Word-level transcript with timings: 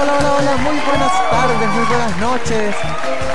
Hola, 0.00 0.16
hola, 0.16 0.34
hola, 0.36 0.56
muy 0.58 0.78
buenas 0.78 1.30
tardes, 1.30 1.68
muy 1.70 1.84
buenas 1.86 2.16
noches. 2.18 2.76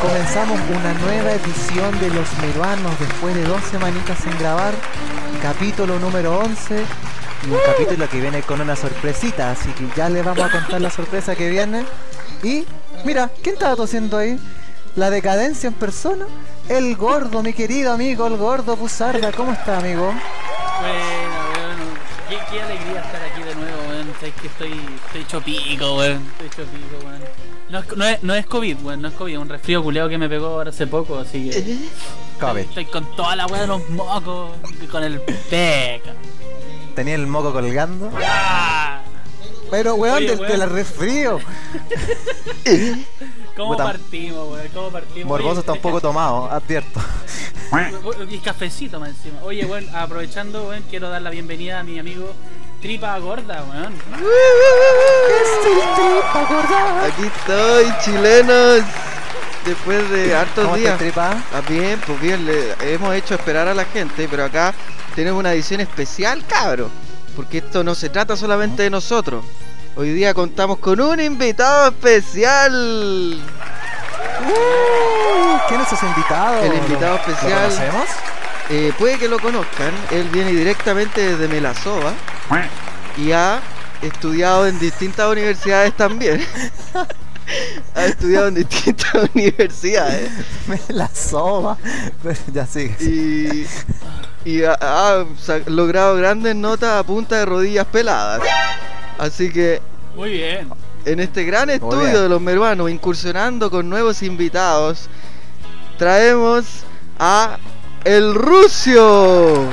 Comenzamos 0.01 0.57
una 0.69 0.93
nueva 0.93 1.33
edición 1.33 1.99
de 1.99 2.09
Los 2.09 2.31
Meruanos 2.37 2.97
después 2.99 3.35
de 3.35 3.43
dos 3.43 3.61
semanitas 3.65 4.17
sin 4.19 4.37
grabar. 4.39 4.73
Capítulo 5.41 5.99
número 5.99 6.39
11. 6.39 6.85
Y 7.45 7.49
un 7.51 7.59
capítulo 7.65 8.07
que 8.07 8.21
viene 8.21 8.43
con 8.43 8.61
una 8.61 8.77
sorpresita, 8.77 9.51
así 9.51 9.71
que 9.71 9.89
ya 9.93 10.07
le 10.07 10.21
vamos 10.21 10.41
a 10.41 10.51
contar 10.51 10.79
la 10.79 10.89
sorpresa 10.89 11.35
que 11.35 11.49
viene. 11.49 11.83
Y, 12.43 12.65
mira, 13.03 13.29
¿quién 13.41 13.55
estaba 13.55 13.75
tosiendo 13.75 14.17
ahí? 14.17 14.39
La 14.95 15.09
decadencia 15.09 15.67
en 15.67 15.73
persona. 15.73 16.27
El 16.69 16.95
gordo, 16.95 17.43
mi 17.43 17.51
querido 17.51 17.91
amigo, 17.91 18.25
el 18.25 18.37
gordo 18.37 18.77
Puzarda. 18.77 19.33
¿Cómo 19.33 19.51
está, 19.51 19.79
amigo? 19.79 20.05
Bueno, 20.05 21.35
bueno, 21.55 21.83
qué, 22.29 22.39
qué 22.49 22.61
alegría 22.61 23.01
estar 23.01 23.22
Sabes 24.23 24.39
que 24.39 24.47
estoy, 24.47 24.71
estoy 25.05 25.21
hecho 25.21 25.41
pico, 25.41 25.97
weón. 25.97 26.25
Estoy 26.39 26.47
hecho 26.47 26.71
pico, 26.71 27.05
weón. 27.05 27.19
No 27.69 27.79
es, 27.79 27.97
no, 27.97 28.05
es, 28.05 28.23
no 28.23 28.33
es 28.33 28.45
COVID, 28.45 28.77
weón, 28.81 29.01
no 29.01 29.09
es 29.09 29.13
COVID, 29.15 29.33
es 29.33 29.37
un 29.37 29.49
resfrío 29.49 29.83
culeado 29.83 30.07
que 30.07 30.17
me 30.17 30.29
pegó 30.29 30.45
ahora 30.47 30.69
hace 30.69 30.87
poco, 30.87 31.19
así 31.19 31.49
que. 31.49 31.77
Cabe. 32.39 32.61
Estoy 32.61 32.85
con 32.85 33.13
toda 33.17 33.35
la 33.35 33.47
weá 33.47 33.63
de 33.63 33.67
los 33.67 33.89
mocos 33.89 34.51
y 34.81 34.85
con 34.87 35.03
el 35.03 35.19
peca. 35.19 36.13
Tenía 36.95 37.15
el 37.15 37.27
moco 37.27 37.51
colgando. 37.51 38.09
¡Ah! 38.25 39.01
Pero, 39.69 39.95
weón, 39.95 40.19
Oye, 40.19 40.37
te, 40.37 40.41
weón. 40.41 40.69
resfrío. 40.69 41.39
¿Cómo 43.57 43.71
Puta. 43.73 43.83
partimos, 43.83 44.53
weón? 44.53 44.67
¿Cómo 44.73 44.89
partimos? 44.89 45.27
Morboso 45.27 45.51
Oye, 45.51 45.59
está 45.59 45.73
un 45.73 45.81
poco 45.81 45.99
tomado, 45.99 46.49
advierto. 46.49 47.01
Y 48.29 48.37
cafecito 48.37 48.99
más 48.99 49.09
encima. 49.09 49.43
Oye, 49.43 49.65
weón, 49.65 49.85
aprovechando, 49.93 50.69
weón, 50.69 50.83
quiero 50.89 51.09
dar 51.09 51.21
la 51.23 51.31
bienvenida 51.31 51.79
a 51.79 51.83
mi 51.83 51.99
amigo 51.99 52.33
Tripa 52.83 53.17
Gorda, 53.19 53.63
weón. 53.63 53.93
Aquí 57.05 57.23
estoy, 57.25 57.93
chilenos. 58.03 58.81
Después 59.65 60.09
de 60.11 60.35
hartos 60.35 60.65
¿Cómo 60.65 60.75
días. 60.75 60.97
te 60.97 61.05
tripa? 61.05 61.31
Ah, 61.53 61.61
bien, 61.69 61.97
pues 62.05 62.19
bien, 62.19 62.45
le- 62.45 62.75
hemos 62.93 63.15
hecho 63.15 63.35
esperar 63.35 63.69
a 63.69 63.73
la 63.73 63.85
gente, 63.85 64.27
pero 64.29 64.43
acá 64.43 64.73
tenemos 65.15 65.39
una 65.39 65.53
edición 65.53 65.79
especial, 65.79 66.43
cabro. 66.45 66.89
Porque 67.37 67.59
esto 67.59 67.81
no 67.85 67.95
se 67.95 68.09
trata 68.09 68.35
solamente 68.35 68.83
de 68.83 68.89
nosotros. 68.89 69.45
Hoy 69.95 70.09
día 70.11 70.33
contamos 70.33 70.79
con 70.79 70.99
un 70.99 71.21
invitado 71.21 71.87
especial. 71.87 73.39
Uh, 74.45 75.57
¿Quién 75.69 75.79
es 75.79 75.93
ese 75.93 76.05
invitado? 76.05 76.61
El 76.63 76.73
invitado 76.73 77.13
¿Lo- 77.13 77.19
especial. 77.21 77.49
¿Lo 77.49 77.59
conocemos? 77.69 78.07
Eh, 78.69 78.93
puede 78.99 79.17
que 79.17 79.29
lo 79.29 79.39
conozcan, 79.39 79.91
él 80.11 80.27
viene 80.31 80.51
directamente 80.51 81.21
desde 81.21 81.47
Melasova 81.47 82.11
y 83.17 83.31
ha 83.31 83.61
estudiado 84.01 84.67
en 84.67 84.79
distintas 84.79 85.31
universidades 85.31 85.95
también. 85.95 86.43
ha 87.95 88.05
estudiado 88.05 88.47
en 88.47 88.55
distintas 88.55 89.29
universidades. 89.35 90.29
Me 90.67 90.79
la 90.89 91.07
soba. 91.09 91.77
Pero 92.21 92.39
ya 92.53 92.65
sigue. 92.65 92.95
y, 92.99 93.65
y 94.49 94.63
ha, 94.63 94.73
ha 94.79 95.25
logrado 95.67 96.15
grandes 96.15 96.55
notas 96.55 96.99
a 96.99 97.03
punta 97.03 97.37
de 97.37 97.45
rodillas 97.45 97.85
peladas. 97.85 98.41
Así 99.17 99.51
que 99.51 99.81
Muy 100.15 100.31
bien. 100.33 100.69
en 101.05 101.19
este 101.19 101.43
gran 101.43 101.69
estudio 101.69 102.21
de 102.21 102.29
los 102.29 102.41
meruanos, 102.41 102.89
incursionando 102.89 103.69
con 103.69 103.89
nuevos 103.89 104.21
invitados, 104.23 105.07
traemos 105.97 106.65
a 107.19 107.57
El 108.03 108.33
Rucio. 108.35 109.69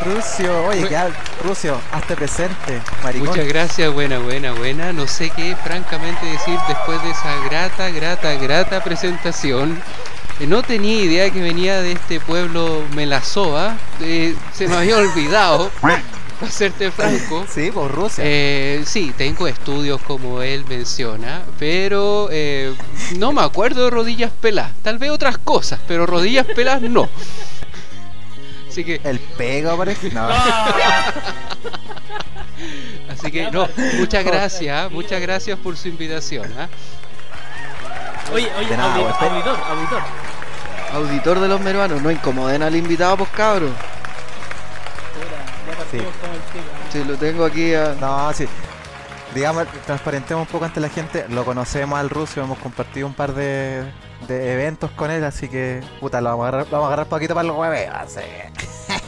Rucio. 0.00 0.66
Oye, 0.66 0.88
ya, 0.90 1.10
Rucio, 1.44 1.80
hazte 1.92 2.14
presente, 2.16 2.80
maricón. 3.02 3.28
Muchas 3.28 3.46
gracias, 3.46 3.92
buena, 3.92 4.18
buena, 4.18 4.52
buena. 4.52 4.92
No 4.92 5.06
sé 5.06 5.30
qué 5.30 5.56
francamente 5.56 6.26
decir 6.26 6.58
después 6.68 7.02
de 7.02 7.10
esa 7.10 7.36
grata, 7.48 7.90
grata, 7.90 8.34
grata 8.34 8.82
presentación. 8.82 9.80
Eh, 10.40 10.46
No 10.46 10.62
tenía 10.62 11.02
idea 11.02 11.30
que 11.30 11.40
venía 11.40 11.80
de 11.82 11.92
este 11.92 12.20
pueblo 12.20 12.82
Melazoa. 12.94 13.76
Eh, 14.00 14.34
se 14.52 14.68
me 14.68 14.76
había 14.76 14.96
olvidado, 14.96 15.70
para 15.80 16.02
serte 16.50 16.90
franco. 16.90 17.44
Sí, 17.52 17.70
por 17.70 17.90
Rusia. 17.92 18.22
Eh, 18.26 18.82
sí, 18.86 19.12
tengo 19.16 19.48
estudios 19.48 20.00
como 20.02 20.42
él 20.42 20.64
menciona, 20.68 21.42
pero 21.58 22.28
eh, 22.30 22.74
no 23.16 23.32
me 23.32 23.42
acuerdo 23.42 23.84
de 23.84 23.90
rodillas 23.90 24.30
pelas. 24.40 24.70
Tal 24.82 24.98
vez 24.98 25.10
otras 25.10 25.38
cosas, 25.38 25.80
pero 25.88 26.06
rodillas 26.06 26.46
pelas 26.46 26.80
no. 26.80 27.08
Así 28.78 28.84
que 28.84 29.00
El 29.02 29.18
pego, 29.18 29.76
parece. 29.76 30.08
No. 30.10 30.28
Así 33.10 33.32
que 33.32 33.50
no, 33.50 33.66
muchas 33.98 34.24
gracias, 34.24 34.88
muchas 34.92 35.20
gracias 35.20 35.58
por 35.58 35.76
su 35.76 35.88
invitación. 35.88 36.48
¿ah? 36.56 36.68
Oye, 38.32 38.48
oye, 38.56 38.68
De 38.68 38.76
nada, 38.76 38.94
audi- 38.94 39.02
weón. 39.02 39.32
auditor, 39.32 39.58
auditor. 39.68 40.00
Auditor 40.92 41.40
de 41.40 41.48
los 41.48 41.60
meruanos, 41.60 42.00
no 42.02 42.08
incomoden 42.12 42.62
al 42.62 42.76
invitado, 42.76 43.16
pues 43.16 43.30
cabros. 43.30 43.72
Pico. 45.90 46.04
Si 46.92 47.02
lo 47.02 47.16
tengo 47.16 47.44
aquí 47.46 47.74
a... 47.74 47.96
No, 48.00 48.32
sí. 48.32 48.46
Digamos, 49.34 49.66
transparentemos 49.86 50.46
un 50.46 50.52
poco 50.52 50.64
ante 50.64 50.80
la 50.80 50.88
gente. 50.88 51.26
Lo 51.28 51.44
conocemos 51.44 51.98
al 51.98 52.10
Rucio, 52.10 52.42
hemos 52.42 52.58
compartido 52.58 53.06
un 53.06 53.14
par 53.14 53.34
de, 53.34 53.84
de 54.26 54.52
eventos 54.52 54.90
con 54.92 55.10
él, 55.10 55.22
así 55.24 55.48
que, 55.48 55.80
puta, 56.00 56.20
lo 56.20 56.30
vamos 56.30 56.44
a 56.44 56.48
agarrar, 56.48 56.66
lo 56.66 56.72
vamos 56.72 56.84
a 56.84 56.88
agarrar 56.88 57.06
poquito 57.08 57.34
para 57.34 57.46
el 57.48 57.54
jueves. 57.54 57.88
Así. 57.92 58.20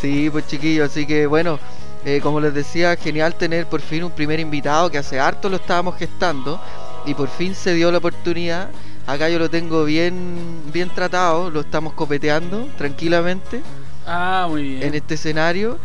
Sí, 0.00 0.28
pues 0.30 0.46
chiquillos, 0.46 0.90
así 0.90 1.06
que 1.06 1.26
bueno, 1.26 1.58
eh, 2.04 2.20
como 2.22 2.40
les 2.40 2.52
decía, 2.52 2.96
genial 2.96 3.34
tener 3.36 3.66
por 3.66 3.80
fin 3.80 4.04
un 4.04 4.10
primer 4.10 4.40
invitado 4.40 4.90
que 4.90 4.98
hace 4.98 5.18
harto 5.20 5.48
lo 5.48 5.56
estábamos 5.56 5.96
gestando 5.96 6.60
y 7.06 7.14
por 7.14 7.28
fin 7.28 7.54
se 7.54 7.72
dio 7.74 7.90
la 7.90 7.98
oportunidad. 7.98 8.68
Acá 9.06 9.28
yo 9.28 9.38
lo 9.38 9.48
tengo 9.48 9.84
bien, 9.84 10.62
bien 10.72 10.90
tratado, 10.90 11.50
lo 11.50 11.60
estamos 11.60 11.92
copeteando 11.94 12.68
tranquilamente 12.76 13.62
Ah, 14.06 14.46
muy 14.48 14.62
bien. 14.62 14.82
en 14.82 14.94
este 14.94 15.14
escenario 15.14 15.78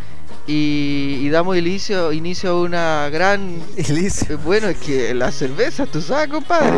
y, 0.48 1.20
y 1.22 1.30
damos 1.30 1.58
inicio, 1.58 2.12
inicio 2.14 2.52
a 2.52 2.62
una 2.62 3.10
gran... 3.10 3.62
Ilicio. 3.78 4.36
eh, 4.36 4.40
Bueno, 4.44 4.68
es 4.70 4.78
que 4.78 5.14
la 5.14 5.32
cerveza, 5.32 5.86
tú 5.86 6.02
sabes, 6.02 6.30
compadre. 6.30 6.72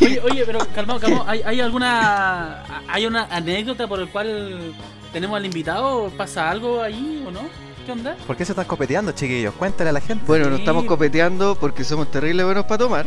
Oye, 0.00 0.20
oye, 0.24 0.42
pero 0.46 0.58
calmado, 0.74 0.98
calmado. 1.00 1.24
¿Hay, 1.28 1.40
¿Hay 1.44 1.60
alguna 1.60 2.64
hay 2.88 3.06
una 3.06 3.24
anécdota 3.24 3.86
por 3.86 4.00
el 4.00 4.08
cual 4.08 4.74
tenemos 5.12 5.36
al 5.36 5.44
invitado? 5.46 6.10
¿Pasa 6.16 6.50
algo 6.50 6.82
ahí 6.82 7.22
o 7.26 7.30
no? 7.30 7.42
¿Qué 7.84 7.92
onda? 7.92 8.16
¿Por 8.26 8.36
qué 8.36 8.44
se 8.44 8.52
están 8.52 8.64
copeteando, 8.64 9.12
chiquillos? 9.12 9.54
Cuéntale 9.54 9.90
a 9.90 9.92
la 9.92 10.00
gente. 10.00 10.24
Bueno, 10.26 10.50
nos 10.50 10.58
estamos 10.60 10.84
copeteando 10.84 11.54
porque 11.54 11.84
somos 11.84 12.10
terribles 12.10 12.44
buenos 12.44 12.64
para 12.64 12.78
tomar. 12.78 13.06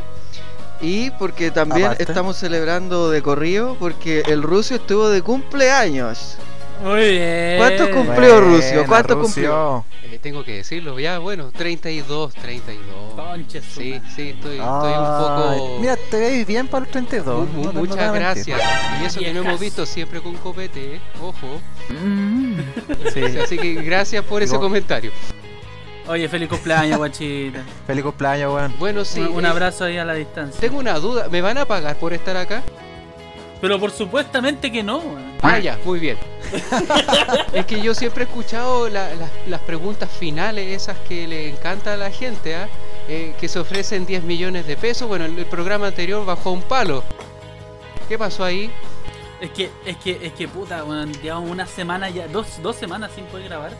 Y 0.82 1.12
porque 1.12 1.52
también 1.52 1.88
Aparte. 1.88 2.04
estamos 2.04 2.38
celebrando 2.38 3.10
de 3.10 3.22
corrido 3.22 3.76
porque 3.80 4.22
el 4.28 4.42
Rusio 4.42 4.78
estuvo 4.78 5.10
de 5.10 5.22
cumpleaños. 5.22 6.38
Muy 6.82 7.10
bien. 7.12 7.58
¿Cuántos 7.58 7.90
cum- 7.90 8.06
cumplió, 8.06 8.40
Rucio? 8.42 8.86
¿Cuánto 8.88 9.16
Rucio? 9.16 9.86
Eh, 10.04 10.18
tengo 10.22 10.44
que 10.44 10.54
decirlo, 10.58 10.98
ya, 11.00 11.20
bueno, 11.20 11.52
32, 11.52 12.34
32. 12.36 13.14
Conches, 13.16 13.64
Sí, 13.66 14.02
sí, 14.16 14.30
estoy, 14.30 14.58
estoy 14.58 14.58
un 14.58 14.64
Ay, 14.64 15.60
poco... 15.60 15.78
Mira, 15.82 15.98
te 16.10 16.20
veis 16.20 16.48
bien 16.48 16.68
para 16.68 16.82
los 16.86 16.92
32. 16.92 17.50
Mu- 17.50 17.54
mu- 17.64 17.64
no 17.66 17.74
muchas 17.74 18.14
gracias. 18.14 18.60
Y 19.02 19.06
eso 19.06 19.20
que 19.20 19.34
no 19.34 19.42
hemos 19.42 19.60
visto 19.60 19.86
siempre 19.86 20.22
con 20.22 20.36
copete, 20.38 20.96
¿eh? 20.96 21.00
ojo. 21.22 21.60
Sí. 23.14 23.38
Así 23.44 23.58
que 23.58 23.74
gracias 23.76 24.24
por 24.24 24.42
ese 24.42 24.58
comentario. 24.58 25.12
Oye, 26.08 26.28
feliz 26.28 26.50
cumpleaños, 26.50 26.98
guachita. 26.98 27.60
Feliz 27.88 28.04
cumpleaños, 28.04 28.52
weón. 28.54 28.74
Bueno, 28.80 29.06
sí. 29.06 29.20
un, 29.20 29.28
un 29.36 29.46
eh, 29.46 29.50
abrazo 29.50 29.84
ahí 29.86 29.98
a 29.98 30.06
la 30.06 30.16
distancia. 30.16 30.60
Tengo 30.60 30.80
una 30.80 30.94
duda, 30.98 31.28
¿me 31.30 31.42
van 31.42 31.60
a 31.60 31.66
pagar 31.66 31.98
por 31.98 32.14
estar 32.14 32.36
acá? 32.36 32.64
Pero 33.62 33.78
por 33.80 33.92
supuestamente 33.92 34.72
que 34.72 34.82
no. 34.84 35.02
Ah, 35.42 35.60
ya, 35.60 35.78
muy 35.84 36.00
bien. 36.00 36.18
es 37.54 37.66
que 37.66 37.82
yo 37.82 37.94
siempre 37.94 38.24
he 38.24 38.28
escuchado 38.28 38.88
la- 38.90 39.14
la- 39.16 39.30
las 39.48 39.62
preguntas 39.62 40.10
finales, 40.10 40.68
esas 40.82 40.98
que 41.00 41.28
le 41.28 41.50
encanta 41.50 41.94
a 41.94 41.98
la 41.98 42.10
gente, 42.12 42.56
¿ah? 42.56 42.70
Eh, 43.10 43.34
que 43.40 43.48
se 43.48 43.60
ofrecen 43.60 44.06
10 44.06 44.24
millones 44.24 44.66
de 44.68 44.78
pesos. 44.78 45.08
Bueno, 45.08 45.26
el, 45.26 45.38
el 45.38 45.46
programa 45.46 45.88
anterior 45.88 46.26
bajó 46.26 46.52
un 46.52 46.62
palo. 46.62 47.04
¿Qué 48.08 48.18
pasó 48.18 48.44
ahí? 48.46 48.72
Es 49.42 49.52
que, 49.52 49.70
es 49.86 49.98
que, 49.98 50.20
es 50.22 50.34
que 50.34 50.48
puta, 50.48 50.84
llevamos 51.22 51.50
una 51.50 51.66
semana 51.66 52.10
ya, 52.10 52.28
dos, 52.28 52.62
dos 52.62 52.76
semanas 52.76 53.12
sin 53.16 53.26
poder 53.26 53.48
grabar. 53.50 53.72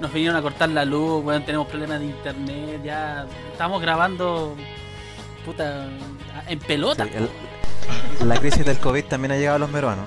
Nos 0.00 0.12
vinieron 0.12 0.36
a 0.36 0.42
cortar 0.42 0.68
la 0.70 0.84
luz, 0.84 1.24
weón, 1.24 1.44
tenemos 1.44 1.66
problemas 1.68 2.00
de 2.00 2.06
internet, 2.06 2.80
ya 2.84 3.26
estamos 3.52 3.80
grabando 3.80 4.54
puta 5.44 5.86
en 6.48 6.58
pelota. 6.60 7.04
Sí, 7.04 7.10
el- 7.14 7.28
la 8.24 8.38
crisis 8.38 8.64
del 8.64 8.78
COVID 8.78 9.04
también 9.04 9.32
ha 9.32 9.36
llegado 9.36 9.56
a 9.56 9.60
los 9.60 9.70
meruanos. 9.70 10.06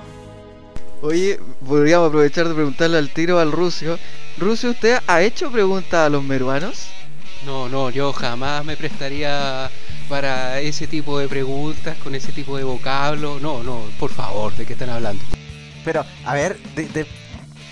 Oye, 1.01 1.39
podríamos 1.65 2.07
aprovechar 2.09 2.47
de 2.47 2.56
preguntarle 2.56 2.97
al 2.97 3.09
tiro 3.09 3.39
al 3.39 3.51
Rusio. 3.51 4.00
Rusio, 4.38 4.71
¿usted 4.71 5.00
ha 5.07 5.21
hecho 5.21 5.51
preguntas 5.51 6.07
a 6.07 6.09
los 6.09 6.24
meruanos? 6.24 6.88
No, 7.45 7.69
no, 7.69 7.89
yo 7.91 8.12
jamás 8.13 8.65
me 8.65 8.75
prestaría 8.75 9.69
para 10.09 10.59
ese 10.59 10.88
tipo 10.88 11.19
de 11.19 11.27
preguntas, 11.27 11.95
con 12.03 12.15
ese 12.15 12.31
tipo 12.31 12.57
de 12.57 12.63
vocablo. 12.63 13.38
No, 13.39 13.62
no, 13.63 13.81
por 14.00 14.12
favor, 14.12 14.56
¿de 14.56 14.65
qué 14.65 14.74
están 14.74 14.89
hablando? 14.89 15.24
Pero, 15.85 16.03
a 16.25 16.33
ver, 16.33 16.57
de, 16.75 16.88
de- 16.88 17.07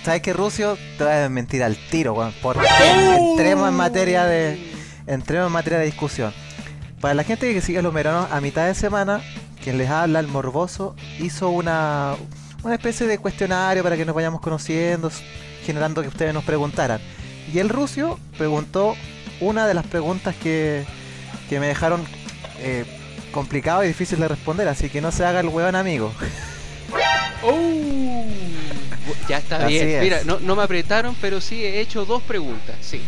¿Sabes 0.04 0.22
qué, 0.22 0.32
Rusio? 0.32 0.78
Te 0.96 1.02
voy 1.04 1.12
a 1.12 1.16
desmentir 1.22 1.64
al 1.64 1.76
tiro, 1.76 2.12
weón. 2.14 2.32
Porque 2.40 2.64
entremos 3.18 3.68
en 3.68 3.74
materia 3.74 4.24
de. 4.24 4.56
Entremos 5.08 5.48
en 5.48 5.52
materia 5.52 5.80
de 5.80 5.86
discusión. 5.86 6.32
Para 7.00 7.14
la 7.14 7.24
gente 7.24 7.52
que 7.52 7.60
sigue 7.60 7.82
los 7.82 7.92
meranos, 7.92 8.28
a 8.30 8.40
mitad 8.40 8.66
de 8.66 8.74
semana, 8.74 9.20
quien 9.62 9.78
les 9.78 9.90
habla, 9.90 10.20
el 10.20 10.28
morboso, 10.28 10.96
hizo 11.18 11.50
una, 11.50 12.14
una 12.62 12.74
especie 12.74 13.06
de 13.06 13.18
cuestionario 13.18 13.82
para 13.82 13.96
que 13.96 14.04
nos 14.04 14.14
vayamos 14.14 14.40
conociendo, 14.40 15.10
generando 15.64 16.02
que 16.02 16.08
ustedes 16.08 16.32
nos 16.32 16.44
preguntaran. 16.44 17.00
Y 17.52 17.58
el 17.58 17.68
Rusio 17.68 18.18
preguntó 18.38 18.96
una 19.40 19.66
de 19.66 19.74
las 19.74 19.86
preguntas 19.86 20.34
que, 20.34 20.84
que 21.48 21.60
me 21.60 21.66
dejaron 21.66 22.04
eh, 22.60 22.84
complicado 23.30 23.84
y 23.84 23.88
difícil 23.88 24.18
de 24.18 24.28
responder, 24.28 24.66
así 24.68 24.88
que 24.88 25.00
no 25.00 25.12
se 25.12 25.24
haga 25.24 25.40
el 25.40 25.48
weón 25.48 25.74
amigo. 25.76 26.12
Oh. 27.48 28.24
Ya 29.28 29.38
está 29.38 29.56
Así 29.64 29.74
bien. 29.74 29.88
es. 29.88 30.02
Mira, 30.02 30.20
no, 30.24 30.40
no 30.40 30.56
me 30.56 30.62
apretaron, 30.62 31.14
pero 31.20 31.40
sí 31.40 31.62
he 31.64 31.80
hecho 31.80 32.04
dos 32.04 32.22
preguntas, 32.22 32.76
sí. 32.80 33.00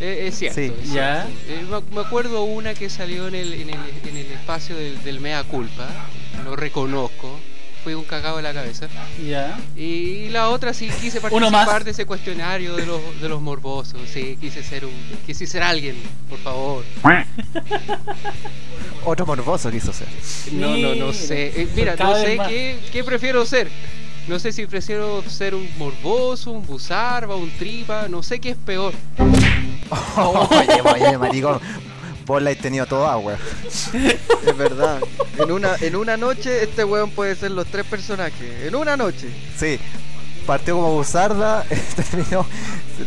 Eh, 0.00 0.26
es 0.28 0.38
cierto. 0.38 0.60
Sí. 0.60 0.72
es 0.82 0.92
Ya. 0.92 1.26
cierto. 1.46 1.74
Eh, 1.76 1.80
me- 1.94 2.00
acuerdo 2.00 2.42
una 2.44 2.74
que 2.74 2.88
salió 2.90 3.28
en 3.28 3.34
el, 3.34 3.52
en 3.54 3.70
el, 3.70 3.80
en 4.08 4.16
el 4.16 4.26
espacio 4.32 4.76
del, 4.76 5.02
del 5.04 5.20
Mea 5.20 5.42
Culpa. 5.44 5.88
Lo 6.44 6.56
reconozco. 6.56 7.38
Fui 7.84 7.92
un 7.92 8.04
cagado 8.04 8.38
de 8.38 8.42
la 8.42 8.54
cabeza. 8.54 8.88
Ya. 9.28 9.58
Y 9.76 10.30
la 10.30 10.48
otra 10.48 10.72
sí 10.72 10.88
quise 11.02 11.20
participar 11.20 11.84
de 11.84 11.90
ese 11.90 12.06
cuestionario 12.06 12.74
de 12.76 12.86
los, 12.86 13.00
de 13.20 13.28
los 13.28 13.42
morbosos. 13.42 14.00
Sí, 14.10 14.38
quise 14.40 14.62
ser 14.62 14.86
un. 14.86 14.92
Quise 15.26 15.46
ser 15.46 15.62
alguien, 15.62 15.94
por 16.30 16.38
favor. 16.38 16.82
Otro 19.04 19.26
morboso 19.26 19.70
quiso 19.70 19.92
ser. 19.92 20.08
No, 20.52 20.78
no, 20.78 20.94
no 20.94 21.12
sé. 21.12 21.60
Eh, 21.60 21.68
mira, 21.76 21.94
cada 21.94 22.16
no 22.18 22.24
sé 22.24 22.38
qué, 22.48 22.78
qué 22.90 23.04
prefiero 23.04 23.44
ser. 23.44 23.68
No 24.28 24.38
sé 24.38 24.50
si 24.52 24.64
prefiero 24.64 25.22
ser 25.28 25.54
un 25.54 25.68
morboso, 25.76 26.52
un 26.52 26.64
buzarba, 26.64 27.36
un 27.36 27.50
tripa. 27.50 28.08
No 28.08 28.22
sé 28.22 28.38
qué 28.40 28.50
es 28.50 28.56
peor. 28.56 28.94
oye, 30.16 30.80
oye, 30.82 31.18
maricón. 31.18 31.60
Vos 32.26 32.42
la 32.42 32.50
has 32.50 32.56
tenido 32.56 32.86
toda, 32.86 33.18
weón. 33.18 33.38
Es 34.46 34.56
verdad. 34.56 34.98
En 35.38 35.50
una, 35.52 35.76
en 35.80 35.94
una 35.96 36.16
noche 36.16 36.62
este 36.62 36.82
weón 36.84 37.10
puede 37.10 37.36
ser 37.36 37.50
los 37.50 37.66
tres 37.66 37.84
personajes. 37.84 38.64
En 38.66 38.74
una 38.74 38.96
noche. 38.96 39.28
Sí. 39.58 39.78
Partió 40.46 40.74
como 40.76 40.92
buzarda, 40.92 41.64
terminó, 41.96 42.44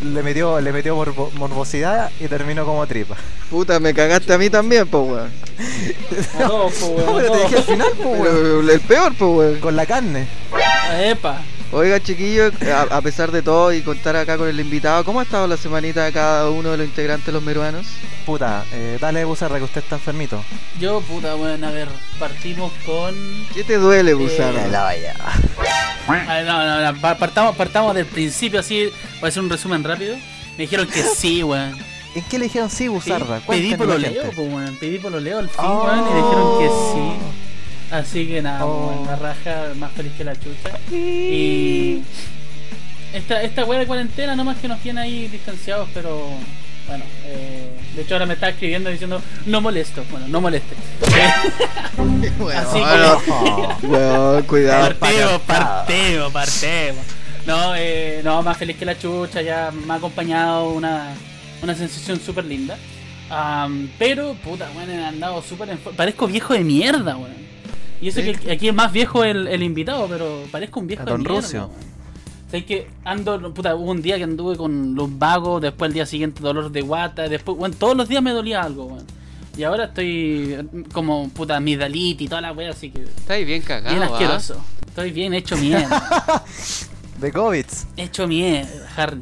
le 0.02 0.22
metió, 0.24 0.60
le 0.60 0.72
metió 0.72 0.96
morbo- 0.96 1.30
morbosidad 1.34 2.10
y 2.18 2.26
terminó 2.26 2.64
como 2.64 2.84
tripa. 2.88 3.14
Puta, 3.48 3.78
me 3.78 3.94
cagaste 3.94 4.32
a 4.32 4.38
mí 4.38 4.50
también, 4.50 4.88
po 4.88 5.02
weón. 5.02 5.30
Todos, 6.36 6.72
po, 6.74 6.86
weón, 6.86 7.06
No, 7.06 7.14
pero 7.16 7.32
te 7.32 7.38
dije 7.44 7.56
al 7.58 7.62
final, 7.62 7.88
po, 8.02 8.08
weón. 8.08 8.70
El 8.70 8.80
peor, 8.80 9.14
po 9.16 9.26
weón. 9.36 9.60
Con 9.60 9.76
la 9.76 9.86
carne. 9.86 10.26
Epa. 11.00 11.40
Oiga, 11.70 12.00
chiquillos, 12.00 12.52
a, 12.62 12.96
a 12.96 13.02
pesar 13.02 13.30
de 13.30 13.42
todo 13.42 13.72
y 13.74 13.82
contar 13.82 14.16
acá 14.16 14.38
con 14.38 14.48
el 14.48 14.58
invitado, 14.58 15.04
¿cómo 15.04 15.20
ha 15.20 15.22
estado 15.22 15.46
la 15.46 15.58
semanita 15.58 16.04
de 16.04 16.12
cada 16.12 16.48
uno 16.48 16.70
de 16.70 16.78
los 16.78 16.86
integrantes 16.86 17.26
de 17.26 17.32
los 17.32 17.42
meruanos? 17.42 17.86
Puta, 18.24 18.64
eh, 18.72 18.96
dale 18.98 19.22
buzarda 19.24 19.58
que 19.58 19.64
usted 19.64 19.82
está 19.82 19.96
enfermito. 19.96 20.42
Yo, 20.80 21.02
puta, 21.02 21.34
bueno, 21.34 21.66
a 21.66 21.70
ver, 21.70 21.88
partimos 22.18 22.72
con. 22.86 23.14
¿Qué 23.52 23.64
te 23.64 23.76
duele, 23.76 24.14
Busar? 24.14 24.54
Eh, 24.54 24.68
la 24.70 24.82
vaya. 24.84 25.14
Ah, 26.08 26.40
no, 26.46 26.64
no, 26.64 26.92
no, 26.92 27.00
pa- 27.02 27.18
partamos, 27.18 27.54
partamos 27.54 27.94
del 27.94 28.06
principio 28.06 28.60
así. 28.60 28.84
Voy 29.20 29.26
a 29.26 29.28
hacer 29.28 29.42
un 29.42 29.50
resumen 29.50 29.84
rápido. 29.84 30.16
Me 30.56 30.62
dijeron 30.64 30.86
que 30.86 31.02
sí, 31.02 31.42
weón. 31.42 31.76
¿En 32.14 32.24
qué 32.24 32.38
le 32.38 32.44
dijeron 32.46 32.70
sí, 32.70 32.88
buzarda? 32.88 33.40
Pedí 33.46 33.74
por 33.76 33.86
lo 33.88 33.98
leo, 33.98 34.22
pues, 34.34 34.38
weón. 34.52 34.74
Pedí 34.80 34.98
por 34.98 35.12
lo 35.12 35.20
leo 35.20 35.38
al 35.38 35.50
fin, 35.50 35.60
Oh. 35.66 35.84
weón, 35.84 35.98
y 36.00 36.14
dijeron 36.14 36.58
que 36.58 36.68
sí. 36.68 37.47
Así 37.90 38.26
que 38.26 38.42
nada, 38.42 38.64
Oh. 38.66 39.04
la 39.06 39.16
raja 39.16 39.72
más 39.76 39.92
feliz 39.92 40.12
que 40.16 40.24
la 40.24 40.34
chucha. 40.34 40.78
Y. 40.92 42.02
Esta, 43.14 43.42
esta 43.42 43.64
weá 43.64 43.80
de 43.80 43.86
cuarentena 43.86 44.36
nomás 44.36 44.58
que 44.58 44.68
nos 44.68 44.78
tiene 44.80 45.00
ahí 45.00 45.28
distanciados, 45.28 45.88
pero. 45.94 46.28
Bueno, 46.86 47.04
eh, 47.26 47.70
de 47.94 48.02
hecho 48.02 48.14
ahora 48.14 48.24
me 48.26 48.32
está 48.34 48.48
escribiendo 48.48 48.88
diciendo 48.90 49.20
no 49.46 49.60
molesto. 49.60 50.02
Bueno, 50.10 50.26
no 50.28 50.40
moleste. 50.40 50.74
Así 52.56 52.78
Oh. 52.82 53.76
Weón, 53.82 54.42
cuidado. 54.44 54.94
Parteo, 54.98 55.40
parteo, 55.40 56.30
parteo. 56.30 56.94
No, 57.46 57.74
eh, 57.76 58.20
no, 58.24 58.42
más 58.42 58.56
feliz 58.56 58.76
que 58.76 58.84
la 58.84 58.98
chucha, 58.98 59.40
ya 59.42 59.70
me 59.70 59.92
ha 59.92 59.96
acompañado 59.96 60.70
una, 60.70 61.14
una 61.62 61.74
sensación 61.74 62.20
súper 62.20 62.44
linda. 62.44 62.76
Am, 63.30 63.90
pero, 63.98 64.34
puta, 64.34 64.68
bueno, 64.74 64.92
he 64.92 65.04
andado 65.04 65.42
súper 65.42 65.70
en... 65.70 65.78
Parezco 65.78 66.26
viejo 66.26 66.54
de 66.54 66.60
mierda, 66.64 67.16
weón. 67.16 67.47
Y 68.00 68.08
eso 68.08 68.20
Sí. 68.20 68.32
que 68.34 68.52
aquí 68.52 68.68
es 68.68 68.74
más 68.74 68.92
viejo 68.92 69.24
el, 69.24 69.48
el 69.48 69.62
invitado, 69.62 70.06
pero 70.08 70.42
parezco 70.50 70.80
un 70.80 70.86
viejo 70.86 71.02
A 71.02 71.06
don 71.06 71.20
mierda. 71.20 71.34
Rusio. 71.34 71.60
weón. 71.66 71.88
Sabes 72.50 72.64
que 72.64 72.86
ando, 73.04 73.52
puta, 73.52 73.74
hubo 73.76 73.90
un 73.90 74.00
día 74.00 74.16
que 74.16 74.24
anduve 74.24 74.56
con 74.56 74.94
los 74.94 75.18
vagos, 75.18 75.60
después 75.60 75.88
el 75.88 75.94
día 75.94 76.06
siguiente 76.06 76.40
dolor 76.42 76.70
de 76.72 76.80
guata, 76.80 77.28
después, 77.28 77.58
bueno, 77.58 77.74
todos 77.78 77.94
los 77.96 78.08
días 78.08 78.22
me 78.22 78.30
dolía 78.32 78.62
algo, 78.62 78.86
weón. 78.86 79.04
Y 79.56 79.64
ahora 79.64 79.86
estoy 79.86 80.56
como, 80.92 81.28
puta, 81.30 81.56
amigdalita 81.56 82.22
y 82.22 82.28
toda 82.28 82.40
la 82.40 82.52
wea, 82.52 82.70
así 82.70 82.90
que 82.90 83.02
Estáis 83.02 83.44
bien 83.46 83.60
cagado. 83.62 83.94
Bien 83.94 84.02
¿ah? 84.08 84.12
asqueroso. 84.12 84.62
Estoy 84.86 85.10
bien 85.10 85.34
hecho 85.34 85.56
mierda. 85.56 86.44
De 87.20 87.32
COVID. 87.32 87.66
hecho 87.96 88.28
mierda, 88.28 88.88
Harry. 88.96 89.20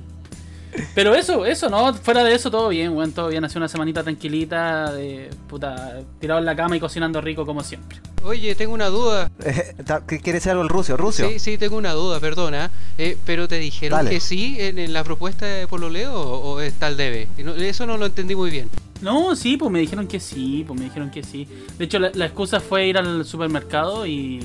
Pero 0.94 1.14
eso, 1.14 1.46
eso, 1.46 1.68
¿no? 1.70 1.92
Fuera 1.94 2.22
de 2.24 2.34
eso, 2.34 2.50
todo 2.50 2.68
bien, 2.68 2.92
weón. 2.96 3.12
Todo 3.12 3.28
bien. 3.28 3.44
Hace 3.44 3.58
una 3.58 3.68
semanita 3.68 4.02
tranquilita, 4.02 4.92
de 4.92 5.30
puta, 5.48 6.00
tirado 6.20 6.40
en 6.40 6.46
la 6.46 6.54
cama 6.56 6.76
y 6.76 6.80
cocinando 6.80 7.20
rico 7.20 7.46
como 7.46 7.62
siempre. 7.62 7.98
Oye, 8.24 8.54
tengo 8.54 8.74
una 8.74 8.86
duda. 8.88 9.30
¿Qué 10.08 10.20
quiere 10.20 10.38
decir 10.38 10.50
algo 10.50 10.62
el 10.62 10.68
Rusio? 10.68 10.96
¿Rusio? 10.96 11.28
Sí, 11.28 11.38
sí, 11.38 11.58
tengo 11.58 11.76
una 11.76 11.92
duda, 11.92 12.18
perdona. 12.20 12.70
Eh, 12.98 13.16
pero 13.24 13.46
te 13.48 13.58
dijeron 13.58 13.98
Dale. 13.98 14.10
que 14.10 14.20
sí 14.20 14.56
en, 14.58 14.78
en 14.78 14.92
la 14.92 15.04
propuesta 15.04 15.46
de 15.46 15.66
Pololeo 15.66 16.12
o, 16.12 16.54
o 16.54 16.60
está 16.60 16.88
al 16.88 16.96
debe. 16.96 17.28
Y 17.38 17.42
no- 17.42 17.54
eso 17.54 17.86
no 17.86 17.96
lo 17.96 18.06
entendí 18.06 18.34
muy 18.34 18.50
bien. 18.50 18.68
No, 19.00 19.36
sí, 19.36 19.56
pues 19.56 19.70
me 19.70 19.78
dijeron 19.78 20.06
que 20.08 20.18
sí, 20.20 20.64
pues 20.66 20.78
me 20.78 20.86
dijeron 20.86 21.10
que 21.10 21.22
sí. 21.22 21.46
De 21.78 21.84
hecho, 21.84 21.98
la, 21.98 22.10
la 22.14 22.26
excusa 22.26 22.60
fue 22.60 22.86
ir 22.86 22.96
al 22.98 23.24
supermercado 23.26 24.06
y. 24.06 24.40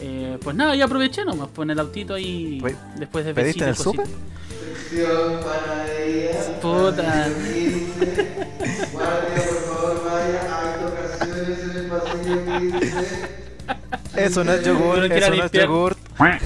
eh, 0.00 0.38
pues 0.42 0.56
nada, 0.56 0.74
yo 0.74 0.84
aproveché 0.86 1.24
nomás, 1.24 1.48
pues 1.54 1.66
en 1.66 1.70
el 1.70 1.78
autito 1.78 2.14
ahí. 2.14 2.60
Después 2.98 3.24
de 3.24 3.34
¿pediste 3.34 3.62
en 3.64 3.68
el 3.70 3.76
besitos 4.90 5.42
y 6.02 6.44
súper? 6.44 6.60
cositas. 6.60 6.60
Puta. 6.60 7.28
Eso 14.16 14.44
no 14.44 14.52
es 14.52 14.64
yogur, 14.64 14.96
Pero 14.96 15.08
quiero 15.08 15.26
eso 15.26 15.34
no 15.36 15.44
es 15.44 15.52
yogur. 15.52 15.96
Ay, 16.18 16.38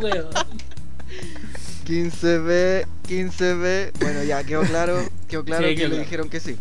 weón. 0.00 0.28
15B, 1.86 2.86
15B. 3.08 3.90
Bueno, 4.00 4.22
ya 4.22 4.42
quedó 4.44 4.62
claro, 4.62 5.02
quedó 5.28 5.44
claro 5.44 5.66
Sí, 5.66 5.70
que 5.70 5.76
quedó 5.76 5.88
le 5.88 5.94
claro. 5.94 6.04
dijeron 6.04 6.28
que 6.30 6.40
sí. 6.40 6.56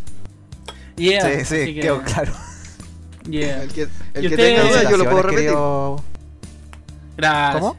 Yeah, 0.97 1.39
Sí, 1.39 1.45
sí, 1.45 1.73
que- 1.75 1.81
quedó 1.81 2.01
claro. 2.01 2.33
Yeah. 3.29 3.63
El 3.63 3.71
que, 3.71 3.81
el 3.83 4.25
¿Y 4.25 4.27
que 4.29 4.35
usted- 4.35 4.37
tenga 4.37 4.63
duda, 4.69 4.89
yo 4.89 4.97
lo 4.97 5.03
puedo 5.05 5.21
repetir. 5.23 5.45
querido- 5.49 6.03
Gracias. 7.17 7.61
¿Cómo? 7.61 7.77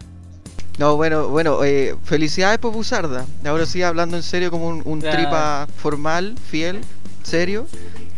No, 0.79 0.97
bueno, 0.97 1.29
bueno, 1.29 1.63
eh, 1.65 1.95
felicidades 2.05 2.59
por 2.59 2.73
Busarda. 2.73 3.27
Ahora 3.45 3.67
sí, 3.67 3.83
hablando 3.83 4.17
en 4.17 4.23
serio, 4.23 4.51
como 4.51 4.69
un, 4.69 4.83
un 4.85 5.01
tripa 5.01 5.67
formal, 5.77 6.35
fiel, 6.51 6.81
serio. 7.23 7.67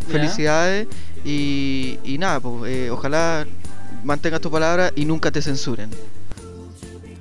Felicidades 0.09 0.87
y, 1.25 1.99
y 2.05 2.19
nada, 2.19 2.39
pues 2.41 2.71
eh, 2.73 2.91
ojalá 2.91 3.47
mantengas 4.05 4.41
tu 4.43 4.51
palabra 4.51 4.93
y 4.95 5.05
nunca 5.07 5.31
te 5.31 5.41
censuren. 5.41 5.91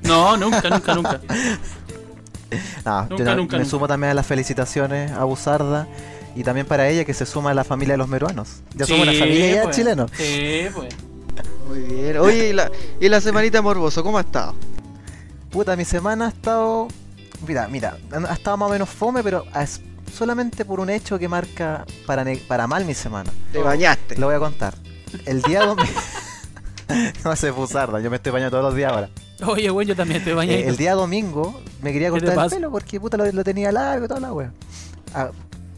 No, 0.04 0.36
nunca, 0.38 0.70
nunca, 0.70 0.94
nunca. 0.96 1.22
No, 2.86 3.02
Nunca, 3.10 3.16
yo 3.18 3.36
nunca, 3.36 3.58
me 3.58 3.64
nunca. 3.64 3.66
sumo 3.66 3.88
también 3.88 4.12
a 4.12 4.14
las 4.14 4.28
felicitaciones 4.28 5.12
a 5.12 5.24
Buzarda 5.24 5.88
y 6.36 6.44
también 6.44 6.68
para 6.68 6.88
ella 6.88 7.04
que 7.04 7.14
se 7.16 7.26
suma 7.26 7.50
a 7.50 7.54
la 7.56 7.64
familia 7.64 7.94
de 7.94 7.98
los 7.98 8.08
meruanos. 8.08 8.58
Ya 8.76 8.86
somos 8.86 9.08
una 9.08 9.14
familia 9.18 9.56
ya 9.56 9.64
pues. 9.64 9.76
chilenos. 9.76 10.12
Sí, 10.16 10.66
pues. 10.72 10.94
Muy 11.68 11.80
bien. 11.80 12.18
Oye, 12.20 12.50
y 12.50 12.54
la, 12.54 12.70
y 13.00 13.10
la 13.10 13.22
semanita 13.22 13.60
morboso, 13.64 14.04
¿cómo 14.04 14.20
ha 14.20 14.22
estado? 14.22 14.54
Puta, 15.54 15.76
mi 15.76 15.86
semana 15.86 16.26
ha 16.26 16.30
estado. 16.30 16.88
Mira, 17.48 17.68
mira, 17.68 17.98
ha 18.28 18.34
estado 18.34 18.58
más 18.58 18.70
o 18.70 18.72
menos 18.74 18.90
fome, 18.90 19.22
pero 19.24 19.46
es 19.56 19.82
solamente 20.12 20.66
por 20.66 20.80
un 20.80 20.90
hecho 20.90 21.20
que 21.20 21.28
marca 21.30 21.86
para, 22.08 22.24
ne- 22.24 22.42
para 22.48 22.66
mal 22.68 22.86
mi 22.86 22.94
semana. 22.96 23.32
Te 23.52 23.60
bañaste. 23.60 24.18
Lo 24.18 24.26
voy 24.28 24.36
a 24.36 24.40
contar. 24.40 24.74
El 25.26 25.42
día 25.44 25.64
domingo. 25.66 25.92
no 27.24 27.36
sé, 27.36 27.52
Buzarda, 27.52 28.00
yo 28.00 28.10
me 28.10 28.16
estoy 28.16 28.32
bañando 28.32 28.52
todos 28.58 28.64
los 28.66 28.76
días 28.76 28.92
ahora. 28.92 29.10
Oye, 29.46 29.70
güey, 29.70 29.86
yo 29.88 29.96
también 29.96 30.18
estoy 30.20 30.34
bañando. 30.34 30.60
Eh, 30.64 30.68
el 30.70 30.76
día 30.78 30.96
domingo 30.96 31.62
me 31.84 31.94
quería 31.94 32.10
¿Qué 32.12 32.20
te 32.20 32.26
cortar 32.28 32.46
el 32.46 32.50
pelo 32.52 32.72
porque 32.72 33.00
puta 33.00 33.18
lo, 33.18 33.32
lo 33.32 33.44
tenía 33.44 33.72
largo 33.72 34.06
y 34.06 34.08
toda 34.08 34.20
la 34.20 34.34
wea. 34.34 34.52
Ah, 35.14 35.30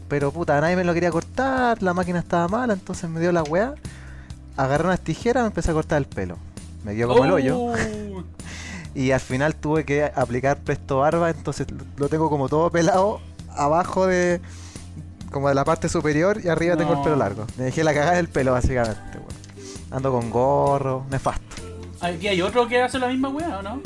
pero 0.08 0.30
puta, 0.32 0.58
nadie 0.60 0.76
me 0.76 0.84
lo 0.84 0.94
quería 0.94 1.10
cortar, 1.10 1.82
la 1.82 1.92
máquina 1.92 2.20
estaba 2.20 2.48
mala, 2.48 2.72
entonces 2.72 3.10
me 3.10 3.20
dio 3.20 3.30
la 3.32 3.42
wea. 3.42 3.74
Agarré 4.56 4.84
unas 4.84 5.00
tijeras 5.00 5.42
y 5.42 5.44
me 5.44 5.48
empecé 5.48 5.70
a 5.72 5.74
cortar 5.74 5.98
el 5.98 6.06
pelo. 6.06 6.38
Me 6.84 6.94
dio 6.94 7.08
como 7.08 7.24
el 7.24 7.32
hoyo. 7.32 7.72
Y 8.96 9.10
al 9.12 9.20
final 9.20 9.54
tuve 9.54 9.84
que 9.84 10.04
aplicar 10.04 10.56
presto 10.58 10.98
barba, 11.00 11.28
entonces 11.30 11.66
lo- 11.98 12.08
tengo 12.08 12.30
como 12.30 12.48
todo 12.48 12.70
pelado 12.70 13.20
abajo 13.54 14.06
de. 14.06 14.40
como 15.30 15.48
de 15.50 15.54
la 15.54 15.64
parte 15.66 15.88
superior 15.90 16.40
y 16.42 16.48
arriba 16.48 16.76
tengo 16.76 16.94
el 16.94 17.02
pelo 17.02 17.16
largo. 17.16 17.46
Me 17.58 17.64
dejé 17.64 17.84
la 17.84 17.92
cagada 17.92 18.16
del 18.16 18.28
pelo 18.28 18.52
básicamente, 18.52 19.18
weón. 19.18 19.36
Ando 19.90 20.10
con 20.12 20.30
gorro, 20.30 21.04
nefasto. 21.10 21.44
Aquí 22.00 22.26
hay 22.28 22.40
otro 22.40 22.66
que 22.68 22.80
hace 22.82 22.98
la 22.98 23.08
misma 23.08 23.28
weá, 23.28 23.58
¿o 23.58 23.62
no? 23.62 23.80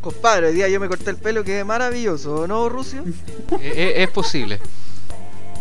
Compadre, 0.00 0.46
hoy 0.48 0.54
día 0.54 0.68
yo 0.68 0.78
me 0.80 0.88
corté 0.88 1.10
el 1.10 1.16
pelo, 1.16 1.42
que 1.44 1.60
es 1.60 1.66
maravilloso, 1.66 2.46
¿no, 2.46 2.68
Rucio? 2.68 3.02
Eh, 3.60 3.72
eh, 3.74 3.92
es 4.04 4.10
posible. 4.10 4.60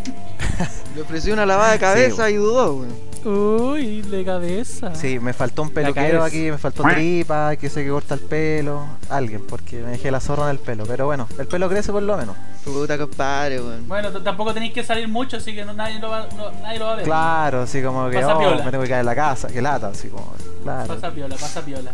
Le 0.95 1.01
ofrecí 1.01 1.31
una 1.31 1.45
lavada 1.45 1.73
de 1.73 1.79
cabeza 1.79 2.27
Sí, 2.27 2.33
y 2.33 2.35
dudó, 2.37 2.73
weón. 2.75 3.08
Uy, 3.25 4.01
de 4.01 4.23
cabeza. 4.23 4.95
Sí, 4.95 5.19
me 5.19 5.33
faltó 5.33 5.61
un 5.63 5.71
peluquero 5.71 6.23
aquí, 6.23 6.49
me 6.51 6.57
faltó 6.57 6.83
tripa, 6.83 7.55
que 7.57 7.69
sé 7.69 7.83
que 7.83 7.89
corta 7.89 8.13
el 8.13 8.21
pelo. 8.21 8.85
Alguien, 9.09 9.41
porque 9.47 9.81
me 9.81 9.91
dejé 9.91 10.09
la 10.11 10.19
zorra 10.19 10.45
en 10.45 10.51
el 10.51 10.59
pelo. 10.59 10.85
Pero 10.85 11.05
bueno, 11.05 11.27
el 11.37 11.47
pelo 11.47 11.67
crece 11.67 11.91
por 11.91 12.01
lo 12.03 12.17
menos. 12.17 12.35
Puta, 12.63 12.97
compadre, 12.97 13.59
weón. 13.61 13.87
Bueno, 13.87 14.11
tampoco 14.21 14.53
tenéis 14.53 14.73
que 14.73 14.83
salir 14.83 15.07
mucho, 15.07 15.37
así 15.37 15.53
que 15.53 15.65
no- 15.65 15.73
nadie, 15.73 15.99
lo 15.99 16.09
va, 16.09 16.27
no- 16.37 16.51
nadie 16.61 16.79
lo 16.79 16.85
va 16.85 16.93
a 16.93 16.95
ver. 16.95 17.05
Claro, 17.05 17.61
así 17.63 17.81
como 17.81 18.09
que 18.09 18.15
Pasa 18.19 18.35
oh, 18.35 18.39
piola. 18.39 18.63
me 18.63 18.71
tengo 18.71 18.83
que 18.83 18.87
quedar 18.87 18.99
en 19.01 19.05
la 19.05 19.15
casa, 19.15 19.47
que 19.49 19.61
lata, 19.61 19.87
así 19.89 20.07
como. 20.07 20.33
Claro. 20.63 20.87
Pasa 20.95 21.11
piola, 21.11 21.35
pasa 21.35 21.61
piola. 21.65 21.91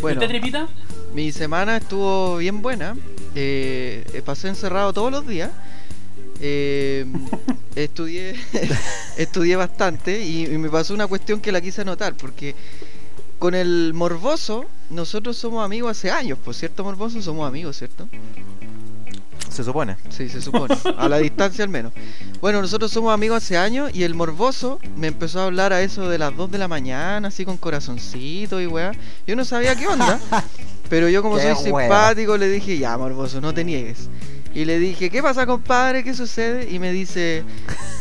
Bueno. 0.00 0.20
¿Y 0.20 0.24
usted, 0.24 0.28
Tripita? 0.28 0.66
Mi 1.14 1.32
semana 1.32 1.78
estuvo 1.78 2.36
bien 2.36 2.60
buena. 2.62 2.94
Eh, 3.34 4.04
eh, 4.12 4.22
pasé 4.24 4.48
encerrado 4.48 4.92
todos 4.92 5.10
los 5.10 5.26
días. 5.26 5.50
Eh, 6.40 7.06
estudié, 7.76 8.34
estudié 9.16 9.56
bastante 9.56 10.22
y, 10.22 10.46
y 10.46 10.58
me 10.58 10.68
pasó 10.68 10.94
una 10.94 11.06
cuestión 11.06 11.40
que 11.40 11.52
la 11.52 11.60
quise 11.60 11.82
anotar 11.82 12.14
porque 12.16 12.54
con 13.38 13.54
el 13.54 13.92
morboso 13.94 14.64
nosotros 14.90 15.36
somos 15.36 15.64
amigos 15.64 15.90
hace 15.90 16.10
años, 16.10 16.38
por 16.38 16.54
cierto 16.54 16.84
morboso 16.84 17.20
somos 17.20 17.46
amigos, 17.46 17.76
¿cierto? 17.76 18.08
Se 19.50 19.64
supone. 19.64 19.96
Sí, 20.10 20.28
se 20.28 20.42
supone, 20.42 20.76
a 20.98 21.08
la 21.08 21.18
distancia 21.18 21.64
al 21.64 21.70
menos. 21.70 21.92
Bueno, 22.40 22.60
nosotros 22.60 22.90
somos 22.90 23.14
amigos 23.14 23.38
hace 23.38 23.56
años 23.56 23.90
y 23.94 24.02
el 24.02 24.14
morboso 24.14 24.78
me 24.96 25.06
empezó 25.06 25.40
a 25.40 25.44
hablar 25.44 25.72
a 25.72 25.80
eso 25.80 26.08
de 26.10 26.18
las 26.18 26.36
2 26.36 26.50
de 26.50 26.58
la 26.58 26.68
mañana, 26.68 27.28
así 27.28 27.46
con 27.46 27.56
corazoncito 27.56 28.60
y 28.60 28.66
weá. 28.66 28.92
Yo 29.26 29.34
no 29.34 29.46
sabía 29.46 29.74
qué 29.74 29.86
onda, 29.88 30.20
pero 30.90 31.08
yo 31.08 31.22
como 31.22 31.38
soy 31.38 31.54
simpático 31.56 32.36
le 32.36 32.50
dije, 32.50 32.76
ya 32.76 32.98
morboso, 32.98 33.40
no 33.40 33.54
te 33.54 33.64
niegues. 33.64 34.10
Y 34.56 34.64
le 34.64 34.78
dije, 34.78 35.10
¿qué 35.10 35.22
pasa 35.22 35.44
compadre? 35.44 36.02
¿Qué 36.02 36.14
sucede? 36.14 36.66
Y 36.70 36.78
me 36.78 36.90
dice, 36.90 37.44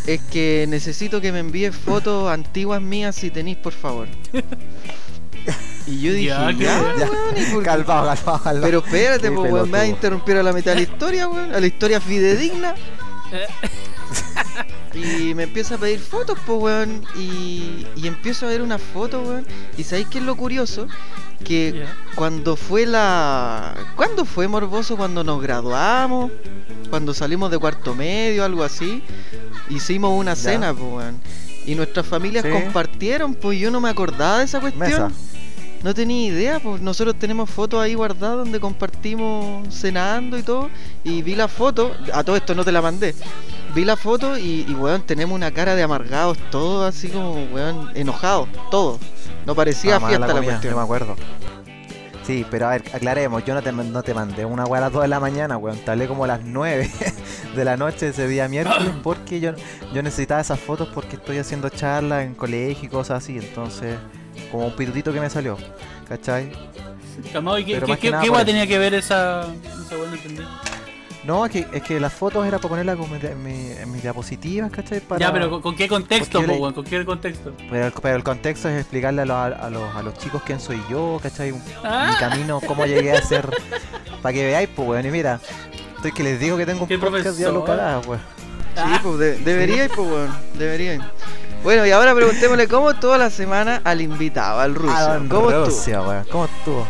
es 0.07 0.21
que 0.21 0.65
necesito 0.69 1.19
que 1.19 1.33
me 1.33 1.39
envíes 1.39 1.75
fotos 1.75 2.31
antiguas 2.31 2.81
mías 2.81 3.17
si 3.17 3.29
tenís, 3.29 3.57
por 3.57 3.73
favor. 3.73 4.07
Y 5.85 5.99
yo 5.99 6.13
dije, 6.13 6.27
Ya, 6.29 6.49
ya, 6.51 6.57
qué 6.57 6.63
Ya, 6.63 7.11
weón, 7.51 7.61
calmado, 7.61 8.05
calmado, 8.07 8.41
calmado. 8.41 8.61
Pero 8.61 8.79
espérate, 8.79 9.29
pues, 9.31 9.51
weón, 9.51 9.69
me 9.69 9.79
vas 9.79 9.81
a 9.81 9.87
interrumpir 9.87 10.37
a 10.37 10.43
la 10.43 10.53
mitad 10.53 10.71
de 10.71 10.77
la 10.77 10.81
historia, 10.83 11.27
weón, 11.27 11.53
a 11.53 11.59
la 11.59 11.67
historia 11.67 11.99
fidedigna. 11.99 12.73
Y 14.93 15.33
me 15.33 15.43
empieza 15.43 15.75
a 15.75 15.77
pedir 15.77 15.99
fotos, 15.99 16.39
pues, 16.45 16.57
weón. 16.57 17.03
Y, 17.17 17.85
y 17.97 18.07
empiezo 18.07 18.45
a 18.45 18.49
ver 18.49 18.61
una 18.61 18.77
foto, 18.77 19.21
weón. 19.23 19.45
Y 19.77 19.83
¿sabéis 19.83 20.07
qué 20.07 20.19
es 20.19 20.23
lo 20.23 20.37
curioso? 20.37 20.87
Que 21.43 21.85
cuando 22.15 22.55
fue 22.55 22.85
la... 22.85 23.75
¿Cuándo 23.95 24.25
fue 24.25 24.47
Morboso? 24.47 24.97
Cuando 24.97 25.23
nos 25.23 25.41
graduamos. 25.41 26.31
Cuando 26.89 27.13
salimos 27.13 27.51
de 27.51 27.57
cuarto 27.57 27.93
medio, 27.95 28.43
algo 28.43 28.63
así. 28.63 29.03
Hicimos 29.69 30.11
una 30.17 30.35
cena, 30.35 30.73
pues, 30.73 30.91
weón. 30.91 31.19
Y 31.65 31.75
nuestras 31.75 32.05
familias 32.05 32.45
Sí. 32.45 32.51
compartieron, 32.51 33.33
pues 33.33 33.59
yo 33.59 33.71
no 33.71 33.81
me 33.81 33.89
acordaba 33.89 34.39
de 34.39 34.45
esa 34.45 34.59
cuestión. 34.59 34.89
Mesa. 34.89 35.11
No 35.83 35.93
tenía 35.93 36.27
idea, 36.27 36.59
pues 36.59 36.81
nosotros 36.81 37.15
tenemos 37.19 37.47
fotos 37.49 37.79
ahí 37.79 37.93
guardadas 37.93 38.37
donde 38.37 38.59
compartimos 38.59 39.67
cenando 39.73 40.37
y 40.37 40.41
todo. 40.43 40.69
Y 41.03 41.21
vi 41.21 41.35
la 41.35 41.47
foto, 41.47 41.91
a 42.13 42.23
todo 42.23 42.35
esto 42.35 42.55
no 42.55 42.63
te 42.63 42.71
la 42.71 42.81
mandé. 42.81 43.13
Vi 43.75 43.83
la 43.85 43.95
foto 43.95 44.37
y, 44.37 44.65
y 44.67 44.73
weón, 44.73 45.01
tenemos 45.03 45.35
una 45.35 45.51
cara 45.51 45.75
de 45.75 45.83
amargados, 45.83 46.37
todos 46.49 46.87
así 46.87 47.09
como, 47.09 47.33
weón, 47.53 47.91
enojados, 47.93 48.47
todo. 48.71 48.99
No 49.45 49.55
parecía 49.55 49.99
fiesta 49.99 50.19
la, 50.19 50.33
comida, 50.33 50.51
cuestión. 50.51 50.73
Yo 50.73 50.77
me 50.77 50.83
acuerdo. 50.83 51.15
Sí, 52.23 52.43
pero 52.49 52.67
a 52.67 52.71
ver, 52.71 52.83
aclaremos, 52.91 53.45
yo 53.45 53.53
no 53.53 53.61
te, 53.61 53.71
no 53.71 54.01
te 54.01 54.13
mandé 54.15 54.45
una 54.45 54.65
weá 54.65 54.79
a 54.79 54.85
las 54.85 54.93
2 54.93 55.03
de 55.03 55.07
la 55.09 55.19
mañana, 55.19 55.57
weón. 55.57 55.77
Te 55.77 55.91
hablé 55.91 56.07
como 56.07 56.23
a 56.23 56.27
las 56.27 56.41
9 56.43 56.89
de 57.55 57.65
la 57.65 57.77
noche 57.77 58.07
ese 58.07 58.27
día 58.27 58.47
miércoles 58.47 58.91
porque 59.03 59.39
yo, 59.39 59.51
yo 59.93 60.01
necesitaba 60.01 60.41
esas 60.41 60.59
fotos 60.59 60.89
porque 60.91 61.17
estoy 61.17 61.37
haciendo 61.37 61.69
charlas 61.69 62.25
en 62.25 62.33
colegio 62.33 62.85
y 62.85 62.89
cosas 62.89 63.23
así. 63.23 63.37
Entonces, 63.37 63.95
como 64.51 64.65
un 64.65 64.75
pitutito 64.75 65.13
que 65.13 65.19
me 65.19 65.29
salió. 65.29 65.55
¿Cachai? 66.09 66.51
Calmado, 67.31 67.59
¿y 67.59 67.65
qué, 67.65 67.75
Pero 67.75 67.87
qué, 67.87 67.97
qué, 67.97 68.11
nada 68.11 68.23
qué 68.23 68.45
tenía 68.45 68.65
que 68.65 68.79
ver 68.79 68.95
esa. 68.95 69.41
esa 69.41 69.95
weá? 69.95 70.09
No 70.09 70.15
entendí. 70.15 70.41
No, 71.25 71.43
es 71.45 71.51
que, 71.51 71.65
es 71.73 71.81
que 71.81 71.99
las 71.99 72.13
fotos 72.13 72.45
era 72.45 72.57
para 72.59 72.69
ponerlas 72.69 72.97
como 72.97 73.15
en, 73.15 73.43
mi- 73.43 73.71
en 73.71 73.91
mis 73.91 74.03
diapositivas, 74.03 74.69
¿cachai? 74.71 74.99
Para... 74.99 75.19
Ya, 75.19 75.33
pero 75.33 75.49
¿con, 75.49 75.61
con 75.61 75.75
qué 75.75 75.87
contexto, 75.87 76.39
po, 76.39 76.45
le- 76.47 76.57
weón? 76.59 76.73
¿Con 76.73 76.83
qué 76.83 77.03
contexto? 77.03 77.51
Pero 77.69 77.87
el, 77.87 77.93
pero 77.93 78.15
el 78.15 78.23
contexto 78.23 78.69
es 78.69 78.79
explicarle 78.81 79.23
a 79.23 79.25
los, 79.25 79.35
a, 79.35 79.69
los, 79.71 79.95
a 79.95 80.03
los 80.03 80.13
chicos 80.19 80.43
quién 80.45 80.59
soy 80.59 80.79
yo, 80.89 81.19
¿cachai? 81.23 81.51
Mi 81.51 81.59
Ah, 81.83 82.15
camino, 82.19 82.61
cómo 82.67 82.85
llegué 82.85 83.11
a 83.11 83.21
ser. 83.23 83.49
Para 84.21 84.33
que 84.33 84.45
veáis, 84.45 84.69
pues, 84.75 84.87
weón. 84.87 85.05
Y 85.05 85.09
mira, 85.09 85.39
estoy 85.95 86.11
que 86.11 86.21
les 86.23 86.39
digo 86.39 86.57
que 86.57 86.65
tengo 86.67 86.83
un 86.83 86.87
Qué 86.87 86.97
podcast 86.99 87.23
profesor. 87.23 87.37
diablo 87.37 87.65
cagada, 87.65 87.99
weón. 88.01 88.21
Sí, 88.75 88.99
pues 89.01 89.17
de- 89.17 89.37
deberíais, 89.39 89.91
pues 89.95 90.07
weón, 90.07 90.35
deberíais. 90.59 91.01
Bueno, 91.63 91.87
y 91.87 91.91
ahora 91.91 92.13
preguntémosle 92.13 92.67
cómo 92.67 92.91
estuvo 92.91 93.17
la 93.17 93.31
semana 93.31 93.81
al 93.83 93.99
invitado, 93.99 94.59
al 94.59 94.75
ruso. 94.75 94.93
Ah, 94.95 95.17
¿Cómo 95.27 95.49
estuvo? 95.49 95.65
Rusia. 95.65 96.23
¿Cómo 96.31 96.45
estuvo? 96.45 96.87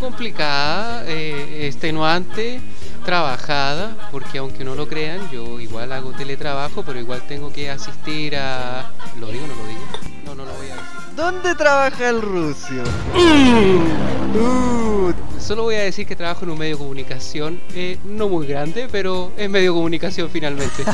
Complicada, 0.00 1.04
eh, 1.06 1.66
extenuante, 1.66 2.60
trabajada, 3.04 4.08
porque 4.10 4.38
aunque 4.38 4.64
no 4.64 4.74
lo 4.74 4.88
crean, 4.88 5.30
yo 5.30 5.60
igual 5.60 5.92
hago 5.92 6.12
teletrabajo, 6.12 6.82
pero 6.82 6.98
igual 6.98 7.22
tengo 7.26 7.52
que 7.52 7.70
asistir 7.70 8.36
a... 8.36 8.90
¿Lo 9.20 9.28
digo 9.28 9.44
o 9.44 9.48
no 9.48 9.54
lo 9.54 9.66
digo? 9.66 9.80
No, 10.24 10.34
no 10.34 10.44
lo 10.44 10.52
voy 10.54 10.66
a 10.66 10.74
decir. 10.74 10.86
¿Dónde 11.16 11.54
trabaja 11.54 12.08
el 12.08 12.22
ruso? 12.22 12.74
Uh, 13.14 15.12
Solo 15.38 15.64
voy 15.64 15.74
a 15.74 15.82
decir 15.82 16.06
que 16.06 16.14
trabajo 16.16 16.44
en 16.44 16.50
un 16.50 16.58
medio 16.58 16.76
de 16.76 16.78
comunicación, 16.78 17.60
eh, 17.74 17.98
no 18.04 18.28
muy 18.28 18.46
grande, 18.46 18.88
pero 18.90 19.32
es 19.36 19.50
medio 19.50 19.72
de 19.72 19.76
comunicación 19.76 20.30
finalmente. 20.30 20.84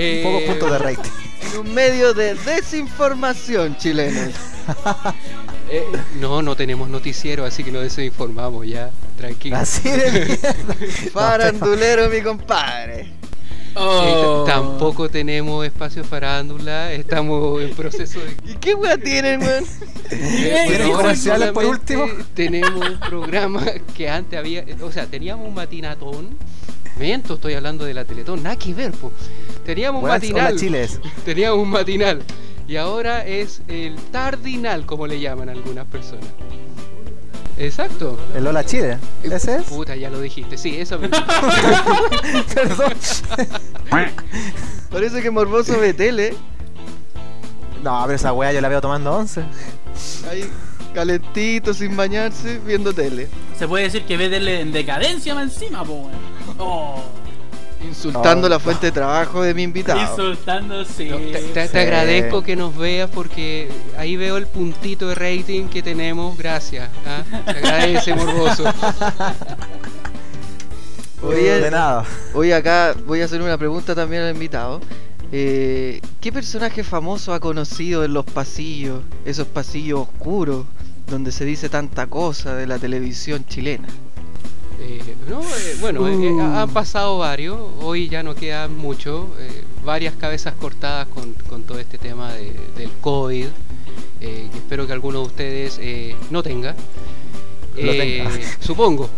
Eh, 0.00 0.22
Pocos 0.22 0.42
puntos 0.42 0.70
de 0.70 0.78
rating. 0.78 1.10
En 1.40 1.58
un 1.58 1.74
medio 1.74 2.14
de 2.14 2.34
desinformación 2.34 3.76
chileno. 3.78 4.30
eh, 5.70 5.84
no, 6.20 6.42
no 6.42 6.56
tenemos 6.56 6.88
noticiero, 6.88 7.44
así 7.44 7.64
que 7.64 7.70
no 7.70 7.80
desinformamos 7.80 8.66
ya, 8.66 8.90
tranquilo. 9.16 9.56
Así 9.56 9.88
de 9.88 10.10
mierda. 10.10 10.54
Farandulero, 11.12 12.08
mi 12.08 12.22
compadre. 12.22 13.00
Eh, 13.00 13.18
Oh. 13.80 14.44
tampoco 14.46 15.08
tenemos 15.08 15.64
espacio 15.64 16.02
farándula, 16.02 16.92
estamos 16.92 17.62
en 17.62 17.70
proceso 17.70 18.18
de... 18.18 18.52
¿Y 18.52 18.56
qué 18.56 18.74
weá 18.74 18.96
tienen, 18.96 19.40
weón? 19.40 19.64
Eh, 20.10 20.64
¿Tienen 20.66 20.78
bueno, 20.88 20.96
comerciales 20.96 21.52
por 21.52 21.64
último? 21.64 22.06
Tenemos 22.34 22.88
un 22.90 22.98
programa 22.98 23.64
que 23.94 24.08
antes 24.08 24.38
había, 24.38 24.64
o 24.82 24.90
sea, 24.90 25.06
teníamos 25.06 25.46
un 25.46 25.54
matinatón. 25.54 26.30
Miento, 26.98 27.34
estoy 27.34 27.54
hablando 27.54 27.84
de 27.84 27.94
la 27.94 28.04
Teletón, 28.04 28.42
nada 28.42 28.56
que 28.56 28.74
ver, 28.74 28.90
po. 28.92 29.12
Teníamos 29.64 30.02
un 30.02 30.08
matinal. 30.08 30.48
Hola, 30.48 30.58
Chiles. 30.58 31.00
Teníamos 31.24 31.60
un 31.60 31.70
matinal. 31.70 32.22
Y 32.68 32.76
ahora 32.76 33.26
es 33.26 33.62
el 33.66 33.96
tardinal, 34.12 34.84
como 34.84 35.06
le 35.06 35.18
llaman 35.18 35.48
algunas 35.48 35.86
personas. 35.86 36.26
Exacto. 37.56 38.18
El 38.36 38.46
Hola 38.46 38.64
Chile. 38.64 38.98
¿Ese 39.22 39.56
es? 39.56 39.62
Puta, 39.64 39.96
ya 39.96 40.10
lo 40.10 40.20
dijiste. 40.20 40.56
Sí, 40.58 40.76
eso 40.78 40.98
mismo. 41.00 41.16
Perdón. 42.54 42.92
Parece 44.90 45.22
que 45.22 45.30
Morboso 45.30 45.80
ve 45.80 45.94
tele. 45.94 46.34
No, 47.82 48.00
pero 48.02 48.14
esa 48.14 48.32
weá 48.32 48.52
yo 48.52 48.60
la 48.60 48.68
veo 48.68 48.80
tomando 48.80 49.12
once. 49.12 49.42
Ahí, 50.30 50.44
calentito, 50.94 51.72
sin 51.72 51.96
bañarse, 51.96 52.60
viendo 52.64 52.92
tele. 52.92 53.28
Se 53.58 53.66
puede 53.66 53.84
decir 53.84 54.04
que 54.04 54.16
ve 54.16 54.28
tele 54.28 54.60
en 54.60 54.72
decadencia 54.72 55.34
más 55.34 55.44
encima, 55.44 55.84
po, 55.84 55.94
weón. 55.94 56.12
Oh, 56.58 57.02
Insultando 57.86 58.46
Oh. 58.46 58.50
la 58.50 58.58
fuente 58.58 58.86
de 58.86 58.92
trabajo 58.92 59.42
de 59.42 59.54
mi 59.54 59.62
invitado. 59.62 60.00
insultando, 60.00 60.84
sí. 60.84 61.08
No, 61.08 61.16
te, 61.18 61.32
te- 61.32 61.42
te 61.52 61.68
Sí. 61.68 61.78
agradezco 61.78 62.42
que 62.42 62.56
nos 62.56 62.76
veas 62.76 63.08
porque 63.10 63.68
ahí 63.96 64.16
veo 64.16 64.36
el 64.36 64.46
puntito 64.46 65.08
de 65.08 65.14
rating 65.14 65.68
que 65.68 65.82
tenemos. 65.82 66.36
Gracias. 66.36 66.88
¿ah? 67.06 67.22
Te 67.44 67.50
agradece, 67.58 68.14
morboso. 68.14 68.64
Oye, 71.22 71.60
de 71.60 71.70
nada. 71.70 72.04
Hoy 72.34 72.52
acá 72.52 72.94
voy 73.06 73.22
a 73.22 73.24
hacer 73.24 73.42
una 73.42 73.58
pregunta 73.58 73.94
también 73.94 74.22
al 74.22 74.34
invitado. 74.34 74.80
Eh, 75.32 76.00
¿Qué 76.20 76.32
personaje 76.32 76.84
famoso 76.84 77.34
ha 77.34 77.40
conocido 77.40 78.04
en 78.04 78.14
los 78.14 78.24
pasillos, 78.24 79.02
esos 79.24 79.46
pasillos 79.46 80.00
oscuros, 80.00 80.64
donde 81.08 81.32
se 81.32 81.44
dice 81.44 81.68
tanta 81.68 82.06
cosa 82.06 82.54
de 82.54 82.66
la 82.66 82.78
televisión 82.78 83.44
chilena? 83.46 83.88
Eh, 84.80 85.02
no, 85.28 85.40
eh, 85.42 85.76
bueno, 85.80 86.06
eh, 86.06 86.14
eh, 86.28 86.40
han 86.40 86.70
pasado 86.70 87.18
varios. 87.18 87.58
Hoy 87.80 88.08
ya 88.08 88.22
no 88.22 88.34
quedan 88.34 88.76
mucho. 88.76 89.28
varias 89.84 90.14
cabezas 90.14 90.54
cortadas 90.54 91.08
con, 91.08 91.32
con 91.48 91.62
todo 91.62 91.78
este 91.78 91.96
tema 91.98 92.32
de- 92.34 92.52
del 92.76 92.90
COVID. 93.00 93.46
que 94.20 94.46
espero 94.52 94.86
que 94.86 94.92
alguno 94.92 95.20
de 95.20 95.26
ustedes 95.26 95.80
no 96.30 96.42
tenga. 96.42 96.74
Lo 97.76 97.92
tenga. 97.92 98.30
Supongo. 98.60 99.08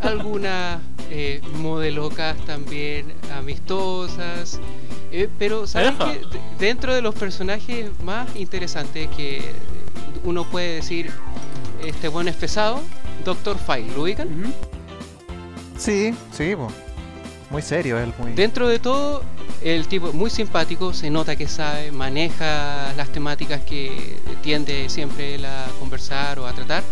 Algunas 0.00 0.80
modelocas 1.54 2.36
también 2.46 3.12
amistosas. 3.36 4.58
pero 5.38 5.66
¿saben 5.66 5.94
Eja. 5.94 6.12
qué? 6.12 6.18
De- 6.20 6.66
dentro 6.66 6.94
de 6.94 7.02
los 7.02 7.14
personajes 7.14 7.90
más 8.02 8.34
interesantes 8.36 9.08
que 9.16 9.42
uno 10.24 10.44
puede 10.44 10.76
decir, 10.76 11.10
este 11.84 12.08
bueno 12.08 12.30
es 12.30 12.36
pesado, 12.36 12.80
Doctor 13.28 13.58
File, 13.58 13.92
¿lo 13.94 14.04
ubican? 14.04 14.26
Sí, 15.76 16.14
sí, 16.32 16.56
po. 16.56 16.68
muy 17.50 17.60
serio 17.60 17.98
él, 17.98 18.14
muy... 18.18 18.32
Dentro 18.32 18.66
de 18.66 18.78
todo, 18.78 19.22
el 19.62 19.86
tipo 19.86 20.08
es 20.08 20.14
muy 20.14 20.30
simpático, 20.30 20.94
se 20.94 21.10
nota 21.10 21.36
que 21.36 21.46
sabe, 21.46 21.92
maneja 21.92 22.94
las 22.96 23.10
temáticas 23.10 23.60
que 23.60 24.16
tiende 24.42 24.88
siempre 24.88 25.34
él 25.34 25.44
a 25.44 25.66
conversar 25.78 26.38
o 26.38 26.46
a 26.46 26.54
tratar. 26.54 26.82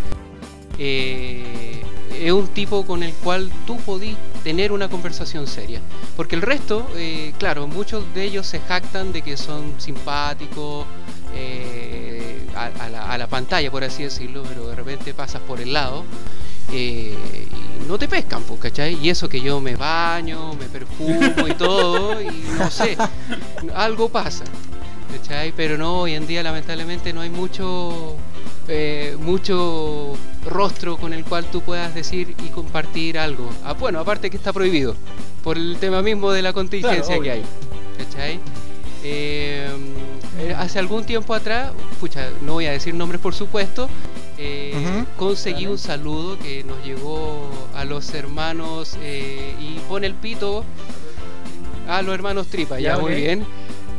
Eh, 0.78 1.82
es 2.20 2.32
un 2.32 2.48
tipo 2.48 2.84
con 2.84 3.02
el 3.02 3.14
cual 3.14 3.50
tú 3.66 3.78
podís 3.78 4.14
tener 4.44 4.72
una 4.72 4.90
conversación 4.90 5.46
seria. 5.46 5.80
Porque 6.18 6.36
el 6.36 6.42
resto, 6.42 6.86
eh, 6.96 7.32
claro, 7.38 7.66
muchos 7.66 8.12
de 8.12 8.24
ellos 8.24 8.46
se 8.46 8.60
jactan 8.60 9.10
de 9.14 9.22
que 9.22 9.38
son 9.38 9.72
simpáticos 9.78 10.86
eh, 11.34 12.25
a, 12.56 12.66
a 12.66 12.88
la, 12.88 13.12
a 13.12 13.18
la 13.18 13.26
pantalla, 13.26 13.70
por 13.70 13.84
así 13.84 14.02
decirlo, 14.02 14.42
pero 14.48 14.68
de 14.68 14.74
repente 14.74 15.14
pasas 15.14 15.42
por 15.42 15.60
el 15.60 15.72
lado 15.72 16.04
eh, 16.72 17.14
y 17.82 17.88
no 17.88 17.98
te 17.98 18.08
pescan, 18.08 18.42
pues, 18.42 18.60
¿cachai? 18.60 18.98
Y 19.00 19.10
eso 19.10 19.28
que 19.28 19.40
yo 19.40 19.60
me 19.60 19.76
baño, 19.76 20.54
me 20.54 20.66
perfumo 20.66 21.46
y 21.46 21.54
todo, 21.54 22.20
y 22.20 22.26
no 22.58 22.70
sé, 22.70 22.96
algo 23.74 24.08
pasa, 24.08 24.44
¿cachai? 25.16 25.52
Pero 25.52 25.78
no, 25.78 26.00
hoy 26.00 26.14
en 26.14 26.26
día 26.26 26.42
lamentablemente 26.42 27.12
no 27.12 27.20
hay 27.20 27.30
mucho, 27.30 28.16
eh, 28.66 29.16
mucho 29.20 30.14
rostro 30.44 30.96
con 30.96 31.12
el 31.12 31.24
cual 31.24 31.44
tú 31.46 31.60
puedas 31.60 31.94
decir 31.94 32.34
y 32.44 32.48
compartir 32.48 33.18
algo. 33.18 33.48
Ah, 33.64 33.74
bueno, 33.74 34.00
aparte 34.00 34.28
que 34.30 34.36
está 34.36 34.52
prohibido, 34.52 34.96
por 35.44 35.56
el 35.56 35.76
tema 35.78 36.02
mismo 36.02 36.32
de 36.32 36.42
la 36.42 36.52
contingencia 36.52 37.04
Claro, 37.04 37.22
que 37.22 37.30
hay, 37.30 37.42
¿cachai? 37.98 38.40
Eh, 39.04 39.68
eh, 40.38 40.54
hace 40.56 40.78
algún 40.78 41.04
tiempo 41.04 41.34
atrás, 41.34 41.72
pucha, 42.00 42.28
no 42.42 42.54
voy 42.54 42.66
a 42.66 42.72
decir 42.72 42.94
nombres 42.94 43.20
por 43.20 43.34
supuesto, 43.34 43.88
eh, 44.38 45.04
conseguí 45.16 45.66
un 45.66 45.78
saludo 45.78 46.38
que 46.38 46.62
nos 46.64 46.84
llegó 46.84 47.48
a 47.74 47.84
los 47.84 48.12
hermanos 48.12 48.96
eh, 49.00 49.54
y 49.58 49.78
pone 49.88 50.06
el 50.06 50.14
pito 50.14 50.64
a 51.88 52.02
los 52.02 52.14
hermanos 52.14 52.48
Tripa, 52.48 52.78
ya, 52.78 52.96
Ya, 52.96 52.98
muy 52.98 53.14
bien. 53.14 53.46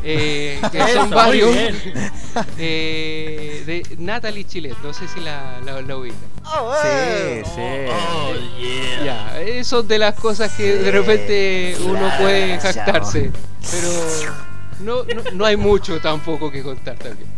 Eh, 0.04 0.60
que 0.72 0.78
Eso, 0.78 0.94
son 0.94 1.10
varios 1.10 1.50
eh, 2.58 3.62
de 3.66 3.96
Natalie 3.98 4.44
Chilet, 4.44 4.76
no 4.82 4.92
sé 4.92 5.08
si 5.08 5.20
la, 5.20 5.60
la, 5.64 5.82
la 5.82 5.96
ubican. 5.96 6.18
Sí, 6.44 7.42
sí. 7.44 7.60
Oh, 7.90 8.32
yeah. 8.58 9.04
Ya, 9.04 9.40
eso 9.40 9.82
de 9.82 9.98
las 9.98 10.14
cosas 10.14 10.52
que 10.52 10.76
de 10.76 10.90
repente 10.90 11.76
uno 11.84 12.10
puede 12.18 12.58
jactarse, 12.58 13.32
pero 13.70 13.90
no, 14.80 15.04
no, 15.04 15.22
no 15.34 15.44
hay 15.44 15.56
mucho 15.56 16.00
tampoco 16.00 16.50
que 16.50 16.62
contar 16.62 16.96
también. 16.96 17.28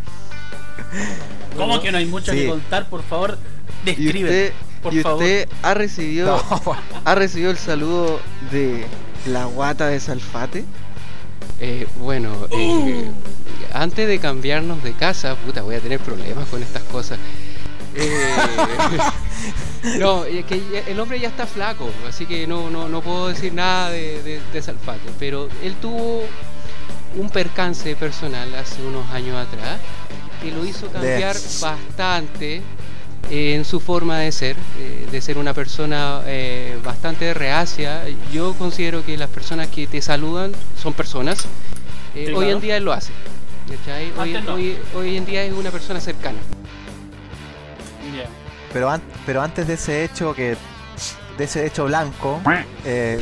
¿Cómo 1.56 1.80
que 1.80 1.92
no 1.92 1.98
hay 1.98 2.06
mucho 2.06 2.32
Sí. 2.32 2.38
que 2.38 2.48
contar? 2.48 2.88
Por 2.88 3.02
favor, 3.02 3.38
Y 3.82 3.86
describe. 3.86 4.28
usted, 4.28 4.52
por 4.82 4.94
y 4.94 5.02
favor. 5.02 5.22
usted 5.22 5.48
ha 5.62 5.74
recibido 5.74 6.42
No, 6.64 6.76
ha 7.04 7.14
recibido 7.14 7.50
el 7.50 7.58
saludo 7.58 8.20
de 8.50 8.86
la 9.26 9.44
guata 9.44 9.86
de 9.88 10.00
Salfate. 10.00 10.64
Eh, 11.60 11.86
bueno, 11.98 12.30
eh, 12.50 13.04
antes 13.74 14.08
de 14.08 14.18
cambiarnos 14.18 14.82
de 14.82 14.92
casa, 14.92 15.34
puta, 15.36 15.62
voy 15.62 15.74
a 15.74 15.80
tener 15.80 16.00
problemas 16.00 16.48
con 16.48 16.62
estas 16.62 16.82
cosas. 16.84 17.18
Eh, 17.94 18.34
no, 19.98 20.24
es 20.24 20.44
que 20.46 20.84
el 20.86 20.98
hombre 21.00 21.20
ya 21.20 21.28
está 21.28 21.46
flaco, 21.46 21.90
así 22.08 22.24
que 22.26 22.46
no, 22.46 22.70
no, 22.70 22.88
no 22.88 23.02
puedo 23.02 23.28
decir 23.28 23.52
nada 23.52 23.90
de, 23.90 24.22
de, 24.22 24.40
de 24.52 24.62
Salfate, 24.62 25.10
pero 25.18 25.48
él 25.62 25.74
tuvo 25.82 26.22
un 27.16 27.28
percance 27.30 27.96
personal 27.96 28.54
hace 28.54 28.82
unos 28.82 29.08
años 29.10 29.36
atrás 29.36 29.78
que 30.42 30.50
lo 30.52 30.64
hizo 30.64 30.86
cambiar 30.88 31.36
bastante 31.60 32.62
eh, 33.30 33.54
en 33.54 33.64
su 33.64 33.78
forma 33.80 34.18
de 34.18 34.32
ser, 34.32 34.56
eh, 34.78 35.06
de 35.10 35.20
ser 35.20 35.36
una 35.38 35.52
persona 35.54 36.22
eh, 36.26 36.78
bastante 36.84 37.34
reacia. 37.34 38.02
Yo 38.32 38.54
considero 38.54 39.04
que 39.04 39.16
las 39.16 39.28
personas 39.28 39.68
que 39.68 39.86
te 39.86 40.00
saludan 40.00 40.52
son 40.80 40.92
personas. 40.94 41.44
Eh, 42.14 42.24
Sí, 42.26 42.32
hoy 42.32 42.34
claro. 42.46 42.50
en 42.52 42.60
día 42.60 42.76
él 42.76 42.84
lo 42.84 42.92
hace. 42.92 43.12
Hoy, 44.18 44.28
Antes 44.34 44.44
no. 44.44 44.54
hoy- 44.54 44.76
hoy 44.96 45.16
en 45.16 45.24
día 45.26 45.44
es 45.44 45.52
una 45.52 45.70
persona 45.70 46.00
cercana. 46.00 46.38
Pero, 48.72 48.90
an- 48.90 49.02
pero 49.26 49.42
antes 49.42 49.66
de 49.66 49.74
ese 49.74 50.04
hecho 50.04 50.34
que 50.34 50.56
de 51.40 51.46
ese 51.46 51.64
hecho 51.64 51.86
blanco, 51.86 52.38
eh, 52.84 53.18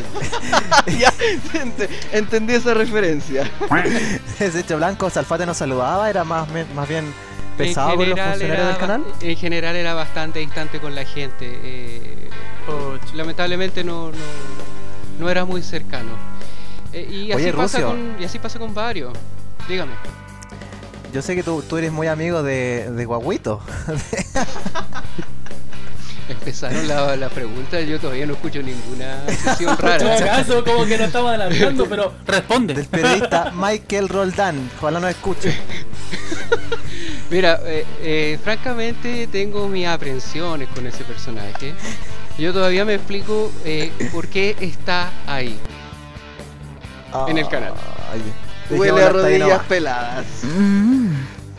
ya 0.98 1.12
ent- 1.52 1.88
entendí 2.10 2.52
esa 2.54 2.74
referencia. 2.74 3.48
ese 4.40 4.58
hecho 4.58 4.76
blanco, 4.76 5.08
Salfate 5.08 5.46
nos 5.46 5.56
saludaba, 5.56 6.10
era 6.10 6.24
más, 6.24 6.48
más 6.74 6.88
bien 6.88 7.04
En 7.04 7.14
pesado 7.56 7.94
con 7.94 8.10
los 8.10 8.18
funcionarios 8.18 8.66
del 8.66 8.76
canal. 8.76 9.04
En 9.20 9.36
general 9.36 9.76
era 9.76 9.94
bastante 9.94 10.40
distante 10.40 10.80
con 10.80 10.96
la 10.96 11.04
gente. 11.04 11.60
eh, 11.62 12.28
lamentablemente 13.14 13.84
no, 13.84 14.10
no, 14.10 14.16
no 15.20 15.30
era 15.30 15.44
muy 15.44 15.62
cercano. 15.62 16.10
Eh, 16.92 17.06
y, 17.08 17.30
así 17.30 17.44
Oye, 17.44 17.52
pasa 17.52 17.78
Rucio. 17.78 17.86
con, 17.90 18.16
y 18.20 18.24
así 18.24 18.40
pasa 18.40 18.58
con 18.58 18.74
varios. 18.74 19.12
Dígame. 19.68 19.92
Yo 21.12 21.22
sé 21.22 21.36
que 21.36 21.44
tú, 21.44 21.62
tú 21.62 21.76
eres 21.76 21.92
muy 21.92 22.08
amigo 22.08 22.42
de, 22.42 22.90
de 22.90 23.04
Guaguito. 23.04 23.60
Empezaron 26.28 26.86
la, 26.86 27.16
la 27.16 27.28
pregunta, 27.30 27.80
yo 27.80 27.98
todavía 27.98 28.26
no 28.26 28.34
escucho 28.34 28.60
ninguna 28.62 29.24
sesión 29.28 29.76
rara. 29.78 30.16
caso, 30.18 30.62
como 30.62 30.84
que 30.84 30.98
no 30.98 31.04
estamos 31.04 31.30
adelantando, 31.30 31.86
pero 31.88 32.12
responde. 32.26 32.74
del 32.74 32.86
periodista 32.86 33.50
Michael 33.54 34.08
Roldán. 34.08 34.70
Ojalá 34.78 35.00
nos 35.00 35.10
escuche. 35.10 35.56
Mira, 37.30 37.60
eh, 37.64 37.84
eh, 38.02 38.38
francamente 38.42 39.26
tengo 39.28 39.68
mis 39.68 39.86
aprensiones 39.86 40.68
con 40.70 40.86
ese 40.86 41.04
personaje. 41.04 41.74
Yo 42.38 42.52
todavía 42.52 42.84
me 42.84 42.94
explico 42.94 43.50
eh, 43.64 43.90
por 44.12 44.28
qué 44.28 44.54
está 44.60 45.10
ahí. 45.26 45.58
En 47.26 47.38
el 47.38 47.48
canal. 47.48 47.72
Ay, 48.12 48.22
Huele 48.70 48.92
dejémoslo 48.92 49.06
a 49.20 49.22
rodillas 49.22 49.62
peladas. 49.64 50.26
Mm, 50.44 51.08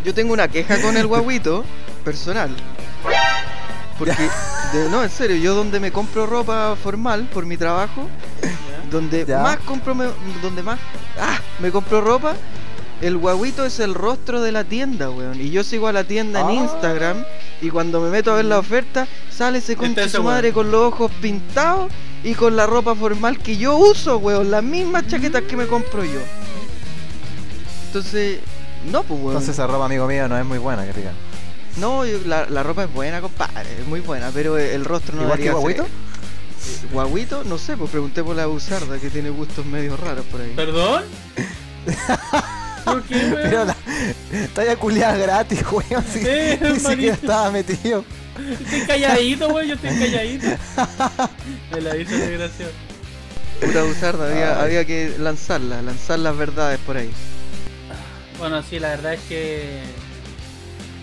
Yo 0.05 0.14
tengo 0.14 0.33
una 0.33 0.48
queja 0.48 0.81
con 0.81 0.96
el 0.96 1.07
guaguito 1.07 1.64
personal. 2.05 2.50
Porque, 3.98 4.28
de- 4.72 4.88
no, 4.90 5.02
en 5.02 5.11
serio, 5.11 5.37
yo 5.37 5.55
donde 5.55 5.78
me 5.78 5.92
compro 5.92 6.26
ropa 6.26 6.74
formal 6.83 7.28
por 7.33 7.46
mi 7.46 7.57
trabajo, 7.57 8.09
donde 8.90 9.24
Ya. 9.26 9.38
más 9.38 9.59
compro, 9.59 9.94
me- 9.94 10.09
donde 10.40 10.62
más, 10.62 10.78
ah, 11.20 11.38
me 11.61 11.70
compro 11.70 12.00
ropa, 12.00 12.35
el 13.00 13.16
guaguito 13.18 13.64
es 13.64 13.78
el 13.81 13.94
rostro 13.94 14.40
de 14.42 14.50
la 14.52 14.64
tienda, 14.64 15.11
weón. 15.11 15.40
Y 15.40 15.50
yo 15.50 15.62
sigo 15.62 15.88
a 15.88 15.92
la 15.92 16.05
tienda 16.05 16.40
en 16.40 16.46
Ah. 16.48 16.52
Instagram 16.52 17.24
y 17.61 17.70
cuando 17.70 18.00
me 18.00 18.11
meto 18.11 18.33
a 18.33 18.37
ver 18.37 18.44
la 18.46 18.59
oferta, 18.59 19.07
sale 19.31 19.59
ese 19.59 19.72
Está 19.72 19.85
concha 19.87 20.09
su 20.09 20.22
madre 20.22 20.48
weón. 20.48 20.55
con 20.55 20.70
los 20.72 20.92
ojos 20.92 21.12
pintados 21.20 21.92
y 22.24 22.35
con 22.35 22.57
la 22.57 22.66
ropa 22.66 22.94
formal 22.96 23.38
que 23.38 23.57
yo 23.57 23.76
uso, 23.76 24.18
weón. 24.18 24.50
Las 24.50 24.62
mismas 24.64 25.07
chaquetas 25.07 25.42
que 25.42 25.57
me 25.57 25.66
compro 25.66 26.05
yo. 26.05 26.20
Entonces, 27.96 28.38
no, 28.90 29.02
pues, 29.02 29.20
weón. 29.20 29.33
Entonces 29.33 29.50
esa 29.50 29.66
ropa, 29.66 29.85
amigo 29.85 30.07
mío, 30.07 30.26
no 30.28 30.38
es 30.38 30.44
muy 30.46 30.57
buena, 30.59 30.85
que 30.87 30.92
diga. 30.94 31.12
No, 31.76 32.05
yo- 32.07 32.20
la, 32.26 32.46
la 32.48 32.62
ropa 32.62 32.85
es 32.85 32.92
buena, 32.92 33.20
compadre, 33.20 33.81
es 33.81 33.87
muy 33.87 34.00
buena, 34.00 34.31
pero 34.33 34.57
el 34.59 34.85
rostro 34.85 35.16
no 35.16 35.22
¿Igual 35.24 35.38
que 35.38 35.44
debería 35.44 35.66
ser- 35.66 35.76
Guaguito? 35.76 35.85
Eh, 35.85 36.87
¿Guaguito? 36.92 37.44
No 37.44 37.59
sé, 37.59 37.76
pues 37.76 37.90
pregunté 37.90 38.22
por 38.24 38.35
la 38.37 38.46
buzarda 38.46 38.98
que 38.98 39.11
tiene 39.11 39.28
gustos 39.31 39.66
medio 39.66 39.96
raros 39.96 40.24
por 40.26 40.40
ahí. 40.40 40.52
¿Perdón? 40.57 41.02
¿Por 42.85 43.02
qué, 43.05 43.14
weón? 43.16 43.35
Pero 43.42 43.64
la 43.66 43.76
talla 44.55 44.76
culiada 44.76 45.16
gratis, 45.16 45.62
weón. 45.70 46.05
Si, 46.12 46.20
Sí, 46.20 46.24
ni 46.24 46.26
siquiera 46.26 46.72
hermanito. 46.74 47.12
estaba 47.12 47.50
metido. 47.50 48.05
Estoy 48.62 48.81
calladito, 48.87 49.48
weón, 49.48 49.68
yo 49.68 49.74
estoy 49.74 49.98
calladito. 49.98 50.46
Me 51.72 51.81
la 51.81 51.96
hizo 51.96 52.16
desgraciado. 52.16 52.72
Puta 53.61 53.83
buzarda, 53.85 54.31
había, 54.31 54.57
Ay. 54.59 54.64
había 54.64 54.85
que 54.87 55.14
lanzarla, 55.18 55.83
lanzar 55.83 56.18
las 56.18 56.37
verdades 56.37 56.78
por 56.81 56.96
ahí. 56.96 57.11
Bueno, 58.42 58.61
sí, 58.68 58.81
la 58.81 58.88
verdad 58.88 59.14
es 59.14 59.20
que. 59.28 59.83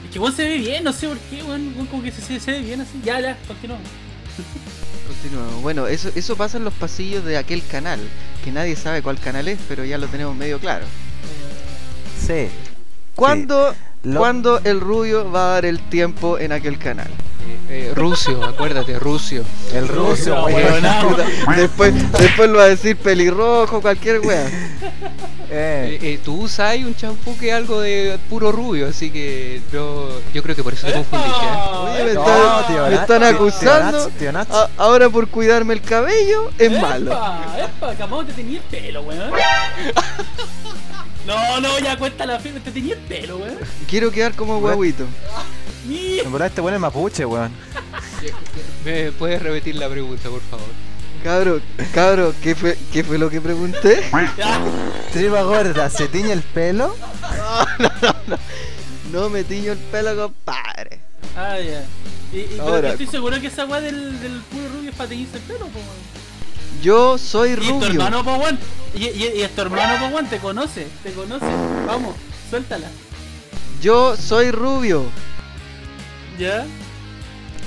Es 0.06 0.12
que 0.12 0.20
weón 0.20 0.36
se 0.36 0.44
ve 0.44 0.58
bien, 0.58 0.84
no 0.84 0.92
sé 0.92 1.08
por 1.08 1.18
qué, 1.18 1.42
weón 1.42 1.74
como 1.90 2.04
que 2.04 2.12
se, 2.12 2.38
se 2.38 2.52
ve 2.52 2.60
bien 2.60 2.82
así. 2.82 3.00
Ya, 3.02 3.22
ya, 3.22 3.38
continuamos. 3.48 3.88
Continuamos. 5.08 5.62
Bueno, 5.62 5.88
eso, 5.88 6.12
eso 6.16 6.36
pasa 6.36 6.58
en 6.58 6.66
los 6.66 6.74
pasillos 6.74 7.24
de 7.24 7.38
aquel 7.38 7.66
canal, 7.66 8.02
que 8.44 8.52
nadie 8.52 8.76
sabe 8.76 9.02
cuál 9.02 9.20
canal 9.20 9.48
es, 9.48 9.58
pero 9.70 9.86
ya 9.86 9.98
lo 9.98 10.08
tenemos 10.08 10.36
medio 10.36 10.60
claro. 10.60 10.84
Sí. 12.28 12.50
¿Cuándo, 13.16 13.74
Lo- 14.04 14.20
¿cuándo 14.20 14.60
el 14.66 14.82
rubio 14.82 15.32
va 15.32 15.52
a 15.52 15.54
dar 15.54 15.66
el 15.66 15.80
tiempo 15.80 16.40
en 16.40 16.52
aquel 16.52 16.78
canal? 16.78 17.08
Eh, 17.72 17.92
Rusio, 17.96 18.44
acuérdate, 18.44 18.98
Rusio. 18.98 19.44
El 19.74 19.88
ruso, 19.88 20.32
No, 20.32 20.46
weón. 20.46 20.64
weón, 20.72 20.82
no. 20.82 21.10
Puta, 21.10 21.26
después, 21.56 22.12
después 22.20 22.50
lo 22.50 22.58
va 22.58 22.64
a 22.64 22.68
decir 22.70 22.98
pelirrojo, 22.98 23.80
cualquier 23.82 24.20
wea. 24.22 24.48
Eh, 24.48 24.80
Eh, 25.52 26.00
eh, 26.02 26.20
tú 26.24 26.42
usas 26.44 26.78
un 26.78 26.96
champú 26.96 27.36
que 27.38 27.50
es 27.50 27.56
algo 27.56 27.82
de 27.82 28.20
puro 28.30 28.52
rubio, 28.52 28.88
así 28.88 29.10
que 29.12 29.62
yo, 29.74 30.20
yo 30.34 30.44
creo 30.44 30.56
que 30.56 30.64
por 30.64 30.74
eso 30.74 30.86
te 30.88 30.94
confundiste. 30.94 31.32
¿eh? 31.46 31.50
Oye, 31.74 32.04
me 32.06 32.14
no, 32.14 32.22
está- 32.22 32.68
Tío 32.68 32.88
Me 32.88 32.94
están 32.96 33.20
tío- 33.22 33.28
acusando. 33.30 33.98
Tío 33.98 34.10
Nach, 34.10 34.18
tío 34.20 34.32
Nach. 34.32 34.52
A- 34.52 34.70
ahora 34.78 35.10
por 35.10 35.28
cuidarme 35.28 35.74
el 35.74 35.82
cabello 35.82 36.52
es 36.58 36.72
malo. 36.72 37.12
¡Epa! 37.12 38.26
Te 38.26 38.34
tenía 38.34 38.58
el 38.60 38.64
pelo, 38.66 39.02
weón. 39.04 39.32
No, 41.26 41.60
no, 41.62 41.78
ya 41.80 41.98
cuenta 41.98 42.26
la 42.26 42.40
firma, 42.40 42.60
te 42.60 42.72
tenía 42.72 42.94
el 42.96 43.00
pelo, 43.02 43.38
weón. 43.38 43.58
Quiero 43.88 44.10
quedar 44.12 44.34
como 44.34 44.60
guaguito. 44.60 45.06
En 46.24 46.32
verdad 46.32 46.48
este 46.50 46.62
bueno 46.62 46.76
es 46.78 46.82
mapuche, 46.82 47.26
weón. 47.26 47.52
¿Me 48.86 49.12
puedes 49.14 49.42
repetir 49.42 49.76
la 49.76 49.90
pregunta, 49.90 50.30
por 50.30 50.42
favor? 50.42 50.68
Cabro, 51.24 51.60
cabro, 51.94 52.34
¿qué 52.42 52.56
fue, 52.56 52.78
¿qué 52.94 53.04
fue 53.04 53.18
lo 53.18 53.30
que 53.30 53.42
pregunté? 53.42 54.10
Tripa 55.12 55.42
gorda, 55.44 55.90
¿se 55.90 56.08
tiñe 56.08 56.32
el 56.32 56.42
pelo? 56.42 56.96
No 59.12 59.30
me 59.30 59.44
tiño 59.44 59.72
el 59.74 59.78
pelo, 59.78 60.16
compadre. 60.16 61.00
Ah, 61.36 61.58
ya. 61.60 61.84
Y, 62.32 62.38
y- 62.42 62.48
pero 62.52 62.64
Ahora- 62.64 62.82
yo 62.90 62.94
estoy 62.94 63.08
seguro 63.08 63.42
que 63.42 63.48
esa 63.48 63.66
weá 63.66 63.82
del, 63.82 64.20
del 64.22 64.40
puro 64.44 64.70
rubio 64.76 64.92
es 64.92 64.96
para 64.96 65.10
teñirse 65.10 65.38
el 65.38 65.44
pelo, 65.44 65.68
po, 65.68 65.80
weón. 65.80 66.82
Yo 66.84 67.18
soy 67.18 67.52
Y 67.52 67.56
tu 67.56 67.62
rubio. 67.62 67.88
hermano, 67.90 68.24
po, 68.24 68.36
weón. 68.36 68.60
Y, 68.94 69.06
y, 69.08 69.44
y 69.44 69.48
tu 69.54 69.62
hermano, 69.62 70.00
po, 70.00 70.14
weón, 70.16 70.28
te 70.28 70.38
conoce, 70.38 70.88
te 71.04 71.12
conoce. 71.14 71.46
Vamos, 71.88 72.16
suéltala. 72.50 72.88
Yo 73.82 74.16
soy 74.16 74.52
rubio. 74.52 75.04
¿Ya? 76.40 76.66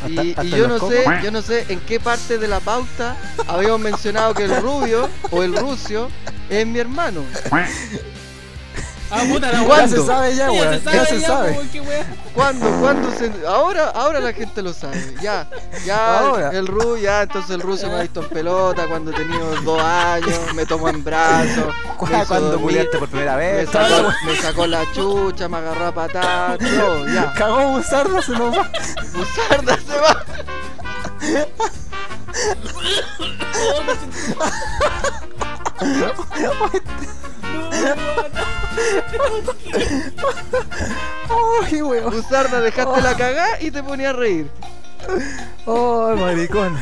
Y, 0.09 0.19
Hasta- 0.19 0.25
y 0.25 0.31
hasta 0.31 0.43
yo 0.57 0.67
no 0.67 0.79
cocos. 0.79 0.95
sé, 0.95 1.05
yo 1.23 1.31
no 1.31 1.43
sé 1.43 1.65
en 1.69 1.79
qué 1.81 2.01
parte 2.01 2.39
de 2.39 2.49
la 2.49 2.59
pauta 2.59 3.17
habíamos 3.47 3.81
mencionado 3.81 4.35
que 4.35 4.45
el 4.45 4.57
rubio 4.61 5.09
o 5.31 5.43
el 5.45 5.55
rucio 5.57 6.09
es 6.51 6.67
mi 6.67 6.81
hermano. 6.81 7.23
Ah, 9.15 9.87
se 9.89 10.07
sabe 10.07 10.35
ya, 10.35 10.49
Sí, 10.49 10.59
weón. 10.59 10.81
Ya 10.85 11.05
se 11.05 11.21
ya, 11.21 11.27
sabe. 11.27 11.61
qué 11.71 11.81
weá. 11.83 12.05
¿Cuándo? 12.35 12.67
¿Cuándo 12.81 13.11
se.? 13.13 13.31
Ahora, 13.47 13.91
ahora 13.91 14.21
la 14.21 14.33
gente 14.33 14.63
lo 14.63 14.73
sabe. 14.73 15.15
Ya, 15.21 15.47
ya, 15.85 16.19
Ahora. 16.21 16.49
el 16.51 16.67
ru, 16.67 16.97
ya, 16.97 17.23
entonces 17.23 17.51
el 17.51 17.61
ruso 17.61 17.89
me 17.89 17.97
ha 17.97 18.01
visto 18.03 18.23
en 18.23 18.29
pelota 18.31 18.87
cuando 18.89 19.13
tenía 19.13 19.39
dos 19.65 19.83
años, 19.83 20.41
me 20.55 20.65
tomó 20.65 20.89
en 20.89 21.05
brazos. 21.05 21.75
Cuando 22.27 22.59
culiaste 22.61 22.99
por 22.99 23.09
primera 23.09 23.37
me 23.37 23.53
vez. 23.53 23.71
sacó, 23.71 24.09
me 24.25 24.37
sacó 24.37 24.67
la 24.67 24.91
chucha, 24.93 25.49
me 25.49 25.59
agarró 25.59 25.87
a 25.87 25.93
patadas, 25.95 26.59
todo, 26.59 27.07
ya. 27.07 27.33
Cagó 27.35 27.69
Buzardo, 27.73 28.21
se 28.23 28.33
nos 28.33 28.57
va. 28.59 28.71
Buzarda 29.13 29.77
se 29.77 29.99
va. 29.99 30.25
Ay, 41.65 41.83
weón. 41.83 42.11
Buzarda, 42.13 42.61
dejaste 42.61 43.01
la 43.03 43.17
cagá 43.17 43.61
y 43.61 43.71
te 43.71 43.83
ponía 43.83 44.11
a 44.11 44.13
reír. 44.13 44.51
Ay, 45.67 46.17
maricón. 46.21 46.79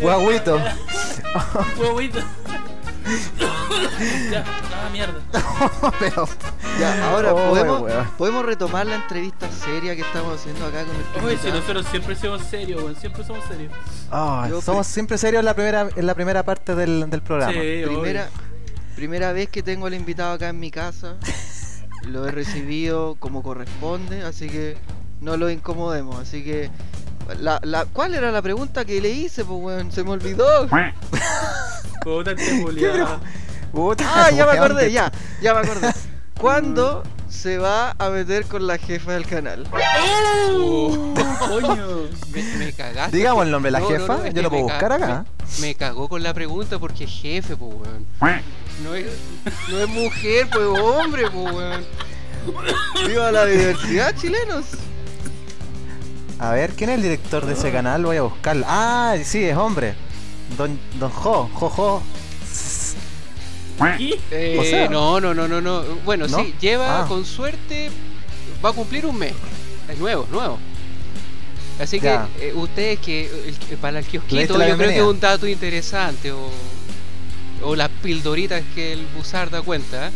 Guaguito. 0.00 0.60
Huevito. 1.78 2.18
ya, 4.30 4.44
ah, 4.44 4.88
mierda. 4.92 5.18
Pero. 5.98 6.28
Ya, 6.78 7.08
ahora 7.10 7.32
Oh, 7.32 7.48
podemos, 7.50 7.80
weón. 7.82 8.10
podemos 8.18 8.44
retomar 8.44 8.86
la 8.86 8.96
entrevista 8.96 9.48
seria 9.50 9.96
que 9.96 10.02
estamos 10.02 10.38
haciendo 10.38 10.66
acá 10.66 10.84
con 10.84 10.94
el 10.94 11.24
Oye, 11.26 11.38
si 11.42 11.50
nosotros 11.50 11.86
siempre 11.90 12.14
somos 12.16 12.42
serios, 12.42 12.82
weón, 12.82 12.96
siempre 12.96 13.24
somos 13.24 13.44
serios. 13.46 13.72
Somos 14.64 14.86
siempre 14.86 15.18
serios 15.18 15.40
en 15.40 15.46
la 15.46 15.54
primera, 15.54 15.88
en 15.94 16.06
la 16.06 16.14
primera 16.14 16.42
parte 16.44 16.74
del, 16.74 17.08
del 17.10 17.22
programa. 17.22 17.52
Sí, 17.52 17.82
Primera, 17.86 18.28
primera 18.98 19.32
vez 19.32 19.48
que 19.48 19.62
tengo 19.62 19.86
al 19.86 19.94
invitado 19.94 20.32
acá 20.34 20.48
en 20.48 20.60
mi 20.60 20.70
casa. 20.70 21.16
Lo 22.02 22.26
he 22.26 22.30
recibido 22.30 23.16
como 23.18 23.42
corresponde, 23.42 24.22
así 24.22 24.48
que 24.48 24.76
no 25.20 25.36
lo 25.36 25.50
incomodemos. 25.50 26.18
Así 26.20 26.42
que, 26.44 26.70
la, 27.40 27.58
la, 27.62 27.84
¿cuál 27.86 28.14
era 28.14 28.30
la 28.32 28.40
pregunta 28.40 28.84
que 28.84 29.00
le 29.00 29.10
hice? 29.10 29.44
Pues, 29.44 29.60
weón, 29.60 29.92
se 29.92 30.04
me 30.04 30.10
olvidó. 30.10 30.68
Puta, 33.72 34.04
Ah, 34.06 34.30
ya 34.30 34.46
me 34.46 34.52
acordé, 34.52 34.90
ya, 34.92 35.12
ya 35.42 35.54
me 35.54 35.60
acordé. 35.60 35.92
¿Cuándo 36.40 37.02
se 37.28 37.58
va 37.58 37.94
a 37.98 38.08
meter 38.10 38.46
con 38.46 38.66
la 38.66 38.78
jefa 38.78 39.12
del 39.12 39.26
canal? 39.26 39.66
¡Oh! 40.52 41.14
¡Coño! 41.40 42.08
Me, 42.32 42.42
me 42.58 42.72
cagaste. 42.72 43.16
Digamos 43.16 43.44
el 43.44 43.50
nombre 43.50 43.68
de 43.68 43.72
la 43.72 43.80
No, 43.80 43.90
no, 43.90 43.98
jefa, 43.98 44.16
no, 44.18 44.26
yo 44.28 44.42
lo 44.42 44.50
puedo 44.50 44.62
buscar 44.62 44.88
ca- 44.90 44.94
acá. 44.96 45.24
Me, 45.60 45.66
me 45.68 45.74
cagó 45.74 46.08
con 46.08 46.22
la 46.22 46.32
pregunta 46.32 46.78
porque 46.78 47.04
es 47.04 47.10
jefe, 47.10 47.56
pues, 47.56 47.74
weón. 47.74 48.06
No 48.84 48.94
es, 48.94 49.06
No 49.68 49.78
es 49.80 49.88
mujer, 49.88 50.48
pues 50.52 50.64
hombre, 50.80 51.24
pues 51.30 51.52
weón. 51.54 51.84
Viva 53.06 53.32
la 53.32 53.44
diversidad, 53.46 54.14
chilenos. 54.16 54.64
A 56.38 56.52
ver, 56.52 56.72
¿quién 56.74 56.90
es 56.90 56.96
el 56.96 57.02
director 57.02 57.44
de 57.44 57.54
ese 57.54 57.72
canal? 57.72 58.04
Voy 58.04 58.16
a 58.16 58.22
buscarlo. 58.22 58.64
Ah, 58.68 59.16
sí, 59.24 59.42
es 59.44 59.56
hombre. 59.56 59.94
Don, 60.56 60.78
don 60.98 61.10
Jo, 61.10 61.50
Jo, 61.52 61.68
Jo. 61.68 62.02
Eh, 64.30 64.56
O 64.58 64.64
sea- 64.64 64.88
no, 64.88 65.20
no, 65.20 65.34
no, 65.34 65.46
no, 65.48 65.60
no. 65.60 65.82
Bueno, 66.04 66.26
¿No? 66.26 66.38
sí, 66.38 66.54
lleva 66.60 67.02
Ah. 67.02 67.06
con 67.06 67.24
suerte, 67.24 67.90
va 68.64 68.70
a 68.70 68.72
cumplir 68.72 69.06
un 69.06 69.18
mes. 69.18 69.32
Es 69.88 69.98
nuevo, 69.98 70.26
nuevo. 70.30 70.58
Así 71.80 72.00
que 72.00 72.12
eh, 72.40 72.52
ustedes 72.54 72.98
que, 72.98 73.30
para 73.80 74.00
el 74.00 74.04
kiosquito, 74.04 74.58
yo 74.66 74.76
creo 74.76 74.88
que 74.88 74.96
es 74.96 75.02
un 75.02 75.20
dato 75.20 75.46
interesante 75.46 76.32
o, 76.32 76.50
o 77.62 77.74
las 77.76 77.88
pildoritas 78.02 78.62
que 78.74 78.92
el 78.92 79.06
Buzar 79.16 79.50
da 79.50 79.62
cuenta. 79.62 80.08
¿eh? 80.08 80.10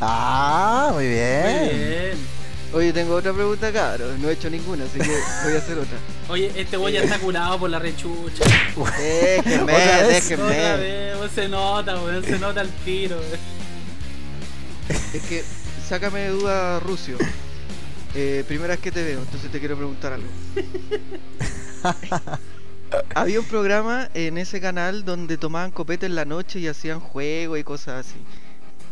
Ah, 0.00 0.90
muy 0.92 1.04
Muy 1.04 1.12
bien. 1.14 1.70
bien. 1.72 2.36
Oye, 2.72 2.92
tengo 2.92 3.14
otra 3.14 3.32
pregunta, 3.32 3.72
cabrón. 3.72 4.20
No 4.20 4.28
he 4.28 4.32
hecho 4.32 4.50
ninguna, 4.50 4.84
así 4.84 4.98
que 4.98 5.08
voy 5.44 5.54
a 5.54 5.58
hacer 5.58 5.78
otra. 5.78 5.96
Oye, 6.28 6.50
este 6.56 6.76
güey 6.76 6.92
ya 6.94 7.02
está 7.02 7.18
curado 7.18 7.58
por 7.58 7.70
la 7.70 7.78
rechucha. 7.78 8.44
Déjenme, 8.98 9.62
Otra 9.72 10.02
vez, 10.02 10.24
Otra 10.32 10.46
déjenme. 10.46 10.76
vez, 10.76 11.30
se 11.34 11.48
nota, 11.48 11.96
weón, 12.02 12.24
se 12.24 12.38
nota 12.38 12.60
el 12.62 12.70
tiro, 12.84 13.16
weón. 13.16 13.56
Es 15.14 15.22
que, 15.22 15.44
sácame 15.88 16.20
de 16.20 16.28
duda, 16.30 16.80
Rucio. 16.80 17.16
Eh, 18.14 18.44
primera 18.48 18.74
vez 18.74 18.80
que 18.80 18.90
te 18.90 19.02
veo, 19.02 19.20
entonces 19.20 19.50
te 19.50 19.58
quiero 19.60 19.76
preguntar 19.76 20.12
algo. 20.14 20.28
Había 23.14 23.40
un 23.40 23.46
programa 23.46 24.08
en 24.14 24.38
ese 24.38 24.60
canal 24.60 25.04
donde 25.04 25.36
tomaban 25.38 25.70
copete 25.70 26.06
en 26.06 26.14
la 26.14 26.24
noche 26.24 26.58
y 26.60 26.68
hacían 26.68 27.00
juegos 27.00 27.58
y 27.58 27.64
cosas 27.64 28.06
así. 28.06 28.16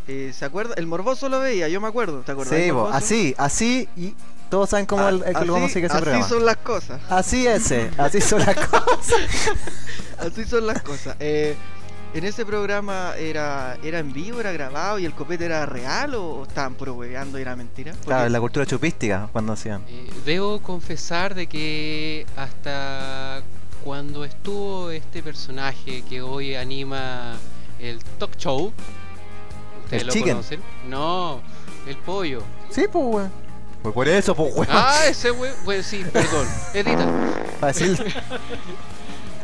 Eh, 0.08 0.32
¿Se 0.34 0.44
acuerda? 0.44 0.74
El 0.76 0.86
morboso 0.86 1.28
lo 1.28 1.40
veía, 1.40 1.68
yo 1.68 1.80
me 1.80 1.88
acuerdo. 1.88 2.20
¿Te 2.20 2.32
acuerdas? 2.32 2.54
Sí, 2.58 2.70
así, 2.92 3.34
así, 3.38 3.88
y 3.96 4.14
todos 4.50 4.68
saben 4.70 4.84
cómo, 4.86 5.02
Ah, 5.04 5.08
el, 5.08 5.22
el, 5.26 5.36
así, 5.36 5.46
cómo 5.48 5.68
sigue 5.68 5.86
ese 5.86 5.94
así 5.96 6.02
programa. 6.04 6.28
son 6.28 6.44
las 6.44 6.56
cosas. 6.58 7.00
Así 7.08 7.46
ese, 7.46 7.90
así 7.98 8.20
son 8.20 8.40
las 8.40 8.54
cosas. 8.56 9.18
Así 10.18 10.44
son 10.44 10.66
las 10.66 10.80
cosas. 10.82 11.16
Eh, 11.20 11.56
en 12.14 12.24
ese 12.24 12.46
programa 12.46 13.14
era, 13.18 13.76
era 13.82 13.98
en 13.98 14.12
vivo, 14.12 14.38
era 14.40 14.52
grabado 14.52 14.98
y 15.00 15.04
el 15.04 15.12
copete 15.12 15.44
era 15.46 15.66
real 15.66 16.14
o, 16.14 16.36
o 16.36 16.42
estaban 16.44 16.74
puro 16.74 16.94
hueveando 16.94 17.36
y 17.38 17.42
era 17.42 17.56
mentira. 17.56 17.92
Porque- 17.92 18.06
Claro, 18.06 18.28
la 18.28 18.40
cultura 18.40 18.64
chupística 18.64 19.28
cuando 19.32 19.52
hacían. 19.54 19.82
Eh, 19.88 20.08
debo 20.24 20.62
confesar 20.62 21.34
de 21.34 21.48
que 21.48 22.24
hasta 22.36 23.42
cuando 23.84 24.24
estuvo 24.24 24.90
este 24.90 25.22
personaje 25.22 26.02
que 26.08 26.22
hoy 26.22 26.54
anima 26.54 27.36
el 27.78 28.02
talk 28.18 28.36
show, 28.38 28.72
ustedes 29.84 30.02
¿El 30.02 30.06
lo 30.08 30.12
chicken? 30.12 30.32
conocen. 30.36 30.60
No, 30.88 31.42
el 31.86 31.96
pollo. 31.98 32.42
Sí, 32.70 32.84
pues, 32.90 33.04
weón. 33.04 33.30
Pues 33.82 33.94
por 33.94 34.08
eso, 34.08 34.34
pues, 34.34 34.54
weón. 34.54 34.68
Ah, 34.70 35.02
ese 35.06 35.30
güey, 35.30 35.52
bueno, 35.64 35.82
sí, 35.82 36.02
perdón, 36.12 36.46
edita. 36.74 37.06
Decir, 37.66 38.14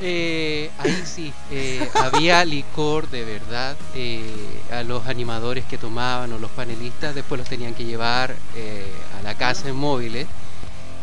Eh, 0.02 0.70
ahí 0.78 1.02
sí, 1.04 1.30
eh, 1.50 1.86
había 1.94 2.42
licor 2.46 3.10
de 3.10 3.22
verdad. 3.22 3.76
eh, 3.94 4.22
a 4.72 4.82
los 4.82 5.06
animadores 5.06 5.66
que 5.66 5.76
tomaban 5.76 6.32
o 6.32 6.38
los 6.38 6.50
panelistas 6.52 7.14
después 7.14 7.38
los 7.38 7.46
tenían 7.46 7.74
que 7.74 7.84
llevar 7.84 8.34
eh, 8.56 8.90
a 9.18 9.22
la 9.22 9.34
casa 9.34 9.68
en 9.68 9.76
móviles. 9.76 10.26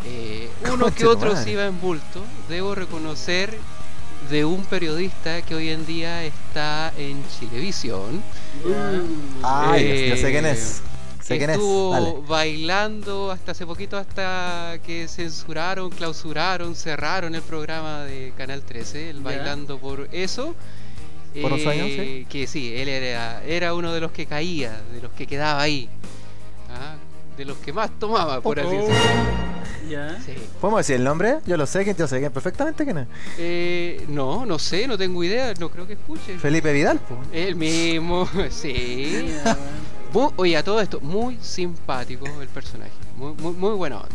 Eh, 0.04 0.48
uno 0.72 0.92
que 0.94 1.06
otro 1.06 1.36
se 1.36 1.50
iba 1.52 1.66
en 1.66 1.80
bulto. 1.80 2.22
Debo 2.48 2.74
reconocer 2.74 3.56
de 4.30 4.44
un 4.44 4.64
periodista 4.64 5.42
que 5.42 5.54
hoy 5.54 5.68
en 5.70 5.86
día 5.86 6.24
está 6.24 6.92
en 6.96 7.22
Chilevisión. 7.28 8.22
ay, 9.42 9.82
Eh, 9.84 10.08
yo 10.10 10.16
sé 10.16 10.30
quién 10.30 10.46
es. 10.46 10.82
Sé 11.22 11.36
quién 11.38 11.50
es. 11.50 11.56
Estuvo 11.56 11.92
Dale. 11.92 12.14
bailando 12.26 13.30
hasta 13.30 13.52
hace 13.52 13.66
poquito, 13.66 13.96
hasta 13.98 14.78
que 14.84 15.06
censuraron, 15.08 15.90
clausuraron, 15.90 16.74
cerraron 16.74 17.34
el 17.34 17.42
programa 17.42 18.04
de 18.04 18.32
Canal 18.36 18.62
13, 18.62 19.10
el 19.10 19.20
bailando 19.20 19.78
por 19.78 20.08
eso. 20.12 20.54
Por 21.42 21.52
un 21.52 21.60
sueño, 21.60 21.84
sí. 21.84 22.26
Que 22.28 22.46
sí, 22.46 22.74
él 22.74 22.88
era, 22.88 23.42
era 23.44 23.74
uno 23.74 23.92
de 23.92 24.00
los 24.00 24.10
que 24.10 24.26
caía, 24.26 24.80
de 24.92 25.00
los 25.02 25.12
que 25.12 25.26
quedaba 25.26 25.60
ahí. 25.60 25.88
Ah, 26.70 26.96
De 27.36 27.44
los 27.44 27.58
que 27.58 27.72
más 27.72 27.90
tomaba, 28.00 28.40
por 28.40 28.58
así 28.58 28.68
Oh. 28.68 28.88
decirlo. 28.88 29.57
Ya. 29.88 30.18
Sí. 30.24 30.34
¿Podemos 30.60 30.80
decir 30.80 30.96
el 30.96 31.04
nombre? 31.04 31.38
Yo 31.46 31.56
lo 31.56 31.66
sé, 31.66 31.84
que 31.84 31.94
yo 31.94 32.06
sé 32.06 32.20
que 32.20 32.30
perfectamente 32.30 32.84
quién 32.84 32.98
es. 32.98 33.06
Eh, 33.38 34.04
no, 34.08 34.44
no 34.46 34.58
sé, 34.58 34.86
no 34.86 34.98
tengo 34.98 35.22
idea, 35.24 35.54
no 35.58 35.70
creo 35.70 35.86
que 35.86 35.94
escuche. 35.94 36.38
Felipe 36.38 36.72
Vidal, 36.72 37.00
pues. 37.00 37.20
El 37.32 37.56
mismo, 37.56 38.28
sí. 38.50 39.28
Muy- 40.12 40.30
oye, 40.36 40.56
a 40.56 40.62
todo 40.62 40.80
esto, 40.80 41.00
muy 41.00 41.38
simpático 41.40 42.26
el 42.40 42.48
personaje. 42.48 42.90
Muy, 43.16 43.32
muy, 43.34 43.52
muy 43.52 43.74
buena 43.74 43.96
onda. 43.96 44.08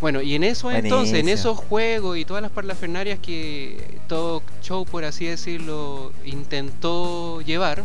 Bueno, 0.00 0.20
y 0.20 0.34
en 0.34 0.44
eso 0.44 0.70
entonces, 0.70 1.14
en 1.18 1.28
esos 1.30 1.56
juegos 1.58 2.18
y 2.18 2.26
todas 2.26 2.42
las 2.42 2.52
parlafernarias 2.52 3.18
que 3.18 3.98
todo 4.08 4.42
show, 4.62 4.84
por 4.84 5.04
así 5.04 5.24
decirlo, 5.24 6.12
intentó 6.24 7.40
llevar, 7.40 7.82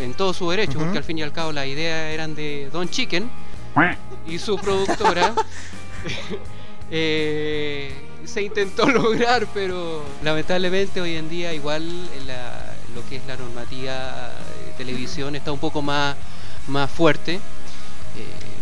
en 0.00 0.14
todo 0.14 0.32
su 0.34 0.48
derecho, 0.50 0.78
porque 0.78 0.98
al 0.98 1.04
fin 1.04 1.18
y 1.18 1.22
al 1.22 1.32
cabo 1.32 1.50
la 1.52 1.66
idea 1.66 2.10
eran 2.12 2.34
de 2.36 2.68
Don 2.72 2.88
Chicken 2.88 3.28
y 4.26 4.38
su 4.38 4.56
productora, 4.56 5.34
eh, 6.90 7.92
se 8.24 8.42
intentó 8.42 8.86
lograr, 8.90 9.46
pero 9.54 10.04
lamentablemente 10.22 11.00
hoy 11.00 11.16
en 11.16 11.28
día 11.28 11.52
igual 11.54 12.08
la- 12.26 12.74
lo 12.94 13.06
que 13.08 13.16
es 13.16 13.26
la 13.26 13.36
normativa 13.36 14.30
de 14.66 14.72
televisión 14.76 15.34
está 15.36 15.50
un 15.52 15.58
poco 15.58 15.82
más, 15.82 16.16
más 16.66 16.90
fuerte. 16.90 17.36
eh, 18.16 18.60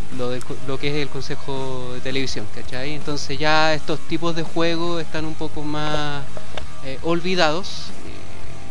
lo, 0.67 0.79
que 0.79 0.89
es 0.89 0.95
el 0.97 1.09
consejo 1.09 1.93
de 1.95 2.01
televisión, 2.01 2.47
¿cachai? 2.55 2.95
Entonces 2.95 3.39
ya 3.39 3.75
estos 3.75 4.01
tipos 4.09 4.35
de 4.37 4.43
juegos 4.43 5.01
están 5.03 5.25
un 5.25 5.35
poco 5.35 5.63
más 5.63 6.25
eh, 6.85 6.99
olvidados 7.03 7.93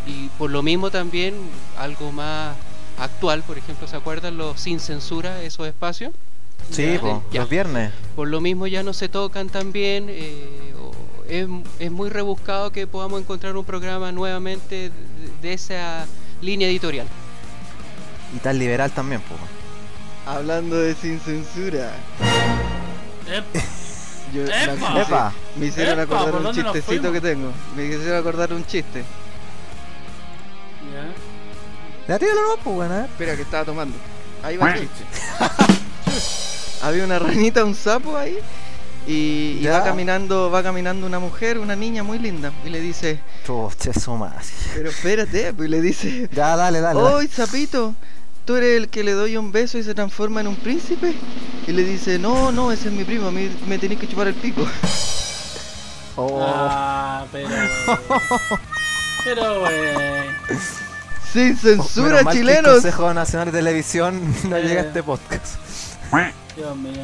y 0.05 0.29
por 0.37 0.49
lo 0.51 0.63
mismo 0.63 0.91
también 0.91 1.35
algo 1.77 2.11
más 2.11 2.57
actual, 2.97 3.43
por 3.43 3.57
ejemplo, 3.57 3.87
¿se 3.87 3.95
acuerdan 3.95 4.37
los 4.37 4.59
sin 4.59 4.79
censura, 4.79 5.41
esos 5.43 5.67
espacios? 5.67 6.13
Sí, 6.71 6.93
Ya. 6.93 6.99
po, 7.01 7.23
Ya. 7.31 7.41
los 7.41 7.49
viernes. 7.49 7.91
por 8.15 8.27
lo 8.27 8.41
mismo 8.41 8.67
ya 8.67 8.83
no 8.83 8.93
se 8.93 9.09
tocan 9.09 9.49
tan 9.49 9.71
bien. 9.71 10.07
eh, 10.09 10.73
es, 11.27 11.47
es 11.79 11.91
muy 11.91 12.09
rebuscado 12.09 12.71
que 12.71 12.87
podamos 12.87 13.21
encontrar 13.21 13.55
un 13.55 13.63
programa 13.63 14.11
nuevamente 14.11 14.89
de, 14.89 14.91
de 15.43 15.53
esa 15.53 16.05
línea 16.41 16.67
editorial. 16.67 17.05
Y 18.35 18.39
tan 18.39 18.57
liberal 18.57 18.91
también, 18.91 19.21
po. 19.21 19.35
Hablando 20.29 20.75
de 20.77 20.95
sin 20.95 21.19
censura. 21.19 21.91
Epa. 23.27 23.59
Yo, 24.33 24.43
¡Epa! 24.45 24.89
me- 24.93 25.01
Epa. 25.01 25.33
Me 25.55 25.65
hicieron 25.67 25.99
¡Epa! 25.99 26.15
acordar 26.15 26.31
¿Por 26.41 26.45
un 26.47 26.53
chistecito 26.55 27.11
que 27.11 27.21
tengo. 27.21 27.51
Me 27.75 27.85
hicieron 27.85 28.17
acordar 28.19 28.51
un 28.53 28.65
chiste. 28.65 29.03
Ya. 30.93 32.13
Ya 32.13 32.19
tíralo 32.19 32.41
no, 32.41 32.63
pues, 32.63 32.75
bueno, 32.75 32.93
a 32.93 32.97
ver. 33.01 33.05
Espera, 33.05 33.35
que 33.35 33.41
estaba 33.43 33.65
tomando. 33.65 33.95
Ahí 34.43 34.57
va 34.57 34.71
el 34.73 34.79
chiste. 34.81 35.03
Había 36.81 37.03
una 37.05 37.19
ranita, 37.19 37.63
un 37.65 37.75
sapo 37.75 38.17
ahí. 38.17 38.37
Y, 39.07 39.65
va 39.65 39.83
caminando, 39.83 40.51
va 40.51 40.61
caminando 40.61 41.07
una 41.07 41.17
mujer, 41.19 41.57
una 41.57 41.75
niña 41.75 42.03
muy 42.03 42.19
linda. 42.19 42.51
Y 42.65 42.69
le 42.69 42.79
dice, 42.79 43.19
madre. 44.17 44.45
pero 44.75 44.89
espérate, 44.89 45.53
pues 45.53 45.67
y 45.67 45.71
le 45.71 45.81
dice, 45.81 46.29
Ya, 46.31 46.55
dale, 46.55 46.79
dale. 46.79 46.99
¡Oy, 46.99 47.27
sapito! 47.27 47.95
¿Tú 48.45 48.55
eres 48.55 48.77
el 48.77 48.89
que 48.89 49.03
le 49.03 49.11
doy 49.13 49.37
un 49.37 49.51
beso 49.51 49.77
y 49.77 49.83
se 49.83 49.93
transforma 49.95 50.41
en 50.41 50.47
un 50.47 50.55
príncipe? 50.55 51.13
Y 51.67 51.71
le 51.71 51.83
dice, 51.83 52.17
no, 52.19 52.51
no, 52.51 52.71
ese 52.71 52.87
es 52.89 52.93
mi 52.93 53.03
primo, 53.03 53.27
a 53.27 53.31
mí 53.31 53.49
me 53.67 53.77
tenéis 53.77 53.99
que 53.99 54.07
chupar 54.07 54.27
el 54.27 54.33
pico. 54.35 54.65
Oh. 56.15 56.39
Ah, 56.43 57.25
pero. 57.31 57.49
Pero, 59.25 59.63
wey. 59.63 60.29
Sin 61.33 61.57
censura, 61.57 62.23
mal 62.23 62.33
que 62.33 62.39
El 62.39 62.47
chilenos. 62.47 62.73
Consejo 62.75 63.13
Nacional 63.13 63.47
de 63.47 63.51
Televisión 63.51 64.19
no 64.49 64.55
Eh. 64.57 64.63
llega 64.63 64.81
a 64.81 64.85
este 64.85 65.03
podcast. 65.03 65.55
Dios 66.59 66.75
mío. 66.77 67.03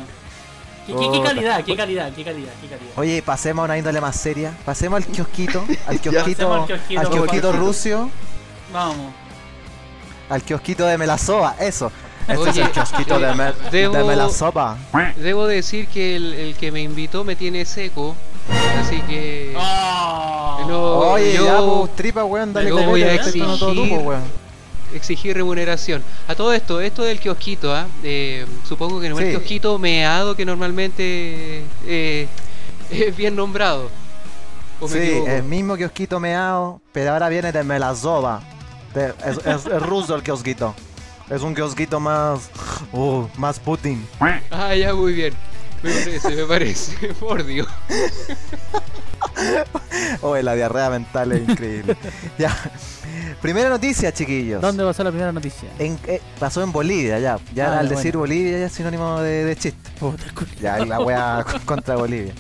¿Qué, 0.86 0.94
qué, 0.94 1.00
qué 1.00 1.06
Puta. 1.08 1.24
calidad, 1.30 1.64
qué 1.64 1.76
calidad, 1.76 2.14
qué 2.14 2.24
calidad, 2.24 2.52
qué 2.62 2.68
calidad? 2.68 2.92
Oye, 2.98 3.22
pasemos 3.24 3.64
a 3.64 3.66
una 3.66 3.78
índole 3.78 4.00
más 4.02 4.16
seria. 4.16 4.52
Pasemos 4.66 4.98
al 4.98 5.06
kiosquito. 5.12 5.66
Al 5.88 6.00
kiosquito, 6.02 6.54
al 6.54 6.66
kiosquito, 6.68 7.50
al 7.50 7.58
rucio. 7.58 8.10
Vamos. 8.72 9.14
Al 10.30 10.42
kiosquito 10.44 10.86
de 10.86 10.98
Melasoba. 10.98 11.56
Eso. 11.60 11.92
Este 12.28 12.50
es 12.50 12.58
el 12.58 12.72
kiosquito 12.72 13.20
de, 13.20 13.34
me- 13.36 13.54
debo- 13.72 13.94
de 13.98 14.04
Melasoba. 14.04 14.78
Debo 15.18 15.48
decir 15.48 15.88
que 15.88 16.16
el, 16.16 16.34
el 16.34 16.56
que 16.56 16.72
me 16.72 16.82
invitó 16.82 17.24
me 17.24 17.36
tiene 17.36 17.66
seco, 17.66 18.16
así 18.80 19.00
que 19.02 19.56
Oh. 19.58 20.66
No, 20.68 20.82
Oye, 21.12 21.34
yo- 21.34 21.46
ya, 21.46 21.58
pues, 21.62 21.96
tripa, 21.96 22.24
weón, 22.26 22.52
dale 22.54 22.70
copete, 22.72 22.90
voy 22.90 23.04
a 23.04 23.08
todo 23.08 23.30
exigir- 23.74 23.90
pues, 23.90 24.06
weón. 24.06 24.45
Exigí 24.98 25.34
remuneración. 25.34 26.04
A 26.28 26.36
todo 26.36 26.54
esto, 26.54 26.82
esto 26.82 27.04
del 27.04 27.20
kiosquito, 27.20 27.74
¿ah? 27.74 27.88
Eh, 28.04 28.46
supongo 28.68 29.00
que 29.02 29.10
no 29.10 29.18
es 29.20 29.26
el 29.26 29.32
kiosquito 29.32 29.78
meado 29.80 30.36
que 30.36 30.46
normalmente 30.46 31.64
eh, 31.86 32.28
es 32.90 33.16
bien 33.16 33.36
nombrado. 33.36 33.90
¿O 34.80 34.88
me 34.88 34.94
Sí, 34.94 35.00
equivoco? 35.00 35.28
el 35.30 35.44
mismo 35.44 35.78
kiosquito 35.78 36.20
meado, 36.20 36.82
pero 36.92 37.12
ahora 37.14 37.30
viene 37.30 37.52
de 37.52 37.64
Melasoba. 37.64 38.42
De- 38.94 39.14
es, 39.26 39.38
es- 39.46 39.66
es 39.66 39.82
ruso 39.82 40.16
el 40.16 40.24
kiosquito. 40.24 40.76
Es 41.30 41.42
un 41.42 41.56
kiosquito 41.56 42.00
más. 42.00 42.50
Uh, 42.92 43.26
más 43.38 43.60
Putin. 43.60 44.06
Ah, 44.52 44.76
ya, 44.76 44.94
muy 44.94 45.14
bien. 45.14 45.34
Me 45.82 45.92
parece, 45.92 46.36
me 46.36 46.44
parece. 46.46 47.08
Por 47.20 47.44
Dios. 47.46 47.68
Oh, 50.22 50.36
la 50.38 50.56
diarrea 50.56 50.90
mental 50.90 51.32
es 51.32 51.48
increíble. 51.50 51.96
ya. 52.38 52.56
Primera 53.42 53.70
noticia, 53.70 54.12
chiquillos. 54.14 54.62
¿Dónde 54.62 54.84
pasó 54.84 55.04
la 55.04 55.12
primera 55.12 55.32
noticia? 55.32 55.70
En- 55.80 56.00
eh, 56.08 56.22
pasó 56.40 56.62
en 56.64 56.72
Bolivia, 56.72 57.20
ya. 57.20 57.38
Ya 57.54 57.74
Ah, 57.74 57.80
al 57.80 57.90
ya, 57.90 57.96
decir. 57.96 58.18
Bolivia 58.18 58.60
ya 58.60 58.66
es 58.66 58.72
sinónimo 58.72 59.20
de, 59.22 59.44
de 59.46 59.56
chiste. 59.56 59.90
Puta. 60.00 60.24
Ya, 60.62 60.78
la 60.86 61.00
wea 61.02 61.46
contra 61.66 61.96
Bolivia. 61.96 62.34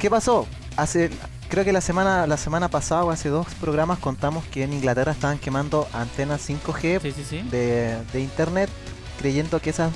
¿Qué 0.00 0.10
pasó? 0.10 0.46
Hace, 0.76 1.10
creo 1.48 1.64
que 1.64 1.72
la 1.72 1.80
semana, 1.80 2.26
la 2.26 2.36
semana 2.36 2.68
pasada 2.68 3.04
o 3.04 3.10
hace 3.10 3.28
dos 3.28 3.46
programas 3.60 3.98
contamos 3.98 4.44
que 4.46 4.62
en 4.64 4.72
Inglaterra 4.72 5.12
estaban 5.12 5.38
quemando 5.38 5.88
antenas 5.92 6.48
5G 6.48 7.00
Sí, 7.02 7.12
sí, 7.12 7.24
sí. 7.28 7.42
de, 7.50 7.96
de 8.12 8.20
internet 8.20 8.70
creyendo 9.18 9.60
que 9.60 9.70
esas 9.70 9.90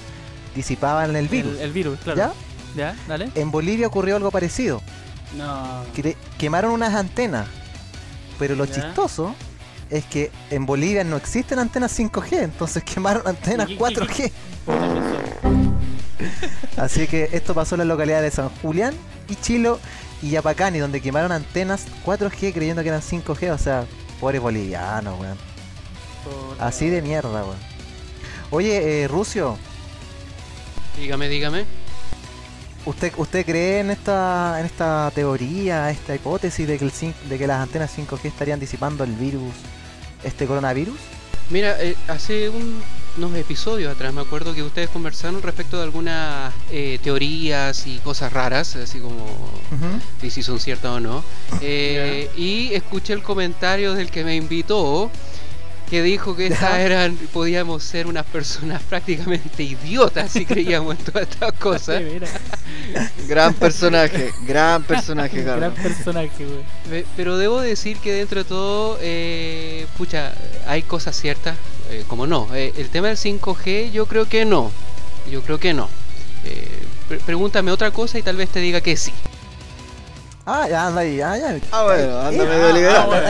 disipaban 0.54 1.14
el 1.16 1.28
virus. 1.28 1.54
El, 1.56 1.60
el 1.62 1.72
virus, 1.72 1.98
claro. 2.00 2.18
¿Ya? 2.18 2.32
¿Ya? 2.92 2.96
Dale. 3.08 3.30
En 3.34 3.50
Bolivia 3.50 3.86
ocurrió 3.86 4.16
algo 4.16 4.30
parecido. 4.30 4.80
No. 5.36 5.82
Quemaron 6.38 6.70
unas 6.72 6.94
antenas. 6.94 7.46
Pero 8.38 8.56
lo 8.56 8.64
Ya. 8.64 8.74
chistoso 8.74 9.34
es 9.90 10.04
que 10.06 10.30
en 10.50 10.66
Bolivia 10.66 11.04
no 11.04 11.16
existen 11.16 11.58
antenas 11.58 11.98
5G, 11.98 12.42
entonces 12.42 12.82
quemaron 12.94 13.26
antenas 13.26 13.68
¿Y 13.70 13.76
qué- 13.76 13.78
qué- 13.78 13.84
4G. 13.84 14.32
Puta 14.64 14.78
que 14.94 15.00
son. 15.00 15.74
Así 16.76 17.06
que 17.06 17.28
esto 17.32 17.54
pasó 17.54 17.74
en 17.74 17.80
la 17.80 17.84
localidad 17.84 18.22
de 18.22 18.30
San 18.30 18.48
Julián 18.62 18.94
y 19.28 19.36
Chilo 19.36 19.78
y 20.22 20.30
Yapacani, 20.30 20.78
donde 20.78 21.00
quemaron 21.00 21.32
antenas 21.32 21.86
4G 22.04 22.52
creyendo 22.52 22.82
que 22.82 22.88
eran 22.88 23.02
5G, 23.02 23.50
o 23.52 23.58
sea, 23.58 23.84
pobres 24.20 24.40
bolivianos, 24.40 25.20
weón. 25.20 25.36
Así 26.58 26.88
de 26.88 27.02
mierda, 27.02 27.44
weón. 27.44 27.58
Oye, 28.50 29.02
eh, 29.02 29.08
Rucio, 29.08 29.58
Dígame, 30.96 31.28
dígame. 31.28 31.64
¿Usted, 32.86 33.12
¿usted 33.16 33.44
cree 33.44 33.80
en 33.80 33.90
esta, 33.90 34.56
en 34.60 34.66
esta 34.66 35.10
teoría, 35.14 35.90
esta 35.90 36.14
hipótesis 36.14 36.66
de 36.66 36.78
que, 36.78 36.84
el, 36.84 36.92
de 37.28 37.38
que 37.38 37.46
las 37.46 37.60
antenas 37.62 37.90
5G 37.96 38.24
estarían 38.26 38.60
disipando 38.60 39.04
el 39.04 39.12
virus, 39.12 39.52
este 40.22 40.46
coronavirus? 40.46 40.96
Mira, 41.50 41.76
eh, 41.82 41.94
hace 42.08 42.48
un- 42.48 42.82
unos 43.16 43.36
episodios 43.36 43.94
atrás 43.94 44.12
me 44.12 44.22
acuerdo 44.22 44.54
que 44.54 44.62
ustedes 44.62 44.88
conversaron 44.88 45.40
respecto 45.42 45.76
de 45.76 45.84
algunas 45.84 46.52
eh, 46.72 46.98
teorías 47.02 47.86
y 47.86 47.98
cosas 47.98 48.32
raras, 48.32 48.74
así 48.76 48.98
como 48.98 49.24
si 50.30 50.42
son 50.42 50.58
ciertas 50.58 50.90
o 50.92 51.00
no. 51.00 51.22
Eh, 51.60 52.28
y 52.36 52.72
escuché 52.74 53.12
el 53.12 53.22
comentario 53.22 53.94
del 53.94 54.10
que 54.10 54.24
me 54.24 54.34
invitó 54.36 55.10
que 55.94 56.02
dijo 56.02 56.34
que 56.34 56.46
estas 56.48 56.72
Ya. 56.72 56.80
eran, 56.80 57.16
podíamos 57.32 57.84
ser 57.84 58.08
unas 58.08 58.26
personas 58.26 58.82
prácticamente 58.88 59.62
idiotas 59.62 60.32
si 60.32 60.44
creíamos 60.44 60.98
en 60.98 61.04
todas 61.04 61.28
estas 61.28 61.52
cosas. 61.52 61.98
Sí, 62.02 62.08
mira. 62.14 62.26
Gran 63.28 63.54
personaje, 63.54 64.32
gran 64.44 64.82
personaje, 64.82 65.42
Gran 65.42 65.60
Carlos. 65.60 65.78
personaje, 65.80 66.44
güey. 66.44 66.64
Pe- 66.90 67.06
Pero 67.16 67.38
debo 67.38 67.60
decir 67.60 67.98
que 67.98 68.12
dentro 68.12 68.42
de 68.42 68.48
todo, 68.48 68.98
eh, 69.00 69.86
pucha, 69.96 70.32
hay 70.66 70.82
cosas 70.82 71.14
ciertas, 71.16 71.56
eh, 71.90 72.04
como 72.08 72.26
no. 72.26 72.48
Eh, 72.54 72.72
el 72.76 72.88
tema 72.90 73.06
del 73.08 73.16
5G, 73.16 73.92
yo 73.92 74.06
creo 74.06 74.28
que 74.28 74.44
no. 74.44 74.72
Yo 75.30 75.42
creo 75.42 75.60
que 75.60 75.74
no. 75.74 75.88
Eh, 76.44 76.68
pre- 77.08 77.18
pregúntame 77.20 77.70
otra 77.70 77.92
cosa 77.92 78.18
y 78.18 78.22
tal 78.22 78.36
vez 78.36 78.48
te 78.50 78.58
diga 78.58 78.80
que 78.80 78.96
sí. 78.96 79.12
Ah, 80.44 80.66
ya 80.68 80.88
anda 80.88 81.02
ahí, 81.02 81.20
ah, 81.20 81.38
ya. 81.38 81.56
Ah, 81.72 81.84
bueno, 81.84 82.18
anda 82.20 82.44
medio 82.44 82.66
ah, 82.68 82.72
liberal. 82.72 82.96
ah, 82.96 83.06
bueno, 83.06 83.28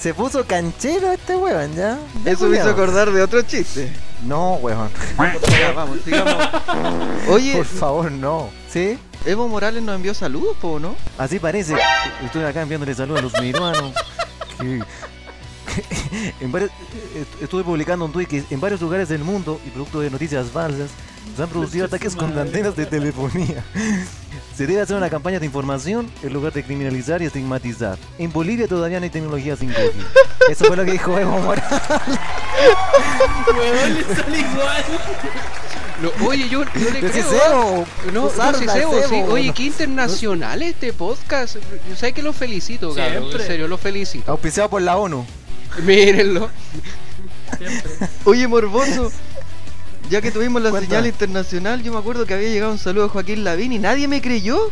se 0.00 0.14
puso 0.14 0.44
canchero 0.46 1.10
este 1.12 1.36
weón, 1.36 1.74
ya. 1.74 1.98
Ya, 2.24 2.32
Eso 2.32 2.46
me 2.48 2.56
hizo 2.58 2.70
acordar 2.70 3.10
de 3.10 3.22
otro 3.22 3.42
chiste. 3.42 3.92
No, 4.24 4.54
weón. 4.54 4.88
Ya, 5.50 5.72
vamos, 5.72 5.98
sigamos. 6.04 6.34
Oye, 7.28 7.56
Por 7.56 7.66
favor, 7.66 8.10
no. 8.12 8.50
¿Sí? 8.70 8.98
Evo 9.24 9.48
Morales 9.48 9.82
nos 9.82 9.96
envió 9.96 10.14
saludos, 10.14 10.56
po, 10.60 10.78
¿no? 10.78 10.94
Así 11.18 11.38
parece. 11.38 11.74
Estoy 12.24 12.44
acá 12.44 12.62
enviándole 12.62 12.94
saludos 12.94 13.18
a 13.20 13.22
los 13.22 13.32
peruanos. 13.32 13.92
que- 14.58 14.82
en 16.40 16.50
varios- 16.52 16.70
est- 17.14 17.42
estuve 17.42 17.62
publicando 17.64 18.04
un 18.04 18.12
tweet 18.12 18.26
que 18.26 18.44
en 18.50 18.60
varios 18.60 18.80
lugares 18.80 19.08
del 19.08 19.22
mundo 19.24 19.60
y 19.66 19.70
producto 19.70 20.00
de 20.00 20.10
noticias 20.10 20.46
falsas 20.50 20.90
se 21.38 21.44
han 21.44 21.50
producido 21.50 21.86
ataques 21.86 22.16
con 22.16 22.36
antenas 22.36 22.74
de 22.74 22.84
telefonía. 22.84 23.64
Se 24.56 24.66
debe 24.66 24.80
hacer 24.80 24.96
una 24.96 25.08
campaña 25.08 25.38
de 25.38 25.46
información 25.46 26.10
en 26.20 26.32
lugar 26.32 26.52
de 26.52 26.64
criminalizar 26.64 27.22
y 27.22 27.26
estigmatizar. 27.26 27.96
En 28.18 28.32
Bolivia 28.32 28.66
todavía 28.66 28.98
no 28.98 29.04
hay 29.04 29.10
tecnología 29.10 29.54
5G. 29.56 29.92
Eso 30.50 30.64
fue 30.64 30.76
lo 30.76 30.84
que 30.84 30.90
dijo 30.90 31.16
Evo 31.16 31.38
Morales. 31.38 31.80
Huevón, 33.56 33.94
le 33.94 34.02
sale 34.16 34.38
igual. 34.40 34.84
No, 36.02 36.26
oye, 36.26 36.48
yo, 36.48 36.64
yo 36.64 36.90
le 36.90 36.98
creo. 37.08 37.24
¿ah? 37.40 37.52
bo, 37.54 37.86
No, 38.12 38.22
no, 38.24 38.58
sí 38.58 39.14
Oye, 39.28 39.46
no. 39.46 39.54
qué 39.54 39.62
internacional 39.62 40.60
este 40.62 40.92
podcast. 40.92 41.58
Yo 41.88 41.94
sé 41.94 42.12
que 42.12 42.22
lo 42.24 42.32
felicito, 42.32 42.92
cabrón. 42.92 43.14
En 43.14 43.22
Siempre. 43.28 43.46
serio, 43.46 43.68
lo 43.68 43.78
felicito. 43.78 44.28
Auspiciado 44.32 44.68
por 44.70 44.82
la 44.82 44.96
ONU. 44.96 45.24
Mírenlo. 45.84 46.50
Siempre. 47.58 48.08
Oye, 48.24 48.48
morboso. 48.48 49.12
Ya 50.10 50.20
que 50.22 50.30
tuvimos 50.30 50.62
la 50.62 50.70
Cuenta. 50.70 50.88
señal 50.88 51.06
internacional, 51.06 51.82
yo 51.82 51.92
me 51.92 51.98
acuerdo 51.98 52.24
que 52.24 52.34
había 52.34 52.48
llegado 52.48 52.72
un 52.72 52.78
saludo 52.78 53.04
a 53.06 53.08
Joaquín 53.08 53.44
Lavín 53.44 53.72
y 53.72 53.78
nadie 53.78 54.08
me 54.08 54.20
creyó. 54.22 54.70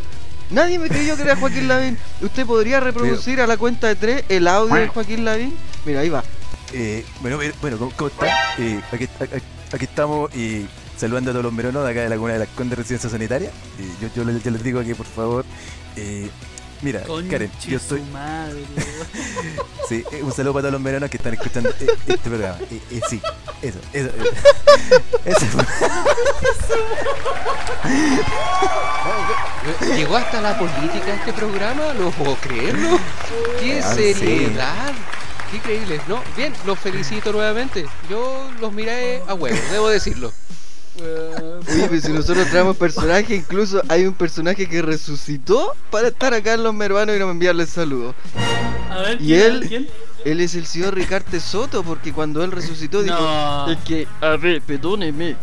Nadie 0.50 0.78
me 0.78 0.88
creyó 0.88 1.16
que 1.16 1.22
era 1.22 1.36
Joaquín 1.36 1.68
Lavín. 1.68 1.98
¿Usted 2.22 2.46
podría 2.46 2.80
reproducir 2.80 3.40
a 3.40 3.46
la 3.46 3.56
cuenta 3.56 3.88
de 3.88 3.96
tres 3.96 4.24
el 4.28 4.48
audio 4.48 4.74
de 4.76 4.88
Joaquín 4.88 5.24
Lavín? 5.24 5.52
Mira, 5.84 6.00
ahí 6.00 6.08
va. 6.08 6.24
Eh, 6.72 7.04
bueno, 7.20 7.38
bueno, 7.60 7.78
¿cómo, 7.78 7.90
cómo 7.96 8.08
están? 8.08 8.28
Eh, 8.58 8.80
aquí, 8.92 9.04
aquí- 9.20 9.44
aquí 9.72 9.84
estamos 9.84 10.34
y 10.34 10.66
saludando 10.96 11.30
a 11.30 11.34
todos 11.34 11.44
los 11.44 11.52
meronos 11.52 11.84
de 11.84 11.90
acá 11.90 12.00
de 12.02 12.08
la 12.08 12.16
comuna 12.16 12.32
de 12.34 12.38
las 12.40 12.48
Condes 12.48 12.78
Residencia 12.78 13.10
Sanitaria. 13.10 13.50
Eh, 13.78 13.88
yo, 14.00 14.08
yo, 14.16 14.24
les, 14.24 14.42
yo 14.42 14.50
les 14.50 14.62
digo 14.62 14.82
que 14.82 14.94
por 14.94 15.06
favor, 15.06 15.44
eh, 15.96 16.28
mira, 16.82 17.02
Karen, 17.30 17.50
yo 17.66 17.76
estoy. 17.76 18.00
madre. 18.12 18.64
Sí, 19.88 20.02
eh, 20.10 20.20
un 20.20 20.32
saludo 20.32 20.52
para 20.54 20.62
todos 20.62 20.72
los 20.72 20.80
meronos 20.80 21.08
que 21.08 21.16
están 21.16 21.32
escuchando 21.34 21.68
eh, 21.70 21.86
este 22.08 22.18
programa. 22.18 22.58
Eh, 22.72 22.80
eh, 22.90 23.00
sí, 23.08 23.22
eso, 23.62 23.78
eso. 23.92 24.10
Eso 25.24 25.46
Llegó 29.96 30.16
hasta 30.16 30.40
la 30.40 30.58
política 30.58 31.14
este 31.14 31.32
programa, 31.32 31.92
no 31.98 32.10
puedo 32.10 32.34
creerlo. 32.36 32.98
Qué 33.60 33.80
Ah, 33.82 33.94
sí. 33.94 34.14
seriedad. 34.14 34.92
Qué 35.50 35.56
increíble. 35.58 36.00
No, 36.08 36.22
bien, 36.36 36.52
los 36.64 36.78
felicito 36.78 37.32
nuevamente. 37.32 37.86
Yo 38.10 38.48
los 38.60 38.72
miré 38.72 39.22
a 39.28 39.34
huevo, 39.34 39.56
debo 39.70 39.88
decirlo. 39.88 40.32
Oye, 40.98 41.86
pero 41.88 42.00
si 42.00 42.12
nosotros 42.12 42.48
traemos 42.48 42.76
personajes, 42.76 43.30
incluso 43.30 43.82
hay 43.88 44.06
un 44.06 44.14
personaje 44.14 44.68
que 44.68 44.82
resucitó 44.82 45.74
para 45.90 46.08
estar 46.08 46.32
acá 46.34 46.54
en 46.54 46.62
los 46.62 46.74
mervanos 46.74 47.16
y 47.16 47.18
no 47.18 47.30
enviarle 47.30 47.66
saludos. 47.66 48.14
A 48.90 49.00
ver, 49.00 49.22
¿Y 49.22 49.34
él? 49.34 49.66
¿Quién? 49.68 49.88
Él 50.24 50.40
es 50.40 50.54
el 50.56 50.66
señor 50.66 50.94
Ricarte 50.94 51.38
Soto, 51.38 51.84
porque 51.84 52.12
cuando 52.12 52.42
él 52.42 52.50
resucitó 52.50 53.02
dijo... 53.02 53.16
No. 53.16 53.70
Es 53.70 53.78
que, 53.84 54.08
a 54.20 54.36
ver, 54.36 54.60
perdóneme, 54.60 55.36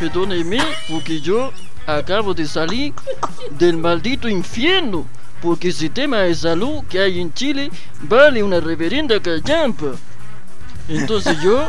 perdóneme, 0.00 0.58
porque 0.88 1.20
yo 1.20 1.52
acabo 1.86 2.34
de 2.34 2.46
salir 2.46 2.92
del 3.58 3.76
maldito 3.76 4.28
infierno. 4.28 5.06
Porque 5.40 5.68
ese 5.68 5.90
tema 5.90 6.20
de 6.22 6.34
salud 6.34 6.82
que 6.88 6.98
hay 6.98 7.20
en 7.20 7.32
Chile 7.34 7.70
vale 8.00 8.42
una 8.42 8.58
reverenda 8.58 9.20
callampa. 9.20 9.92
Entonces 10.88 11.40
yo 11.40 11.68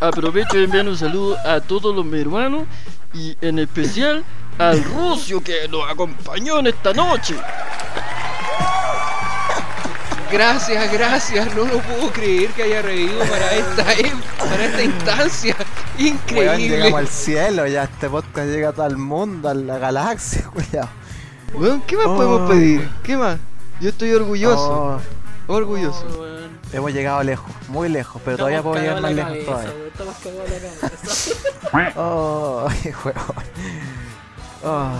aprovecho 0.00 0.56
de 0.56 0.64
enviar 0.64 0.86
un 0.88 0.96
saludo 0.96 1.36
a 1.46 1.60
todos 1.60 1.94
los 1.94 2.06
peruanos 2.06 2.64
y 3.14 3.36
en 3.40 3.58
especial 3.58 4.24
al 4.58 4.82
rucio 4.84 5.42
que 5.42 5.68
nos 5.68 5.88
acompañó 5.90 6.58
en 6.58 6.68
esta 6.68 6.92
noche. 6.92 7.34
Gracias, 10.30 10.92
gracias. 10.92 11.54
No 11.56 11.64
lo 11.64 11.78
puedo 11.78 12.10
creer 12.12 12.50
que 12.50 12.64
haya 12.64 12.82
revivido 12.82 13.20
para 13.24 13.50
esta, 13.54 13.92
em- 13.94 14.20
para 14.38 14.64
esta 14.66 14.82
instancia. 14.82 15.56
Weón, 15.98 16.14
Increíble. 16.14 16.58
llegamos 16.68 16.98
al 17.00 17.08
cielo, 17.08 17.66
ya 17.66 17.84
este 17.84 18.08
podcast 18.10 18.46
llega 18.48 18.68
a 18.68 18.72
todo 18.72 18.86
el 18.86 18.98
mundo, 18.98 19.48
a 19.48 19.54
la 19.54 19.78
galaxia, 19.78 20.42
cuidado. 20.52 20.88
Weón, 21.54 21.80
¿qué 21.86 21.96
más 21.96 22.06
Oh. 22.08 22.16
podemos 22.16 22.50
pedir? 22.50 22.88
¿Qué 23.02 23.16
más? 23.16 23.38
Yo 23.80 23.88
estoy 23.88 24.12
orgulloso, 24.12 25.00
Oh, 25.46 25.54
orgulloso. 25.54 26.06
Oh, 26.14 26.20
weón. 26.20 26.57
Hemos 26.72 26.92
llegado 26.92 27.22
lejos, 27.22 27.50
muy 27.68 27.88
lejos, 27.88 28.20
pero 28.24 28.36
todavía 28.38 28.62
puedo 28.62 28.80
llegar 28.80 29.00
más 29.00 29.12
lejos 29.12 29.44
todavía. 29.44 29.72
Estamos 29.88 30.16
cagados 30.22 30.50
la 30.50 30.88
cabeza. 30.88 31.92
Oh. 31.96 32.68
Oh. 34.64 34.92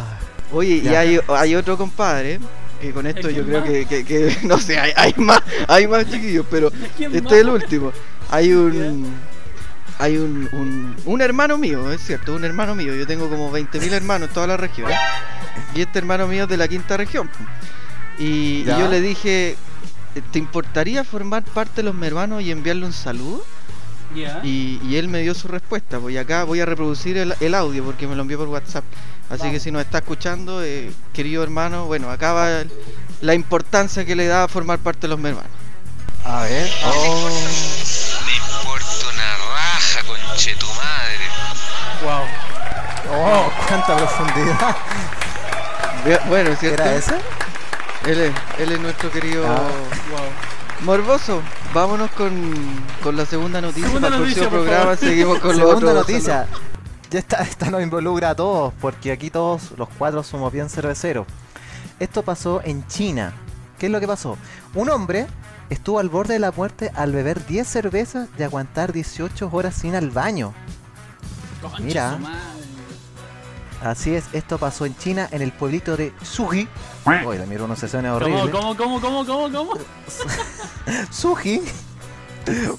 Oye, 0.52 0.76
y 0.76 0.88
hay, 0.88 1.20
hay 1.28 1.54
otro 1.54 1.76
compadre, 1.76 2.38
que 2.80 2.92
con 2.92 3.06
esto 3.06 3.28
¿El 3.28 3.34
yo 3.36 3.44
creo 3.44 3.64
que, 3.64 3.86
que- 3.86 4.04
que- 4.04 4.36
no 4.44 4.58
sé, 4.58 4.78
hay, 4.78 4.92
hay 4.96 5.14
más, 5.16 5.42
hay 5.66 5.86
más 5.86 6.06
chiquillos, 6.10 6.46
pero 6.50 6.70
¿Quién 6.96 7.10
este 7.14 7.22
más? 7.22 7.32
es 7.32 7.38
el 7.40 7.48
último. 7.50 7.92
Hay 8.30 8.52
un, 8.52 9.14
hay 9.98 10.16
un, 10.16 10.48
un, 10.52 10.96
un 11.04 11.20
hermano 11.20 11.58
mío, 11.58 11.90
es 11.92 12.00
cierto, 12.02 12.34
un 12.34 12.44
hermano 12.44 12.74
mío. 12.74 12.94
Yo 12.94 13.06
tengo 13.06 13.28
como 13.28 13.52
20.000 13.52 13.92
hermanos 13.92 14.28
en 14.28 14.34
toda 14.34 14.46
la 14.46 14.56
región. 14.56 14.90
Y 15.74 15.80
este 15.82 15.98
hermano 15.98 16.26
mío 16.28 16.44
es 16.44 16.48
de 16.48 16.56
la 16.56 16.68
quinta 16.68 16.96
región. 16.96 17.28
Y, 18.18 18.64
yo 18.64 18.88
le 18.88 19.00
dije, 19.00 19.56
¿te 20.32 20.38
importaría 20.38 21.04
formar 21.04 21.42
parte 21.44 21.76
de 21.76 21.82
los 21.84 22.02
hermanos 22.02 22.42
y 22.42 22.50
enviarle 22.50 22.86
un 22.86 22.92
saludo? 22.92 23.44
Ya. 24.14 24.40
Y, 24.42 24.80
y 24.84 24.96
él 24.96 25.08
me 25.08 25.20
dio 25.20 25.34
su 25.34 25.48
respuesta. 25.48 25.98
Pues 25.98 26.14
y 26.14 26.18
acá 26.18 26.44
voy 26.44 26.60
a 26.60 26.66
reproducir 26.66 27.16
el, 27.18 27.34
el 27.40 27.54
audio 27.54 27.84
porque 27.84 28.06
me 28.06 28.14
lo 28.16 28.22
envió 28.22 28.38
por 28.38 28.48
WhatsApp. 28.48 28.84
Así 29.30 29.50
que 29.50 29.60
si 29.60 29.70
nos 29.70 29.82
está 29.82 29.98
escuchando, 29.98 30.62
eh, 30.64 30.90
querido 31.12 31.42
hermano, 31.42 31.84
bueno, 31.84 32.10
acá 32.10 32.32
va 32.32 32.60
el- 32.62 32.72
la 33.20 33.34
importancia 33.34 34.04
que 34.06 34.16
le 34.16 34.26
da 34.26 34.44
a 34.44 34.48
formar 34.48 34.78
parte 34.78 35.02
de 35.02 35.08
los 35.08 35.18
hermanos. 35.18 35.42
A 36.24 36.42
ver. 36.42 36.70
Oh. 36.86 37.28
Me 38.26 38.36
importa 38.36 38.86
una 39.12 39.36
raja, 39.54 40.00
conche 40.06 40.54
tu 40.56 40.66
madre. 40.66 41.26
Wow. 42.02 42.24
Oh, 43.10 43.52
cuánta 43.68 43.96
profundidad. 43.96 44.76
Bueno, 46.28 46.54
¿cierto? 46.56 46.82
¿Era 46.82 46.94
ese? 46.94 47.14
Él 48.06 48.18
es, 48.20 48.32
él 48.58 48.72
es 48.72 48.80
nuestro 48.80 49.10
querido 49.10 49.44
Ah. 49.46 49.58
Wow. 50.10 50.86
Morboso. 50.86 51.42
Vámonos 51.74 52.10
con, 52.12 52.30
con 53.02 53.16
la 53.16 53.26
segunda 53.26 53.60
noticia. 53.60 53.86
Segunda 53.88 54.08
Para 54.08 54.16
el 54.16 54.22
noticia, 54.22 54.42
próximo 54.42 54.50
por 54.58 54.68
programa 54.68 54.96
favor. 54.96 54.98
seguimos 55.10 55.38
con 55.40 55.58
los 55.58 55.68
Segunda 55.68 55.94
noticia. 55.94 56.46
Ya 57.10 57.18
esta, 57.18 57.36
esta 57.42 57.70
nos 57.70 57.82
involucra 57.82 58.30
a 58.30 58.34
todos, 58.34 58.72
porque 58.80 59.10
aquí 59.12 59.30
todos 59.30 59.72
los 59.76 59.88
cuatro 59.98 60.22
somos 60.22 60.52
bien 60.52 60.68
cerveceros. 60.70 61.26
Esto 61.98 62.22
pasó 62.22 62.60
en 62.64 62.86
China. 62.86 63.32
¿Qué 63.78 63.86
es 63.86 63.92
lo 63.92 63.98
que 64.00 64.06
pasó? 64.06 64.36
Un 64.74 64.88
hombre 64.90 65.26
estuvo 65.70 65.98
al 65.98 66.08
borde 66.08 66.34
de 66.34 66.38
la 66.40 66.52
muerte 66.52 66.92
al 66.94 67.12
beber 67.12 67.44
10 67.46 67.66
cervezas 67.66 68.28
y 68.38 68.42
aguantar 68.42 68.92
18 68.92 69.48
horas 69.52 69.74
sin 69.74 69.94
al 69.94 70.10
baño. 70.10 70.54
Mira. 71.80 72.18
Así 73.82 74.14
es, 74.14 74.24
esto 74.32 74.58
pasó 74.58 74.86
en 74.86 74.96
China, 74.96 75.28
en 75.30 75.40
el 75.40 75.52
pueblito 75.52 75.96
de 75.96 76.12
Suji. 76.22 76.68
Oye, 77.24 77.46
mi 77.46 77.54
pronunciación 77.56 78.06
es 78.06 78.12
¿Cómo, 78.12 78.24
horrible. 78.24 78.50
cómo, 78.50 78.76
cómo, 78.76 79.00
cómo, 79.00 79.26
cómo, 79.26 79.52
cómo? 79.52 79.72
Suji. 81.10 81.62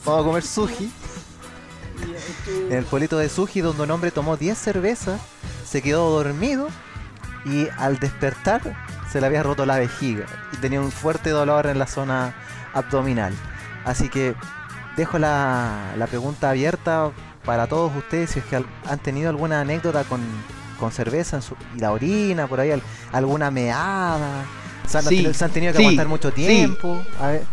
Vamos 0.05 0.21
a 0.21 0.27
comer 0.27 0.43
suji. 0.43 0.91
En 2.69 2.77
el 2.77 2.85
pueblito 2.85 3.17
de 3.17 3.29
Suji, 3.29 3.61
donde 3.61 3.83
un 3.83 3.91
hombre 3.91 4.11
tomó 4.11 4.35
10 4.35 4.57
cervezas, 4.57 5.21
se 5.65 5.81
quedó 5.81 6.09
dormido 6.09 6.67
y 7.45 7.67
al 7.77 7.99
despertar 7.99 8.61
se 9.11 9.21
le 9.21 9.27
había 9.27 9.43
roto 9.43 9.65
la 9.65 9.77
vejiga 9.77 10.25
y 10.51 10.57
tenía 10.57 10.81
un 10.81 10.91
fuerte 10.91 11.29
dolor 11.29 11.67
en 11.67 11.79
la 11.79 11.87
zona 11.87 12.35
abdominal. 12.73 13.33
Así 13.85 14.09
que 14.09 14.35
dejo 14.97 15.17
la, 15.19 15.93
la 15.97 16.07
pregunta 16.07 16.49
abierta 16.49 17.11
para 17.45 17.67
todos 17.67 17.95
ustedes 17.95 18.31
si 18.31 18.39
es 18.39 18.45
que 18.45 18.55
han 18.85 18.99
tenido 18.99 19.29
alguna 19.29 19.61
anécdota 19.61 20.03
con, 20.03 20.21
con 20.79 20.91
cerveza 20.91 21.35
en 21.37 21.41
su- 21.41 21.55
y 21.75 21.79
la 21.79 21.91
orina, 21.91 22.47
por 22.47 22.59
ahí 22.59 22.71
al- 22.71 22.81
alguna 23.11 23.51
meada. 23.51 24.45
Se 24.87 24.97
han, 24.97 25.03
Sí, 25.05 25.33
se 25.33 25.45
han 25.45 25.51
tenido 25.51 25.71
que 25.73 25.77
sí, 25.77 25.83
aguantar 25.83 26.07
mucho 26.07 26.29
sí. 26.29 26.35
tiempo. 26.35 27.03
A 27.21 27.27
ver, 27.27 27.43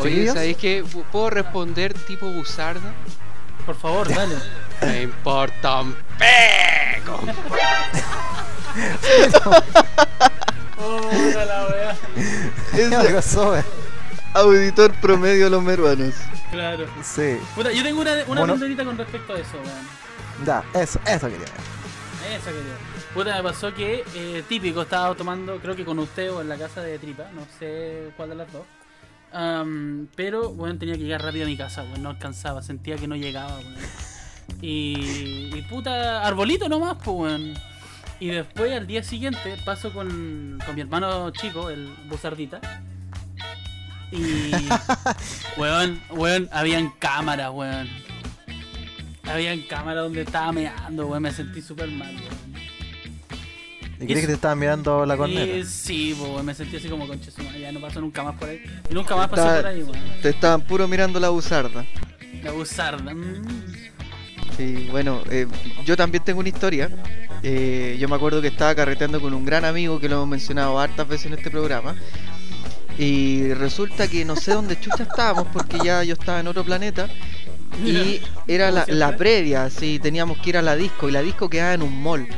Oye. 0.00 0.28
¿sabéis 0.28 0.56
qué? 0.56 0.84
¿Puedo 1.12 1.30
responder 1.30 1.92
tipo 1.94 2.26
buzarda? 2.30 2.92
Por 3.66 3.76
favor, 3.76 4.08
dale. 4.08 4.34
Me 4.82 5.02
importa 5.02 5.80
un. 5.82 5.94
Oh, 10.78 11.00
la 11.34 11.66
wea. 11.68 12.98
Algo 13.00 13.22
sobre. 13.22 13.64
auditor 14.34 14.92
promedio 14.94 15.44
de 15.44 15.50
los 15.50 15.62
meruanos. 15.62 16.14
Claro. 16.50 16.86
Sí, 17.02 17.38
Puta, 17.54 17.72
yo 17.72 17.82
tengo 17.82 18.00
una, 18.00 18.12
una 18.26 18.40
Bueno. 18.44 18.84
con 18.84 18.98
respecto 18.98 19.32
a 19.34 19.38
eso, 19.38 19.52
weón. 19.54 20.03
Ya, 20.44 20.64
eso, 20.74 21.00
eso 21.06 21.28
quería. 21.28 21.46
Eso 22.34 22.46
quería. 22.46 22.94
Puta, 23.14 23.36
me 23.36 23.42
pasó 23.44 23.72
que 23.72 24.04
eh, 24.14 24.42
típico, 24.48 24.82
estaba 24.82 25.14
tomando, 25.14 25.58
creo 25.60 25.76
que 25.76 25.84
con 25.84 25.98
usted 26.00 26.32
o 26.32 26.40
en 26.40 26.48
la 26.48 26.56
casa 26.56 26.82
de 26.82 26.98
Tripa, 26.98 27.30
no 27.32 27.46
sé 27.58 28.10
cuál 28.16 28.30
de 28.30 28.34
las 28.34 28.52
dos. 28.52 28.62
Am, 29.32 30.08
pero, 30.16 30.50
bueno, 30.50 30.78
tenía 30.78 30.94
que 30.94 31.02
llegar 31.02 31.22
rápido 31.22 31.44
a 31.44 31.48
mi 31.48 31.56
casa, 31.56 31.82
weón, 31.82 32.02
no 32.02 32.10
alcanzaba, 32.10 32.62
sentía 32.62 32.96
que 32.96 33.06
no 33.06 33.16
llegaba, 33.16 33.56
weón. 33.58 33.76
Y, 34.60 35.50
y 35.54 35.62
puta, 35.68 36.26
arbolito 36.26 36.68
nomás, 36.68 36.96
pues, 37.04 37.16
weón. 37.16 37.54
Y 38.20 38.28
después, 38.28 38.72
al 38.72 38.86
día 38.86 39.02
siguiente, 39.02 39.56
paso 39.64 39.92
con, 39.92 40.58
con 40.64 40.74
mi 40.74 40.80
hermano 40.80 41.30
chico, 41.30 41.70
el 41.70 41.94
Buzardita. 42.08 42.60
Y, 44.10 44.50
weón, 45.60 46.00
weón, 46.10 46.48
habían 46.52 46.90
cámaras, 46.90 47.50
weón. 47.52 48.03
Habían 49.26 49.62
cámaras 49.62 50.04
donde 50.04 50.22
estaba 50.22 50.52
meando, 50.52 51.06
weón, 51.06 51.22
me 51.22 51.32
sentí 51.32 51.62
súper 51.62 51.90
mal, 51.90 52.14
weón. 52.14 52.64
¿Y 54.00 54.06
crees 54.06 54.20
que 54.22 54.26
te 54.26 54.32
estaban 54.34 54.58
mirando 54.58 55.06
la 55.06 55.16
corneta? 55.16 55.56
Y 55.56 55.64
sí, 55.64 56.16
me 56.42 56.54
sentí 56.54 56.76
así 56.76 56.88
como 56.88 57.06
concha 57.06 57.30
ya 57.58 57.72
no 57.72 57.80
paso 57.80 58.00
nunca 58.00 58.22
más 58.22 58.36
por 58.36 58.48
ahí. 58.48 58.62
Y 58.90 58.94
nunca 58.94 59.16
más 59.16 59.28
pasé 59.28 59.56
por 59.62 59.66
ahí, 59.66 59.82
weón. 59.82 59.98
Te 60.20 60.30
estaban 60.30 60.60
puro 60.62 60.86
mirando 60.88 61.18
la 61.20 61.30
buzarda. 61.30 61.84
La 62.42 62.52
buzarda. 62.52 63.14
mm. 63.14 63.64
Sí, 64.56 64.88
bueno, 64.90 65.22
eh, 65.30 65.46
yo 65.84 65.96
también 65.96 66.22
tengo 66.22 66.40
una 66.40 66.48
historia. 66.48 66.88
Eh, 67.42 67.96
yo 67.98 68.08
me 68.08 68.16
acuerdo 68.16 68.40
que 68.40 68.48
estaba 68.48 68.74
carreteando 68.74 69.20
con 69.20 69.34
un 69.34 69.44
gran 69.44 69.64
amigo 69.64 69.98
que 69.98 70.08
lo 70.08 70.16
hemos 70.16 70.28
mencionado 70.28 70.78
hartas 70.78 71.08
veces 71.08 71.26
en 71.26 71.34
este 71.34 71.50
programa. 71.50 71.96
Y 72.98 73.52
resulta 73.54 74.06
que 74.06 74.24
no 74.24 74.36
sé 74.36 74.52
dónde 74.52 74.78
chucha 74.78 75.02
estábamos 75.02 75.48
porque 75.52 75.78
ya 75.82 76.04
yo 76.04 76.14
estaba 76.14 76.40
en 76.40 76.46
otro 76.46 76.64
planeta. 76.64 77.08
Y 77.82 78.20
era 78.46 78.70
la, 78.70 78.84
la 78.88 79.16
previa, 79.16 79.64
así 79.64 79.98
teníamos 79.98 80.38
que 80.38 80.50
ir 80.50 80.56
a 80.56 80.62
la 80.62 80.76
disco 80.76 81.08
y 81.08 81.12
la 81.12 81.22
disco 81.22 81.48
quedaba 81.48 81.74
en 81.74 81.82
un 81.82 82.02
mall. 82.02 82.28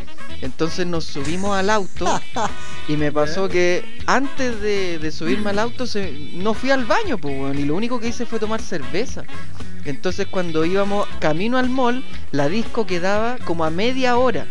Entonces 0.43 0.87
nos 0.87 1.05
subimos 1.05 1.57
al 1.57 1.71
auto 1.71 2.21
y 2.89 2.97
me 2.97 3.11
pasó 3.11 3.49
que 3.49 3.85
antes 4.07 4.61
de, 4.61 4.99
de 4.99 5.11
subirme 5.11 5.51
al 5.51 5.59
auto 5.59 5.87
se, 5.87 6.13
no 6.35 6.55
fui 6.55 6.71
al 6.71 6.85
baño, 6.85 7.19
pues, 7.19 7.39
weón, 7.39 7.59
y 7.59 7.65
lo 7.65 7.75
único 7.75 8.01
que 8.01 8.09
hice 8.09 8.27
fue 8.27 8.39
tomar 8.39 8.61
cerveza. 8.61 9.25
Entonces 9.85 10.27
cuando 10.27 10.65
íbamos 10.65 11.07
camino 11.21 11.59
al 11.59 11.71
mall, 11.71 12.05
la 12.33 12.49
disco 12.49 12.87
quedaba 12.87 13.39
como 13.45 13.65
a 13.65 13.71
media 13.71 14.17
hora. 14.19 14.47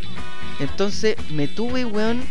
Entonces 0.60 1.18
me 1.32 1.48
tuve, 1.48 1.86
weón, 1.86 2.24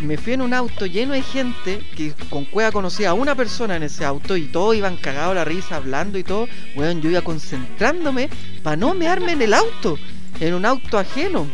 me 0.00 0.16
fui 0.16 0.32
en 0.32 0.42
un 0.42 0.54
auto 0.54 0.86
lleno 0.86 1.12
de 1.12 1.22
gente 1.22 1.82
que 1.96 2.12
con 2.28 2.44
cueva 2.44 2.72
conocía 2.72 3.10
a 3.10 3.14
una 3.14 3.34
persona 3.34 3.76
en 3.76 3.82
ese 3.82 4.04
auto 4.04 4.36
y 4.36 4.46
todos 4.46 4.74
iban 4.74 4.96
cagados 4.96 5.34
la 5.34 5.44
risa 5.44 5.76
hablando 5.76 6.18
y 6.18 6.24
todo. 6.24 6.48
Weón, 6.76 7.02
yo 7.02 7.10
iba 7.10 7.22
concentrándome 7.22 8.28
para 8.62 8.76
no 8.76 8.94
mearme 8.94 9.32
en 9.32 9.42
el 9.42 9.54
auto, 9.54 9.98
en 10.40 10.54
un 10.54 10.64
auto 10.64 10.98
ajeno. 10.98 11.46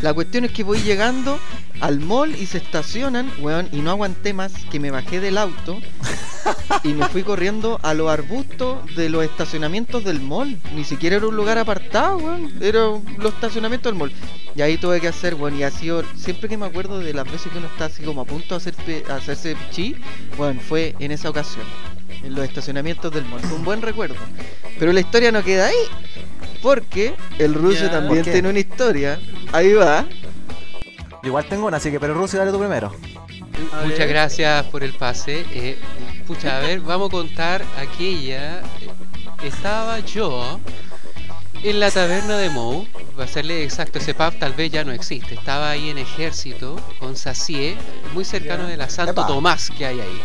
La 0.00 0.14
cuestión 0.14 0.44
es 0.44 0.52
que 0.52 0.64
voy 0.64 0.80
llegando 0.80 1.38
al 1.80 2.00
mall 2.00 2.34
y 2.34 2.46
se 2.46 2.58
estacionan, 2.58 3.30
weón, 3.40 3.68
y 3.72 3.82
no 3.82 3.90
aguanté 3.90 4.32
más 4.32 4.52
que 4.70 4.80
me 4.80 4.90
bajé 4.90 5.20
del 5.20 5.36
auto 5.38 5.78
y 6.84 6.88
me 6.94 7.06
fui 7.08 7.22
corriendo 7.22 7.78
a 7.82 7.94
los 7.94 8.10
arbustos 8.10 8.78
de 8.96 9.08
los 9.08 9.24
estacionamientos 9.24 10.04
del 10.04 10.20
mall. 10.20 10.58
Ni 10.74 10.84
siquiera 10.84 11.16
era 11.16 11.26
un 11.26 11.36
lugar 11.36 11.58
apartado, 11.58 12.18
weón. 12.18 12.52
Era 12.60 12.80
los 13.18 13.34
estacionamientos 13.34 13.90
del 13.92 13.98
mall. 13.98 14.12
Y 14.56 14.62
ahí 14.62 14.76
tuve 14.78 15.00
que 15.00 15.08
hacer, 15.08 15.34
weón, 15.34 15.56
y 15.58 15.62
ha 15.62 15.70
sido, 15.70 16.02
siempre 16.16 16.48
que 16.48 16.56
me 16.56 16.66
acuerdo 16.66 16.98
de 16.98 17.14
las 17.14 17.24
veces 17.30 17.52
que 17.52 17.58
uno 17.58 17.66
está 17.68 17.86
así 17.86 18.02
como 18.02 18.20
a 18.22 18.24
punto 18.24 18.48
de 18.50 18.56
hacer 18.56 18.74
pe- 18.74 19.04
hacerse 19.10 19.54
pichí, 19.56 19.96
weón, 20.38 20.58
fue 20.60 20.94
en 20.98 21.12
esa 21.12 21.30
ocasión. 21.30 21.64
En 22.22 22.34
los 22.34 22.44
estacionamientos 22.44 23.12
del 23.12 23.24
mall. 23.26 23.40
Fue 23.40 23.56
un 23.56 23.64
buen 23.64 23.80
recuerdo. 23.82 24.16
Pero 24.78 24.92
la 24.92 25.00
historia 25.00 25.32
no 25.32 25.42
queda 25.42 25.68
ahí. 25.68 25.74
Porque 26.62 27.14
el 27.38 27.54
ruso 27.54 27.88
también 27.90 28.22
tiene 28.24 28.50
una 28.50 28.58
historia. 28.58 29.18
Ahí 29.52 29.72
va. 29.72 30.04
Igual 31.22 31.44
tengo 31.48 31.66
una, 31.66 31.76
así 31.78 31.90
que, 31.90 32.00
pero 32.00 32.14
Rusia, 32.14 32.38
dale 32.38 32.50
tú 32.50 32.58
primero. 32.58 32.92
A 33.72 33.84
Muchas 33.84 34.08
gracias 34.08 34.64
por 34.66 34.82
el 34.82 34.92
pase. 34.94 35.44
Eh, 35.52 35.78
pucha, 36.30 36.58
a 36.58 36.60
ver, 36.60 36.78
vamos 36.78 37.08
a 37.08 37.10
contar 37.10 37.64
aquella. 37.76 38.62
Estaba 39.42 39.98
yo 39.98 40.60
en 41.64 41.80
la 41.80 41.90
taberna 41.90 42.38
de 42.38 42.50
Mou. 42.50 42.86
Va 43.18 43.24
a 43.24 43.26
serle 43.26 43.64
exacto, 43.64 43.98
ese 43.98 44.14
pub 44.14 44.38
tal 44.38 44.52
vez 44.52 44.70
ya 44.70 44.84
no 44.84 44.92
existe. 44.92 45.34
Estaba 45.34 45.70
ahí 45.70 45.90
en 45.90 45.98
ejército 45.98 46.76
con 47.00 47.16
Sacié, 47.16 47.76
muy 48.14 48.24
cercano 48.24 48.68
de 48.68 48.76
la 48.76 48.88
Santo 48.88 49.10
Epa. 49.10 49.26
Tomás 49.26 49.70
que 49.76 49.84
hay 49.84 50.00
ahí. 50.00 50.20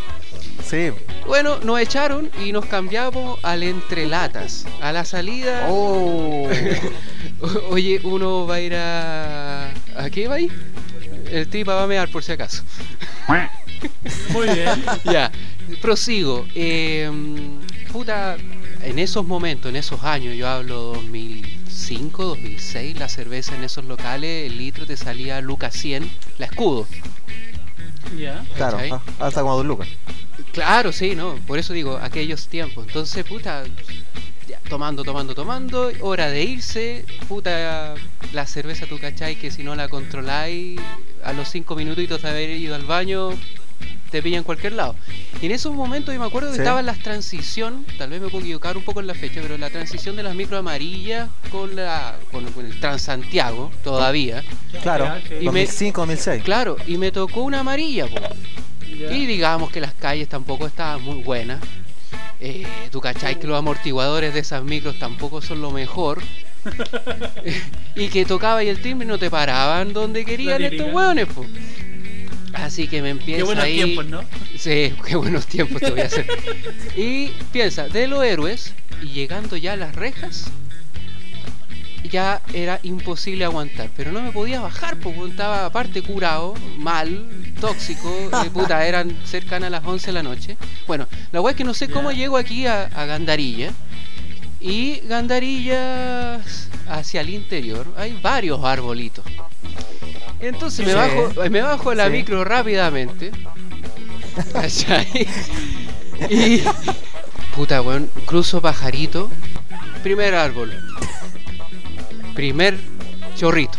Sí. 0.63 0.91
Bueno, 1.25 1.57
nos 1.63 1.79
echaron 1.79 2.29
y 2.45 2.51
nos 2.51 2.67
cambiamos 2.67 3.39
al 3.41 3.63
entrelatas. 3.63 4.67
A 4.81 4.91
la 4.91 5.05
salida. 5.05 5.65
Oh. 5.69 6.47
Oye, 7.71 7.99
uno 8.03 8.45
va 8.45 8.55
a 8.55 8.61
ir 8.61 8.75
a. 8.75 9.71
¿A 9.97 10.09
qué 10.11 10.27
va 10.27 10.35
a 10.35 10.39
ir? 10.39 10.51
El 11.31 11.47
tripa 11.47 11.73
va 11.73 11.85
a 11.85 11.87
mear 11.87 12.09
por 12.09 12.23
si 12.23 12.31
acaso. 12.31 12.61
Muy 14.29 14.47
bien. 14.49 14.69
ya, 15.05 15.31
prosigo. 15.81 16.45
Eh, 16.55 17.09
puta, 17.91 18.37
en 18.81 18.99
esos 18.99 19.25
momentos, 19.25 19.69
en 19.69 19.75
esos 19.75 20.03
años, 20.03 20.35
yo 20.35 20.47
hablo 20.47 20.75
2005, 20.75 22.23
2006, 22.23 22.99
la 22.99 23.09
cerveza 23.09 23.55
en 23.55 23.63
esos 23.63 23.85
locales, 23.85 24.51
el 24.51 24.57
litro 24.57 24.85
te 24.85 24.97
salía 24.97 25.41
Lucas 25.41 25.73
100, 25.73 26.09
la 26.37 26.45
escudo. 26.45 26.87
Ya. 28.17 28.45
Claro, 28.55 28.77
ah, 28.91 29.01
hasta 29.19 29.41
como 29.41 29.55
dos 29.57 29.65
lucas. 29.65 29.87
Claro, 30.51 30.91
sí, 30.91 31.15
no, 31.15 31.35
por 31.47 31.57
eso 31.57 31.73
digo, 31.73 31.97
aquellos 32.01 32.47
tiempos. 32.47 32.85
Entonces, 32.87 33.25
puta, 33.25 33.63
ya, 34.47 34.59
tomando, 34.69 35.03
tomando, 35.03 35.33
tomando, 35.33 35.91
hora 36.01 36.29
de 36.29 36.43
irse, 36.43 37.05
puta, 37.27 37.95
la 38.33 38.45
cerveza 38.45 38.85
tú 38.85 38.99
cachai 38.99 39.35
que 39.35 39.51
si 39.51 39.63
no 39.63 39.75
la 39.75 39.87
controláis, 39.87 40.79
a 41.23 41.33
los 41.33 41.49
cinco 41.49 41.75
minutitos 41.75 42.21
de 42.21 42.29
haber 42.29 42.49
ido 42.51 42.75
al 42.75 42.85
baño, 42.85 43.31
te 44.11 44.21
pilla 44.21 44.37
en 44.37 44.43
cualquier 44.43 44.73
lado. 44.73 44.95
Y 45.41 45.45
en 45.47 45.51
esos 45.51 45.73
momentos 45.73 46.13
yo 46.13 46.19
me 46.19 46.25
acuerdo 46.27 46.49
que 46.49 46.55
Sí. 46.55 46.61
estaba 46.61 46.79
en 46.79 46.85
la 46.85 46.93
transición, 46.93 47.85
tal 47.97 48.09
vez 48.09 48.21
me 48.21 48.29
puedo 48.29 48.43
equivocar 48.43 48.77
un 48.77 48.83
poco 48.83 48.99
en 49.01 49.07
la 49.07 49.13
fecha, 49.13 49.41
pero 49.41 49.57
la 49.57 49.69
transición 49.69 50.15
de 50.15 50.23
las 50.23 50.35
micro 50.35 50.57
amarillas 50.57 51.29
con 51.51 51.75
la 51.75 52.15
con, 52.31 52.45
con 52.51 52.65
el 52.65 52.79
Transantiago 52.79 53.71
todavía. 53.83 54.43
Claro. 54.81 55.05
Y 55.29 55.49
me- 55.49 55.65
2005, 55.65 56.01
2006. 56.01 56.43
Claro, 56.43 56.77
y 56.87 56.97
me 56.97 57.11
tocó 57.11 57.41
una 57.41 57.59
amarilla, 57.61 58.07
po. 58.07 58.17
Y 58.87 59.25
digamos 59.25 59.71
que 59.71 59.81
las 59.81 59.93
calles 59.93 60.29
tampoco 60.29 60.67
estaban 60.67 61.01
muy 61.01 61.21
buenas. 61.23 61.59
Eh, 62.39 62.65
Tú 62.91 63.01
cachai 63.01 63.39
que 63.39 63.47
los 63.47 63.57
amortiguadores 63.57 64.33
de 64.33 64.39
esas 64.41 64.63
micros 64.63 64.97
tampoco 64.99 65.41
son 65.41 65.61
lo 65.61 65.71
mejor. 65.71 66.21
y 67.95 68.07
que 68.07 68.25
tocaba 68.25 68.63
y 68.63 68.69
el 68.69 68.81
timbre 68.81 69.05
y 69.05 69.07
no 69.09 69.17
te 69.19 69.29
paraban 69.29 69.93
donde 69.93 70.25
querían 70.25 70.63
estos 70.63 70.91
hueones, 70.93 71.27
po. 71.27 71.45
Así 72.55 72.87
que 72.87 73.01
me 73.01 73.09
empieza 73.09 73.37
Qué 73.39 73.43
buenos 73.43 73.63
ahí. 73.63 73.75
tiempos, 73.75 74.05
¿no? 74.05 74.21
Sí, 74.57 74.93
qué 75.05 75.15
buenos 75.15 75.45
tiempos 75.47 75.81
te 75.81 75.91
voy 75.91 76.01
a 76.01 76.05
hacer. 76.05 76.25
Y 76.95 77.27
piensa, 77.51 77.87
de 77.87 78.07
los 78.07 78.23
héroes, 78.23 78.73
y 79.01 79.07
llegando 79.07 79.57
ya 79.57 79.73
a 79.73 79.75
las 79.75 79.93
rejas, 79.95 80.45
ya 82.09 82.41
era 82.53 82.79
imposible 82.83 83.43
aguantar. 83.45 83.89
Pero 83.97 84.11
no 84.11 84.21
me 84.21 84.31
podía 84.31 84.61
bajar, 84.61 84.97
porque 84.97 85.25
estaba 85.29 85.65
aparte 85.65 86.01
curado, 86.01 86.53
mal, 86.77 87.27
tóxico, 87.59 88.09
eh, 88.45 88.49
puta, 88.53 88.85
eran 88.87 89.15
cercanas 89.25 89.67
a 89.67 89.71
las 89.71 89.85
11 89.85 90.07
de 90.07 90.13
la 90.13 90.23
noche. 90.23 90.57
Bueno, 90.87 91.07
la 91.31 91.41
weá 91.41 91.51
es 91.51 91.57
que 91.57 91.63
no 91.63 91.73
sé 91.73 91.89
cómo 91.89 92.11
llego 92.11 92.37
aquí 92.37 92.65
a, 92.67 92.83
a 92.83 93.05
Gandarilla. 93.05 93.71
Y 94.61 95.01
Gandarillas 95.07 96.69
hacia 96.87 97.21
el 97.21 97.29
interior 97.29 97.93
hay 97.97 98.17
varios 98.21 98.63
arbolitos. 98.63 99.25
Entonces 100.47 100.85
me 100.85 100.91
Sí. 100.93 100.97
bajo, 100.97 101.49
me 101.49 101.61
bajo 101.61 101.89
de 101.91 101.95
la 101.95 102.05
Sí. 102.05 102.11
micro 102.11 102.43
rápidamente. 102.43 103.31
Y. 106.29 106.61
Puta, 107.55 107.81
weón. 107.81 108.09
Cruzo 108.25 108.61
pajarito. 108.61 109.29
Primer 110.03 110.35
árbol. 110.35 110.71
Primer 112.33 112.77
chorrito. 113.35 113.77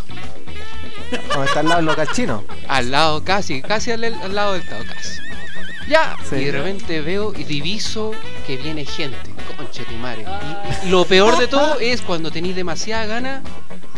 ¿Dónde 1.30 1.46
está 1.46 1.60
el 1.60 1.66
lado 1.68 1.76
del 1.76 1.86
local 1.86 2.08
chino? 2.12 2.44
Al 2.68 2.90
lado, 2.90 3.22
casi, 3.24 3.62
casi 3.62 3.92
al, 3.92 4.02
al 4.04 4.34
lado 4.34 4.54
del 4.54 4.66
Tao, 4.66 4.82
casi. 4.92 5.20
Ya, 5.88 6.16
Sí. 6.28 6.36
y 6.36 6.44
de 6.46 6.52
repente 6.52 7.00
veo 7.00 7.32
y 7.36 7.44
diviso 7.44 8.12
que 8.46 8.56
viene 8.56 8.84
gente. 8.84 9.16
Conche 9.56 9.84
tu 9.84 9.94
madre. 9.94 10.24
Y 10.84 10.88
lo 10.88 11.04
peor 11.04 11.38
de 11.38 11.46
todo 11.46 11.78
es 11.78 12.02
cuando 12.02 12.30
tenéis 12.30 12.56
demasiada 12.56 13.06
gana 13.06 13.42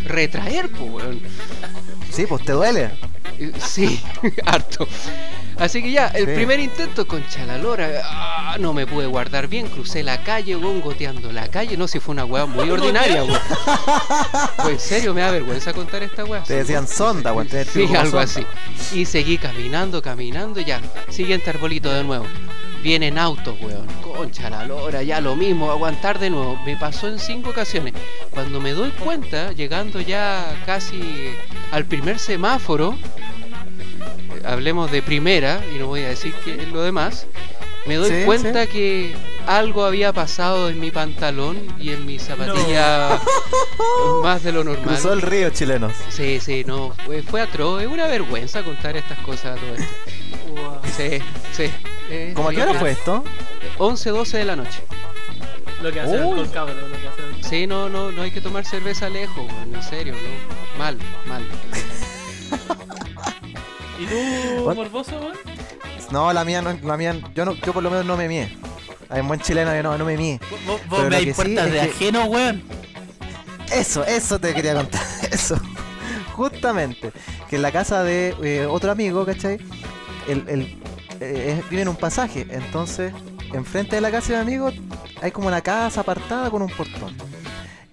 retraer, 0.04 0.68
pues, 0.70 0.90
weón. 0.90 1.20
Sí, 2.18 2.26
pues 2.26 2.44
te 2.44 2.50
duele. 2.50 2.90
Eh, 3.38 3.52
Sí, 3.64 4.02
harto. 4.46 4.88
Así 5.56 5.80
que 5.80 5.92
ya, 5.92 6.08
el 6.08 6.26
Sí. 6.26 6.32
primer 6.34 6.58
intento 6.58 7.06
con 7.06 7.24
Chalalora, 7.28 8.02
ah, 8.04 8.56
no 8.58 8.72
me 8.72 8.88
pude 8.88 9.06
guardar 9.06 9.46
bien, 9.46 9.68
crucé 9.68 10.02
la 10.02 10.24
calle, 10.24 10.56
weón, 10.56 10.80
goteando 10.80 11.30
la 11.30 11.46
calle. 11.46 11.76
No, 11.76 11.86
si 11.86 12.00
fue 12.00 12.12
una 12.14 12.24
weá 12.24 12.44
muy 12.46 12.68
ordinaria, 12.70 13.22
weón. 13.22 13.38
Pues 14.62 14.72
en 14.72 14.80
serio, 14.80 15.14
me 15.14 15.20
da 15.20 15.30
vergüenza 15.30 15.72
contar 15.72 16.02
esta 16.02 16.24
weá. 16.24 16.42
Te 16.42 16.54
decían 16.56 16.88
sonda, 16.88 17.32
weón. 17.32 17.48
Sí, 17.72 17.82
algo 17.94 18.20
sonda. 18.20 18.22
así. 18.22 18.44
Y 18.92 19.04
seguí 19.04 19.38
caminando, 19.38 20.02
caminando, 20.02 20.58
ya. 20.60 20.80
Siguiente 21.08 21.50
arbolito 21.50 21.88
de 21.92 22.02
nuevo. 22.02 22.26
Vienen 22.82 23.18
autos, 23.18 23.56
weón. 23.60 23.86
Concha 24.02 24.50
la 24.50 24.64
lora, 24.64 25.02
ya 25.02 25.20
lo 25.20 25.36
mismo, 25.36 25.70
aguantar 25.70 26.18
de 26.18 26.30
nuevo. 26.30 26.58
Me 26.64 26.76
pasó 26.76 27.08
en 27.08 27.18
cinco 27.18 27.50
ocasiones. 27.50 27.94
Cuando 28.30 28.60
me 28.60 28.72
doy 28.72 28.90
cuenta, 28.90 29.52
llegando 29.52 30.00
ya 30.00 30.62
casi 30.64 31.32
al 31.70 31.84
primer 31.84 32.18
semáforo, 32.18 32.94
eh, 32.94 34.42
hablemos 34.44 34.90
de 34.90 35.02
primera, 35.02 35.60
y 35.74 35.78
no 35.78 35.86
voy 35.86 36.02
a 36.02 36.08
decir 36.08 36.32
que 36.44 36.56
lo 36.66 36.82
demás, 36.82 37.26
me 37.86 37.96
doy 37.96 38.10
Sí, 38.10 38.22
cuenta 38.24 38.66
que 38.66 39.14
algo 39.46 39.84
había 39.84 40.12
pasado 40.12 40.68
en 40.68 40.78
mi 40.78 40.90
pantalón 40.90 41.58
y 41.80 41.90
en 41.90 42.04
mi 42.04 42.18
zapatilla 42.18 43.18
más 44.22 44.42
de 44.42 44.52
lo 44.52 44.62
normal. 44.62 44.86
Cruzó 44.88 45.12
el 45.12 45.22
río 45.22 45.50
chilenos. 45.50 45.94
Sí, 46.10 46.38
sí, 46.40 46.64
no, 46.66 46.92
fue, 47.06 47.22
fue 47.22 47.40
atroz, 47.40 47.82
es 47.82 47.88
una 47.88 48.06
vergüenza 48.06 48.62
contar 48.62 48.96
estas 48.96 49.18
cosas 49.20 49.56
a 49.56 49.60
todo 49.60 49.74
esto. 49.74 49.94
Sí, 50.96 51.18
sí. 51.52 51.70
eh, 52.10 52.32
¿Cómo 52.34 52.48
a 52.48 52.52
qué 52.52 52.62
hora 52.62 52.74
fue 52.74 52.90
esto? 52.92 53.24
11, 53.78 54.10
12 54.10 54.38
de 54.38 54.44
la 54.44 54.56
noche. 54.56 54.82
Lo 55.82 55.92
que 55.92 56.00
hace 56.00 56.14
el 56.16 56.22
alcohol, 56.22 56.50
cabrón, 56.52 56.76
lo 56.90 56.98
que 57.00 57.08
hace 57.08 57.20
el 57.20 57.26
alcohol. 57.26 57.44
Sí, 57.48 57.66
no, 57.66 57.88
no, 57.88 58.10
no 58.10 58.22
hay 58.22 58.30
que 58.32 58.40
tomar 58.40 58.64
cerveza 58.64 59.08
lejos, 59.08 59.36
weón, 59.46 59.74
en 59.74 59.82
serio, 59.82 60.14
no. 60.14 60.78
Mal, 60.78 60.98
mal. 61.26 61.46
¿Y 63.98 64.06
tú, 64.06 64.64
What? 64.64 64.74
morboso, 64.76 65.18
weón? 65.18 65.36
No, 66.10 66.32
la 66.32 66.44
mía 66.44 66.62
no, 66.62 66.72
la 66.82 66.96
mía, 66.96 67.16
yo 67.34 67.44
no, 67.44 67.54
yo 67.54 67.72
por 67.72 67.82
lo 67.82 67.90
menos 67.90 68.06
no 68.06 68.16
me 68.16 68.28
mié. 68.28 68.56
Hay 69.10 69.20
un 69.20 69.28
buen 69.28 69.40
chileno 69.40 69.70
que 69.72 69.82
no, 69.82 69.96
no 69.98 70.04
me 70.04 70.16
mié. 70.16 70.40
Vos, 70.66 70.80
vos 70.88 71.08
me 71.08 71.18
sí 71.20 71.54
de 71.54 71.70
que- 71.70 71.80
ajeno, 71.80 72.24
weón. 72.26 72.62
Eso, 73.72 74.04
eso 74.04 74.38
te 74.38 74.54
quería 74.54 74.74
contar. 74.74 75.02
Eso. 75.30 75.56
Justamente. 76.32 77.12
Que 77.50 77.56
en 77.56 77.62
la 77.62 77.72
casa 77.72 78.02
de 78.02 78.34
eh, 78.42 78.66
otro 78.66 78.90
amigo, 78.90 79.26
¿cachai? 79.26 79.58
El, 80.28 80.48
el, 80.48 80.78
eh, 81.20 81.62
vive 81.70 81.82
en 81.82 81.88
un 81.88 81.96
pasaje. 81.96 82.46
Entonces, 82.50 83.12
enfrente 83.52 83.96
de 83.96 84.02
la 84.02 84.10
casa 84.10 84.28
de 84.32 84.44
mi 84.44 84.52
amigo 84.52 84.70
hay 85.20 85.30
como 85.32 85.48
una 85.48 85.60
casa 85.62 86.00
apartada 86.02 86.50
con 86.50 86.62
un 86.62 86.70
portón. 86.70 87.16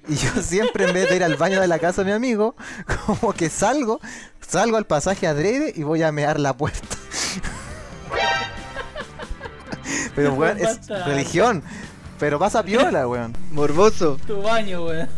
Y 0.08 0.16
yo 0.16 0.30
siempre 0.42 0.86
en 0.88 0.94
vez 0.94 1.10
de 1.10 1.16
ir 1.16 1.24
al 1.24 1.36
baño 1.36 1.60
de 1.62 1.68
la 1.68 1.80
casa 1.80 2.04
de 2.04 2.12
mi 2.12 2.12
amigo, 2.16 2.56
como 3.06 3.34
que 3.34 3.50
salgo, 3.50 4.00
salgo 4.46 4.78
al 4.78 4.86
pasaje 4.86 5.28
adrede 5.28 5.74
y 5.76 5.84
voy 5.84 6.04
a 6.04 6.12
mear 6.12 6.40
la 6.40 6.56
puerta. 6.56 6.88
Pero 10.16 10.34
weón, 10.34 10.58
es 10.58 10.88
religión. 11.06 11.64
Pero 12.20 12.40
pasa 12.40 12.64
piola, 12.64 13.08
weón. 13.08 13.36
Morboso, 13.52 14.18
Tu 14.26 14.42
baño, 14.42 14.86
weón. 14.86 15.10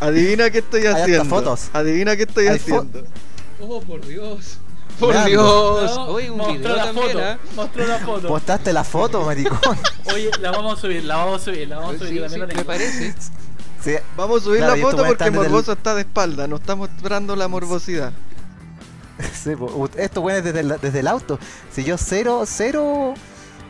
adivina 0.00 0.50
qué 0.50 0.58
estoy 0.58 0.84
haciendo. 0.86 1.24
fotos. 1.24 1.70
Adivina 1.72 2.14
qué 2.16 2.24
estoy 2.24 2.48
Hay 2.48 2.56
haciendo. 2.56 3.04
Oh, 3.60 3.80
por 3.80 4.06
Dios. 4.06 4.58
Por. 4.98 5.24
Dios. 5.24 5.96
No, 5.96 6.04
Oye, 6.06 6.30
un 6.30 6.38
mostró 6.38 6.54
video 6.58 6.76
la 6.76 6.84
también, 6.84 7.06
foto. 7.08 7.24
¿ah? 7.24 7.38
Mostró 7.56 7.86
la 7.86 7.98
foto. 7.98 8.28
Postaste 8.28 8.72
la 8.72 8.84
foto, 8.84 9.24
maricón. 9.24 9.78
Oye, 10.14 10.30
la 10.40 10.50
vamos 10.50 10.78
a 10.78 10.80
subir, 10.80 11.04
la 11.04 11.16
vamos 11.16 11.42
a 11.42 11.44
subir, 11.44 11.68
la 11.68 11.78
vamos 11.78 11.94
a 11.96 11.98
subir. 11.98 12.22
Sí, 12.22 12.28
sí, 12.34 12.38
la 12.38 12.46
me 12.46 12.64
parece. 12.64 13.14
Sí, 13.82 13.94
Vamos 14.16 14.42
a 14.42 14.44
subir 14.44 14.58
Claro, 14.58 14.76
la 14.76 14.82
foto 14.82 15.04
porque 15.04 15.24
el- 15.24 15.32
Morboso 15.32 15.72
está 15.72 15.94
de 15.96 16.02
espalda, 16.02 16.46
no 16.46 16.56
está 16.56 16.76
mostrando 16.76 17.34
la 17.34 17.48
morbosidad. 17.48 18.12
sí, 19.34 19.50
esto 19.96 20.20
bueno 20.20 20.40
desde 20.40 20.60
el, 20.60 20.68
desde 20.80 21.00
el 21.00 21.08
auto. 21.08 21.38
Si 21.72 21.82
yo 21.82 21.96
cero, 21.98 22.44
cero 22.46 23.14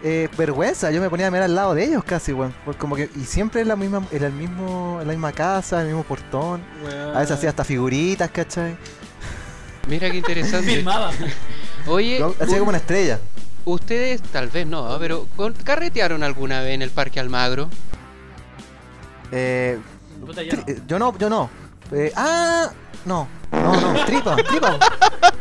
eh, 0.02 0.28
vergüenza, 0.36 0.90
yo 0.90 1.00
me 1.00 1.08
ponía 1.08 1.28
a 1.28 1.30
mirar 1.30 1.44
al 1.44 1.54
lado 1.54 1.74
de 1.74 1.84
ellos 1.84 2.04
casi, 2.04 2.32
weón. 2.32 2.54
Porque 2.64 2.78
Como 2.78 2.94
que, 2.96 3.08
y 3.16 3.24
siempre 3.24 3.62
en 3.62 3.68
la 3.68 3.76
misma, 3.76 4.06
en 4.10 4.22
el 4.22 4.32
mismo, 4.32 4.98
en 5.00 5.06
la 5.06 5.12
misma 5.14 5.32
casa, 5.32 5.76
en 5.76 5.82
el 5.82 5.94
mismo 5.94 6.02
portón. 6.04 6.62
A 7.14 7.20
veces 7.20 7.36
hacía 7.36 7.48
hasta 7.50 7.64
figuritas, 7.64 8.30
¿cachai? 8.30 8.76
Mira 9.88 10.10
qué 10.10 10.16
interesante. 10.18 10.74
Filmaba. 10.76 11.10
Oye, 11.86 12.24
hacía 12.40 12.58
como 12.58 12.68
una 12.70 12.78
estrella. 12.78 13.18
ustedes 13.64 14.22
tal 14.22 14.48
vez 14.48 14.66
no, 14.66 14.96
pero 15.00 15.26
¿con- 15.36 15.52
¿carretearon 15.54 16.22
alguna 16.22 16.60
vez 16.60 16.74
en 16.74 16.82
el 16.82 16.90
Parque 16.90 17.20
Almagro? 17.20 17.68
Eh, 19.32 19.78
Eh, 19.78 20.24
Puta, 20.24 20.42
yo 20.42 20.56
no. 20.56 20.64
yo 20.86 20.98
no, 20.98 21.18
yo 21.18 21.28
no. 21.30 21.50
Eh, 21.92 22.12
ah, 22.16 22.70
no. 23.04 23.26
No, 23.50 23.80
no, 23.80 24.04
tripa, 24.06 24.36
tripa. 24.36 24.70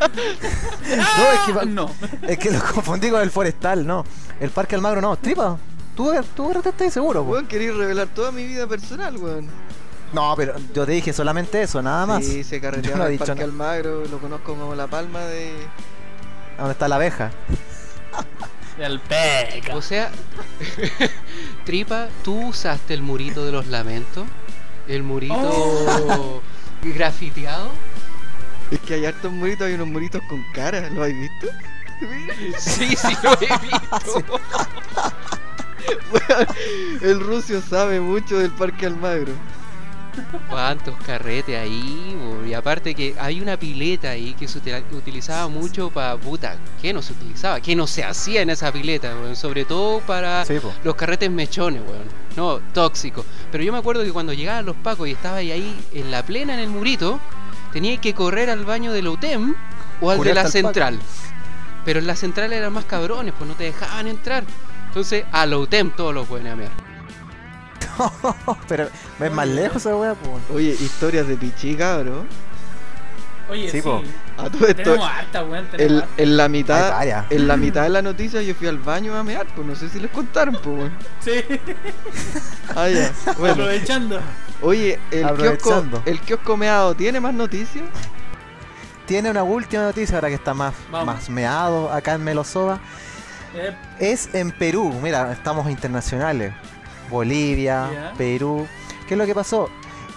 no, 0.09 0.21
es 0.21 1.39
que, 1.45 1.59
Ah, 1.59 1.65
No. 1.65 1.91
es 2.27 2.37
que 2.39 2.51
lo 2.51 2.59
confundí 2.63 3.09
con 3.09 3.21
el 3.21 3.31
forestal, 3.31 3.85
no. 3.85 4.03
El 4.39 4.49
Parque 4.49 4.75
Almagro 4.75 5.01
no, 5.01 5.15
tripa. 5.17 5.57
Tú, 5.95 6.11
tú 6.35 6.51
estás 6.65 6.91
seguro. 6.93 7.21
Weón, 7.23 7.47
queréis 7.47 7.75
revelar 7.75 8.07
toda 8.07 8.31
mi 8.31 8.45
vida 8.45 8.65
personal, 8.67 9.15
weón. 9.17 9.47
No, 10.13 10.33
pero 10.35 10.55
yo 10.73 10.85
te 10.85 10.91
dije 10.91 11.13
solamente 11.13 11.61
eso, 11.61 11.81
nada 11.81 12.05
más. 12.05 12.25
Sí, 12.25 12.43
se 12.43 12.59
carreteaba 12.59 12.97
no 12.97 13.03
he 13.03 13.07
en 13.07 13.11
el 13.13 13.17
dicho 13.19 13.27
Parque. 13.27 13.43
Almagro, 13.43 14.05
lo 14.05 14.19
conozco 14.19 14.55
como 14.55 14.75
la 14.75 14.87
palma 14.87 15.19
de... 15.25 15.53
¿Dónde 16.57 16.73
está 16.73 16.87
la 16.87 16.95
abeja? 16.95 17.31
El 18.77 18.99
peca. 18.99 19.75
O 19.75 19.81
sea, 19.81 20.11
Tripa, 21.65 22.07
¿tú 22.23 22.47
usaste 22.49 22.93
el 22.93 23.01
murito 23.01 23.45
de 23.45 23.51
los 23.51 23.67
lamentos? 23.67 24.25
¿El 24.87 25.03
murito 25.03 25.35
Oh. 25.37 26.41
grafiteado? 26.83 27.69
Es 28.71 28.79
que 28.79 28.95
hay 28.95 29.05
hartos 29.05 29.31
muritos, 29.31 29.67
hay 29.67 29.73
unos 29.75 29.87
muritos 29.87 30.21
con 30.29 30.43
cara, 30.53 30.89
¿lo 30.89 31.03
habéis 31.03 31.19
visto? 31.29 31.47
Sí, 32.57 32.95
sí, 32.95 33.15
lo 33.21 33.33
he 33.33 33.59
visto. 33.59 34.39
El 37.01 37.19
rucio 37.19 37.61
sabe 37.61 37.99
mucho 37.99 38.39
del 38.39 38.51
Parque 38.51 38.85
Almagro. 38.87 39.33
¿Cuántos 40.49 40.95
carretes 41.05 41.57
ahí? 41.57 42.17
bo? 42.19 42.45
Y 42.45 42.53
aparte 42.53 42.93
que 42.93 43.15
hay 43.19 43.41
una 43.41 43.57
pileta 43.57 44.09
ahí 44.11 44.33
que 44.33 44.47
se 44.47 44.59
utilizaba 44.93 45.47
mucho 45.47 45.89
para... 45.89 46.17
Puta, 46.17 46.55
¿qué 46.81 46.93
no 46.93 47.01
se 47.01 47.13
utilizaba? 47.13 47.59
¿Qué 47.61 47.75
no 47.75 47.87
se 47.87 48.03
hacía 48.03 48.41
en 48.41 48.49
esa 48.49 48.71
pileta? 48.71 49.15
weón? 49.15 49.35
Sobre 49.35 49.65
todo 49.65 49.99
para 50.01 50.43
Sí, 50.45 50.55
los 50.83 50.95
carretes 50.95 51.31
mechones, 51.31 51.81
weón. 51.81 52.03
No, 52.35 52.59
tóxico. 52.73 53.25
Pero 53.51 53.63
yo 53.63 53.71
me 53.71 53.79
acuerdo 53.79 54.03
que 54.03 54.11
cuando 54.11 54.33
llegaban 54.33 54.65
los 54.65 54.75
pacos 54.77 55.07
y 55.07 55.11
estaba 55.11 55.37
ahí, 55.37 55.79
en 55.93 56.11
la 56.11 56.23
plena 56.23 56.53
en 56.53 56.59
el 56.61 56.69
murito, 56.69 57.19
tenía 57.73 57.99
que 57.99 58.13
correr 58.13 58.49
al 58.49 58.65
baño 58.65 58.91
del 58.93 59.07
UTEM 59.07 59.55
o 60.01 60.11
al 60.11 60.21
de 60.21 60.33
la 60.33 60.41
paco. 60.43 60.51
central. 60.51 60.99
Pero 61.83 61.99
en 61.99 62.07
la 62.07 62.15
central 62.15 62.53
eran 62.53 62.73
más 62.73 62.85
cabrones, 62.85 63.33
pues 63.37 63.47
no 63.49 63.55
te 63.55 63.65
dejaban 63.65 64.07
entrar. 64.07 64.43
Entonces, 64.87 65.25
a 65.31 65.45
la 65.45 65.57
UTEM 65.57 65.91
todos 65.91 66.13
los 66.13 66.27
pueden 66.27 66.47
a. 66.47 66.90
pero 68.67 68.87
es 69.19 69.31
más 69.31 69.47
lejos 69.47 69.77
esa 69.85 69.95
weá, 69.95 70.13
po. 70.15 70.39
Oye, 70.53 70.69
historias 70.79 71.27
de 71.27 71.35
Pichi, 71.35 71.75
cabrón. 71.75 72.27
Oye, 73.49 73.69
Sí, 73.69 73.77
sí. 73.77 73.81
po. 73.81 74.01
A 74.37 74.49
todo 74.49 74.65
esto, 74.67 74.83
Tenemos 74.83 75.09
harta, 75.09 75.43
weón. 75.43 75.65
Tenemos 75.69 75.91
en, 75.91 75.97
harta. 76.09 76.23
en 76.23 76.37
la 76.37 76.47
mitad... 76.49 77.27
En 77.29 77.47
la 77.47 77.57
mitad 77.57 77.83
de 77.83 77.89
la 77.89 78.01
noticia 78.01 78.41
yo 78.41 78.55
fui 78.55 78.67
al 78.67 78.77
baño 78.77 79.15
a 79.15 79.23
mear, 79.23 79.45
pues 79.53 79.67
no 79.67 79.75
sé 79.75 79.89
si 79.89 79.99
les 79.99 80.09
contaron, 80.09 80.55
pues 80.55 80.65
weón. 80.77 80.91
Sí. 81.19 81.31
Ah, 82.75 82.87
ya. 82.87 83.11
Bueno, 83.37 83.53
Aprovechando. 83.55 84.21
oye, 84.61 84.97
el 85.11 85.27
kiosco, 85.35 85.83
el 86.05 86.19
kiosco 86.21 86.55
meado, 86.55 86.95
¿tiene 86.95 87.19
más 87.19 87.33
noticias? 87.33 87.83
Tiene 89.05 89.29
una 89.29 89.43
última 89.43 89.83
noticia 89.83 90.15
ahora 90.15 90.29
que 90.29 90.35
está 90.35 90.53
más, 90.53 90.73
Vamos. 90.89 91.05
más 91.07 91.29
meado 91.29 91.91
acá 91.91 92.13
en 92.13 92.23
Melosova. 92.23 92.79
Eh, 93.53 93.75
Es 93.99 94.33
en 94.33 94.51
Perú, 94.51 94.97
mira, 95.03 95.33
estamos 95.33 95.69
internacionales. 95.69 96.53
Bolivia. 97.11 98.13
Perú. 98.17 98.67
¿Qué 99.07 99.13
es 99.13 99.17
lo 99.17 99.25
que 99.25 99.35
pasó? 99.35 99.69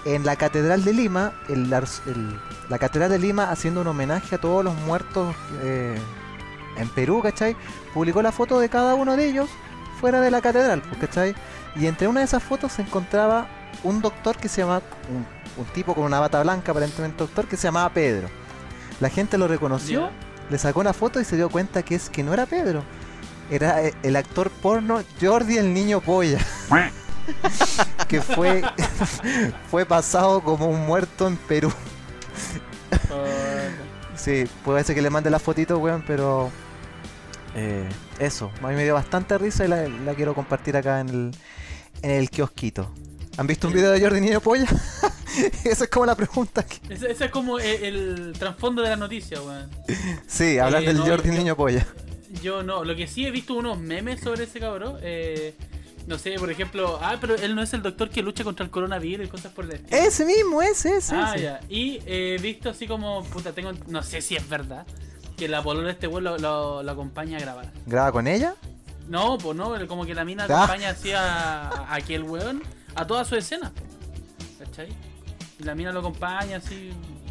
En 0.05 0.25
la 0.25 0.37
Catedral 0.37 0.85
de 0.85 0.93
Lima, 0.93 1.33
el 1.49 1.69
la 1.71 2.79
Catedral 2.79 3.11
de 3.11 3.19
Lima 3.19 3.51
haciendo 3.51 3.81
un 3.81 3.87
homenaje 3.87 4.37
a 4.37 4.41
todos 4.41 4.65
los 4.65 4.75
muertos 4.75 5.35
eh, 5.63 5.99
en 6.77 6.89
Perú, 6.91 7.21
¿cachai? 7.23 7.57
Publicó 7.93 8.23
la 8.23 8.33
foto 8.33 8.61
de 8.61 8.69
cada 8.69 8.95
uno 8.95 9.17
de 9.17 9.27
ellos 9.27 9.49
fuera 10.01 10.21
de 10.21 10.31
la 10.31 10.41
catedral, 10.41 10.83
pues, 10.83 11.01
¿cachai? 11.01 11.35
Y 11.77 11.87
entre 11.87 12.09
una 12.09 12.21
de 12.21 12.27
esas 12.27 12.43
fotos 12.43 12.73
se 12.73 12.83
encontraba 12.83 13.49
un 13.83 14.01
doctor 14.01 14.37
que 14.37 14.49
se 14.49 14.61
llama, 14.61 14.83
un, 15.11 15.27
un 15.57 15.73
tipo 15.73 15.95
con 15.95 16.05
una 16.05 16.21
bata 16.21 16.43
blanca, 16.43 16.73
aparentemente 16.73 17.19
doctor, 17.19 17.47
que 17.47 17.57
se 17.57 17.69
llamaba 17.69 17.89
Pedro. 17.91 18.29
La 19.01 19.09
gente 19.09 19.39
lo 19.39 19.49
reconoció 19.49 20.11
le 20.51 20.59
sacó 20.59 20.81
una 20.81 20.93
foto 20.93 21.21
y 21.21 21.25
se 21.25 21.37
dio 21.37 21.49
cuenta 21.49 21.83
que 21.83 21.95
es 21.95 22.11
que 22.11 22.23
no 22.23 22.33
era 22.33 22.47
Pedro. 22.47 22.83
Era 23.51 23.83
eh, 23.83 23.95
el 24.03 24.17
actor 24.17 24.51
porno 24.51 25.03
Jordi 25.21 25.59
el 25.59 25.73
niño 25.75 26.01
polla. 26.01 26.39
que 28.09 28.21
fue 28.21 28.63
fue 29.71 29.85
pasado 29.87 30.43
como 30.43 30.67
un 30.69 30.85
muerto 30.87 31.27
en 31.27 31.37
Perú. 31.37 31.73
Sí, 34.17 34.45
puede 34.65 34.85
ser 34.85 34.95
que 34.95 35.03
le 35.03 35.11
mande 35.11 35.29
la 35.31 35.39
fotito, 35.39 35.79
weón, 35.79 36.03
pero 36.07 36.51
eh, 37.55 37.87
eso, 38.19 38.51
a 38.63 38.69
mí 38.69 38.75
me 38.75 38.85
dio 38.85 38.95
bastante 38.95 39.37
risa 39.39 39.65
y 39.65 39.69
la, 39.69 39.87
la 39.89 40.15
quiero 40.15 40.35
compartir 40.35 40.77
acá 40.77 41.01
en 41.01 41.09
el, 41.09 41.31
en 42.03 42.11
el 42.13 42.31
kiosquito. 42.31 42.91
¿Han 43.37 43.47
visto 43.49 43.67
un 43.67 43.75
video 43.75 43.91
de 43.91 44.01
Jordi 44.01 44.21
Niño 44.21 44.41
Polla? 44.41 44.67
Esa 45.65 45.85
es 45.85 45.91
como 45.91 46.07
la 46.07 46.15
pregunta. 46.15 46.63
que- 46.65 46.95
Ese, 46.95 47.11
ese 47.11 47.25
es 47.27 47.31
como 47.31 47.59
el, 47.59 47.83
el 47.85 48.33
trasfondo 48.39 48.81
de 48.83 48.91
la 48.91 48.97
noticia, 48.97 49.43
weón. 49.43 49.69
Sí, 50.27 50.59
hablar 50.59 50.85
Eh, 50.85 50.87
del 50.87 50.99
no, 50.99 51.07
Jordi 51.07 51.31
Niño 51.31 51.57
Polla. 51.57 51.85
Yo 52.43 52.63
no, 52.63 52.85
lo 52.85 52.95
que 52.97 53.07
sí 53.07 53.27
he 53.27 53.31
visto 53.31 53.55
unos 53.55 53.79
memes 53.79 54.21
sobre 54.21 54.45
ese 54.45 54.61
cabrón. 54.61 54.99
Eh, 55.03 55.55
no 56.07 56.19
sé, 56.19 56.35
por 56.39 56.51
ejemplo, 56.51 56.99
ah, 57.01 57.17
pero 57.21 57.35
él 57.37 57.55
no 57.55 57.63
es 57.63 57.73
el 57.73 57.83
doctor 57.83 58.11
que 58.11 58.23
lucha 58.23 58.45
contra 58.45 58.65
el 58.65 58.71
coronavirus 58.71 59.27
y 59.27 59.31
cosas 59.31 59.53
por 59.53 59.65
el 59.65 59.73
estilo. 59.73 59.97
Ese 59.97 60.27
mismo, 60.27 60.61
ese, 60.61 60.97
ese. 60.99 61.15
Ah, 61.15 61.33
ese. 61.35 61.45
ya. 61.45 61.61
Y 61.69 62.01
he 62.07 62.37
visto 62.39 62.69
así 62.71 62.87
como, 62.87 63.25
puta, 63.25 63.53
tengo, 63.53 63.73
no 63.87 64.03
sé 64.03 64.21
si 64.21 64.37
es 64.37 64.47
verdad, 64.49 64.87
que 65.37 65.49
la 65.49 65.63
polola 65.63 65.87
de 65.87 65.93
este 65.93 66.07
weón 66.07 66.25
lo, 66.25 66.39
lo- 66.39 66.83
lo 66.83 66.93
acompaña 66.93 67.39
a 67.39 67.41
grabar. 67.41 67.73
¿Graba 67.87 68.13
con 68.13 68.27
ella? 68.27 68.55
No, 69.09 69.39
pues 69.39 69.57
no, 69.57 69.75
como 69.87 70.05
que 70.05 70.15
la 70.15 70.25
mina 70.25 70.47
Ah. 70.49 70.65
acompaña 70.65 70.91
así 70.91 71.13
a, 71.13 71.69
a 71.69 71.95
aquel 71.95 72.23
weón 72.25 72.63
a 72.95 73.07
todas 73.07 73.27
sus 73.27 73.39
escenas. 73.39 73.71
po. 73.71 73.83
¿Cachai? 74.59 74.89
Y 75.59 75.63
la 75.63 75.75
mina 75.75 75.91
lo 75.93 76.01
acompaña 76.01 76.59
así, 76.59 76.91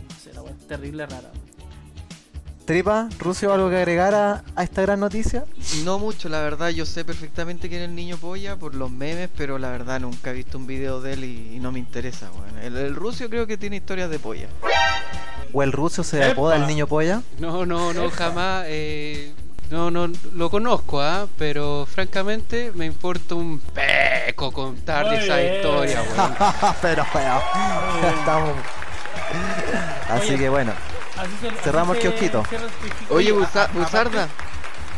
no 0.09 0.19
sé, 0.19 0.33
la 0.33 0.41
weón, 0.41 0.57
terrible 0.67 1.05
rara. 1.05 1.31
Tripa, 2.65 3.09
Rucio, 3.19 3.53
¿algo 3.53 3.69
que 3.69 3.75
agregar 3.75 4.15
a, 4.15 4.43
a 4.55 4.63
esta 4.63 4.81
gran 4.83 5.01
noticia? 5.01 5.43
No 5.83 5.99
mucho, 5.99 6.29
la 6.29 6.39
verdad, 6.39 6.69
yo 6.69 6.85
sé 6.85 7.03
perfectamente 7.03 7.67
quién 7.67 7.81
es 7.81 7.89
el 7.89 7.95
niño 7.95 8.15
polla 8.17 8.55
por 8.55 8.73
los 8.73 8.89
memes, 8.89 9.29
pero 9.37 9.57
la 9.57 9.69
verdad 9.69 9.99
nunca 9.99 10.29
he 10.29 10.33
visto 10.33 10.57
un 10.57 10.65
video 10.65 11.01
de 11.01 11.13
él 11.13 11.23
y, 11.25 11.55
y 11.55 11.59
no 11.59 11.73
me 11.73 11.79
interesa, 11.79 12.29
weón. 12.31 12.57
El, 12.63 12.77
el 12.77 12.95
rucio 12.95 13.29
creo 13.29 13.45
que 13.47 13.57
tiene 13.57 13.75
historias 13.77 14.09
de 14.09 14.17
polla. 14.17 14.47
¿O 15.51 15.61
el 15.61 15.71
Rucio 15.73 16.03
se 16.03 16.17
Epa. 16.19 16.31
apoda 16.31 16.55
el 16.55 16.65
niño 16.65 16.87
polla? 16.87 17.21
No, 17.37 17.65
no, 17.65 17.93
no, 17.93 18.09
jamás. 18.09 18.63
eh, 18.67 19.33
no, 19.69 19.91
no, 19.91 20.07
lo 20.33 20.49
conozco, 20.49 21.01
¿ah? 21.01 21.27
Pero 21.37 21.85
francamente 21.91 22.71
me 22.75 22.85
importa 22.85 23.35
un 23.35 23.59
peco 23.59 24.51
contar 24.51 25.09
de 25.09 25.15
Muy 25.17 25.25
esa 25.25 25.35
bien. 25.37 25.55
historia, 25.55 26.01
weón. 26.17 26.35
Pero 26.81 27.05
bueno, 27.13 27.41
ya 28.01 28.09
estamos. 28.17 28.51
Así 30.09 30.29
Oye, 30.29 30.37
que 30.37 30.49
bueno, 30.49 30.71
Así 31.17 31.31
se- 31.41 31.47
así 31.49 31.57
Cerramos 31.63 31.95
el 31.97 32.01
kiosquito. 32.01 32.43
el. 32.51 33.15
Oye, 33.15 33.29
a- 33.29 33.33
Busa- 33.33 33.63
a- 33.65 33.67
Buzarda, 33.73 34.27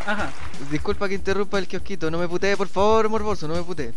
Ajá, 0.05 0.29
disculpa 0.71 1.07
que 1.09 1.15
interrumpa 1.15 1.59
el 1.59 1.67
kiosquito, 1.67 2.09
no 2.11 2.17
me 2.17 2.27
putee, 2.27 2.55
por 2.55 2.67
favor, 2.67 3.09
morboso, 3.09 3.47
no 3.47 3.55
me 3.55 3.63
putee. 3.63 3.93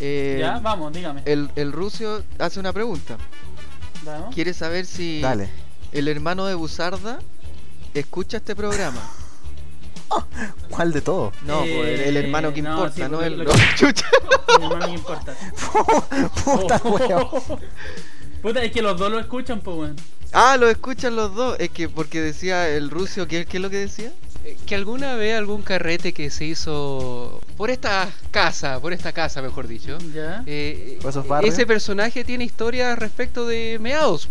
Eh, 0.00 0.38
ya, 0.40 0.58
vamos, 0.58 0.92
dígame. 0.92 1.22
el, 1.24 1.50
el 1.54 1.70
rucio 1.72 2.22
hace 2.38 2.58
una 2.60 2.72
pregunta. 2.72 3.16
Vamos. 4.04 4.34
quiere 4.34 4.52
saber 4.52 4.84
si 4.84 5.20
Dale. 5.22 5.48
el 5.92 6.08
hermano 6.08 6.44
de 6.46 6.54
Busarda 6.54 7.20
escucha 7.94 8.36
este 8.38 8.54
programa. 8.56 9.00
¿Cuál 10.70 10.92
de 10.92 11.00
todo? 11.00 11.32
No, 11.46 11.60
pues, 11.60 11.70
el, 11.72 12.00
el 12.00 12.16
hermano 12.18 12.52
que 12.52 12.60
Eh, 12.60 12.62
no, 12.64 12.72
importa, 12.74 12.94
sí, 12.96 13.10
no 13.10 13.22
el 13.22 13.46
chucha. 13.76 14.06
Mi 14.58 14.64
hermano, 14.66 14.86
¿qué 14.86 14.92
importa? 14.92 15.34
Puta 16.44 16.80
Oh. 16.84 17.58
Puta, 18.42 18.62
es 18.62 18.72
que 18.72 18.82
los 18.82 18.98
dos 18.98 19.10
lo 19.10 19.18
escuchan, 19.18 19.60
pues, 19.60 19.76
weón. 19.76 19.96
Ah, 20.34 20.56
lo 20.58 20.68
escuchan 20.68 21.16
los 21.16 21.34
dos. 21.34 21.56
Es 21.60 21.70
que 21.70 21.88
porque 21.88 22.20
decía 22.20 22.68
el 22.68 22.90
rucio, 22.90 23.26
¿qué, 23.28 23.46
qué 23.46 23.56
es 23.58 23.62
lo 23.62 23.70
que 23.70 23.78
decía? 23.78 24.12
Eh, 24.44 24.56
Que 24.66 24.74
alguna 24.74 25.14
vez 25.14 25.36
algún 25.36 25.62
carrete 25.62 26.12
que 26.12 26.28
se 26.30 26.44
hizo 26.44 27.40
por 27.56 27.70
esta 27.70 28.10
casa, 28.30 28.80
por 28.80 28.92
esta 28.92 29.12
casa 29.12 29.40
mejor 29.42 29.68
dicho, 29.68 29.96
Ya. 30.12 30.42
eh, 30.46 30.98
Por 31.00 31.10
esos 31.10 31.26
barrios. 31.26 31.54
ese 31.54 31.66
personaje 31.66 32.24
tiene 32.24 32.44
historia 32.44 32.94
respecto 32.96 33.46
de 33.46 33.78
meados. 33.80 34.28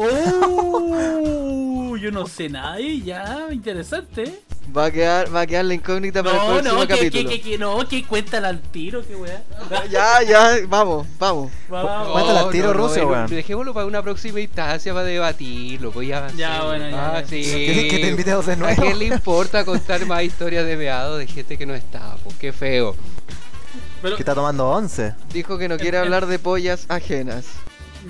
Oh, 0.00 1.96
yo 1.96 2.10
no 2.12 2.26
sé 2.26 2.48
nada 2.48 2.80
y 2.80 3.02
ya, 3.02 3.48
interesante. 3.50 4.42
Va 4.76 4.84
a 4.86 4.90
quedar, 4.90 5.34
va 5.34 5.40
a 5.40 5.46
quedar 5.46 5.64
la 5.64 5.74
incógnita 5.74 6.22
para 6.22 6.36
el 6.36 6.42
No, 6.42 6.46
próximo 6.54 6.74
no, 6.74 6.80
que, 6.80 6.86
que, 6.86 6.94
capítulo. 6.98 7.28
que, 7.30 7.40
que, 7.40 7.58
no, 7.58 7.88
que 7.88 8.04
cuéntala 8.04 8.48
al 8.48 8.60
tiro, 8.60 9.04
que 9.06 9.16
weá. 9.16 9.42
Ya, 9.90 10.22
ya, 10.22 10.58
vamos, 10.68 11.06
vamos. 11.18 11.50
Vamos. 11.70 12.08
Cuéntala 12.12 12.40
al 12.40 12.50
tiro, 12.50 12.72
Rusia, 12.74 13.02
eh, 13.02 13.06
weón. 13.06 13.26
Dejémoslo 13.28 13.72
para 13.74 13.86
una 13.86 14.02
próxima 14.02 14.40
instancia 14.40 14.92
para 14.92 15.06
debatirlo, 15.06 15.90
pues 15.90 16.06
ya. 16.08 16.28
Ya, 16.36 16.62
bueno, 16.64 16.88
ya, 16.90 17.08
Ah, 17.16 17.20
ya. 17.22 17.26
sí. 17.26 17.42
¿Quieres 17.42 17.90
que 17.92 17.98
te 17.98 18.08
invitemos 18.08 18.44
de 18.46 18.52
¿A 18.52 18.56
nuevo? 18.56 18.82
quién 18.82 18.98
le 18.98 19.06
importa 19.06 19.64
contar 19.64 20.04
más 20.06 20.22
historias 20.22 20.66
de 20.66 20.76
meados 20.76 21.18
de 21.18 21.26
gente 21.26 21.56
que 21.56 21.64
no 21.66 21.74
está? 21.74 22.16
Pues 22.22 22.36
qué 22.36 22.52
feo. 22.52 22.94
Pero, 24.02 24.16
Que 24.16 24.22
está 24.22 24.34
tomando 24.34 24.68
11. 24.70 25.14
Dijo 25.32 25.58
que 25.58 25.68
no 25.68 25.76
quiere 25.78 25.98
hablar 25.98 26.26
de 26.26 26.38
pollas 26.38 26.84
ajenas. 26.88 27.46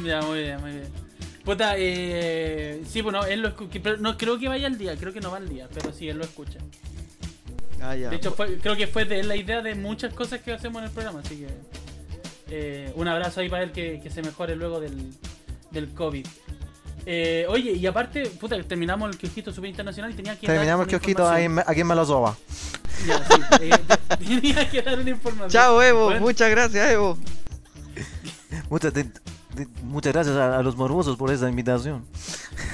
ya, 0.05 0.21
muy 0.23 0.41
bien, 0.41 0.61
muy 0.61 0.71
bien. 0.73 1.08
Puta, 1.49 1.77
eh. 1.79 2.83
Sí, 2.87 3.01
bueno, 3.01 3.25
él 3.25 3.41
lo 3.41 3.49
escucha. 3.49 3.81
Pero 3.83 3.97
no 3.97 4.19
creo 4.19 4.39
que 4.39 4.49
vaya 4.49 4.67
al 4.67 4.77
día, 4.77 4.95
creo 4.99 5.15
que 5.15 5.21
no 5.23 5.31
va 5.31 5.39
al 5.39 5.49
día, 5.49 5.67
pero 5.73 5.95
sí, 5.95 6.07
él 6.07 6.19
lo 6.19 6.25
escucha. 6.25 6.59
Ah, 7.81 7.97
ya. 7.97 8.11
De 8.11 8.17
hecho, 8.17 8.33
fue- 8.33 8.59
creo 8.59 8.77
que 8.77 8.87
fue 8.87 9.07
de 9.07 9.23
la 9.23 9.35
idea 9.35 9.63
de 9.63 9.75
muchas 9.75 10.13
cosas 10.13 10.41
que 10.43 10.53
hacemos 10.53 10.81
en 10.83 10.89
el 10.89 10.91
programa, 10.93 11.21
así 11.25 11.37
que. 11.37 11.49
eh, 12.51 12.93
un 12.97 13.09
abrazo 13.09 13.41
ahí 13.41 13.49
para 13.49 13.63
él 13.63 13.73
que, 13.73 13.99
que 14.03 14.11
se 14.11 14.21
mejore 14.23 14.57
luego 14.57 14.79
del, 14.79 15.11
del 15.71 15.89
COVID. 15.95 16.27
Eh, 17.07 17.47
oye, 17.49 17.73
y 17.73 17.87
aparte, 17.87 18.27
puta, 18.27 18.63
terminamos 18.65 19.11
el 19.11 19.17
kiosquito 19.17 19.51
super 19.51 19.71
internacional 19.71 20.11
y 20.11 20.15
tenía 20.17 20.39
que. 20.39 20.47
dar 20.47 20.57
Terminamos 20.57 20.85
el 20.85 20.91
kiosquito 20.91 21.27
ahí 21.27 21.45
en- 21.47 21.61
aquí 21.61 21.81
en 21.81 21.87
Melosoba. 21.87 22.37
Ya, 23.07 23.25
sí, 23.27 23.41
eh, 23.63 23.71
tenía 24.19 24.69
que 24.69 24.83
dar 24.83 24.99
una 24.99 25.09
información. 25.09 25.49
Chao, 25.49 25.83
Evo. 25.83 26.05
Bueno, 26.05 26.21
Muchas 26.21 26.51
gracias, 26.51 26.91
Evo. 26.91 27.17
Muchas, 28.69 28.93
de- 28.93 29.07
muchas 29.83 30.13
gracias 30.13 30.37
a, 30.37 30.59
a 30.59 30.63
los 30.63 30.77
morbosos 30.77 31.17
por 31.17 31.33
esa 31.33 31.49
invitación. 31.49 32.05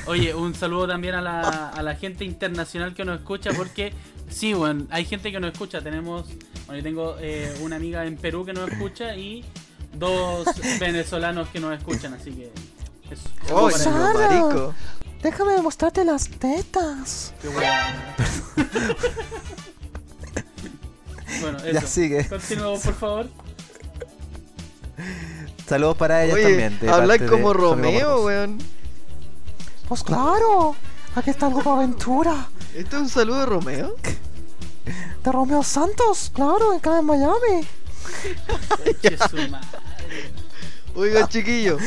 Oye, 0.07 0.35
un 0.35 0.55
saludo 0.55 0.89
también 0.89 1.15
a 1.15 1.23
la, 1.23 1.69
a 1.71 1.83
la 1.83 1.95
gente 1.95 2.25
internacional 2.25 2.95
que 2.95 3.05
nos 3.05 3.21
escucha, 3.21 3.51
porque 3.57 3.93
sí, 4.29 4.53
bueno, 4.53 4.87
hay 4.91 5.05
gente 5.05 5.33
que 5.33 5.41
nos 5.41 5.53
escucha. 5.53 5.81
Tenemos, 5.83 6.27
bueno, 6.67 6.77
yo 6.77 6.83
tengo 6.83 7.17
eh, 7.21 7.55
una 7.61 7.77
amiga 7.77 8.05
en 8.05 8.17
Perú 8.17 8.45
que 8.45 8.53
nos 8.53 8.71
escucha 8.71 9.17
y 9.17 9.45
dos 9.95 10.47
venezolanos 10.81 11.49
que 11.49 11.61
nos 11.61 11.77
escuchan, 11.77 12.15
así 12.15 12.33
que. 12.33 12.53
Eso. 13.11 13.29
Oh, 13.53 13.71
marico. 14.15 14.75
Déjame 15.23 15.61
mostrarte 15.63 16.05
las 16.05 16.29
tetas. 16.29 17.33
qué 17.41 17.49
buena. 17.49 18.15
bueno, 21.41 21.59
eso. 21.65 21.71
Ya 21.73 21.81
sigue. 21.83 22.29
Continuamos, 22.29 22.81
por 22.81 22.95
favor. 22.95 23.27
Saludos 25.67 25.97
para 25.97 26.25
ellas 26.25 26.35
Oye, 26.37 26.45
también. 26.45 26.79
de 26.81 26.91
habláis 26.91 27.21
de 27.23 27.27
como 27.29 27.53
Romeo, 27.53 28.25
weón. 28.25 28.59
Pues 29.89 30.03
claro. 30.03 30.77
Aquí 31.15 31.31
está 31.31 31.47
el 31.47 31.55
grupo 31.55 31.73
Aventura. 31.73 32.49
¿Esto 32.75 32.97
es 32.97 33.03
un 33.03 33.09
saludo 33.09 33.41
de 33.41 33.47
Romeo? 33.47 33.95
De 35.25 35.33
Romeo 35.33 35.63
Santos. 35.63 36.31
Claro, 36.35 36.73
acá 36.77 36.99
en 36.99 37.07
Miami. 37.07 37.67
Che, 39.01 39.17
su 39.17 39.37
madre. 39.49 39.67
Oiga, 40.95 41.27
chiquillo. 41.29 41.79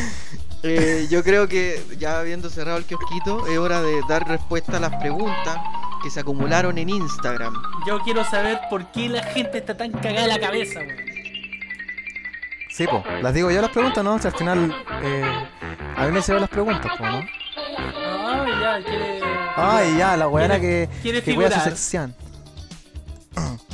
eh, 0.64 1.06
yo 1.10 1.24
creo 1.24 1.48
que 1.48 1.86
ya 2.00 2.20
habiendo 2.20 2.50
cerrado 2.50 2.80
el 2.80 2.86
kiosquito, 2.86 3.46
es 3.46 3.58
hora 3.60 3.82
de 3.84 4.02
dar 4.10 4.28
respuesta 4.28 4.78
a 4.78 4.80
las 4.80 4.96
preguntas 4.96 5.58
que 6.02 6.10
se 6.10 6.22
acumularon 6.22 6.78
en 6.80 6.90
Instagram. 6.90 7.54
Yo 7.86 8.00
quiero 8.00 8.24
saber 8.26 8.60
por 8.70 8.92
qué 8.92 9.08
la 9.10 9.22
gente 9.24 9.60
está 9.60 9.78
tan 9.78 9.92
cagada 9.92 10.24
en 10.24 10.30
la 10.30 10.40
cabeza, 10.40 10.80
weón. 10.80 11.07
Sí, 12.78 12.86
pues. 12.86 13.04
Las 13.24 13.34
digo 13.34 13.50
yo 13.50 13.60
las 13.60 13.72
preguntas, 13.72 14.04
¿no? 14.04 14.14
Al 14.14 14.32
final. 14.34 14.72
Eh, 15.02 15.24
a 15.96 16.06
mí 16.06 16.12
me 16.12 16.20
hicieron 16.20 16.42
las 16.42 16.50
preguntas, 16.52 16.92
po, 16.96 17.04
¿no? 17.08 17.22
Ah, 17.98 18.46
ya, 18.62 18.86
quiere. 18.86 19.20
Ay, 19.56 19.98
ya, 19.98 20.16
la 20.16 20.28
weona 20.28 20.60
que, 20.60 20.88
quiere 21.02 21.24
que 21.24 21.34
cuida 21.34 21.50
su 21.50 21.56
figurar. 21.56 21.78
sección. 21.78 22.16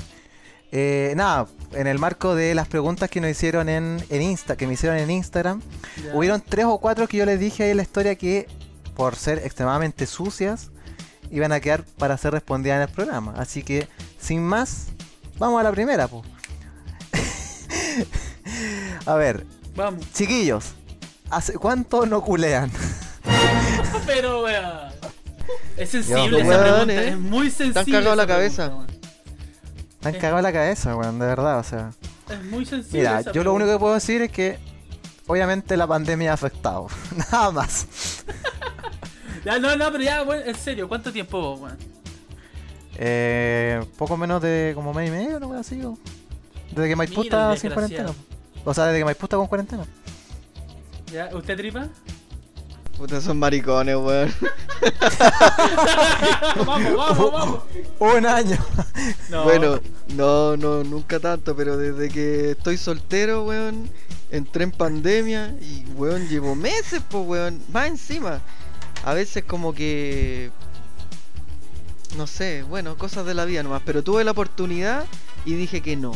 Eh, 0.75 1.13
nada, 1.15 1.45
en 1.73 1.85
el 1.85 1.99
marco 1.99 2.33
de 2.33 2.55
las 2.55 2.67
preguntas 2.67 3.07
que 3.07 3.21
nos 3.21 3.29
hicieron 3.29 3.69
en, 3.69 4.03
en 4.09 4.21
Insta, 4.23 4.55
que 4.55 4.65
me 4.65 4.73
hicieron 4.73 4.97
en 4.97 5.11
Instagram, 5.11 5.61
Ya. 6.03 6.15
hubieron 6.15 6.41
tres 6.41 6.65
o 6.65 6.79
cuatro 6.79 7.07
que 7.07 7.17
yo 7.17 7.27
les 7.27 7.39
dije 7.39 7.65
ahí 7.65 7.69
en 7.69 7.77
la 7.77 7.83
historia 7.83 8.15
que, 8.15 8.47
por 8.95 9.15
ser 9.15 9.37
extremadamente 9.45 10.07
sucias, 10.07 10.71
iban 11.29 11.51
a 11.51 11.59
quedar 11.59 11.83
para 11.99 12.17
ser 12.17 12.33
respondidas 12.33 12.77
en 12.77 12.81
el 12.81 12.87
programa. 12.89 13.35
Así 13.37 13.61
que, 13.61 13.87
sin 14.19 14.41
más, 14.43 14.87
vamos 15.37 15.59
a 15.59 15.63
la 15.63 15.71
primera, 15.71 16.07
pues. 16.07 16.23
a 19.05 19.15
ver, 19.15 19.45
Vamos. 19.75 20.05
chiquillos, 20.13 20.73
¿hace 21.29 21.53
cuánto 21.53 22.05
no 22.05 22.21
culean? 22.21 22.71
Pero, 24.05 24.43
weón. 24.43 24.93
Es 25.77 25.89
sensible 25.89 26.29
Yo, 26.29 26.37
esa 26.37 26.47
weón, 26.47 26.61
pregunta, 26.63 26.93
eh. 26.93 27.07
es 27.09 27.17
muy 27.19 27.49
sensible. 27.49 27.73
Te 27.73 27.79
han 27.79 27.85
cagado 27.85 28.15
la 28.15 28.27
cabeza. 28.27 28.65
pregunta, 28.67 28.93
weón. 28.93 29.01
Me 30.01 30.09
han 30.09 30.15
cagado 30.15 30.41
la 30.41 30.53
cabeza, 30.53 30.95
weón, 30.95 31.19
de 31.19 31.25
verdad, 31.25 31.59
o 31.59 31.63
sea. 31.63 31.91
Es 32.29 32.43
muy 32.45 32.65
sensible. 32.65 32.99
Mira, 32.99 33.19
esa 33.19 33.31
yo 33.31 33.43
lo 33.43 33.53
único 33.53 33.71
que 33.71 33.79
puedo 33.79 33.93
decir 33.93 34.21
es 34.21 34.31
que 34.31 34.57
obviamente 35.27 35.75
la 35.77 35.87
pandemia 35.87 36.31
ha 36.31 36.33
afectado. 36.35 36.87
Nada 37.31 37.51
más. 37.51 37.87
Ya, 39.45 39.59
no, 39.59 39.75
no, 39.75 39.91
pero 39.91 40.01
ya, 40.05 40.23
weón, 40.23 40.41
en 40.47 40.55
serio, 40.55 40.87
¿cuánto 40.87 41.11
tiempo 41.11 41.37
vos, 41.37 41.59
weón? 41.59 41.77
Eh, 42.95 43.83
poco 43.97 44.15
menos 44.15 44.41
de 44.41 44.71
como 44.73 44.93
mes 44.93 45.09
y 45.09 45.11
medio, 45.11 45.37
no 45.37 45.51
así. 45.53 45.83
o- 45.83 45.97
Desde 46.71 46.87
que 46.87 46.95
Maipú 46.95 47.23
está 47.23 47.57
sin 47.57 47.71
cuarentena. 47.71 48.11
O 48.65 48.73
sea, 48.73 48.85
desde 48.85 48.99
que 48.99 49.05
Maipú 49.05 49.25
está 49.25 49.37
con 49.37 49.47
cuarentena. 49.47 49.85
¿Ya? 51.11 51.29
¿Usted 51.33 51.57
tripa? 51.57 51.89
Puta, 52.97 53.19
son 53.21 53.39
maricones, 53.39 53.95
weón. 53.95 54.33
vamos, 56.65 56.95
vamos, 56.95 57.31
vamos. 57.31 57.59
Un 57.99 58.25
año. 58.25 58.57
No. 59.29 59.43
Bueno, 59.43 59.79
no, 60.15 60.55
no, 60.55 60.83
nunca 60.83 61.19
tanto, 61.19 61.55
pero 61.55 61.75
desde 61.75 62.09
que 62.09 62.51
estoy 62.51 62.77
soltero, 62.77 63.45
weón, 63.45 63.89
entré 64.29 64.63
en 64.63 64.71
pandemia 64.71 65.55
y, 65.59 65.85
weón, 65.95 66.27
llevo 66.29 66.55
meses, 66.55 67.01
pues, 67.09 67.25
weón, 67.25 67.61
más 67.71 67.87
encima. 67.87 68.41
A 69.03 69.13
veces 69.13 69.43
como 69.43 69.73
que... 69.73 70.51
No 72.15 72.27
sé, 72.27 72.61
bueno, 72.63 72.95
cosas 72.95 73.25
de 73.25 73.33
la 73.33 73.45
vida 73.45 73.63
nomás, 73.63 73.81
pero 73.83 74.03
tuve 74.03 74.23
la 74.23 74.31
oportunidad 74.31 75.05
y 75.45 75.55
dije 75.55 75.81
que 75.81 75.95
no. 75.95 76.13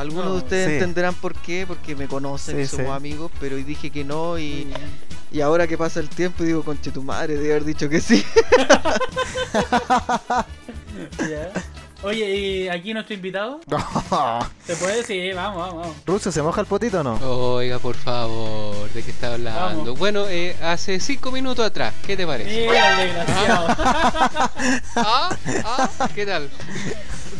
Algunos 0.00 0.24
No, 0.24 0.32
de 0.32 0.38
ustedes 0.38 0.66
sí. 0.68 0.72
entenderán 0.74 1.14
por 1.14 1.34
qué, 1.34 1.64
porque 1.66 1.94
me 1.94 2.08
conocen 2.08 2.56
Sí, 2.56 2.62
y 2.62 2.66
somos 2.66 2.86
sí. 2.86 2.92
amigos, 2.92 3.30
pero 3.38 3.58
y 3.58 3.62
dije 3.64 3.90
que 3.90 4.02
no 4.04 4.38
y, 4.38 4.66
y 5.30 5.40
ahora 5.42 5.66
que 5.66 5.76
pasa 5.76 6.00
el 6.00 6.08
tiempo 6.08 6.42
digo, 6.42 6.62
conche 6.64 6.90
tu 6.90 7.02
madre, 7.02 7.36
de 7.36 7.50
haber 7.50 7.64
dicho 7.64 7.88
que 7.88 8.00
sí. 8.00 8.24
Oye, 12.02 12.34
¿y 12.34 12.68
aquí 12.70 12.94
nuestro 12.94 13.14
invitado? 13.14 13.60
¿Se 14.66 14.74
puede? 14.76 15.04
Sí, 15.04 15.32
vamos, 15.34 15.58
vamos, 15.58 15.80
vamos. 15.82 15.96
Ruso, 16.06 16.32
¿se 16.32 16.40
moja 16.40 16.62
el 16.62 16.66
potito 16.66 17.00
o 17.00 17.02
no? 17.02 17.16
Oiga, 17.56 17.78
por 17.78 17.94
favor, 17.94 18.90
¿de 18.92 19.02
qué 19.02 19.10
está 19.10 19.34
hablando? 19.34 19.60
Vamos. 19.84 19.98
Bueno, 19.98 20.24
eh, 20.26 20.56
hace 20.62 20.98
cinco 20.98 21.30
minutos 21.30 21.62
atrás, 21.66 21.92
¿qué 22.06 22.16
te 22.16 22.26
parece? 22.26 22.66
Mira 22.68 23.02
el 23.02 23.08
desgraciado. 23.08 23.66
¿Ah? 24.96 25.36
¿Ah? 25.66 26.08
¿Qué 26.14 26.24
tal? 26.24 26.48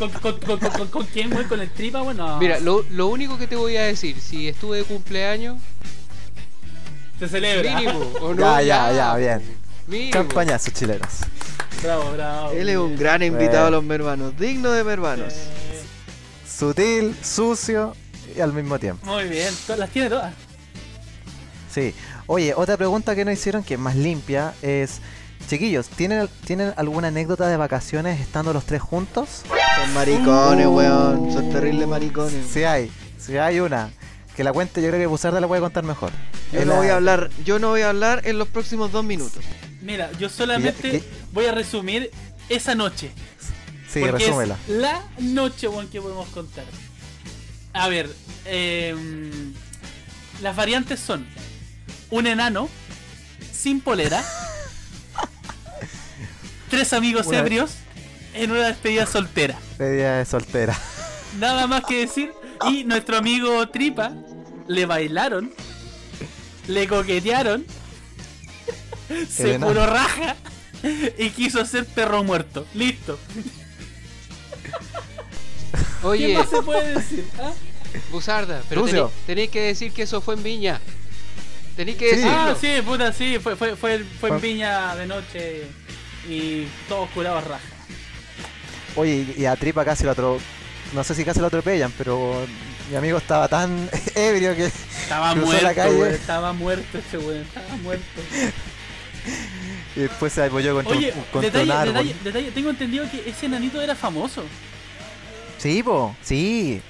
¿Con, 0.01 0.11
con, 0.11 0.39
con, 0.41 0.59
con, 0.59 0.71
con- 0.71 0.89
con 0.89 1.07
quién 1.07 1.29
voy? 1.29 1.45
¿Con 1.45 1.61
el 1.61 1.71
tripa? 1.71 2.01
Bueno, 2.01 2.39
Mira, 2.39 2.59
lo, 2.59 2.83
lo 2.91 3.07
único 3.09 3.37
que 3.37 3.47
te 3.47 3.55
voy 3.55 3.77
a 3.77 3.83
decir, 3.83 4.19
si 4.21 4.49
estuve 4.49 4.79
de 4.79 4.85
cumpleaños, 4.85 5.59
se 7.19 7.29
celebra. 7.29 7.77
mínimo, 7.79 7.99
¿o 8.23 8.33
no? 8.35 8.41
ya, 8.41 8.63
ya, 8.63 8.93
ya, 8.93 9.15
bien. 9.17 9.43
Mínimo. 9.87 10.13
Campañazos 10.13 10.73
chilenos. 10.73 11.09
Bravo, 11.83 12.13
bravo. 12.13 12.51
Él 12.53 12.69
es 12.71 12.77
un 12.79 12.97
gran 12.97 13.23
invitado 13.23 13.67
a 13.67 13.71
los 13.71 13.85
mermanos, 13.85 14.35
digno 14.39 14.71
de 14.73 14.85
mermanos. 14.85 15.35
Sutil, 16.49 17.15
sucio 17.23 17.95
y 18.37 18.41
al 18.41 18.53
mismo 18.53 18.79
tiempo. 18.79 19.05
Muy 19.07 19.25
bien, 19.29 19.53
las 19.77 19.91
tiene 19.91 20.09
todas. 20.09 20.33
Sí. 21.73 21.95
Oye, 22.27 22.55
otra 22.55 22.77
pregunta 22.77 23.15
que 23.15 23.25
nos 23.25 23.35
hicieron 23.35 23.63
que 23.63 23.75
es 23.75 23.81
más 23.81 23.97
limpia 23.97 24.55
es... 24.63 25.01
Chiquillos, 25.49 25.89
¿tienen, 25.89 26.29
¿tienen 26.45 26.73
alguna 26.77 27.09
anécdota 27.09 27.49
de 27.49 27.57
vacaciones 27.57 28.21
estando 28.21 28.53
los 28.53 28.65
tres 28.65 28.81
juntos? 28.83 29.43
Son 29.77 29.95
maricones, 29.95 30.67
weón. 30.67 31.33
Son 31.33 31.51
terribles 31.51 31.89
maricones. 31.89 32.47
Sí 32.53 32.63
hay, 32.65 32.91
sí 33.19 33.37
hay 33.37 33.59
una. 33.61 33.91
que 34.37 34.45
la 34.45 34.53
cuente, 34.53 34.81
yo 34.81 34.89
creo 34.89 35.01
que 35.01 35.07
Buzarda 35.07 35.41
la 35.41 35.49
puede 35.49 35.61
contar 35.61 35.83
mejor. 35.85 36.13
Yo 36.53 36.61
Es 36.61 36.67
no 36.67 36.73
la- 36.75 36.79
voy 36.79 36.89
a 36.89 36.95
hablar, 36.97 37.31
yo 37.45 37.59
no 37.59 37.69
voy 37.71 37.83
a 37.83 37.89
hablar 37.91 38.23
en 38.25 38.39
los 38.39 38.49
próximos 38.49 38.93
dos 38.93 39.05
minutos. 39.05 39.43
Mira, 39.83 40.11
yo 40.19 40.29
solamente 40.29 40.91
¿Qué- 40.93 41.05
voy 41.33 41.47
a 41.47 41.53
resumir 41.53 42.11
esa 42.49 42.75
noche. 42.75 43.11
Sí, 43.93 44.01
porque 44.01 44.25
resúmela. 44.25 44.57
es 44.69 44.75
la 44.77 45.03
noche, 45.19 45.67
weón, 45.69 45.89
que 45.89 46.01
podemos 46.01 46.29
contar. 46.29 46.65
A 47.73 47.89
ver, 47.89 48.09
em, 48.45 49.53
las 50.43 50.55
variantes 50.55 51.01
son 51.01 51.27
un 52.11 52.27
enano 52.29 52.69
sin 53.53 53.81
polera, 53.81 54.23
tres 56.71 56.93
amigos 56.95 57.27
Una- 57.27 57.39
ebrios 57.41 57.73
en 58.35 58.51
una 58.53 58.69
despedida 58.69 59.05
soltera. 59.07 59.59
Despedida 59.71 60.19
de 60.19 60.25
soltera. 60.25 60.79
Nada 61.39 61.67
más 61.67 61.83
que 61.85 61.99
decir. 62.07 62.33
Y 62.71 62.85
nuestro 62.85 63.17
amigo 63.17 63.69
Tripa 63.69 64.13
le 64.69 64.87
bailaron, 64.87 65.53
le 66.69 66.87
coquetearon, 66.87 67.65
se 69.29 69.59
puro 69.59 69.87
raja 69.87 70.37
y 71.19 71.31
quiso 71.31 71.65
ser 71.65 71.87
perro 71.87 72.23
muerto. 72.23 72.67
Listo. 72.75 73.19
¿Qué 76.03 76.07
Oye, 76.07 76.35
más 76.35 76.49
se 76.49 76.63
puede 76.63 76.95
decir? 76.95 77.25
ah? 77.41 77.53
Buzarda, 78.11 78.63
pero 78.69 78.87
tení- 78.87 79.11
tenéis 79.27 79.51
que 79.51 79.61
decir 79.63 79.93
que 79.93 80.03
eso 80.03 80.21
fue 80.21 80.35
en 80.35 80.43
Viña. 80.43 80.81
Tenéis 81.77 81.97
que 81.99 82.11
Sí. 82.11 82.17
decirlo. 82.17 82.33
Ah, 82.39 82.57
sí, 82.61 82.69
puta, 82.85 83.13
sí, 83.13 83.39
fue, 83.43 83.57
fue, 83.57 83.77
fue, 83.77 84.05
fue 84.21 84.29
en 84.31 84.41
Viña 84.41 84.95
de 84.97 85.07
noche 85.07 85.63
y 86.29 86.67
todos 86.89 87.09
curados 87.11 87.45
raja. 87.45 87.65
Oye, 88.97 89.35
y 89.37 89.45
a 89.45 89.57
Tripa 89.57 89.85
casi 89.85 90.05
lo 90.05 90.11
atro... 90.11 90.39
No 90.93 91.05
sé 91.05 91.15
si 91.15 91.25
casi 91.25 91.39
lo 91.41 91.47
atropellan, 91.47 91.93
pero 91.97 92.45
mi 92.91 92.97
amigo 92.97 93.19
estaba 93.19 93.47
tan 93.47 93.89
ebrio 94.17 94.57
que 94.57 94.67
Estaba 94.67 95.35
la 95.35 95.41
muerto, 95.41 95.75
calle. 95.75 95.97
weón, 95.97 96.15
estaba 96.15 96.53
muerto 96.53 96.99
ese 96.99 97.19
weón, 97.19 97.43
estaba 97.43 97.77
muerto. 97.77 98.21
y 99.97 100.01
después 100.01 100.33
se 100.33 100.45
apoyó 100.45 100.75
contra, 100.75 100.97
Oye, 100.97 101.13
un, 101.15 101.23
contra 101.25 101.41
detalle, 101.43 101.71
un 101.71 101.77
árbol. 101.77 101.93
detalle, 101.95 102.15
detalle, 102.25 102.51
tengo 102.51 102.71
entendido 102.71 103.09
que 103.11 103.29
ese 103.31 103.47
enanito 103.47 103.81
era 103.81 103.95
famoso. 103.95 104.43
Sí, 105.59 105.83
po, 105.83 106.17
sí. 106.23 106.81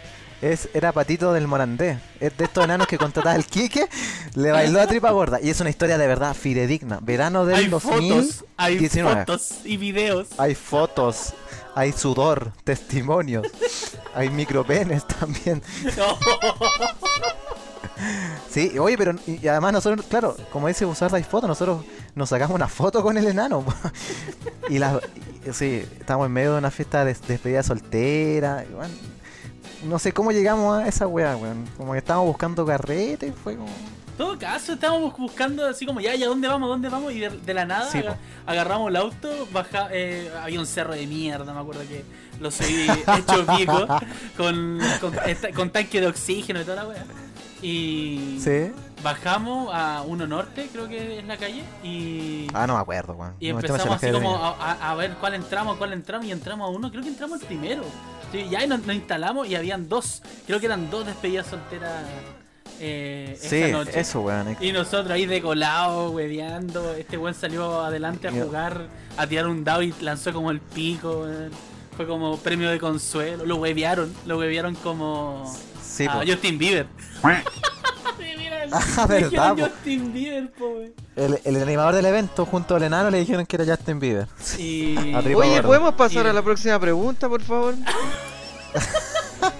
Es, 0.42 0.68
era 0.72 0.92
Patito 0.92 1.32
del 1.32 1.46
Morandé. 1.46 1.98
Es 2.18 2.36
de 2.36 2.44
estos 2.44 2.64
enanos 2.64 2.86
que 2.86 2.96
contrataba 2.96 3.36
el 3.36 3.44
Quique. 3.44 3.88
Le 4.34 4.50
bailó 4.50 4.80
a 4.80 4.86
tripa 4.86 5.10
gorda. 5.10 5.38
Y 5.42 5.50
es 5.50 5.60
una 5.60 5.68
historia 5.70 5.98
de 5.98 6.06
verdad 6.06 6.34
fidedigna. 6.34 6.98
Verano 7.02 7.44
del 7.44 7.56
hay 7.56 7.66
2019. 7.66 8.24
fotos, 8.24 8.44
hay 8.56 8.78
fotos 8.88 9.50
y 9.64 9.76
videos. 9.76 10.28
Hay 10.38 10.54
fotos. 10.54 11.34
Hay 11.74 11.92
sudor, 11.92 12.52
testimonios. 12.64 13.46
hay 14.14 14.28
micropenes 14.30 15.06
también. 15.06 15.62
Sí, 18.50 18.78
oye, 18.78 18.96
pero 18.96 19.14
y 19.26 19.46
además 19.46 19.74
nosotros, 19.74 20.06
claro, 20.08 20.34
como 20.50 20.68
dice 20.68 20.84
Busarda, 20.86 21.18
hay 21.18 21.22
fotos. 21.22 21.48
Nosotros 21.48 21.84
nos 22.14 22.30
sacamos 22.30 22.54
una 22.54 22.66
foto 22.66 23.02
con 23.02 23.16
el 23.18 23.26
enano. 23.26 23.64
y 24.70 24.78
la, 24.78 25.00
y- 25.46 25.52
sí, 25.52 25.86
estamos 26.00 26.26
en 26.26 26.32
medio 26.32 26.52
de 26.52 26.58
una 26.58 26.70
fiesta 26.70 27.04
de 27.04 27.14
despedida 27.14 27.62
soltera. 27.62 28.64
y 28.68 28.72
bueno, 28.74 28.94
no 29.84 29.98
sé 29.98 30.12
cómo 30.12 30.32
llegamos 30.32 30.82
a 30.82 30.86
esa 30.88 31.06
weá, 31.06 31.36
weón. 31.36 31.64
Como 31.76 31.92
que 31.92 31.98
estábamos 31.98 32.26
buscando 32.28 32.64
carrete 32.66 33.28
y 33.28 33.32
fue 33.32 33.56
como. 33.56 33.70
Todo 34.18 34.38
caso, 34.38 34.74
estábamos 34.74 35.16
buscando 35.16 35.66
así 35.66 35.86
como, 35.86 35.98
ya, 36.00 36.14
ya, 36.14 36.26
¿dónde 36.26 36.46
vamos? 36.46 36.68
¿Dónde 36.68 36.90
vamos? 36.90 37.10
Y 37.14 37.20
de, 37.20 37.30
de 37.30 37.54
la 37.54 37.64
nada 37.64 37.90
Sí, 37.90 37.98
aga- 37.98 38.12
po. 38.12 38.18
agarramos 38.46 38.90
el 38.90 38.96
auto, 38.96 39.48
baja, 39.50 39.88
eh, 39.92 40.30
había 40.42 40.60
un 40.60 40.66
cerro 40.66 40.92
de 40.92 41.06
mierda, 41.06 41.54
me 41.54 41.60
acuerdo 41.60 41.80
que 41.88 42.04
lo 42.38 42.50
subí 42.50 42.86
hecho 43.18 43.46
pico, 43.56 43.86
con, 44.36 44.78
con, 45.00 45.14
esta- 45.26 45.52
con 45.52 45.70
tanque 45.70 46.02
de 46.02 46.08
oxígeno 46.08 46.60
y 46.60 46.64
toda 46.64 46.82
la 46.82 46.88
weá. 46.88 47.04
Y 47.62 48.38
Sí. 48.42 48.72
Bajamos 49.02 49.70
a 49.72 50.02
Uno 50.02 50.26
Norte, 50.26 50.68
creo 50.72 50.88
que 50.88 51.18
es 51.18 51.24
la 51.24 51.36
calle, 51.36 51.62
y... 51.82 52.46
Ah, 52.52 52.66
no 52.66 52.74
me 52.74 52.80
acuerdo, 52.80 53.14
weón. 53.14 53.34
Y 53.40 53.48
No 53.48 53.54
me 53.56 53.66
empezamos 53.66 53.96
así 53.96 54.10
como 54.12 54.36
a, 54.36 54.94
ver 54.94 55.14
cuál 55.20 55.34
entramos, 55.34 55.76
cuál 55.76 55.92
entramos 55.92 56.26
y 56.26 56.32
entramos 56.32 56.66
a 56.68 56.70
uno. 56.70 56.90
Creo 56.90 57.02
que 57.02 57.08
entramos 57.08 57.40
el 57.40 57.46
primero. 57.46 57.84
Sí, 58.32 58.46
ya 58.50 58.64
y 58.64 58.68
nos, 58.68 58.84
nos 58.86 58.94
instalamos 58.94 59.48
y 59.48 59.56
habían 59.56 59.88
dos. 59.88 60.22
Creo 60.46 60.60
que 60.60 60.66
eran 60.66 60.90
dos 60.90 61.06
despedidas 61.06 61.46
solteras 61.46 62.04
eh, 62.78 63.36
Sí, 63.40 63.70
noche. 63.72 63.98
eso, 64.00 64.20
weón. 64.22 64.56
Y 64.60 64.72
nosotros 64.72 65.10
ahí 65.10 65.26
decolados, 65.26 66.12
hueveando. 66.12 66.94
Este 66.94 67.18
weón 67.18 67.34
salió 67.34 67.80
adelante 67.82 68.28
a 68.28 68.32
jugar, 68.32 68.86
a 69.16 69.26
tirar 69.26 69.46
un 69.48 69.64
dado 69.64 69.82
y 69.82 69.92
lanzó 70.00 70.32
como 70.32 70.50
el 70.50 70.60
pico. 70.60 71.22
weón. 71.22 71.50
Fue 71.96 72.06
como 72.06 72.38
premio 72.38 72.70
de 72.70 72.78
consuelo. 72.78 73.44
Lo 73.44 73.56
huevearon, 73.56 74.14
lo 74.24 74.38
huevearon 74.38 74.74
como 74.76 75.44
Sí, 75.82 76.06
a 76.06 76.12
po. 76.12 76.20
Justin 76.26 76.56
Bieber. 76.58 76.86
Ah, 78.72 79.06
dijeron 79.08 79.08
verdad, 79.08 79.56
po. 79.56 79.62
Justin 79.74 80.12
Bieber, 80.12 80.50
po, 80.52 80.66
weón. 80.68 80.92
El, 81.16 81.40
el 81.44 81.62
animador 81.62 81.94
del 81.94 82.06
evento 82.06 82.46
junto 82.46 82.76
al 82.76 82.82
enano 82.82 83.10
le 83.10 83.18
dijeron 83.18 83.44
que 83.46 83.56
era 83.56 83.64
Justin 83.64 83.98
Bieber. 84.00 84.26
Y... 84.58 84.96
Oye. 85.34 85.62
¿podemos 85.62 85.94
pasar 85.94 86.26
Y- 86.26 86.28
a 86.28 86.32
la 86.32 86.42
próxima 86.42 86.78
pregunta, 86.78 87.28
por 87.28 87.42
favor? 87.42 87.74
¿ah? 89.42 89.52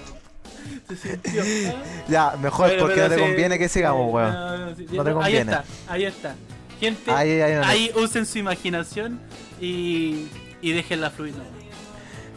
Ya, 2.07 2.35
mejor 2.41 2.69
Pero- 2.69 2.81
porque 2.81 2.95
pero 2.95 3.07
no 3.09 3.15
te 3.15 3.21
sí, 3.21 3.27
conviene 3.27 3.59
que 3.59 3.69
sigamos, 3.69 4.07
sí, 4.07 4.13
weón. 4.13 4.33
no, 4.33 4.57
no, 4.57 4.75
sí, 4.75 4.85
No 4.91 5.03
te 5.03 5.09
ahí 5.09 5.15
conviene. 5.15 5.51
está, 5.51 5.63
ahí 5.87 6.03
está. 6.05 6.35
Gente, 6.79 7.11
Ahí, 7.11 7.41
ahí, 7.41 7.53
ahí, 7.63 7.91
usen 7.95 8.25
su 8.25 8.39
imaginación 8.39 9.19
y, 9.59 10.27
y 10.61 10.71
déjenla 10.71 11.11
fluir. 11.11 11.35
¿no? 11.35 11.43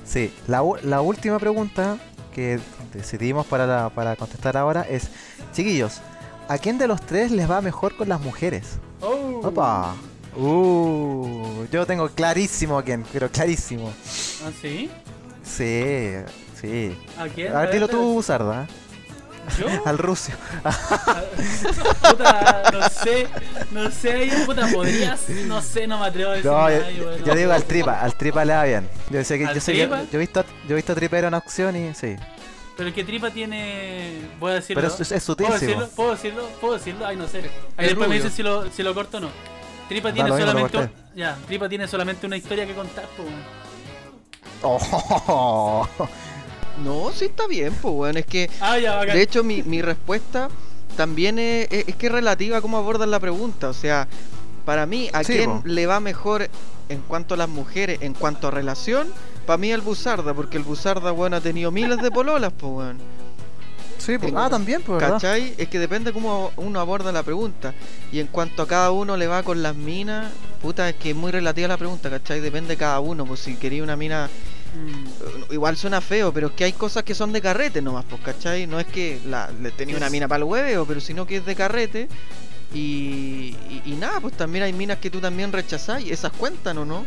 Sí, 0.04 0.32
la, 0.46 0.62
la 0.82 1.00
última 1.00 1.38
pregunta 1.38 1.96
que 2.34 2.60
decidimos 2.92 3.46
para, 3.46 3.66
la- 3.66 3.88
para 3.90 4.16
contestar 4.16 4.56
ahora 4.56 4.82
es, 4.82 5.08
chiquillos, 5.54 6.00
¿a 6.48 6.58
quién 6.58 6.78
de 6.78 6.86
los 6.86 7.00
tres 7.00 7.30
les 7.30 7.50
va 7.50 7.60
mejor 7.60 7.96
con 7.96 8.08
las 8.08 8.20
mujeres? 8.20 8.78
Oh. 9.00 9.40
Opa. 9.44 9.94
Uh, 10.36 11.64
yo 11.70 11.86
tengo 11.86 12.08
clarísimo 12.08 12.78
a 12.78 12.82
quién, 12.82 13.04
pero 13.12 13.30
clarísimo. 13.30 13.92
¿Ah, 14.44 14.50
sí? 14.60 14.90
Sí, 15.44 16.12
sí. 16.60 16.96
¿A 17.18 17.28
quién? 17.28 17.54
A 17.54 17.60
ver, 17.60 17.72
dilo 17.72 17.86
tú, 17.88 18.20
Sarda. 18.22 18.66
¿Yo? 19.58 19.66
Al 19.84 19.98
rucio. 19.98 20.34
Puta, 22.10 22.62
no 22.72 22.88
sé, 22.88 23.26
no 23.70 23.90
sé, 23.90 24.12
ahí, 24.12 24.30
puta, 24.46 24.66
podrías, 24.72 25.28
no 25.46 25.60
sé, 25.60 25.86
no 25.86 25.98
me 25.98 26.06
atrevo 26.06 26.30
a 26.30 26.34
decir 26.34 26.50
No, 26.50 26.70
yo, 26.70 26.78
nada, 26.78 26.90
yo, 26.90 27.16
yo 27.18 27.26
no 27.26 27.34
digo 27.34 27.52
al 27.52 27.64
tripa, 27.64 28.00
al 28.00 28.14
tripa 28.16 28.44
le 28.44 28.54
va 28.54 28.64
bien. 28.64 28.88
Yo 29.10 29.22
sé 29.22 29.38
que, 29.38 29.46
¿Al 29.46 29.54
yo, 29.54 29.60
sé 29.60 29.72
que- 29.72 29.86
yo 29.88 29.96
he 30.12 30.18
visto, 30.18 30.44
yo 30.66 30.72
he 30.72 30.76
visto 30.76 30.92
a 30.92 30.94
tripero 30.94 31.28
en 31.28 31.34
acción 31.34 31.76
y 31.76 31.94
sí. 31.94 32.16
Pero 32.76 32.88
el 32.88 32.94
que 32.94 33.04
tripa 33.04 33.30
tiene, 33.30 34.20
voy 34.40 34.50
a 34.52 34.54
decirlo. 34.56 34.82
Pero 34.82 34.94
es, 34.94 35.12
es 35.12 35.22
sutil, 35.22 35.46
¿Puedo 35.46 35.60
decirlo? 35.60 35.88
¿Puedo 35.94 36.10
decirlo? 36.12 36.48
¿Puedo 36.60 36.74
decirlo? 36.74 37.06
Ay, 37.06 37.16
no 37.16 37.28
sé. 37.28 37.50
Ahí 37.76 37.86
después 37.86 38.08
me 38.08 38.16
dicen 38.16 38.32
si 38.32 38.42
lo, 38.42 38.70
si 38.70 38.82
lo 38.82 38.92
corto 38.94 39.18
o 39.18 39.20
no. 39.20 39.28
Tripa 39.88 40.12
tiene 40.12 40.28
solamente 40.30 40.76
un- 40.78 40.90
ya, 41.14 41.36
Tripa 41.46 41.68
tiene 41.68 41.86
solamente 41.86 42.26
una 42.26 42.36
historia 42.36 42.66
que 42.66 42.74
contar, 42.74 43.04
pues. 43.16 43.28
Oh, 44.62 45.86
No, 46.84 47.12
sí 47.12 47.26
está 47.26 47.46
bien, 47.46 47.72
pues, 47.80 47.94
weón. 47.94 48.16
Es 48.16 48.26
que, 48.26 48.50
Ah, 48.60 48.78
ya, 48.78 48.96
bacán. 48.96 49.14
de 49.14 49.22
hecho, 49.22 49.44
mi, 49.44 49.62
mi 49.62 49.80
respuesta 49.80 50.48
también 50.96 51.38
es, 51.38 51.68
es- 51.70 51.88
es 51.88 51.96
que 51.96 52.06
es 52.06 52.12
relativa 52.12 52.56
a 52.58 52.60
cómo 52.60 52.78
abordan 52.78 53.10
la 53.12 53.20
pregunta. 53.20 53.68
O 53.68 53.72
sea, 53.74 54.08
para 54.64 54.84
mí, 54.86 55.08
¿a 55.12 55.22
Sí, 55.22 55.34
quién 55.34 55.60
po. 55.60 55.62
le 55.64 55.86
va 55.86 56.00
mejor 56.00 56.48
en 56.88 57.00
cuanto 57.02 57.34
a 57.34 57.36
las 57.36 57.48
mujeres, 57.48 57.98
en 58.02 58.14
cuanto 58.14 58.48
a 58.48 58.50
relación? 58.50 59.12
Para 59.46 59.58
mí 59.58 59.70
el 59.70 59.80
Buzarda, 59.80 60.32
porque 60.34 60.56
el 60.56 60.62
Buzarda, 60.62 61.12
weón, 61.12 61.34
ha 61.34 61.40
tenido 61.40 61.70
miles 61.70 61.98
de 62.00 62.10
pololas, 62.10 62.52
pues, 62.52 62.72
weón. 62.72 62.98
sí, 63.98 64.18
pues, 64.18 64.32
ah, 64.36 64.48
también, 64.50 64.82
pues, 64.82 65.00
¿verdad? 65.00 65.14
¿Cachai? 65.14 65.54
Es 65.58 65.68
que 65.68 65.78
depende 65.78 66.12
cómo 66.12 66.50
uno 66.56 66.80
aborda 66.80 67.12
la 67.12 67.22
pregunta. 67.22 67.74
Y 68.12 68.20
en 68.20 68.26
cuanto 68.28 68.62
a 68.62 68.66
cada 68.68 68.90
uno 68.90 69.16
le 69.16 69.26
va 69.26 69.42
con 69.42 69.62
las 69.62 69.74
minas, 69.76 70.30
puta, 70.62 70.88
es 70.88 70.96
que 70.96 71.10
es 71.10 71.16
muy 71.16 71.30
relativa 71.32 71.68
la 71.68 71.76
pregunta, 71.76 72.10
¿cachai? 72.10 72.40
Depende 72.40 72.68
de 72.70 72.76
cada 72.76 73.00
uno. 73.00 73.24
Pues 73.26 73.40
si 73.40 73.56
quería 73.56 73.82
una 73.82 73.96
mina, 73.96 74.28
Mm. 74.74 75.06
eh, 75.06 75.54
igual 75.54 75.76
suena 75.76 76.00
feo, 76.00 76.32
pero 76.32 76.48
es 76.48 76.52
que 76.54 76.64
hay 76.64 76.72
cosas 76.72 77.04
que 77.04 77.14
son 77.14 77.30
de 77.32 77.40
carrete 77.40 77.80
nomás, 77.80 78.04
pues, 78.10 78.20
¿cachai? 78.22 78.66
No 78.66 78.80
es 78.80 78.86
que 78.86 79.20
la, 79.26 79.48
le 79.62 79.70
tenía 79.70 79.96
una 79.96 80.10
mina 80.10 80.26
para 80.26 80.38
el 80.38 80.44
hueveo, 80.44 80.84
pero 80.84 81.00
sino 81.00 81.26
que 81.26 81.36
es 81.36 81.46
de 81.46 81.54
carrete. 81.54 82.08
Y, 82.72 83.54
y, 83.70 83.82
y 83.86 83.92
nada, 83.92 84.18
pues 84.20 84.36
también 84.36 84.64
hay 84.64 84.72
minas 84.72 84.98
que 84.98 85.10
tú 85.10 85.20
también 85.20 85.52
rechazás 85.52 86.02
y 86.02 86.10
esas 86.10 86.32
cuentan 86.32 86.78
o 86.78 86.84
no, 86.84 87.06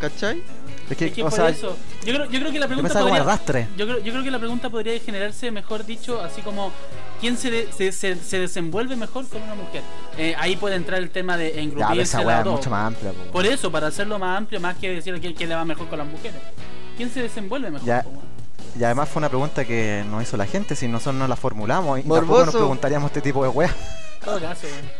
¿cachai? 0.00 0.42
Es 0.88 0.96
que, 0.96 1.06
Es 1.06 1.12
que 1.12 1.22
o 1.22 1.26
por 1.26 1.32
sea, 1.34 1.48
eso, 1.48 1.76
yo 2.04 2.14
creo, 2.14 2.24
yo 2.30 2.38
creo 2.40 2.52
que 2.52 2.58
la 2.60 2.66
pregunta 2.68 3.00
podría, 3.00 3.20
arrastre. 3.22 3.66
yo 3.76 3.86
creo, 3.86 3.98
yo 3.98 4.12
creo 4.12 4.22
que 4.24 4.30
la 4.30 4.38
pregunta 4.38 4.70
podría 4.70 4.98
generarse, 5.00 5.50
mejor 5.50 5.84
dicho, 5.84 6.22
así 6.22 6.42
como 6.42 6.72
quién 7.20 7.36
se, 7.36 7.50
de- 7.50 7.72
se, 7.72 7.90
se, 7.90 8.14
se 8.16 8.38
desenvuelve 8.38 8.94
mejor 8.94 9.26
con 9.28 9.42
una 9.42 9.54
mujer. 9.56 9.82
Eh, 10.16 10.34
ahí 10.38 10.54
puede 10.56 10.76
entrar 10.76 11.00
el 11.00 11.10
tema 11.10 11.36
de 11.36 11.60
engrupirse 11.60 12.02
esa 12.02 12.20
la 12.20 12.26
weá 12.26 12.38
es 12.38 12.44
dos. 12.44 12.54
mucho 12.54 12.70
más 12.70 12.86
amplia, 12.86 13.10
po. 13.12 13.32
Por 13.32 13.46
eso, 13.46 13.72
para 13.72 13.88
hacerlo 13.88 14.18
más 14.20 14.38
amplio, 14.38 14.60
más 14.60 14.76
que 14.76 14.90
decir 14.94 15.18
quién, 15.20 15.32
quién 15.34 15.48
le 15.48 15.54
va 15.56 15.64
mejor 15.64 15.88
con 15.88 15.98
las 15.98 16.06
mujeres. 16.06 16.40
¿Quién 16.96 17.10
se 17.10 17.20
desenvuelve 17.22 17.70
mejor? 17.70 17.86
Ya. 17.86 18.04
Y 18.78 18.84
además 18.84 19.08
fue 19.08 19.20
una 19.20 19.28
pregunta 19.28 19.64
que 19.64 20.04
nos 20.08 20.22
hizo 20.22 20.36
la 20.36 20.46
gente, 20.46 20.76
si 20.76 20.86
nosotros 20.86 21.16
no 21.16 21.26
la 21.26 21.34
formulamos 21.36 21.98
y 21.98 22.02
tampoco 22.02 22.20
Morboso. 22.26 22.44
nos 22.46 22.54
preguntaríamos 22.54 23.08
este 23.10 23.22
tipo 23.22 23.42
de 23.42 23.48
weas. 23.48 23.74
Todo 24.24 24.40
caso, 24.40 24.66
weón. 24.66 24.90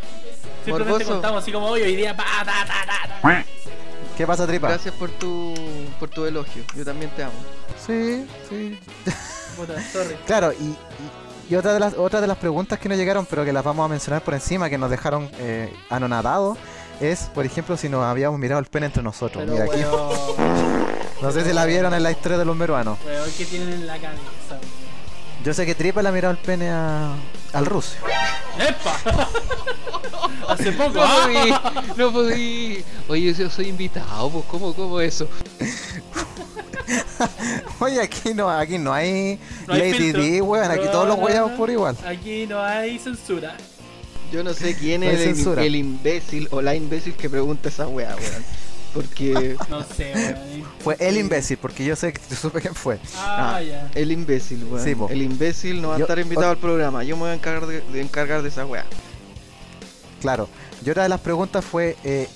Simplemente 0.65 0.91
Morboso. 1.05 1.13
contamos 1.13 1.43
así 1.43 1.53
como 1.53 1.67
hoy, 1.69 1.83
hoy 1.83 1.95
día, 1.95 2.17
pa, 2.17 2.25
ta, 2.45 2.65
ta, 2.67 2.67
ta, 2.67 3.21
ta. 3.23 3.45
¿Qué 4.17 4.27
pasa, 4.27 4.47
tripa? 4.47 4.69
Gracias 4.69 4.95
por 4.95 5.11
tu, 5.11 5.53
por 6.01 6.09
tu 6.09 6.25
elogio, 6.25 6.63
yo 6.75 6.85
también 6.85 7.11
te 7.15 7.23
amo. 7.25 7.35
Sí, 7.87 8.27
sí. 8.49 8.79
Puta, 9.57 9.75
sorry. 9.93 10.15
Claro, 10.27 10.53
y, 10.53 10.65
y- 10.65 10.79
Y 11.49 11.55
otra 11.55 11.73
de 11.75 11.79
las 11.81 11.95
otras 11.95 12.21
de 12.23 12.27
las 12.27 12.39
preguntas 12.39 12.79
que 12.79 12.89
nos 12.89 12.99
llegaron, 12.99 13.25
pero 13.27 13.45
que 13.45 13.53
las 13.53 13.63
vamos 13.63 13.85
a 13.85 13.89
mencionar 13.89 14.23
por 14.23 14.35
encima, 14.35 14.69
que 14.69 14.79
nos 14.79 14.91
dejaron 14.91 15.31
eh, 15.39 15.73
anonadados, 15.91 16.59
es, 17.01 17.31
por 17.35 17.45
ejemplo, 17.47 17.77
si 17.77 17.89
nos 17.89 18.03
habíamos 18.05 18.39
mirado 18.41 18.59
el 18.59 18.67
pene 18.67 18.87
entre 18.87 19.03
nosotros. 19.03 19.45
Pero 19.47 19.53
Mira 19.53 19.65
aquí. 19.67 19.83
weón, 19.85 20.87
No 21.23 21.31
sé 21.31 21.45
si 21.45 21.53
la 21.53 21.65
vieron 21.65 21.95
en 21.95 22.03
la 22.03 22.11
historia 22.11 22.37
de 22.39 22.45
los 22.45 22.57
meruanos. 22.57 22.99
¿qué 23.39 23.45
tienen 23.45 23.73
en 23.73 23.87
la 23.87 23.95
cabeza? 23.99 24.59
Yo 25.47 25.55
sé 25.55 25.65
que 25.65 25.77
Tripa 25.77 26.03
le 26.03 26.09
ha 26.09 26.13
mirado 26.13 26.33
el 26.33 26.39
pene 26.39 26.69
a- 26.69 27.15
al 27.53 27.67
ruso. 27.67 27.95
¡Epa! 28.59 29.29
Hace 30.49 30.73
poco, 30.73 30.95
No 30.95 31.23
podí, 31.23 31.55
no 31.97 32.13
podí. 32.13 32.85
Oye, 33.09 33.33
yo 33.33 33.49
soy 33.49 33.69
invitado, 33.69 34.29
pues, 34.29 34.45
¿cómo, 34.51 34.75
cómo 34.75 35.01
eso? 35.01 35.29
Oye, 37.79 38.01
aquí 38.03 38.35
no, 38.35 38.51
aquí 38.51 38.77
no 38.79 38.93
hay 38.93 39.39
No 39.69 39.75
hay 39.75 39.93
Lady 39.93 39.93
filtro. 39.93 40.23
D, 40.23 40.43
weón. 40.43 40.71
Aquí 40.71 40.85
No, 40.87 40.91
todos 40.91 41.09
los 41.09 41.19
no, 41.35 41.57
por 41.57 41.71
igual. 41.71 41.97
Aquí 42.05 42.47
no 42.49 42.61
hay 42.61 42.99
censura. 42.99 43.57
Yo 44.33 44.43
no 44.43 44.53
sé 44.53 44.75
quién 44.77 45.03
No 45.03 45.09
hay 45.09 45.15
es 45.15 45.21
el, 45.21 45.35
censura. 45.37 45.63
el 45.63 45.77
imbécil 45.77 46.49
o 46.51 46.61
la 46.61 46.75
imbécil 46.75 47.15
que 47.15 47.31
pregunta 47.31 47.69
esa 47.69 47.87
weá, 47.87 48.17
weón. 48.17 48.45
Porque. 48.97 49.57
No 49.69 49.83
sé, 49.85 50.13
weón. 50.15 50.65
Fue 50.83 50.97
el 50.99 51.17
imbécil, 51.19 51.59
porque 51.59 51.85
yo 51.85 51.95
sé 51.97 52.13
que 52.13 52.21
yo 52.31 52.37
supe 52.37 52.61
quién 52.61 52.75
fue. 52.75 52.99
Ah, 53.17 53.57
Ah, 53.57 53.63
ya. 53.63 53.91
el 53.95 54.11
imbécil, 54.11 54.65
weón. 54.65 54.83
Sí, 54.85 54.95
el 55.11 55.23
imbécil 55.23 55.81
no 55.83 55.89
va 55.89 55.97
a 55.97 55.99
estar 55.99 56.19
invitado 56.19 56.49
o- 56.49 56.51
al 56.51 56.59
programa. 56.59 57.05
Yo 57.05 57.17
me 57.17 57.23
voy 57.23 57.31
a 57.31 57.35
encargar 57.35 57.67
de, 57.67 57.81
de 57.83 58.01
encargar 58.01 58.43
de 58.43 58.49
esa 58.49 58.65
weá. 58.67 58.85
Claro. 60.21 60.49
Y 60.85 60.91
otra 60.91 61.03
de 61.05 61.09
las 61.09 61.21
preguntas 61.21 61.65
fue: 61.65 61.97
eh, 62.05 62.29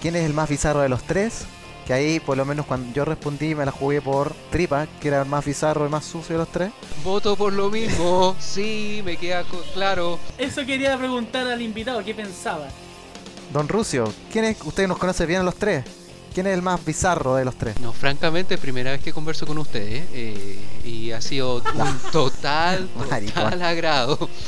¿quién 0.00 0.16
es 0.16 0.24
el 0.24 0.34
más 0.34 0.48
bizarro 0.48 0.80
de 0.80 0.88
los 0.88 1.02
tres? 1.04 1.44
Que 1.86 1.92
ahí, 1.92 2.18
por 2.18 2.34
lo 2.38 2.46
menos, 2.46 2.64
cuando 2.64 2.90
yo 2.94 3.04
respondí, 3.04 3.54
me 3.54 3.66
la 3.66 3.70
jugué 3.70 4.00
por 4.00 4.32
Tripa, 4.50 4.86
que 5.02 5.08
era 5.08 5.20
el 5.20 5.28
más 5.28 5.44
bizarro 5.44 5.86
y 5.86 5.90
más 5.90 6.04
sucio 6.06 6.34
de 6.34 6.38
los 6.38 6.48
tres. 6.48 6.72
Voto 7.04 7.36
por 7.36 7.52
lo 7.52 7.68
mismo. 7.70 8.34
Sí, 8.40 9.02
me 9.04 9.18
queda 9.18 9.44
claro. 9.74 10.18
Eso 10.38 10.64
quería 10.64 10.96
preguntar 10.96 11.46
al 11.46 11.60
invitado, 11.60 12.02
¿qué 12.02 12.14
pensaba? 12.14 12.68
Don 13.52 13.68
Rucio, 13.68 14.12
¿quién 14.32 14.44
es? 14.44 14.56
Usted 14.64 14.88
nos 14.88 14.98
conoce 14.98 15.26
bien 15.26 15.40
a 15.40 15.44
los 15.44 15.54
tres. 15.54 15.84
¿Quién 16.34 16.48
es 16.48 16.54
el 16.54 16.62
más 16.62 16.84
bizarro 16.84 17.36
de 17.36 17.44
los 17.44 17.56
tres? 17.56 17.78
No, 17.78 17.92
francamente, 17.92 18.58
primera 18.58 18.90
vez 18.90 19.00
que 19.00 19.12
converso 19.12 19.46
con 19.46 19.56
ustedes 19.58 20.04
eh, 20.12 20.58
y 20.84 21.12
ha 21.12 21.20
sido 21.20 21.56
un 21.58 21.98
total, 22.12 22.88
total 23.34 23.62
agrado. 23.62 24.28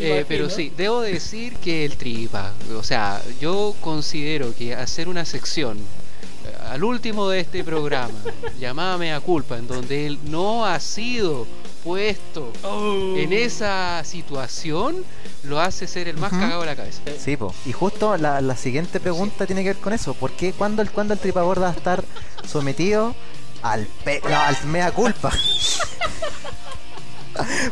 Eh, 0.00 0.24
pero 0.28 0.50
sí, 0.50 0.72
debo 0.76 1.00
decir 1.00 1.54
que 1.56 1.84
el 1.84 1.96
tripa, 1.96 2.52
o 2.76 2.82
sea, 2.82 3.22
yo 3.40 3.74
considero 3.80 4.54
que 4.54 4.74
hacer 4.74 5.08
una 5.08 5.24
sección 5.24 5.78
eh, 5.78 6.70
al 6.70 6.84
último 6.84 7.28
de 7.28 7.40
este 7.40 7.64
programa, 7.64 8.18
llamada 8.60 8.98
Mea 8.98 9.20
Culpa, 9.20 9.56
en 9.56 9.66
donde 9.66 10.06
él 10.06 10.18
no 10.24 10.66
ha 10.66 10.78
sido 10.78 11.46
puesto 11.84 12.52
Oh. 12.64 13.14
en 13.16 13.32
esa 13.32 14.02
situación, 14.04 15.04
lo 15.44 15.60
hace 15.60 15.86
ser 15.86 16.08
el 16.08 16.16
más 16.16 16.30
cagado 16.30 16.60
de 16.60 16.66
la 16.66 16.76
cabeza. 16.76 17.00
Sí, 17.18 17.36
po. 17.36 17.54
Y 17.64 17.72
justo 17.72 18.16
la, 18.16 18.40
la 18.40 18.56
siguiente 18.56 19.00
pregunta 19.00 19.46
tiene 19.46 19.62
que 19.62 19.68
ver 19.70 19.76
con 19.78 19.92
eso. 19.92 20.14
¿Por 20.14 20.32
qué? 20.32 20.52
¿Cuándo 20.52 20.82
el, 20.82 20.90
cuándo 20.90 21.14
el 21.14 21.20
Tripa 21.20 21.42
Gorda 21.42 21.62
va 21.62 21.68
a 21.72 21.76
estar 21.76 22.04
sometido 22.46 23.14
al 23.62 23.86
pe... 24.04 24.20
No, 24.28 24.36
al 24.40 24.56
mea 24.66 24.90
culpa? 24.92 25.32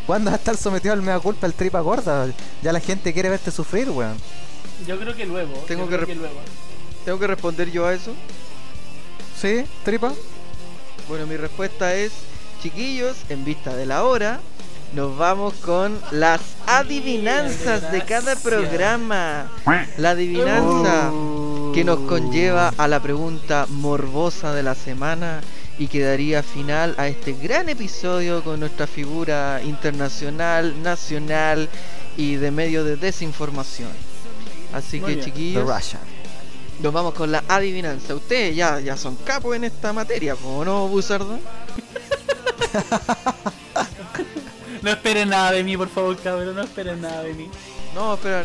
¿Cuándo 0.07 0.31
va 0.31 0.37
a 0.37 0.39
estar 0.39 0.57
sometido 0.57 0.93
al 0.95 1.03
mea 1.03 1.19
culpa 1.19 1.47
el 1.47 1.55
Tripa 1.55 1.81
Gorda? 1.81 2.29
Ya 2.63 2.73
la 2.73 2.81
gente 2.81 3.13
quiere 3.13 3.29
verte 3.29 3.51
sufrir, 3.51 3.91
weón. 3.91 4.17
Yo 4.87 4.99
creo 4.99 5.15
que 5.17 5.27
luego. 5.27 5.53
Tengo 5.67 5.89
que 5.89 5.99
rep- 5.99 6.15
luego. 6.15 6.37
¿Tengo 7.05 7.19
que 7.19 7.27
responder 7.27 7.71
yo 7.71 7.87
a 7.87 7.95
eso? 7.95 8.13
¿Sí, 9.41 9.65
Tripa? 9.85 10.13
Bueno, 11.09 11.27
mi 11.27 11.37
respuesta 11.37 11.95
es, 11.95 12.13
chiquillos, 12.67 13.17
en 13.29 13.45
vista 13.45 13.77
de 13.77 13.87
la 13.87 14.03
hora, 14.03 14.41
nos 14.93 15.17
vamos 15.17 15.55
con 15.55 16.01
las 16.11 16.41
adivinanzas 16.67 17.93
de 17.93 18.03
cada 18.03 18.35
programa. 18.35 19.53
La 19.99 20.11
adivinanza 20.11 21.13
que 21.73 21.85
nos 21.85 22.01
conlleva 22.01 22.75
a 22.77 22.89
la 22.89 22.99
pregunta 22.99 23.67
morbosa 23.69 24.53
de 24.53 24.65
la 24.65 24.75
semana 24.75 25.43
y 25.79 25.87
que 25.87 26.01
daría 26.01 26.43
final 26.43 26.97
a 26.99 27.07
este 27.07 27.35
gran 27.35 27.69
episodio 27.69 28.43
con 28.43 28.59
nuestra 28.59 28.89
figura 28.89 29.61
internacional, 29.63 30.83
nacional 30.83 31.69
y 32.17 32.35
de 32.35 32.51
medio 32.51 32.83
de 32.83 32.97
desinformación. 32.97 33.91
Así 34.73 34.99
Muy 34.99 35.07
que 35.07 35.15
bien. 35.15 35.25
Chiquillos, 35.25 35.97
nos 36.81 36.93
vamos 36.93 37.15
con 37.15 37.31
la 37.31 37.45
adivinanza. 37.47 38.13
Ustedes 38.17 38.57
ya, 38.57 38.81
ya 38.81 38.97
son 38.97 39.15
capos 39.25 39.55
en 39.55 39.63
esta 39.63 39.93
materia, 39.93 40.35
¿o 40.45 40.65
no, 40.65 40.89
Buzardo? 40.89 41.39
No 44.83 44.91
esperen 44.91 45.31
nada 45.31 45.53
de 45.53 45.65
mí, 45.65 45.77
por 45.77 45.89
favor, 45.89 46.17
cabrón. 46.19 46.55
No 46.55 46.63
esperen 46.63 47.01
nada 47.01 47.23
de 47.23 47.35
mí. 47.35 47.51
No, 47.95 48.15
espera. 48.15 48.45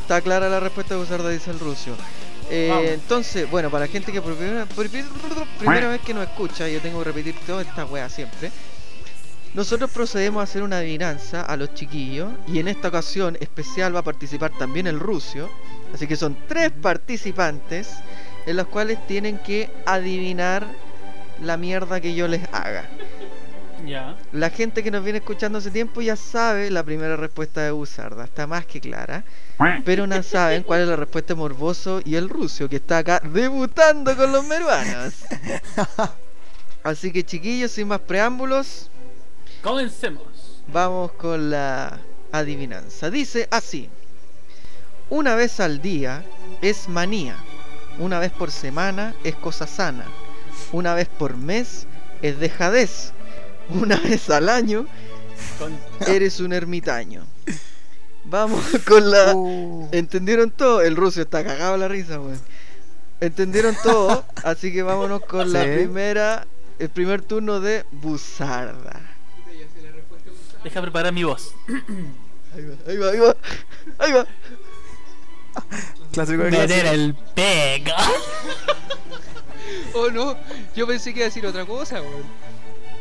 Está 0.00 0.20
clara 0.22 0.48
la 0.48 0.60
respuesta 0.60 0.94
de 0.94 1.00
Buzardo, 1.00 1.28
dice 1.28 1.50
el 1.50 1.58
ruso. 1.58 1.94
Eh, 2.50 2.92
entonces, 2.94 3.50
bueno, 3.50 3.70
para 3.70 3.84
la 3.84 3.90
gente 3.92 4.10
que 4.10 4.22
por 4.22 4.34
primera, 4.34 4.64
por 4.64 4.88
pri- 4.88 5.04
primera 5.58 5.88
vez 5.88 6.00
que 6.00 6.14
nos 6.14 6.22
escucha, 6.26 6.66
yo 6.68 6.80
tengo 6.80 7.00
que 7.00 7.04
repetir 7.04 7.34
toda 7.46 7.60
esta 7.60 7.84
wea 7.84 8.08
siempre. 8.08 8.50
Nosotros 9.52 9.90
procedemos 9.90 10.40
a 10.40 10.44
hacer 10.44 10.62
una 10.62 10.78
adivinanza 10.78 11.42
a 11.42 11.56
los 11.56 11.74
chiquillos 11.74 12.32
y 12.46 12.58
en 12.60 12.68
esta 12.68 12.88
ocasión 12.88 13.36
especial 13.40 13.94
va 13.94 14.00
a 14.00 14.04
participar 14.04 14.52
también 14.58 14.86
el 14.86 14.98
ruso. 14.98 15.50
Así 15.92 16.06
que 16.06 16.16
son 16.16 16.38
tres 16.48 16.70
participantes 16.70 17.90
en 18.46 18.56
los 18.56 18.66
cuales 18.68 19.04
tienen 19.06 19.38
que 19.38 19.70
adivinar 19.84 20.66
la 21.42 21.56
mierda 21.56 22.00
que 22.00 22.14
yo 22.14 22.28
les 22.28 22.42
haga. 22.52 22.84
Ya. 23.86 24.16
La 24.32 24.50
gente 24.50 24.82
que 24.82 24.90
nos 24.90 25.04
viene 25.04 25.20
escuchando 25.20 25.58
hace 25.58 25.70
tiempo 25.70 26.00
ya 26.02 26.16
sabe 26.16 26.70
la 26.70 26.82
primera 26.82 27.16
respuesta 27.16 27.62
de 27.62 27.70
Buzarda, 27.70 28.24
está 28.24 28.46
más 28.46 28.66
que 28.66 28.80
clara. 28.80 29.24
Pero 29.84 30.06
no 30.06 30.22
saben 30.22 30.62
cuál 30.62 30.80
es 30.82 30.88
la 30.88 30.96
respuesta 30.96 31.34
de 31.34 31.38
Morboso 31.38 32.00
y 32.04 32.16
el 32.16 32.28
Rucio, 32.28 32.68
que 32.68 32.76
está 32.76 32.98
acá 32.98 33.20
debutando 33.24 34.16
con 34.16 34.32
los 34.32 34.44
meruanos. 34.44 35.14
Así 36.82 37.12
que 37.12 37.24
chiquillos, 37.24 37.70
sin 37.72 37.88
más 37.88 38.00
preámbulos, 38.00 38.90
Comencemos. 39.62 40.22
vamos 40.72 41.12
con 41.12 41.50
la 41.50 41.98
adivinanza. 42.32 43.10
Dice 43.10 43.48
así: 43.50 43.88
Una 45.10 45.34
vez 45.34 45.60
al 45.60 45.80
día 45.82 46.24
es 46.62 46.88
manía, 46.88 47.36
una 47.98 48.18
vez 48.20 48.30
por 48.32 48.50
semana 48.50 49.14
es 49.24 49.34
cosa 49.34 49.66
sana, 49.66 50.04
una 50.72 50.94
vez 50.94 51.08
por 51.08 51.36
mes 51.36 51.86
es 52.22 52.38
dejadez, 52.38 53.12
una 53.70 53.96
vez 54.00 54.28
al 54.30 54.48
año 54.48 54.86
eres 56.06 56.40
un 56.40 56.52
ermitaño. 56.52 57.26
Vamos 58.24 58.64
con 58.86 59.10
la. 59.10 59.34
Uh, 59.34 59.88
¿Entendieron 59.92 60.50
todo? 60.50 60.82
El 60.82 60.96
ruso 60.96 61.22
está 61.22 61.44
cagado 61.44 61.76
la 61.76 61.88
risa, 61.88 62.20
weón. 62.20 62.40
¿Entendieron 63.20 63.76
todo? 63.82 64.24
Así 64.44 64.72
que 64.72 64.82
vámonos 64.82 65.22
con 65.24 65.52
la 65.52 65.62
primera. 65.62 66.46
El 66.78 66.90
primer 66.90 67.22
turno 67.22 67.58
de 67.60 67.84
Buzarda. 67.90 69.00
Deja 70.62 70.80
preparar 70.80 71.12
mi 71.12 71.24
voz. 71.24 71.52
Ahí 72.54 72.64
va, 72.64 72.76
ahí 72.86 72.96
va, 72.96 73.10
ahí 73.10 73.18
va. 73.18 73.36
Ahí 73.98 74.12
va. 74.12 74.26
clásico 76.12 76.42
de 76.44 76.50
Meter 76.50 76.80
clásico. 76.82 76.90
el 76.94 77.14
pega. 77.34 77.96
Oh 79.94 80.10
no, 80.10 80.36
yo 80.74 80.86
pensé 80.86 81.12
que 81.12 81.20
iba 81.20 81.26
a 81.26 81.28
decir 81.28 81.46
otra 81.46 81.64
cosa, 81.64 82.00
weón. 82.00 82.24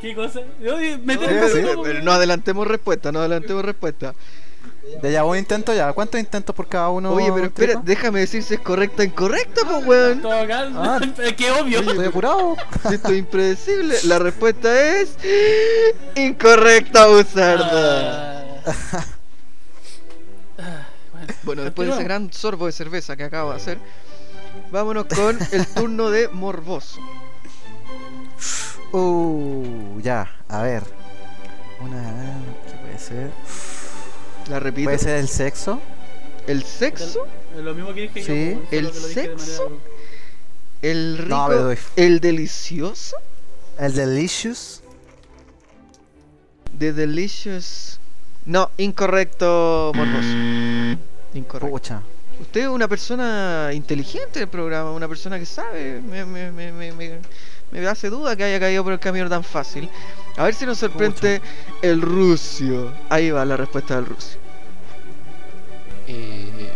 ¿Qué 0.02 0.14
cosa? 0.14 0.42
Oye, 0.62 0.94
el 0.94 1.00
sí. 1.00 1.06
pega. 1.06 1.82
Pero 1.84 2.02
no 2.04 2.12
adelantemos 2.12 2.68
respuesta, 2.68 3.12
no 3.12 3.20
adelantemos 3.20 3.66
respuesta. 3.66 4.14
Ya, 5.04 5.10
ya, 5.10 5.24
un 5.26 5.38
intento 5.38 5.74
ya. 5.74 5.92
¿Cuántos 5.94 6.20
intentos 6.20 6.56
por 6.56 6.68
cada 6.68 6.90
uno? 6.90 7.12
Oye, 7.12 7.32
pero 7.34 7.46
espera, 7.46 7.74
Tripa? 7.74 7.84
déjame 7.86 8.20
decir 8.22 8.42
si 8.42 8.56
es 8.56 8.60
correcta 8.62 9.04
o 9.04 9.06
incorrecta, 9.06 9.62
pues, 9.68 9.86
weón. 9.86 10.22
Ah. 10.26 11.00
Es 11.24 11.34
que 11.34 11.52
obvio. 11.52 11.80
Estoy 11.80 12.06
apurado. 12.06 12.56
Si 12.88 12.96
Esto 12.96 13.10
es 13.10 13.20
impredecible. 13.20 13.96
La 14.06 14.20
respuesta 14.20 14.98
es. 14.98 15.18
Incorrecta, 16.16 17.08
Buzarda. 17.08 18.62
Ah. 18.66 19.06
Ah, 20.60 20.88
bueno. 21.14 21.34
Bueno, 21.44 21.64
después 21.64 21.88
de 21.88 21.94
ese 21.94 22.04
gran 22.04 22.32
sorbo 22.34 22.66
de 22.66 22.72
cerveza 22.72 23.16
que 23.16 23.24
acabo 23.24 23.52
de 23.52 23.58
hacer, 23.58 23.78
vámonos 24.72 25.06
con 25.06 25.38
el 25.52 25.68
turno 25.68 26.10
de 26.10 26.28
Morboso. 26.30 27.00
Uh, 28.92 30.00
ya, 30.02 30.32
a 30.48 30.62
ver. 30.62 30.84
Una. 31.82 32.40
¿Qué 32.66 32.78
puede 32.82 33.00
ser? 33.00 33.32
La 34.50 34.60
repito. 34.60 34.86
¿Puede 34.86 35.00
ser 35.00 35.18
el 35.18 35.28
sexo? 35.28 35.80
El 36.48 36.64
sexo, 36.64 37.28
Lo 37.58 37.74
mismo 37.74 37.94
que 37.94 38.02
dije 38.02 38.24
Sí. 38.24 38.52
yo. 38.54 38.60
pues, 38.62 38.74
¿El 38.74 38.86
de 38.86 38.94
sexo? 39.14 39.80
el 40.82 41.18
rico, 41.18 41.30
No, 41.30 41.48
pero 41.50 41.64
doy- 41.66 41.78
el 41.98 42.20
delicioso, 42.22 43.18
¿El 43.78 43.94
delicious? 43.94 44.82
de 46.74 46.94
delicious. 46.94 48.00
No, 48.46 48.70
incorrecto, 48.78 49.92
Morboso. 49.94 50.28
Incorrecto. 51.34 51.70
Pucha. 51.70 52.02
Usted 52.40 52.62
es 52.62 52.68
una 52.68 52.88
persona 52.88 53.72
inteligente 53.74 54.40
del 54.40 54.48
programa, 54.48 54.92
una 54.92 55.08
persona 55.08 55.40
que 55.40 55.46
sabe. 55.46 56.02
Me, 56.02 56.24
me, 56.26 56.52
me, 56.52 56.72
me, 56.72 56.92
me- 56.92 57.20
me 57.70 57.86
hace 57.86 58.10
duda 58.10 58.36
que 58.38 58.46
haya 58.46 58.60
caído 58.62 58.82
por 58.84 58.94
el 58.94 59.00
camino 59.00 59.28
tan 59.28 59.44
fácil. 59.44 59.90
A 60.38 60.46
ver 60.46 60.54
si 60.54 60.66
nos 60.66 60.78
sorprende 60.78 61.42
el 61.82 62.02
rucio. 62.02 62.94
Ahí 63.10 63.30
va 63.32 63.44
la 63.44 63.58
respuesta 63.58 63.96
del 63.96 64.06
rucio. 64.06 64.40
Eh, 66.08 66.72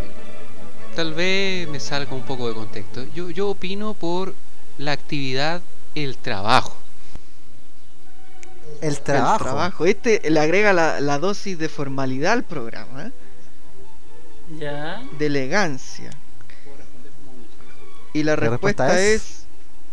tal 0.95 1.13
vez 1.13 1.67
me 1.69 1.79
salga 1.79 2.13
un 2.13 2.23
poco 2.23 2.49
de 2.49 2.53
contexto. 2.55 3.05
Yo, 3.15 3.29
yo 3.29 3.49
opino 3.49 3.93
por 3.93 4.35
la 4.77 4.91
actividad, 4.91 5.61
el 5.95 6.17
trabajo. 6.17 6.75
El 8.81 8.99
trabajo. 8.99 9.35
El 9.35 9.43
trabajo. 9.43 9.85
Este 9.85 10.29
le 10.29 10.39
agrega 10.39 10.73
la, 10.73 10.99
la 10.99 11.19
dosis 11.19 11.57
de 11.57 11.69
formalidad 11.69 12.33
al 12.33 12.43
programa, 12.43 13.05
¿eh? 13.07 13.11
Ya. 14.57 15.01
de 15.17 15.25
elegancia. 15.25 16.11
Y 18.13 18.23
la, 18.23 18.35
La 18.35 18.49
respuesta, 18.49 18.85
respuesta 18.87 18.99
es... 19.07 19.21
es- 19.21 19.37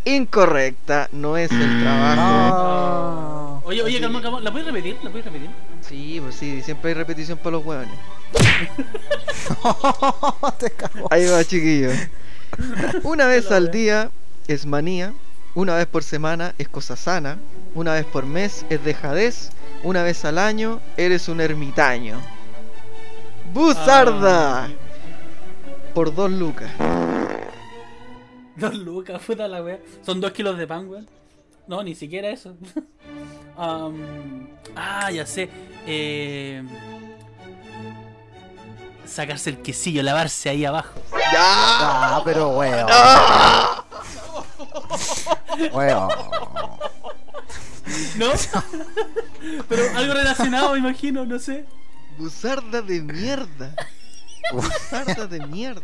incorrecta, 0.05 1.09
no 1.13 1.37
es 1.37 1.51
el 1.53 1.83
trabajo. 1.83 2.23
No. 2.23 3.63
Oye, 3.67 3.83
oye, 3.83 4.01
calma, 4.01 4.23
calma. 4.23 4.41
¿La 4.41 4.51
puedes 4.51 4.67
repetir? 4.67 4.97
¿La 5.03 5.11
puedes 5.11 5.25
repetir? 5.27 5.51
Sí, 5.83 6.19
pues 6.23 6.35
sí, 6.37 6.63
siempre 6.63 6.91
hay 6.91 6.95
repetición 6.95 7.37
para 7.39 7.51
los 7.53 7.65
hueones. 7.65 7.91
Te 10.59 10.71
cago. 10.71 11.09
Ahí 11.11 11.27
va, 11.27 11.45
chiquillos. 11.45 11.95
Una 13.03 13.27
vez 13.27 13.51
al 13.51 13.71
día 13.71 14.11
es 14.47 14.65
manía, 14.67 15.13
una 15.55 15.75
vez 15.77 15.87
por 15.87 16.03
semana 16.03 16.55
es 16.59 16.69
cosa 16.69 16.97
sana, 16.97 17.37
una 17.75 17.93
vez 17.93 18.07
por 18.07 18.25
mes 18.25 18.65
es 18.71 18.83
dejadez, 18.85 19.51
una 19.83 20.03
vez 20.03 20.25
al 20.25 20.39
año 20.39 20.81
eres 20.97 21.29
un 21.29 21.41
ermitaño. 21.43 22.19
¡Buzarda! 23.53 24.65
Ah. 24.65 24.69
Por 25.95 26.15
dos 26.15 26.31
lucas. 26.31 26.71
Dos 28.57 28.75
lucas, 28.75 29.23
puta 29.23 29.47
la 29.47 29.63
wea. 29.63 29.79
Son 30.05 30.21
dos 30.21 30.33
kilos 30.33 30.59
de 30.59 30.67
pan, 30.67 30.89
weón. 30.89 31.09
No, 31.69 31.81
ni 31.85 31.95
siquiera 31.95 32.29
eso. 32.31 32.57
Am, 33.57 34.49
ah, 34.75 35.13
ya 35.13 35.25
sé. 35.25 35.49
Eh, 35.87 36.65
sacarse 39.07 39.51
el 39.51 39.63
quesillo, 39.63 40.03
lavarse 40.03 40.49
ahí 40.49 40.65
abajo. 40.65 41.01
Ah, 41.37 42.21
pero 42.25 42.49
weón. 42.51 42.87
Weón. 45.73 46.09
¿No? 48.17 48.27
Pero 49.69 49.97
algo 49.97 50.15
relacionado, 50.15 50.73
me 50.73 50.79
imagino, 50.79 51.25
no 51.25 51.39
sé. 51.39 51.65
Buzarda 52.19 52.83
de 52.83 53.01
mierda. 53.01 53.75
Buzarda 54.53 55.27
de 55.27 55.47
mierda. 55.47 55.83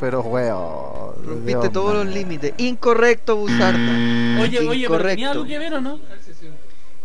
Pero 0.00 0.22
weón. 0.22 1.26
Rompiste 1.26 1.60
Dios 1.60 1.72
todos 1.72 1.94
los 1.94 2.06
límites. 2.14 2.54
Incorrecto, 2.56 3.36
Buzarda. 3.36 4.40
Oye, 4.40 4.60
oye, 4.60 4.88
pero 4.88 5.04
¿tenía 5.04 5.30
algo 5.30 5.44
que 5.44 5.58
ver 5.58 5.74
o 5.74 5.80
no? 5.80 6.00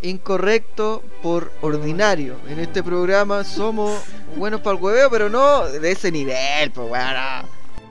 Incorrecto 0.01 1.03
por 1.21 1.51
ordinario. 1.61 2.37
En 2.47 2.59
este 2.59 2.83
programa 2.83 3.43
somos 3.43 4.01
buenos 4.37 4.61
para 4.61 4.77
el 4.77 4.83
hueveo, 4.83 5.09
pero 5.09 5.29
no 5.29 5.65
de 5.65 5.91
ese 5.91 6.11
nivel, 6.11 6.71
pues 6.71 6.89
weón. 6.89 7.45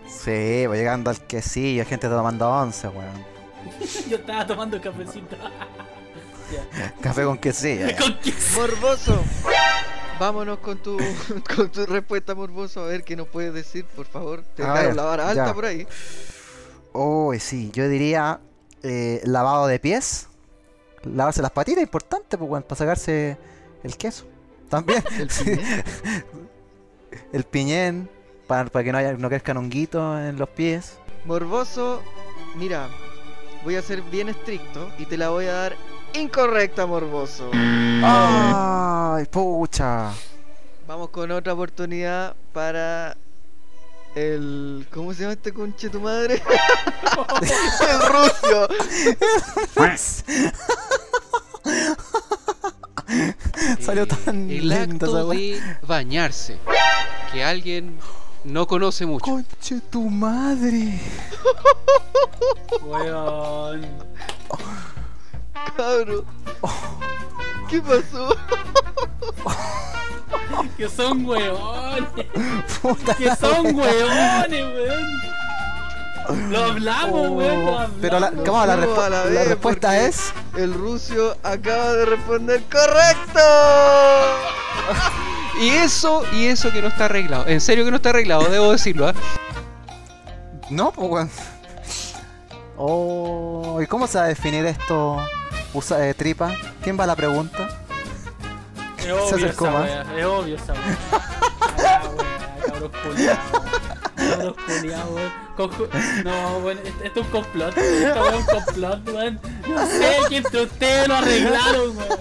Sí, 0.09 0.67
va 0.67 0.75
llegando 0.75 1.11
al 1.11 1.21
quesillo, 1.27 1.83
hay 1.83 1.89
gente 1.89 2.09
tomando 2.09 2.49
once, 2.49 2.89
weón. 2.89 3.37
Yo 4.09 4.17
estaba 4.17 4.47
tomando 4.47 4.81
cafecito. 4.81 5.37
Café 7.01 7.25
con 7.25 7.39
quesillo. 7.39 7.89
ya. 7.89 7.97
Con 7.97 8.19
queso. 8.21 8.61
Morboso. 8.61 9.25
Vámonos 10.19 10.59
con 10.61 10.79
tu, 10.83 10.97
con 11.57 11.71
tu 11.71 11.85
respuesta, 11.87 12.35
Morboso. 12.35 12.83
A 12.85 12.87
ver 12.87 13.05
qué 13.05 13.17
nos 13.17 13.29
puedes 13.29 13.53
decir, 13.53 13.85
por 13.85 14.07
favor. 14.07 14.43
Te 14.55 14.63
A 14.63 14.67
dejaron 14.69 14.87
ver, 14.87 14.97
la 14.97 15.03
vara 15.05 15.29
alta 15.31 15.47
ya. 15.47 15.55
por 15.55 15.65
ahí. 15.67 15.87
Uy, 16.93 17.39
sí, 17.41 17.71
yo 17.73 17.89
diría 17.89 18.41
eh, 18.83 19.21
lavado 19.25 19.67
de 19.67 19.79
pies. 19.79 20.29
Lavarse 21.05 21.43
las 21.43 21.51
patitas, 21.53 21.83
importante, 21.83 22.37
pues, 22.39 22.65
para 22.65 22.77
sacarse 22.79 23.37
el 23.85 23.97
queso. 23.97 24.25
También. 24.69 25.05
El 25.19 25.31
Sí. 25.31 25.45
piñén. 25.45 25.85
El 27.33 27.45
piñén, 27.45 28.11
para, 28.47 28.65
para 28.71 28.83
que 28.85 28.93
no, 28.93 28.99
haya, 28.99 29.13
no 29.13 29.29
crezcan 29.29 29.57
honguitos 29.59 30.19
en 30.21 30.37
los 30.39 30.49
pies. 30.49 30.99
Morboso, 31.25 32.03
mira, 32.57 32.89
voy 33.65 33.77
a 33.77 33.83
ser 33.83 34.03
bien 34.03 34.29
estricto 34.29 34.91
y 34.99 35.07
te 35.07 35.17
la 35.17 35.29
voy 35.31 35.47
a 35.47 35.53
dar 35.53 35.77
incorrecta, 36.17 36.87
Morboso. 36.87 37.51
¡Ay, 37.53 39.25
pucha! 39.27 40.13
Vamos 40.87 41.11
con 41.11 41.31
otra 41.31 41.53
oportunidad 41.53 42.35
para 42.53 43.17
el. 44.15 44.87
¿Cómo 44.93 45.13
se 45.13 45.23
llama 45.23 45.33
este 45.35 45.53
conche 45.53 45.89
tu 45.91 46.01
madre? 46.01 46.43
el 47.91 48.01
rucio. 48.09 48.69
Salió 53.81 54.03
Eh, 54.03 54.07
tan 54.07 54.51
el 54.51 54.73
esa 54.73 54.83
acto 54.83 55.29
de 55.29 55.61
bañarse, 55.87 56.59
que 57.33 57.45
alguien 57.45 57.99
no 58.45 58.67
conoce 58.67 59.07
mucho. 59.07 59.25
¡Conche 59.27 59.81
tu 59.91 60.09
madre! 60.11 61.01
Weón. 62.83 63.87
Cabro. 65.77 66.25
¿Qué 67.69 67.81
pasó? 67.81 68.37
Que 70.77 70.89
son 70.89 71.25
weones. 71.27 72.05
Puta 72.83 73.15
Que 73.15 73.35
son 73.37 73.75
weones, 73.75 74.51
weón. 74.51 76.51
Lo 76.51 76.65
hablamos, 76.65 77.29
Oh, 77.29 77.33
weón. 77.33 77.65
Lo 77.65 77.71
hablamos. 77.79 77.91
Pero 78.01 78.21
la, 78.21 78.31
¿cómo? 78.33 78.67
la, 78.67 78.77
respu- 78.77 79.09
la 79.09 79.45
respuesta 79.45 79.99
es. 80.07 80.33
El 80.57 80.75
rucio 80.75 81.37
acaba 81.43 81.93
de 81.93 82.05
responder 82.07 82.63
correcto. 82.71 83.41
Y 85.59 85.71
eso, 85.71 86.23
y 86.35 86.49
eso 86.49 86.71
que 86.71 86.83
no 86.83 86.89
está 86.89 87.07
arreglado. 87.07 87.47
En 87.47 87.63
serio 87.63 87.87
que 87.87 87.91
no 87.91 87.97
está 87.97 88.11
arreglado, 88.11 88.45
debo 88.45 88.73
decirlo. 88.73 89.09
¿ah? 89.09 89.15
No, 90.69 90.93
pues 90.93 91.11
weón. 91.11 91.31
Oh, 92.77 93.79
¿y 93.81 93.87
cómo 93.87 94.07
se 94.07 94.19
va 94.19 94.25
a 94.25 94.29
definir 94.29 94.67
esto? 94.67 95.17
Usa, 95.77 96.09
eh, 96.09 96.15
tripa. 96.15 96.55
¿Quién 96.83 96.99
va 96.99 97.05
a 97.05 97.07
la 97.07 97.17
pregunta? 97.17 97.69
Es 98.99 99.05
Se 99.05 99.13
obvio 99.13 99.25
acercó 99.37 99.67
esa 99.67 99.73
más. 99.79 99.85
wea, 99.85 100.03
es 100.19 100.25
obvio 100.25 100.57
esa 100.57 100.73
wea. 100.73 100.99
Ah, 101.79 102.03
wea, 102.17 102.63
cabros 102.67 102.91
culiados. 103.03 103.63
Cabros 104.17 104.57
culiados, 104.67 105.11
weón. 105.13 105.33
No, 106.25 106.59
weón, 106.59 106.79
esto 106.79 107.05
esto 107.05 107.21
es 107.21 107.27
un 107.27 107.33
complot. 107.33 107.77
Esto 107.79 108.29
es 108.29 108.35
un 108.35 108.45
complot, 108.47 109.09
weón. 109.11 109.41
No 109.69 109.87
sé 109.87 110.17
que 110.31 110.37
entre 110.39 110.63
ustedes 110.63 111.09
lo 111.09 111.15
arreglaron, 111.17 111.97
weón. 111.97 112.19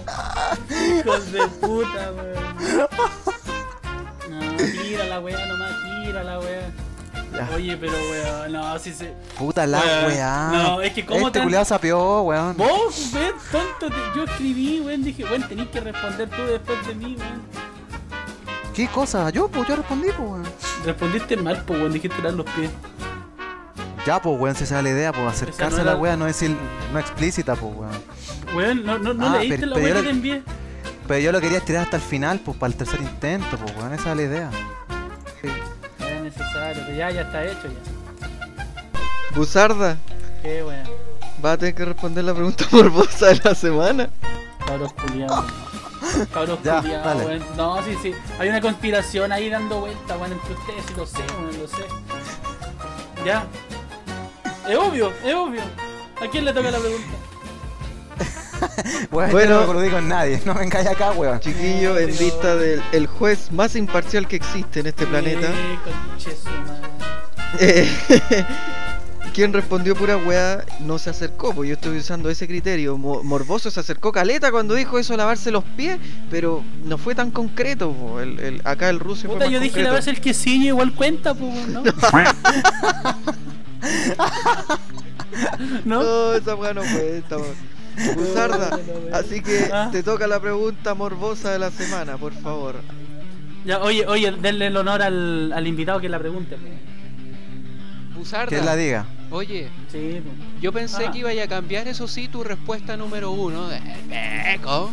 Hijos 0.98 1.32
de 1.32 1.48
puta, 1.48 2.12
weón. 2.12 2.88
No, 4.30 4.56
tira 4.56 5.04
la 5.06 5.20
wea 5.20 5.46
nomás, 5.46 5.72
tira 6.04 6.22
la 6.22 6.38
wea. 6.40 6.70
Ya. 7.32 7.50
Oye, 7.54 7.76
pero 7.76 7.92
weón, 7.92 8.52
no, 8.52 8.78
si 8.78 8.92
se. 8.92 9.12
Puta 9.38 9.66
la 9.66 9.80
Weón, 9.80 10.06
weá. 10.06 10.48
no, 10.52 10.80
es 10.80 10.92
que 10.92 11.04
cómo 11.04 11.26
Este 11.26 11.38
tan- 11.38 11.42
culiado 11.46 11.64
sapió, 11.64 12.22
weón. 12.22 12.56
Vos, 12.56 13.10
ven, 13.12 13.32
tonto, 13.52 13.94
te- 13.94 14.18
yo 14.18 14.24
escribí, 14.24 14.80
weón, 14.80 15.02
dije, 15.04 15.24
weón, 15.24 15.46
tenés 15.48 15.68
que 15.68 15.80
responder 15.80 16.28
tú 16.30 16.42
después 16.50 16.86
de 16.86 16.94
mí, 16.94 17.16
weón. 17.18 17.42
¿Qué 18.74 18.88
cosa? 18.88 19.28
Yo, 19.30 19.48
pues 19.48 19.68
yo 19.68 19.76
respondí, 19.76 20.08
pues 20.16 20.18
weón. 20.30 20.44
Respondiste 20.84 21.36
mal, 21.36 21.62
pues, 21.66 21.80
weón, 21.80 21.92
dijiste 21.92 22.20
dar 22.22 22.32
los 22.34 22.46
pies. 22.46 22.70
Ya, 24.06 24.22
pues 24.22 24.38
weón, 24.40 24.54
si 24.54 24.64
esa 24.64 24.78
es 24.78 24.84
la 24.84 24.90
idea, 24.90 25.12
pues 25.12 25.26
acercarse 25.26 25.76
no 25.76 25.82
a 25.82 25.84
la 25.84 25.96
weá 25.96 26.16
no 26.16 26.26
es 26.28 26.40
il- 26.42 26.56
no 26.92 26.98
explícita, 26.98 27.54
pues 27.56 27.74
weón. 27.76 27.92
Weón, 28.54 28.84
no, 28.86 28.98
no, 28.98 29.12
no 29.14 29.26
Ah, 29.26 29.38
leíste 29.38 29.58
pero- 29.66 29.70
la 29.76 29.80
yo 29.88 29.94
que 29.96 30.02
te 30.02 30.10
envié. 30.10 30.42
Pero 31.08 31.20
yo 31.20 31.32
lo 31.32 31.40
quería 31.40 31.58
estirar 31.58 31.82
hasta 31.84 31.96
el 31.96 32.02
final, 32.02 32.40
pues 32.44 32.56
para 32.56 32.72
el 32.72 32.76
tercer 32.78 33.00
intento, 33.00 33.56
pues 33.58 33.76
weón, 33.76 33.92
esa 33.94 34.10
es 34.12 34.16
la 34.16 34.22
idea. 34.22 34.50
Ya, 36.96 37.10
ya 37.10 37.22
está 37.22 37.44
hecho 37.44 37.68
ya. 37.68 39.36
Buzarda, 39.36 39.96
Qué 40.42 40.62
weón. 40.62 40.84
va 41.44 41.52
a 41.52 41.56
tener 41.58 41.74
que 41.74 41.84
responder 41.84 42.24
la 42.24 42.34
pregunta 42.34 42.64
morbosa 42.72 43.26
de 43.28 43.40
la 43.44 43.54
semana. 43.54 44.08
Cabros 44.66 44.92
culiados. 44.94 45.44
Cabros 46.32 46.58
culiados, 46.60 47.24
weón. 47.24 47.44
No, 47.56 47.82
sí, 47.82 47.96
sí. 48.02 48.14
Hay 48.38 48.48
una 48.48 48.60
conspiración 48.60 49.32
ahí 49.32 49.48
dando 49.50 49.80
vuelta, 49.80 50.16
weón, 50.16 50.32
entre 50.32 50.54
ustedes, 50.54 50.84
y 50.90 50.94
lo 50.96 51.06
sé, 51.06 51.22
weón, 51.38 51.58
lo 51.60 51.68
sé. 51.68 51.84
Ya. 53.24 53.44
Es 54.68 54.76
obvio, 54.76 55.12
es 55.24 55.34
obvio. 55.34 55.62
¿A 56.20 56.26
quién 56.30 56.44
le 56.44 56.52
toca 56.52 56.70
la 56.70 56.78
pregunta? 56.78 57.08
Bueno. 59.10 59.40
yo 59.66 59.72
no 59.72 59.80
me 59.80 59.90
con 59.90 60.08
nadie, 60.08 60.40
no 60.44 60.54
vengáis 60.54 60.86
acá, 60.88 61.12
weón. 61.12 61.40
Chiquillo, 61.40 61.98
en 61.98 62.08
vista 62.16 62.56
del 62.56 62.82
el 62.92 63.06
juez 63.06 63.50
más 63.52 63.76
imparcial 63.76 64.26
que 64.28 64.36
existe 64.36 64.80
en 64.80 64.86
este 64.86 65.06
planeta. 65.06 65.48
Eh, 67.60 67.88
quien 69.34 69.52
respondió 69.52 69.94
pura 69.94 70.16
weá 70.16 70.64
no 70.80 70.98
se 70.98 71.10
acercó, 71.10 71.54
pues 71.54 71.68
yo 71.68 71.74
estoy 71.74 71.98
usando 71.98 72.28
ese 72.30 72.46
criterio. 72.46 72.96
Mo- 72.98 73.22
Morboso 73.22 73.70
se 73.70 73.80
acercó 73.80 74.12
caleta 74.12 74.50
cuando 74.50 74.74
dijo 74.74 74.98
eso 74.98 75.16
lavarse 75.16 75.50
los 75.50 75.64
pies, 75.64 75.98
pero 76.30 76.62
no 76.84 76.98
fue 76.98 77.14
tan 77.14 77.30
concreto. 77.30 77.92
po. 77.92 78.20
El, 78.20 78.38
el- 78.40 78.60
acá 78.64 78.88
el 78.90 78.98
ruso 79.00 79.22
fue 79.26 79.34
Puta, 79.34 79.44
más 79.46 79.52
yo 79.52 79.60
dije 79.60 79.72
concreto. 79.72 79.90
la 79.90 79.96
vez 79.96 80.06
el 80.08 80.20
quesillo 80.20 80.66
igual 80.68 80.92
cuenta, 80.94 81.34
pues, 81.34 81.68
¿no? 81.68 81.82
¿No? 85.84 86.02
No, 86.02 86.32
esa 86.34 86.54
weá 86.54 86.72
no 86.74 86.80
cuenta, 86.82 87.36
weón. 87.36 87.75
Buzarda, 88.16 88.78
así 89.12 89.40
que 89.42 89.70
Ah. 89.72 89.88
te 89.90 90.02
toca 90.02 90.26
la 90.26 90.38
pregunta 90.40 90.94
morbosa 90.94 91.50
de 91.52 91.58
la 91.58 91.70
semana, 91.70 92.16
por 92.16 92.32
favor. 92.34 92.76
Ya, 93.64 93.80
oye, 93.80 94.06
oye, 94.06 94.30
denle 94.32 94.66
el 94.68 94.76
honor 94.76 95.02
al, 95.02 95.52
al 95.52 95.66
invitado 95.66 96.00
que 96.00 96.08
la 96.08 96.18
pregunte. 96.18 96.56
po. 96.56 98.18
Buzarda, 98.18 98.48
Que 98.48 98.62
la 98.62 98.76
diga. 98.76 99.06
Oye, 99.30 99.68
Sí, 99.90 100.20
yo 100.60 100.72
pensé 100.72 101.06
Ah. 101.06 101.10
que 101.10 101.18
iba 101.18 101.30
a 101.30 101.46
cambiar, 101.48 101.88
eso 101.88 102.06
sí, 102.08 102.28
tu 102.28 102.44
respuesta 102.44 102.96
número 102.96 103.30
uno 103.30 103.68
de 103.68 103.80
Beco 104.08 104.90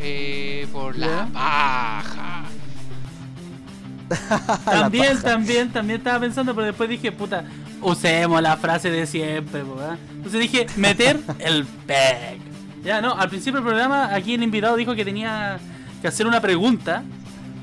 eh, 0.00 0.66
por 0.72 0.96
la 0.98 1.28
paja. 1.32 2.44
También, 4.64 5.20
también, 5.22 5.72
también 5.72 5.98
estaba 5.98 6.20
pensando, 6.20 6.54
pero 6.54 6.66
después 6.66 6.88
dije, 6.88 7.12
puta, 7.12 7.44
usemos 7.80 8.40
la 8.42 8.56
frase 8.56 8.90
de 8.90 9.06
siempre, 9.06 9.62
¿verdad? 9.62 9.98
Entonces 10.12 10.40
dije, 10.40 10.66
meter 10.76 11.18
el 11.38 11.64
peg. 11.64 12.38
Ya, 12.84 13.00
no, 13.00 13.14
al 13.14 13.28
principio 13.28 13.60
del 13.60 13.64
programa, 13.68 14.12
aquí 14.14 14.34
el 14.34 14.42
invitado 14.42 14.76
dijo 14.76 14.94
que 14.94 15.04
tenía 15.04 15.58
que 16.00 16.08
hacer 16.08 16.26
una 16.26 16.40
pregunta 16.40 17.02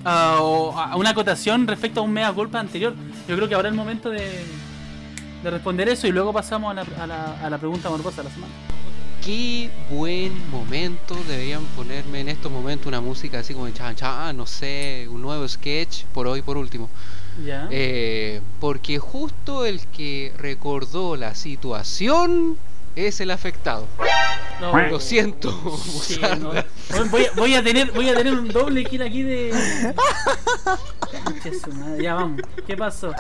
ah, 0.06 0.38
o 0.42 0.78
a- 0.80 0.96
una 0.96 1.10
acotación 1.10 1.68
respecto 1.68 2.00
a 2.00 2.04
un 2.04 2.12
mea 2.14 2.32
culpa 2.32 2.60
anterior. 2.60 2.94
Yo 3.28 3.36
creo 3.36 3.48
que 3.50 3.56
ahora 3.56 3.68
es 3.68 3.74
el 3.74 3.78
momento 3.78 4.10
de, 4.10 4.46
de 5.44 5.50
responder 5.50 5.90
eso 5.90 6.08
y 6.08 6.12
luego 6.12 6.32
pasamos 6.32 6.72
a 6.72 6.74
la, 6.76 6.86
a 7.04 7.08
la, 7.08 7.46
a 7.46 7.50
la 7.50 7.58
pregunta 7.58 7.90
morbosa 7.90 8.18
de 8.24 8.30
la 8.30 8.34
semana. 8.34 8.54
Qué 9.24 9.70
buen 9.90 10.50
momento, 10.50 11.16
deberían 11.28 11.64
ponerme 11.76 12.22
en 12.22 12.30
estos 12.30 12.52
momentos 12.52 12.88
una 12.88 13.02
música 13.02 13.40
así 13.40 13.54
como 13.54 13.66
de 13.66 13.74
chan 13.74 13.96
chan, 13.96 14.36
no 14.36 14.46
sé, 14.46 15.08
un 15.10 15.22
nuevo 15.22 15.48
sketch, 15.48 16.06
por 16.14 16.26
hoy 16.28 16.42
por 16.42 16.58
último. 16.58 16.90
Ya. 17.46 17.68
Eh, 17.70 18.42
porque 18.60 18.98
justo 18.98 19.66
el 19.66 19.82
que 19.88 20.34
recordó 20.38 21.16
la 21.16 21.36
situación 21.36 22.58
es 22.96 23.20
el 23.20 23.32
afectado. 23.32 23.88
No, 24.62 24.78
Lo 24.90 25.00
siento, 25.00 25.52
Sí, 26.02 26.16
Buzarda. 26.20 26.36
no. 26.36 27.10
voy, 27.10 27.26
a, 27.26 27.32
voy 27.36 27.54
a 27.56 27.64
tener 27.64 27.92
voy 27.92 28.10
a 28.10 28.16
tener 28.16 28.34
un 28.34 28.50
doble 28.50 28.84
kill 28.84 29.02
aquí 29.02 29.24
de 29.24 29.94
ya 32.02 32.16
vamos 32.16 32.42
qué 32.68 32.76
pasó 32.76 33.14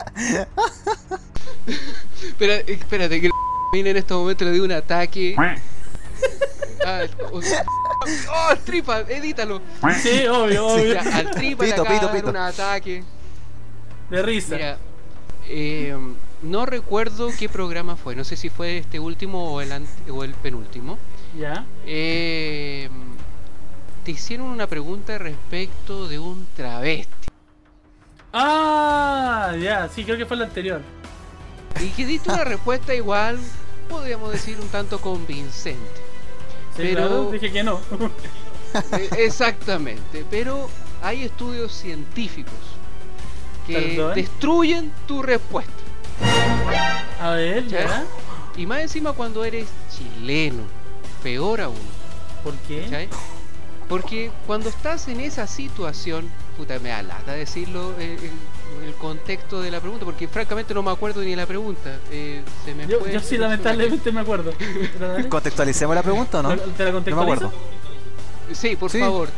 Espera, 2.21 2.55
espérate, 2.55 3.21
que 3.21 3.29
viene 3.73 3.91
en 3.91 3.97
este 3.97 4.13
momento 4.13 4.43
le 4.43 4.51
dio 4.51 4.63
un 4.65 4.71
ataque. 4.71 5.35
Ah, 6.85 7.01
¡Oh, 7.31 8.51
el 8.51 8.59
tripa! 8.59 9.01
Edítalo. 9.01 9.61
sí 10.01 10.25
obvio 10.27 10.67
obvio 10.67 10.99
al 10.99 11.31
tripa 11.31 11.63
le 11.65 11.71
Pito, 11.71 11.83
pito, 11.83 12.05
dar 12.07 12.15
pito. 12.15 12.29
un 12.29 12.37
ataque. 12.37 13.03
de 14.09 14.21
risa 14.23 14.55
Mira, 14.55 14.77
eh, 15.49 15.95
no 16.41 16.65
recuerdo 16.65 17.29
qué 17.37 17.49
programa 17.49 17.95
fue. 17.97 18.15
No 18.15 18.23
sé 18.23 18.37
si 18.37 18.49
fue 18.49 18.77
este 18.77 18.99
último 18.99 19.53
o 19.53 19.61
el, 19.61 19.71
ante- 19.73 20.09
o 20.11 20.23
el 20.23 20.33
penúltimo. 20.33 20.97
ya 21.37 21.65
Eh, 21.85 22.89
te 24.05 24.11
hicieron 24.11 24.47
una 24.47 24.65
pregunta 24.67 25.17
respecto 25.17 26.07
de 26.07 26.17
un 26.17 26.47
travesti. 26.55 27.27
ah 28.33 29.53
ya 29.61 29.89
sí 29.89 30.03
creo 30.05 30.17
que 30.17 30.25
fue 30.25 30.37
el 30.37 30.43
anterior 30.43 30.81
Y 31.81 31.89
que 31.89 32.05
diste 32.05 32.31
una 32.31 32.43
respuesta 32.43 32.93
igual, 32.95 33.37
podríamos 33.89 34.31
decir, 34.31 34.57
un 34.59 34.67
tanto 34.69 34.99
convincente. 34.99 36.08
Sí, 36.75 36.81
Pero- 36.83 37.07
claro, 37.07 37.31
dije 37.31 37.51
que 37.51 37.63
no 37.63 37.79
Eh, 38.91 39.09
Exactamente, 39.17 40.23
pero 40.29 40.69
hay 41.01 41.23
estudios 41.23 41.71
científicos 41.73 42.53
que 43.65 43.73
Perdón. 43.95 44.13
destruyen 44.15 44.91
tu 45.07 45.23
respuesta. 45.23 45.71
a 47.19 47.31
ver 47.31 47.67
ya. 47.67 48.03
Y 48.55 48.65
más 48.67 48.81
encima 48.81 49.13
cuando 49.13 49.43
eres 49.43 49.67
chileno, 49.95 50.63
peor 51.23 51.61
aún. 51.61 51.77
¿por 52.43 52.53
qué? 52.67 53.07
Porque 53.87 54.31
cuando 54.45 54.69
estás 54.69 55.07
en 55.07 55.19
esa 55.19 55.47
situación, 55.47 56.29
puta, 56.57 56.77
me 56.79 56.89
da 56.89 57.01
lata 57.01 57.31
decirlo 57.33 57.95
eh, 57.97 58.17
el, 58.85 58.93
contexto 58.95 59.61
de 59.61 59.71
la 59.71 59.79
pregunta, 59.79 60.05
porque 60.05 60.27
francamente 60.27 60.73
no 60.73 60.83
me 60.83 60.91
acuerdo 60.91 61.21
ni 61.21 61.31
de 61.31 61.35
la 61.35 61.45
pregunta. 61.45 61.97
eh, 62.11 62.41
se 62.65 62.73
me 62.75 62.87
yo, 62.87 62.99
fue- 62.99 63.11
yo 63.13 63.19
sí 63.19 63.37
lamentablemente 63.37 64.11
me 64.11 64.19
acuerdo. 64.21 64.53
¿Contextualicemos 65.29 65.95
la 65.95 66.03
pregunta 66.03 66.39
o 66.39 66.43
no? 66.43 66.49
¿Te 66.49 66.55
la 66.57 66.65
No 66.65 66.85
me 66.85 66.91
contextualizo? 66.93 67.47
acuerdo. 67.47 67.53
Sí, 68.53 68.75
por 68.75 68.89
Sí. 68.91 68.99
favor. 68.99 69.29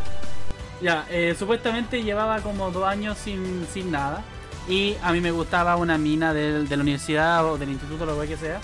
Ya, 0.82 1.06
eh, 1.10 1.36
supuestamente 1.38 2.02
llevaba 2.04 2.40
como 2.42 2.72
dos 2.72 2.86
años 2.86 3.18
sin, 3.24 3.68
sin 3.72 3.92
nada. 3.92 4.24
Y 4.68 4.96
a 5.04 5.12
mí 5.12 5.22
me 5.22 5.32
gustaba 5.32 5.76
una 5.76 5.98
mina 5.98 6.34
del- 6.34 6.68
de 6.68 6.78
la 6.78 6.82
universidad 6.84 7.46
o 7.46 7.58
del 7.58 7.70
instituto, 7.70 8.06
lo 8.06 8.20
que 8.22 8.38
sea. 8.38 8.60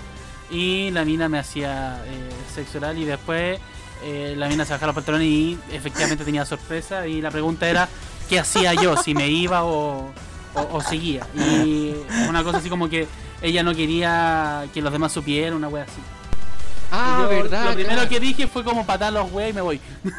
Y 0.49 0.89
la 0.91 1.03
mina 1.05 1.27
me 1.27 1.37
hacía 1.39 2.01
eh, 2.05 2.29
sexo 2.55 2.77
oral 2.77 2.97
y 2.97 3.05
después 3.05 3.59
eh, 4.03 4.35
la 4.37 4.47
mina 4.47 4.63
se 4.63 4.73
bajaba 4.73 4.87
los 4.87 4.95
pantalones 4.95 5.27
y 5.27 5.59
efectivamente 5.71 6.23
tenía 6.23 6.45
sorpresa. 6.45 7.05
Y 7.07 7.19
la 7.21 7.29
pregunta 7.31 7.67
era, 7.67 7.89
¿qué 8.29 8.39
hacía 8.39 8.73
yo? 8.75 8.95
Si 8.97 9.13
me 9.13 9.27
iba 9.27 9.63
o, 9.65 10.11
o- 10.53 10.77
o 10.77 10.81
seguía. 10.81 11.25
Y 11.35 11.93
una 12.29 12.43
cosa 12.43 12.57
así 12.59 12.69
como 12.69 12.89
que 12.89 13.07
ella 13.41 13.63
no 13.63 13.73
quería 13.75 14.65
que 14.73 14.81
los 14.81 14.91
demás 14.91 15.11
supieran, 15.11 15.53
una 15.53 15.67
wea 15.67 15.83
así. 15.83 16.01
Ah, 16.91 17.19
yo, 17.23 17.29
verdad. 17.29 17.65
Lo 17.65 17.73
primero 17.73 17.93
claro. 17.95 18.09
que 18.09 18.19
dije 18.19 18.47
fue 18.47 18.63
como 18.63 18.85
patar 18.85 19.11
los 19.13 19.31
weas 19.31 19.49
y 19.49 19.53
me 19.53 19.61
voy. 19.61 19.79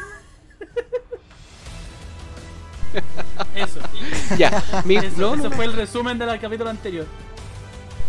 Eso. 3.55 3.79
Ya, 4.37 4.63
mi- 4.85 4.95
Eso, 4.97 5.07
no, 5.17 5.35
no, 5.35 5.45
ese 5.47 5.55
fue 5.55 5.65
el 5.65 5.73
resumen 5.73 6.17
del 6.17 6.39
capítulo 6.39 6.69
anterior. 6.69 7.05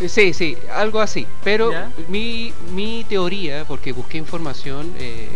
Sí, 0.09 0.33
sí, 0.33 0.57
algo 0.75 1.01
así. 1.01 1.27
Pero 1.45 1.73
¿Ya? 1.73 1.91
mi, 2.09 2.55
mi 2.73 3.05
teoría, 3.07 3.67
porque 3.69 3.93
busqué 3.93 4.17
información, 4.17 4.91
eh, 4.99 5.29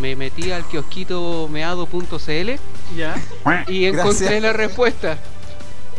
me 0.00 0.16
metí 0.16 0.50
al 0.50 0.64
kiosquito 0.66 1.48
meado.cl 1.52 2.50
¿Ya? 2.96 3.14
y 3.68 3.84
encontré 3.84 4.26
Gracias. 4.26 4.42
la 4.42 4.52
respuesta 4.52 5.18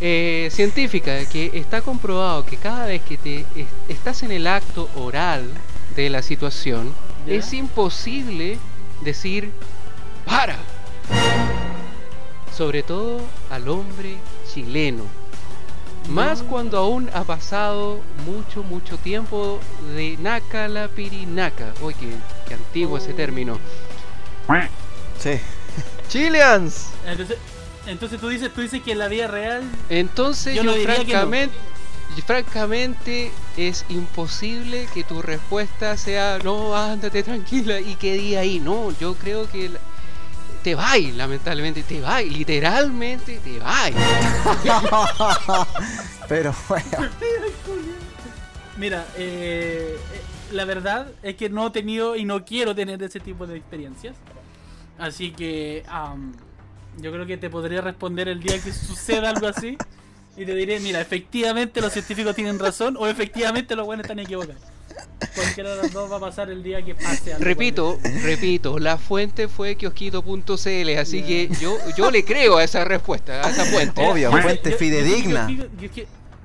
eh, 0.01 0.49
científica, 0.51 1.25
que 1.25 1.51
está 1.53 1.81
comprobado 1.81 2.45
que 2.45 2.57
cada 2.57 2.85
vez 2.85 3.01
que 3.01 3.17
te 3.17 3.39
es- 3.55 3.67
estás 3.89 4.23
en 4.23 4.31
el 4.31 4.47
acto 4.47 4.89
oral 4.95 5.49
de 5.95 6.09
la 6.09 6.21
situación, 6.21 6.93
¿Ya? 7.27 7.33
es 7.35 7.51
imposible 7.53 8.57
decir 9.01 9.51
para. 10.25 10.57
Sobre 12.55 12.83
todo 12.83 13.21
al 13.49 13.67
hombre 13.69 14.15
chileno. 14.53 15.03
Más 16.09 16.41
cuando 16.43 16.77
aún 16.77 17.09
ha 17.13 17.23
pasado 17.23 17.99
mucho, 18.25 18.63
mucho 18.63 18.97
tiempo 18.97 19.59
de 19.95 20.17
naca 20.19 20.67
la 20.67 20.87
pirinaca. 20.87 21.73
Uy, 21.81 21.93
qué, 21.93 22.07
qué 22.47 22.55
antiguo 22.55 22.97
ese 22.97 23.13
término. 23.13 23.59
Sí. 25.19 25.39
Chileans. 26.09 26.87
Entonces, 27.05 27.37
entonces 27.89 28.19
tú 28.19 28.27
dices, 28.29 28.53
tú 28.53 28.61
dices 28.61 28.81
que 28.81 28.93
en 28.93 28.99
la 28.99 29.07
vida 29.07 29.27
real 29.27 29.63
Entonces 29.89 30.55
Yo 30.55 30.63
yo, 30.63 30.73
que 30.73 30.79
no. 30.85 30.93
francamente, 30.95 31.55
y 32.17 32.21
francamente 32.21 33.31
es 33.57 33.85
imposible 33.89 34.87
que 34.93 35.03
tu 35.03 35.21
respuesta 35.21 35.95
sea 35.97 36.39
no, 36.43 36.75
ándate 36.75 37.23
tranquila 37.23 37.79
y 37.79 37.95
quedé 37.95 38.37
ahí. 38.37 38.59
No, 38.59 38.91
yo 38.99 39.15
creo 39.15 39.49
que 39.49 39.69
la- 39.69 39.79
te 40.63 40.75
vais, 40.75 41.15
lamentablemente, 41.15 41.83
te 41.83 42.01
vais, 42.01 42.31
literalmente 42.31 43.39
te 43.43 43.59
vais. 43.59 43.95
Pero 46.27 46.53
bueno. 46.67 47.09
Mira, 48.77 49.05
eh, 49.17 49.97
eh, 50.13 50.21
la 50.51 50.65
verdad 50.65 51.07
es 51.21 51.35
que 51.35 51.49
no 51.49 51.67
he 51.67 51.71
tenido 51.71 52.15
y 52.15 52.25
no 52.25 52.45
quiero 52.45 52.73
tener 52.75 53.01
ese 53.03 53.19
tipo 53.19 53.45
de 53.47 53.57
experiencias. 53.57 54.15
Así 54.97 55.31
que 55.31 55.83
yo 57.01 57.11
creo 57.11 57.25
que 57.25 57.37
te 57.37 57.49
podría 57.49 57.81
responder 57.81 58.27
el 58.27 58.39
día 58.41 58.59
que 58.59 58.71
suceda 58.73 59.29
algo 59.29 59.47
así. 59.47 59.77
Y 60.37 60.45
te 60.45 60.55
diré, 60.55 60.79
mira, 60.79 61.01
efectivamente 61.01 61.81
los 61.81 61.91
científicos 61.91 62.33
tienen 62.35 62.59
razón 62.59 62.95
o 62.97 63.07
efectivamente 63.07 63.75
los 63.75 63.85
buenos 63.85 64.05
están 64.05 64.19
equivocados. 64.19 64.61
Cualquiera 65.35 65.71
de 65.75 65.83
los 65.83 65.91
dos 65.91 66.11
va 66.11 66.17
a 66.17 66.19
pasar 66.19 66.49
el 66.49 66.63
día 66.63 66.83
que 66.83 66.95
pase 66.95 67.33
algo. 67.33 67.43
Repito, 67.45 67.99
repito, 68.23 68.79
la 68.79 68.97
fuente 68.97 69.47
fue 69.47 69.75
kiosquito.cl, 69.75 70.97
así 70.97 71.23
que 71.23 71.49
yo, 71.59 71.77
yo 71.97 72.09
le 72.11 72.23
creo 72.25 72.57
a 72.57 72.63
esa 72.63 72.83
respuesta, 72.85 73.45
a 73.45 73.49
esa 73.49 73.65
fuente. 73.65 74.01
Obvio, 74.05 74.31
fuente 74.31 74.61
yo- 74.65 74.71
yo 74.71 74.77
fidedigna. 74.77 75.47
Yo 75.49 75.89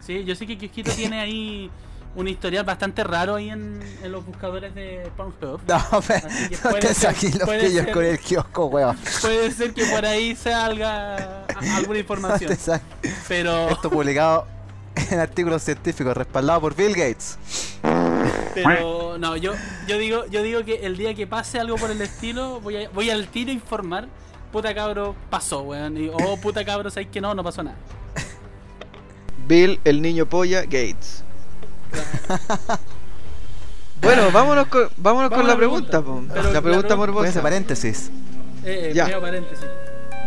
Sí, 0.01 0.23
yo 0.25 0.35
sé 0.35 0.47
que 0.47 0.59
Kiosquito 0.59 0.93
tiene 0.93 1.19
ahí 1.19 1.71
un 2.16 2.28
historial 2.28 2.65
bastante 2.65 3.03
raro 3.05 3.35
ahí 3.35 3.51
en, 3.51 3.81
en 4.03 4.12
los 4.12 4.24
buscadores 4.24 4.74
de 4.74 5.11
Pornhub. 5.16 5.61
No, 5.66 6.01
que 6.07 6.59
no 6.65 6.74
te 6.74 6.95
saques 6.95 7.39
los 7.39 7.49
pillos 7.49 7.86
con 7.93 8.05
el 8.05 8.19
kiosco, 8.19 8.66
weón. 8.66 8.97
Puede 9.20 9.51
ser 9.51 9.74
que 9.74 9.85
por 9.86 10.05
ahí 10.05 10.36
salga 10.36 11.45
alguna 11.57 11.82
No 11.89 11.97
información. 11.97 12.51
te 12.51 12.57
saques. 12.57 13.12
Pero, 13.28 13.69
Esto 13.70 13.91
publicado 13.91 14.47
en 15.11 15.19
artículos 15.19 15.62
científicos, 15.62 16.16
respaldado 16.16 16.61
por 16.61 16.77
Bill 16.77 16.93
Gates. 16.95 17.36
pero 18.55 19.19
no, 19.19 19.36
yo, 19.36 19.55
yo 19.89 19.99
digo, 19.99 20.24
yo 20.27 20.43
digo 20.43 20.65
que 20.65 20.86
el 20.86 20.97
día 20.97 21.15
que 21.15 21.27
pase 21.27 21.59
algo 21.59 21.77
por 21.77 21.91
el 21.91 22.01
estilo, 22.01 22.61
voy, 22.61 22.85
a, 22.85 22.89
voy 22.91 23.11
al 23.11 23.27
tiro 23.28 23.51
a 23.51 23.55
informar. 23.55 24.07
Puta 24.53 24.73
cabro, 24.73 25.16
pasó, 25.31 25.62
weón. 25.62 25.97
Y, 25.97 26.11
oh, 26.12 26.36
puta 26.36 26.65
cabro, 26.65 26.89
sabes 26.91 27.09
que 27.09 27.20
no, 27.20 27.35
no 27.35 27.43
pasó 27.43 27.65
nada. 27.65 27.77
Bill, 29.49 29.81
el 29.85 30.01
niño 30.01 30.27
polla, 30.27 30.62
Gates. 30.62 31.24
Bueno, 34.03 34.31
vámonos 34.33 34.66
con, 34.66 34.89
vámonos 34.99 35.31
con 35.31 35.41
a 35.41 35.45
la 35.45 35.57
pregunta, 35.57 36.03
pregunta. 36.03 36.29
po. 36.29 36.35
Pero 36.35 36.53
la 36.53 36.61
pregunta 36.61 36.89
la 36.91 37.03
pre- 37.03 37.12
Póngase 37.12 37.23
morbosa. 37.39 37.43
paréntesis. 37.43 38.11
Eh, 38.65 38.89
eh, 38.91 38.93
Ya. 38.95 39.19
paréntesis. 39.21 39.65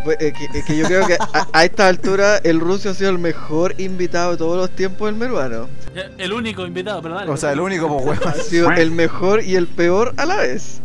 Pues, 0.03 0.18
es, 0.19 0.34
que, 0.65 0.77
yo 0.77 0.85
creo 0.85 1.06
que 1.06 1.15
a, 1.15 1.48
a 1.53 1.65
esta 1.65 1.88
altura 1.88 2.38
el 2.38 2.60
ruso 2.60 2.89
ha 2.89 2.94
sido 2.94 3.10
el 3.11 3.19
mejor 3.19 3.76
invitado 3.80 4.31
de 4.31 4.38
todos 4.38 4.57
los 4.57 4.69
tiempos 4.72 5.07
del 5.10 5.15
meruano. 5.15 5.68
Eh, 5.95 6.10
El 6.18 6.34
único 6.34 6.65
invitado, 6.65 7.02
pero 7.02 7.15
dale. 7.15 7.30
O 7.30 7.38
sea, 7.38 7.52
el 7.52 7.60
único, 7.60 8.03
pues, 8.03 8.19
Ha 8.26 8.34
sido 8.34 8.72
el 8.72 8.89
mejor 8.91 9.44
y 9.44 9.56
el 9.56 9.68
peor 9.68 10.14
a 10.18 10.26
la 10.26 10.38
vez. 10.38 10.80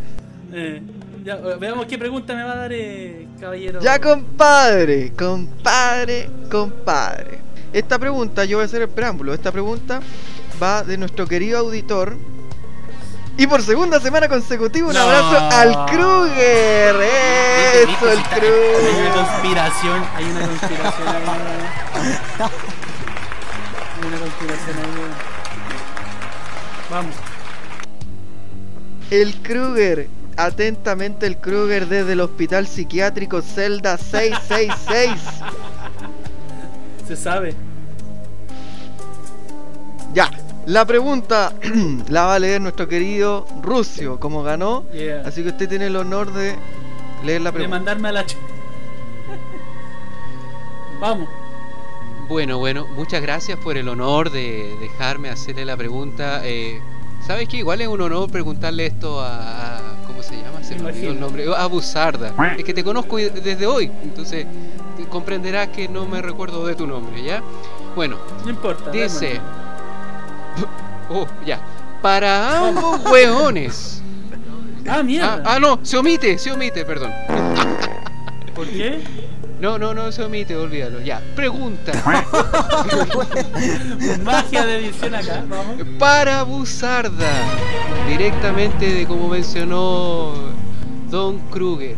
Eh, 0.53 0.83
ya, 1.25 1.35
eh, 1.35 1.57
veamos 1.59 1.87
qué 1.87 1.97
pregunta 1.99 2.35
me 2.35 2.43
va 2.43 2.53
a 2.53 2.57
dar, 2.57 2.73
eh, 2.75 3.27
caballero. 3.41 3.81
Ya 3.81 3.99
compadre, 4.01 5.13
compadre, 5.17 6.29
compadre. 6.51 7.39
Esta 7.73 7.99
pregunta, 7.99 8.45
yo 8.45 8.59
voy 8.59 8.63
a 8.65 8.67
hacer 8.67 8.83
el 8.83 8.89
preámbulo. 8.89 9.33
Esta 9.33 9.51
pregunta 9.53 10.01
va 10.63 10.83
de 10.83 10.97
nuestro 10.97 11.27
querido 11.27 11.59
auditor. 11.59 12.17
Y 13.37 13.47
por 13.47 13.63
segunda 13.63 13.99
semana 13.99 14.29
consecutiva 14.29 14.89
un 14.89 14.95
No. 14.95 15.01
abrazo 15.01 15.39
al 15.57 15.87
Kruger. 15.87 16.97
Eso, 17.01 18.13
el 18.13 18.19
Hay 18.19 18.25
una 18.25 18.29
Kruger. 18.29 19.13
conspiración, 19.15 20.05
hay 20.15 20.25
una 20.25 20.47
conspiración 20.47 21.09
ahí. 21.09 21.23
Hay 24.01 24.09
una 24.09 24.19
conspiración 24.19 24.77
ahí. 24.77 25.13
Vamos. 26.91 27.15
El 29.11 29.35
Kruger. 29.43 30.09
Atentamente 30.37 31.27
el 31.27 31.37
Kruger 31.37 31.87
desde 31.89 32.13
el 32.13 32.21
hospital 32.21 32.67
psiquiátrico 32.67 33.43
Celda 33.43 33.99
666. 33.99 35.11
Se 37.07 37.17
sabe. 37.17 37.55
Ya, 40.15 40.31
la 40.67 40.85
pregunta 40.85 41.53
la 42.09 42.27
va 42.27 42.35
a 42.35 42.39
leer 42.39 42.61
nuestro 42.61 42.89
querido 42.89 43.47
Rusio, 43.63 44.19
como 44.21 44.43
ganó. 44.43 44.85
Yeah. 44.93 45.23
Así 45.27 45.43
que 45.43 45.49
usted 45.51 45.69
tiene 45.69 45.87
el 45.87 45.97
honor 45.97 46.33
de 46.33 46.57
leer 47.25 47.41
la 47.43 47.51
de 47.51 47.55
pregunta. 47.55 47.77
mandarme 47.77 48.09
a 48.09 48.13
la 48.13 48.27
ch... 48.27 48.37
Vamos. 51.01 51.29
Bueno, 52.29 52.59
bueno, 52.59 52.87
muchas 52.95 53.21
gracias 53.21 53.59
por 53.59 53.77
el 53.77 53.89
honor 53.89 54.31
de 54.31 54.77
dejarme 54.81 55.29
hacerle 55.29 55.65
la 55.65 55.77
pregunta. 55.77 56.41
Eh, 56.45 56.81
¿Sabes 57.27 57.49
qué? 57.49 57.59
Igual 57.59 57.81
es 57.81 57.89
un 57.89 58.01
honor 58.01 58.31
preguntarle 58.31 58.87
esto 58.87 59.21
a... 59.21 59.79
a- 59.79 60.03
¿Cómo 60.07 60.23
se 60.23 60.37
llama? 60.37 60.63
Se 60.63 60.75
me 60.77 60.83
Me 60.83 60.89
olvidó 60.91 61.11
el 61.11 61.17
imagino. 61.17 61.27
nombre. 61.27 61.45
A 61.57 61.67
Buzarda. 61.67 62.55
Es 62.57 62.65
que 62.65 62.73
te 62.75 62.85
conozco 62.85 63.17
desde 63.17 63.67
hoy, 63.67 63.91
entonces 64.03 64.47
comprenderás 65.09 65.69
que 65.69 65.89
no 65.89 66.07
me 66.07 66.23
recuerdo 66.23 66.65
de 66.67 66.75
tu 66.77 66.87
nombre, 66.87 67.23
¿ya? 67.23 67.43
Bueno, 67.97 68.19
No 68.45 68.51
importa. 68.51 68.91
dice... 68.91 69.29
démosle. 69.35 69.62
Oh, 71.11 71.27
ya. 71.45 71.61
Para 72.01 72.67
ambos 72.69 73.01
hueones. 73.11 74.03
Ah, 74.89 74.97
Ah, 74.99 75.03
mierda. 75.03 75.43
ah, 75.45 75.59
no, 75.61 75.79
se 75.83 75.97
omite, 75.97 76.39
se 76.39 76.51
omite, 76.51 76.85
perdón. 76.85 77.13
¿Por 78.55 78.67
qué? 78.67 79.01
No, 79.61 79.79
no, 79.79 79.95
no 79.95 80.11
se 80.11 80.25
omite, 80.25 80.57
olvídalo. 80.57 81.01
Ya, 81.03 81.23
pregunta. 81.37 81.93
Magia 84.25 84.67
de 84.67 84.79
edición 84.79 85.15
acá. 85.15 85.45
Vamos. 85.49 85.77
Para 85.99 86.43
Buzarda, 86.43 87.31
directamente 88.09 88.93
de 88.93 89.07
como 89.07 89.29
mencionó 89.29 90.33
Don 91.11 91.39
Kruger. 91.51 91.97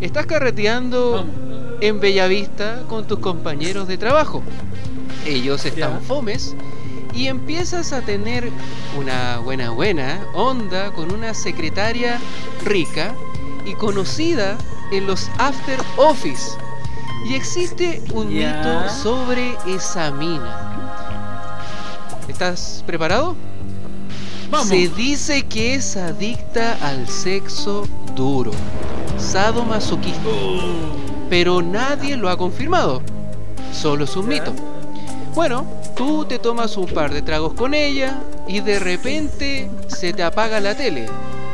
Estás 0.00 0.26
carreteando 0.26 1.12
Vamos. 1.12 1.34
en 1.80 2.00
Bellavista 2.00 2.82
con 2.88 3.06
tus 3.06 3.18
compañeros 3.20 3.86
de 3.88 3.96
trabajo. 3.96 4.42
Ellos 5.24 5.64
están 5.64 5.94
Ya. 5.94 6.00
fomes 6.00 6.54
y 7.16 7.28
empiezas 7.28 7.92
a 7.94 8.02
tener 8.02 8.50
una 8.98 9.38
buena 9.38 9.70
buena 9.70 10.20
onda 10.34 10.92
con 10.92 11.12
una 11.12 11.32
secretaria 11.32 12.20
rica 12.62 13.14
y 13.64 13.72
conocida 13.74 14.58
en 14.92 15.06
los 15.06 15.30
after 15.38 15.80
office. 15.96 16.52
Y 17.24 17.34
existe 17.34 18.02
un 18.12 18.28
mito 18.28 18.88
sobre 18.90 19.56
esa 19.66 20.10
mina. 20.10 21.58
¿Estás 22.28 22.84
preparado? 22.86 23.34
Vamos. 24.50 24.68
Se 24.68 24.88
dice 24.88 25.42
que 25.44 25.74
es 25.74 25.96
adicta 25.96 26.78
al 26.82 27.08
sexo 27.08 27.88
duro, 28.14 28.52
sadomasoquista, 29.16 30.20
pero 31.30 31.62
nadie 31.62 32.16
lo 32.16 32.28
ha 32.28 32.36
confirmado. 32.36 33.02
Solo 33.72 34.04
es 34.04 34.14
un 34.16 34.28
mito. 34.28 34.52
Bueno, 35.34 35.66
tú 35.96 36.24
te 36.24 36.38
tomas 36.38 36.76
un 36.76 36.86
par 36.86 37.12
de 37.12 37.22
tragos 37.22 37.54
con 37.54 37.74
ella 37.74 38.20
y 38.46 38.60
de 38.60 38.78
repente 38.78 39.68
se 39.88 40.12
te 40.12 40.22
apaga 40.22 40.60
la 40.60 40.76
tele. 40.76 41.06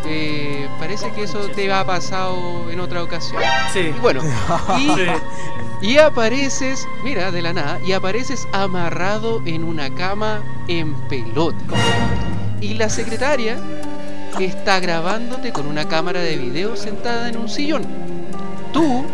Eh, 0.05 0.69
parece 0.81 1.12
que 1.12 1.23
eso 1.23 1.39
te 1.55 1.73
ha 1.73 1.86
pasado 1.86 2.69
en 2.70 2.81
otra 2.81 3.02
ocasión. 3.02 3.40
Sí. 3.73 3.93
Y 3.97 4.01
bueno, 4.01 4.20
y, 4.78 4.89
Sí. 4.89 5.06
y 5.81 5.98
apareces, 5.98 6.86
mira, 7.05 7.31
de 7.31 7.40
la 7.40 7.52
nada, 7.52 7.78
y 7.86 7.93
apareces 7.93 8.48
amarrado 8.52 9.40
en 9.47 9.62
una 9.64 9.94
cama 9.94 10.43
en 10.69 10.94
pelota. 11.09 11.56
Y 12.60 12.74
la 12.74 12.89
secretaria 12.89 13.59
está 14.40 14.81
grabándote 14.81 15.52
con 15.52 15.66
una 15.66 15.86
cámara 15.86 16.20
de 16.20 16.36
video 16.36 16.74
sentada 16.77 17.28
en 17.28 17.36
un 17.36 17.48
sillón. 17.48 17.86
Tú 18.73 19.05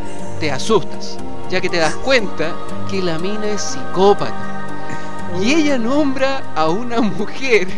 te 0.40 0.50
asustas, 0.50 1.18
ya 1.50 1.60
que 1.60 1.68
te 1.68 1.78
das 1.78 1.94
cuenta 1.96 2.52
que 2.90 3.02
la 3.02 3.18
mina 3.18 3.46
es 3.46 3.60
psicópata. 3.60 4.47
Y 5.42 5.55
ella 5.55 5.78
nombra 5.78 6.42
a 6.55 6.68
una 6.68 7.00
mujer 7.18 7.68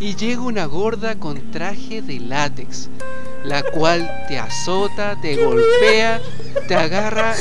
y 0.00 0.16
llega 0.16 0.42
una 0.42 0.66
gorda 0.66 1.14
con 1.14 1.50
traje 1.50 2.02
de 2.02 2.20
látex, 2.20 2.88
la 3.44 3.62
cual 3.62 4.10
te 4.28 4.38
azota, 4.38 5.16
te 5.20 5.36
golpea, 5.36 6.20
te 6.66 6.74
agarra 6.74 7.34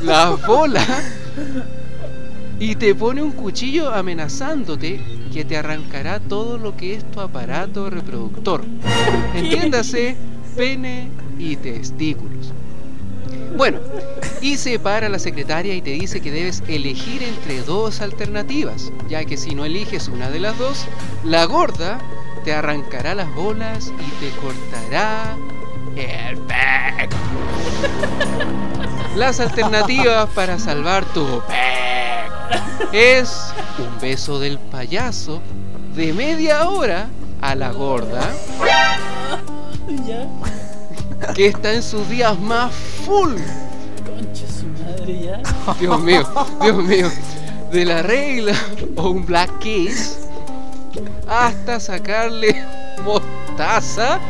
las 0.00 0.44
bolas 0.46 0.88
y 2.58 2.76
te 2.76 2.94
pone 2.94 3.22
un 3.22 3.32
cuchillo 3.32 3.92
amenazándote 3.92 5.00
que 5.32 5.44
te 5.44 5.56
arrancará 5.56 6.20
todo 6.20 6.58
lo 6.58 6.76
que 6.76 6.94
es 6.94 7.10
tu 7.10 7.20
aparato 7.20 7.90
reproductor. 7.90 8.64
Entiéndase, 9.34 10.16
pene 10.56 11.08
y 11.38 11.56
testículos. 11.56 12.52
Bueno, 13.56 13.78
y 14.40 14.56
se 14.56 14.78
para 14.78 15.08
la 15.08 15.18
secretaria 15.18 15.74
y 15.74 15.82
te 15.82 15.90
dice 15.90 16.20
que 16.20 16.30
debes 16.30 16.62
elegir 16.68 17.22
entre 17.22 17.62
dos 17.62 18.00
alternativas, 18.00 18.92
ya 19.08 19.24
que 19.24 19.36
si 19.36 19.54
no 19.54 19.64
eliges 19.64 20.08
una 20.08 20.30
de 20.30 20.40
las 20.40 20.58
dos, 20.58 20.86
la 21.24 21.44
gorda 21.44 21.98
te 22.44 22.52
arrancará 22.52 23.14
las 23.14 23.32
bolas 23.34 23.92
y 23.98 24.24
te 24.24 24.30
cortará 24.40 25.36
el 25.96 26.38
pec. 26.38 27.10
Las 29.16 29.40
alternativas 29.40 30.28
para 30.30 30.58
salvar 30.58 31.04
tu 31.06 31.42
pec 31.46 32.92
es 32.92 33.52
un 33.78 34.00
beso 34.00 34.38
del 34.40 34.58
payaso 34.58 35.40
de 35.94 36.12
media 36.12 36.68
hora 36.68 37.08
a 37.40 37.54
la 37.54 37.70
gorda. 37.70 38.22
Que 41.34 41.46
está 41.46 41.72
en 41.72 41.82
sus 41.82 42.08
días 42.08 42.38
más 42.38 42.72
full. 42.74 43.34
Concha 44.04 44.46
su 44.48 44.66
madre, 44.66 45.20
ya. 45.20 45.42
Dios 45.80 46.00
mío, 46.00 46.28
Dios 46.60 46.84
mío. 46.84 47.10
De 47.70 47.84
la 47.84 48.02
regla 48.02 48.54
o 48.96 49.10
un 49.10 49.24
black 49.24 49.58
kiss 49.58 50.18
hasta 51.26 51.80
sacarle 51.80 52.62
mostaza 53.02 54.20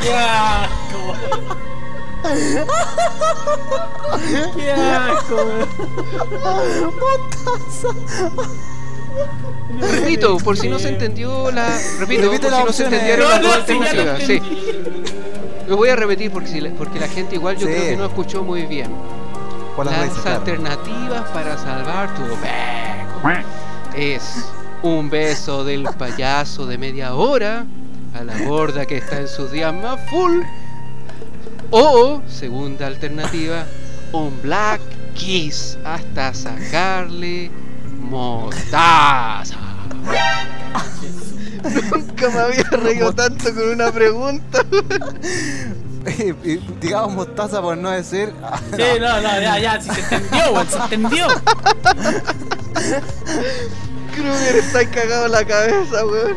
¡Qué 0.00 0.14
asco! 0.14 1.14
¡Qué 4.56 4.72
asco! 4.72 5.46
Repito, 9.80 10.36
por 10.38 10.56
si 10.56 10.68
no 10.68 10.78
se 10.78 10.88
entendió 10.88 11.50
la. 11.50 11.68
Repito, 11.98 12.30
Repite 12.30 12.48
por 12.48 12.58
si 12.58 12.64
no 12.64 12.72
se 12.72 12.84
entendieron 12.84 13.24
No, 13.24 13.30
las 13.30 13.42
dos 13.42 13.54
alternativas. 13.54 14.22
Sí. 14.26 14.42
Lo 15.70 15.76
voy 15.76 15.88
a 15.88 15.94
repetir 15.96 16.32
porque, 16.32 16.48
si 16.48 16.60
la, 16.60 16.70
porque 16.70 16.98
la 16.98 17.06
gente 17.06 17.36
igual 17.36 17.56
yo 17.56 17.66
Sí. 17.68 17.72
creo 17.72 17.84
que 17.90 17.96
no 17.96 18.04
escuchó 18.06 18.42
muy 18.42 18.62
bien. 18.66 18.90
Las 19.84 20.10
claro. 20.18 20.38
alternativas 20.40 21.30
para 21.30 21.56
salvar 21.56 22.14
tu 22.14 22.22
peco 22.22 23.30
es 23.96 24.44
un 24.82 25.08
beso 25.08 25.64
del 25.64 25.84
payaso 25.84 26.66
de 26.66 26.76
media 26.76 27.14
hora 27.14 27.64
a 28.18 28.24
la 28.24 28.36
gorda 28.40 28.84
que 28.84 28.98
está 28.98 29.20
en 29.20 29.28
sus 29.28 29.52
días 29.52 29.72
más 29.72 29.98
full. 30.10 30.42
O, 31.70 32.20
segunda 32.28 32.88
alternativa, 32.88 33.64
un 34.12 34.42
black 34.42 34.80
kiss 35.14 35.78
hasta 35.84 36.34
sacarle 36.34 37.50
mostaza. 38.02 39.56
Nunca 41.62 42.28
me 42.30 42.38
había 42.38 42.62
reído 42.70 43.12
tanto 43.12 43.54
con 43.54 43.68
una 43.70 43.90
pregunta. 43.92 44.64
Digamos 46.80 47.14
mostaza 47.14 47.60
por 47.60 47.76
no 47.76 47.90
decir. 47.90 48.32
ah, 48.42 48.58
Sí, 48.76 48.82
no, 48.98 49.20
no, 49.20 49.40
ya, 49.40 49.58
ya, 49.58 49.80
si 49.80 49.90
se 49.90 50.00
entendió, 50.00 50.52
weón, 50.52 50.66
se 50.68 50.76
entendió. 50.78 51.26
Kruger 54.14 54.56
está 54.56 54.90
cagado 54.90 55.26
en 55.26 55.32
la 55.32 55.44
cabeza, 55.44 56.04
weón. 56.06 56.36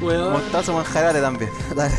Weón. 0.00 0.32
Mostazo 0.34 0.72
manjarare 0.74 1.20
también. 1.20 1.50
Dale. 1.74 1.94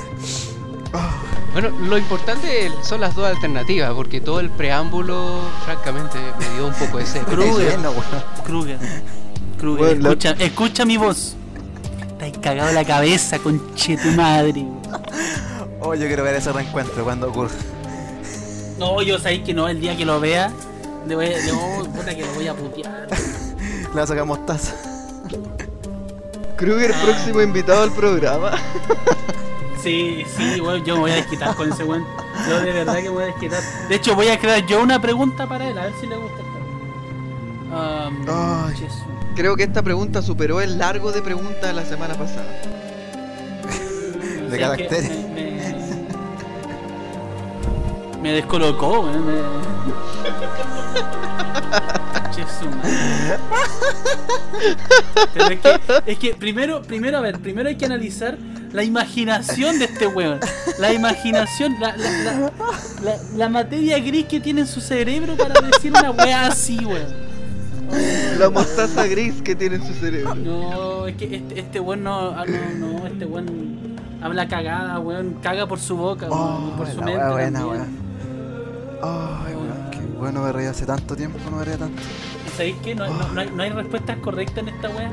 Bueno, 1.53 1.69
lo 1.87 1.97
importante 1.97 2.71
son 2.83 3.01
las 3.01 3.15
dos 3.15 3.25
alternativas, 3.25 3.91
porque 3.93 4.21
todo 4.21 4.39
el 4.39 4.49
preámbulo, 4.51 5.41
francamente, 5.65 6.17
me 6.39 6.49
dio 6.55 6.67
un 6.67 6.73
poco 6.73 6.99
de 6.99 7.05
sed. 7.05 7.23
Kruger. 7.23 7.77
Kruger. 8.45 8.77
Kruger, 9.59 10.01
la- 10.01 10.09
escucha, 10.09 10.31
escucha 10.39 10.85
mi 10.85 10.97
voz. 10.97 11.35
Cagado 12.47 12.71
la 12.71 12.85
cabeza, 12.85 13.39
conche 13.39 13.97
tu 13.97 14.07
madre. 14.11 14.65
Oh, 15.81 15.93
yo 15.93 16.07
quiero 16.07 16.23
ver 16.23 16.35
ese 16.35 16.49
reencuentro 16.53 17.03
cuando 17.03 17.27
ocurra. 17.27 17.51
No, 18.79 19.01
yo 19.01 19.19
sabéis 19.19 19.43
que 19.43 19.53
no, 19.53 19.67
el 19.67 19.81
día 19.81 19.97
que 19.97 20.05
lo 20.05 20.21
vea, 20.21 20.49
le 21.05 21.15
voy 21.15 21.25
a, 21.25 21.45
no, 21.45 21.83
puta 21.91 22.15
que 22.15 22.21
lo 22.21 22.33
voy 22.35 22.47
a 22.47 22.53
putear. 22.53 23.05
Le 23.89 23.93
va 23.93 24.01
a 24.01 24.07
sacar 24.07 24.23
mostaza. 24.23 24.75
Kruger, 26.55 26.93
próximo 26.93 27.41
invitado 27.41 27.83
al 27.83 27.91
programa. 27.91 28.53
Sí, 29.83 30.23
sí, 30.35 30.59
weón, 30.59 30.83
yo 30.83 30.95
me 30.95 31.01
voy 31.01 31.11
a 31.11 31.15
desquitar 31.15 31.55
con 31.55 31.71
ese 31.71 31.83
weón. 31.83 32.05
Yo 32.49 32.59
de 32.59 32.73
verdad 32.73 32.95
que 32.95 33.03
me 33.03 33.09
voy 33.09 33.23
a 33.23 33.27
desquitar. 33.27 33.61
De 33.87 33.95
hecho, 33.95 34.15
voy 34.15 34.27
a 34.27 34.39
crear 34.39 34.65
yo 34.65 34.81
una 34.81 34.99
pregunta 34.99 35.47
para 35.47 35.69
él, 35.69 35.77
a 35.77 35.83
ver 35.83 35.93
si 36.01 36.07
le 36.07 36.17
gusta. 36.17 36.46
Um, 37.77 38.25
Ay. 38.29 38.73
Jesús. 38.75 39.03
Creo 39.35 39.55
que 39.55 39.63
esta 39.63 39.83
pregunta 39.83 40.21
superó 40.21 40.61
el 40.61 40.77
largo 40.79 41.11
de 41.11 41.21
preguntas 41.21 41.61
de 41.61 41.73
la 41.73 41.85
semana 41.85 42.15
pasada. 42.15 42.47
De 44.49 44.57
caracteres. 44.59 45.11
Me, 45.33 45.51
me, 45.51 45.75
me 48.21 48.31
descolocó, 48.31 49.01
weón. 49.01 49.25
Me... 49.25 49.33
Pero 55.33 55.47
es 55.49 55.59
que, 55.59 55.79
es 56.11 56.19
que 56.19 56.33
primero, 56.35 56.81
primero, 56.81 57.17
a 57.17 57.21
ver, 57.21 57.39
primero 57.39 57.69
hay 57.69 57.75
que 57.75 57.85
analizar 57.85 58.37
la 58.71 58.83
imaginación 58.83 59.79
de 59.79 59.85
este 59.85 60.07
weón. 60.07 60.39
La 60.79 60.93
imaginación, 60.93 61.75
la, 61.79 61.95
la, 61.97 62.11
la, 62.11 62.51
la- 63.03 63.17
la 63.35 63.49
materia 63.49 63.99
gris 63.99 64.25
que 64.25 64.39
tiene 64.39 64.61
en 64.61 64.67
su 64.67 64.81
cerebro 64.81 65.35
para 65.35 65.59
decir 65.61 65.91
una 65.91 66.11
wea 66.11 66.47
así, 66.47 66.77
weón. 66.83 67.26
La 68.39 68.49
mostaza 68.49 69.07
gris 69.07 69.41
que 69.41 69.55
tiene 69.55 69.77
en 69.77 69.85
su 69.87 69.93
cerebro. 69.93 70.35
No, 70.35 71.07
es 71.07 71.15
que 71.15 71.35
este, 71.37 71.59
este 71.59 71.79
weón 71.79 72.03
no, 72.03 72.29
ah, 72.31 72.45
no, 72.45 72.87
no, 72.99 73.07
este 73.07 73.25
weón 73.25 73.95
habla 74.21 74.47
cagada, 74.47 74.99
weón, 74.99 75.37
caga 75.41 75.67
por 75.67 75.79
su 75.79 75.95
boca, 75.95 76.27
weón, 76.27 76.71
Oh, 76.73 76.77
por 76.77 76.87
su 76.87 77.01
mente 77.01 77.23
buena, 77.31 77.65
weón. 77.65 77.87
Ay, 79.01 79.53
weón, 79.55 79.89
qué 79.91 79.99
bueno 80.19 80.41
me 80.43 80.51
reí 80.51 80.65
hace 80.67 80.85
tanto 80.85 81.15
tiempo, 81.15 81.37
no 81.49 81.57
me 81.57 81.63
reía 81.65 81.77
tanto. 81.77 82.01
¿Y 82.45 82.49
sabéis 82.51 82.75
qué? 82.83 82.95
No, 82.95 83.07
no, 83.07 83.33
no 83.33 83.41
hay, 83.41 83.49
no 83.51 83.63
hay 83.63 83.69
respuestas 83.69 84.17
correctas 84.17 84.57
en 84.59 84.69
esta 84.69 84.89
wea. 84.89 85.11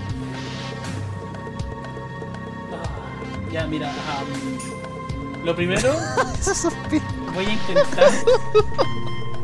Ah, 2.73 3.53
Ya, 3.53 3.67
mira, 3.67 3.91
lo 5.45 5.55
primero 5.55 5.91
voy 7.35 7.45
a 7.47 7.53
intentar. 7.53 8.11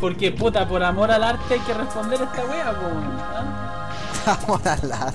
Porque 0.00 0.32
puta, 0.32 0.66
por 0.66 0.82
amor 0.82 1.10
al 1.10 1.22
arte 1.22 1.54
hay 1.54 1.60
que 1.60 1.74
responder 1.74 2.20
esta 2.22 2.44
wea, 2.46 2.72
po, 2.72 2.86
weón, 2.86 3.04
¿ah? 3.20 3.90
Vamos 4.26 4.66
a 4.66 4.72
hablar. 4.74 5.12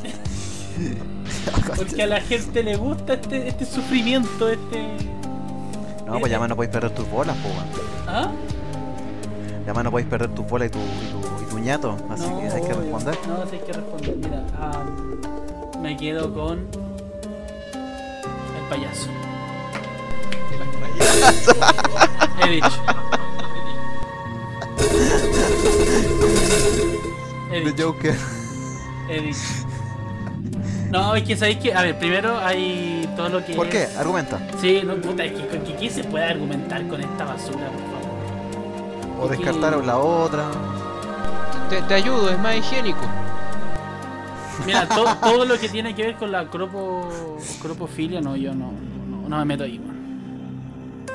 Porque 1.76 2.04
a 2.04 2.08
la 2.08 2.22
gente 2.22 2.62
le 2.64 2.76
gusta 2.76 3.14
este, 3.14 3.48
este 3.48 3.66
sufrimiento, 3.66 4.50
este. 4.50 4.98
No, 6.06 6.20
pues 6.20 6.32
ya 6.32 6.38
más 6.40 6.50
no 6.50 6.56
podéis 6.56 6.72
perder 6.74 6.92
tus 6.92 7.10
bolas, 7.10 7.36
weón. 7.44 7.66
¿Ah? 8.08 8.30
Ya 9.66 9.74
más 9.74 9.84
no 9.84 9.90
podéis 9.92 10.08
perder 10.10 10.30
tus 10.36 10.46
bolas 10.48 10.68
y 10.68 10.72
tu, 10.72 10.78
y 10.80 10.82
tu, 11.12 11.44
y 11.44 11.50
tu 11.50 11.60
ñato. 11.60 11.98
Así 12.12 12.28
No, 12.30 12.40
que 12.40 12.46
hay 12.50 12.62
que 12.62 12.74
obvio. 12.74 12.82
responder. 12.82 13.18
No, 13.28 13.46
sí 13.50 13.56
hay 13.56 13.60
que 13.62 13.74
responder. 13.74 14.16
Mira, 14.18 14.44
me 15.82 15.98
quedo 15.98 16.32
con. 16.34 16.60
El 18.58 18.70
payaso. 18.70 19.10
He 22.44 22.50
dicho. 22.50 22.68
He 27.52 27.62
The 27.72 27.84
Joker. 27.84 28.16
dicho. 29.08 29.40
No, 30.92 31.16
es 31.16 31.24
que 31.24 31.36
sabéis 31.38 31.58
que. 31.60 31.74
A 31.74 31.82
ver, 31.84 31.98
primero 31.98 32.38
hay 32.40 33.10
todo 33.16 33.30
lo 33.30 33.46
que. 33.46 33.54
¿Por 33.54 33.70
qué? 33.70 33.84
es- 33.84 33.98
Argumenta. 33.98 34.40
Sí, 34.60 34.82
no, 34.86 34.96
puta, 34.96 35.24
es 35.24 35.34
que, 35.34 35.48
que, 35.60 35.76
¿qué 35.76 35.90
se 35.90 36.04
puede 36.04 36.26
argumentar 36.26 36.88
con 36.88 37.02
esta 37.02 37.26
basura, 37.26 37.68
por 37.68 37.82
favor? 37.82 39.20
O 39.20 39.32
Es 39.32 39.38
que- 39.40 39.46
descartar 39.46 39.84
la 39.86 39.98
otra. 39.98 40.46
Te, 41.70 41.82
te 41.82 41.94
ayudo, 41.96 42.30
es 42.30 42.40
más 42.40 42.56
higiénico. 42.58 43.02
Mira, 44.66 44.88
to- 44.88 45.16
todo 45.22 45.46
lo 45.46 45.60
que 45.60 45.70
tiene 45.70 45.96
que 45.96 46.04
ver 46.04 46.16
con 46.16 46.32
la 46.32 46.46
cropo, 46.50 47.10
cropofilia, 47.62 48.22
no, 48.22 48.36
yo 48.36 48.54
no, 48.54 48.72
no, 49.10 49.28
no 49.30 49.38
me 49.40 49.46
meto 49.46 49.64
ahí. 49.64 49.80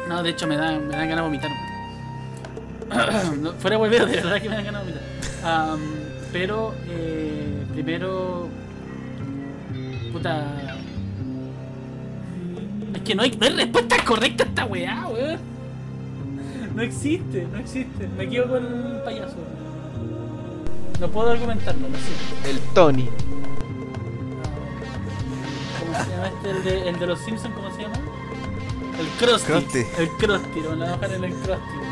No, 0.09 0.23
de 0.23 0.31
hecho 0.31 0.47
me 0.47 0.57
da, 0.57 0.73
me 0.73 0.89
dan 0.97 1.09
ganas 1.09 1.17
de 1.17 1.23
vomitar. 1.23 1.51
weón. 1.51 1.70
No, 3.41 3.53
fuera 3.55 3.77
de 3.77 3.83
hueveo, 3.83 4.07
de 4.07 4.17
verdad 4.17 4.43
que 4.43 4.49
me 4.49 4.55
dan 4.57 4.65
ganas 4.65 4.87
de 4.87 4.93
vomitar. 4.93 5.09
Am, 5.45 5.81
pero, 6.33 6.75
eh, 6.89 7.65
primero, 7.73 8.49
puta... 10.13 10.45
Es 12.95 13.01
que 13.03 13.15
no 13.15 13.23
hay, 13.23 13.31
no 13.31 13.47
hay 13.47 13.53
respuesta 13.55 14.05
correcta 14.05 14.45
a 14.45 14.47
esta 14.47 14.65
weá, 14.65 15.07
weón. 15.09 15.39
No 16.75 16.83
existe, 16.83 17.47
no 17.51 17.59
existe. 17.59 18.09
Me 18.17 18.29
quedo 18.29 18.49
con 18.49 18.65
el 18.65 19.03
payaso. 19.03 19.37
No 21.01 21.09
puedo 21.09 21.31
argumentarlo, 21.31 21.89
lo 21.89 21.99
siento. 21.99 22.49
El 22.49 22.61
Tony. 22.75 23.09
¿Cómo 25.79 26.05
se 26.05 26.11
llama 26.11 26.29
este? 26.29 26.51
El 26.51 26.65
de, 26.65 26.89
el 26.91 26.99
de 26.99 27.07
los 27.07 27.19
Simpsons, 27.21 27.55
¿cómo 27.55 27.75
se 27.75 27.83
llama? 27.83 27.97
El 28.99 29.07
Krusty. 29.19 29.53
Krusty. 29.53 29.79
El 29.99 30.09
Krusty, 30.19 30.61
lo 30.61 30.71
van 30.71 30.83
a 30.83 30.91
bajar 30.93 31.13
en 31.13 31.25
el 31.25 31.33
Krusty. 31.33 31.90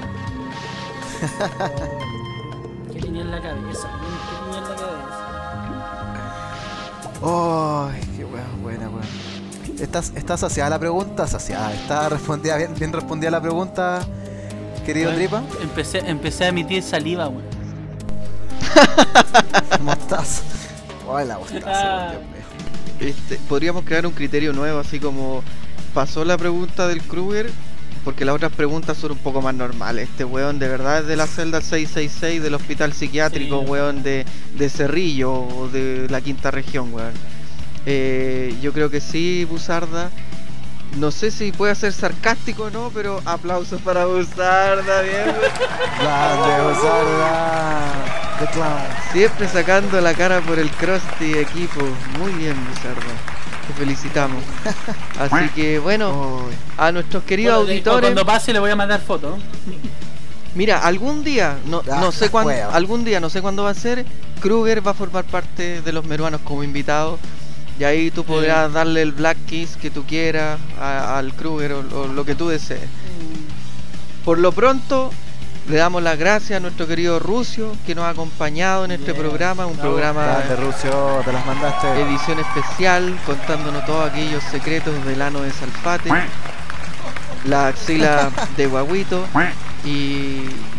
Oh, 1.20 2.93
¿Qué 2.93 3.01
tenía 3.01 3.23
en 3.23 3.31
la 3.31 3.40
cabeza? 3.40 3.89
¿Qué 3.89 4.36
tenía 4.45 4.59
en 4.59 4.65
la 4.65 4.77
cabeza? 4.77 5.24
Ay, 7.23 8.01
qué 8.16 8.24
weón, 8.24 8.62
buena, 8.62 8.89
weón. 8.89 9.78
¿Estás, 9.81 10.12
¿Está 10.15 10.36
saciada 10.36 10.70
la 10.70 10.78
pregunta? 10.78 11.27
Saciada. 11.27 11.73
¿Está 11.74 12.09
respondida 12.09 12.57
bien, 12.57 12.74
bien 12.78 12.93
respondida 12.93 13.31
la 13.31 13.40
pregunta, 13.40 14.01
querido 14.86 15.11
Bueno, 15.12 15.19
Tripa? 15.28 15.43
Empecé, 15.62 15.99
empecé 16.09 16.45
a 16.45 16.49
emitir 16.49 16.82
saliva, 16.82 17.28
weón. 17.28 17.45
Mostaza. 19.82 20.43
Ay, 21.15 21.27
la 21.27 21.39
mostaza, 21.39 21.66
Ah. 21.66 22.11
Dios 22.11 22.23
mío. 22.23 23.11
Este, 23.11 23.36
podríamos 23.49 23.85
crear 23.85 24.07
un 24.07 24.12
criterio 24.12 24.53
nuevo, 24.53 24.78
así 24.81 24.99
como 25.01 25.43
pasó 25.95 26.24
la 26.24 26.36
pregunta 26.36 26.86
del 26.89 27.01
Kruger, 27.03 27.51
porque 28.04 28.24
las 28.24 28.34
otras 28.34 28.52
preguntas 28.52 28.96
son 28.96 29.12
un 29.12 29.18
poco 29.18 29.40
más 29.42 29.54
normales. 29.54 30.08
Este 30.10 30.24
weón 30.24 30.58
de 30.58 30.68
verdad 30.68 31.00
es 31.00 31.06
de 31.06 31.16
la 31.16 31.26
celda 31.26 31.60
666 31.60 32.42
del 32.42 32.54
hospital 32.54 32.92
psiquiátrico, 32.92 33.60
Sí. 33.60 33.66
weón 33.70 34.02
de, 34.02 34.24
de 34.56 34.68
Cerrillo 34.70 35.32
o 35.32 35.68
de 35.68 36.06
la 36.10 36.20
quinta 36.20 36.50
región, 36.50 36.92
weón. 36.92 37.12
Eh, 37.86 38.54
yo 38.60 38.72
creo 38.72 38.90
que 38.90 39.00
sí, 39.00 39.44
Busarda. 39.44 40.10
No 40.96 41.10
sé 41.10 41.30
si 41.30 41.52
puede 41.52 41.74
ser 41.74 41.92
sarcástico 41.92 42.64
o 42.64 42.70
no, 42.70 42.90
pero 42.94 43.20
aplausos 43.26 43.80
para 43.82 44.06
Busarda, 44.06 45.02
bien. 45.02 45.24
Grande. 46.00 46.50
The 48.38 48.46
Clown. 48.52 48.82
Siempre 49.12 49.48
sacando 49.48 50.00
la 50.00 50.14
cara 50.14 50.40
por 50.40 50.58
el 50.58 50.70
Krusty 50.70 51.34
equipo. 51.34 51.80
Muy 52.18 52.32
bien, 52.32 52.54
Busarda. 52.68 53.38
Te 53.69 53.73
felicitamos. 53.74 54.43
Así 55.20 55.49
que 55.55 55.78
bueno, 55.78 56.40
a 56.77 56.90
nuestros 56.90 57.23
queridos 57.24 57.57
Bueno, 57.59 57.70
auditores. 57.70 58.01
Cuando 58.11 58.27
pase 58.27 58.53
le 58.53 58.59
voy 58.59 58.70
a 58.70 58.77
mandar 58.77 59.01
fotos. 59.01 59.39
Mira, 60.55 60.78
algún 60.78 61.23
día, 61.23 61.59
no, 61.66 61.82
Ah, 61.90 61.99
no 62.01 62.11
sé 62.11 62.31
cuándo, 62.31 62.51
algún 62.73 63.05
día, 63.05 63.20
no 63.20 63.31
sé 63.31 63.40
cuándo 63.43 63.62
va 63.65 63.70
a 63.70 63.74
ser, 63.74 64.05
Kruger 64.40 64.85
va 64.85 64.90
a 64.93 64.95
formar 64.95 65.24
parte 65.24 65.82
de 65.82 65.93
los 65.93 66.05
meruanos 66.07 66.40
como 66.43 66.65
invitado. 66.65 67.19
Y 67.78 67.85
ahí 67.85 68.11
tú 68.11 68.24
podrás 68.24 68.73
darle 68.73 69.03
el 69.03 69.12
Black 69.12 69.36
Kiss 69.47 69.77
que 69.77 69.89
tú 69.90 70.03
quieras 70.05 70.59
a- 70.81 71.16
al 71.19 71.32
Kruger 71.35 71.73
o, 71.74 71.85
o 71.95 72.07
lo 72.09 72.24
que 72.24 72.35
tú 72.35 72.49
desees. 72.49 72.81
Por 74.24 74.39
lo 74.39 74.51
pronto, 74.51 75.12
le 75.69 75.77
damos 75.77 76.03
las 76.03 76.19
gracias 76.19 76.57
a 76.57 76.61
nuestro 76.61 76.86
querido 76.86 77.19
Rucio 77.19 77.77
que 77.86 77.95
nos 77.95 78.05
ha 78.05 78.11
acompañado 78.11 78.85
en 78.86 78.93
este 78.93 79.12
Bien. 79.12 79.24
programa, 79.27 79.66
un 79.66 79.74
Bravo. 79.77 79.90
programa 79.90 80.24
Grande, 80.24 80.57
Rucio, 80.57 81.20
te 81.24 81.32
las 81.32 81.45
mandaste. 81.45 82.01
edición 82.01 82.39
especial 82.39 83.19
contándonos 83.27 83.85
todos 83.85 84.11
aquellos 84.11 84.43
secretos 84.45 85.05
del 85.05 85.20
ano 85.20 85.43
de 85.43 85.51
Salfate, 85.53 86.11
la 87.45 87.69
axila 87.69 88.31
de 88.57 88.66
Guaguito 88.66 89.27
y, 89.85 89.89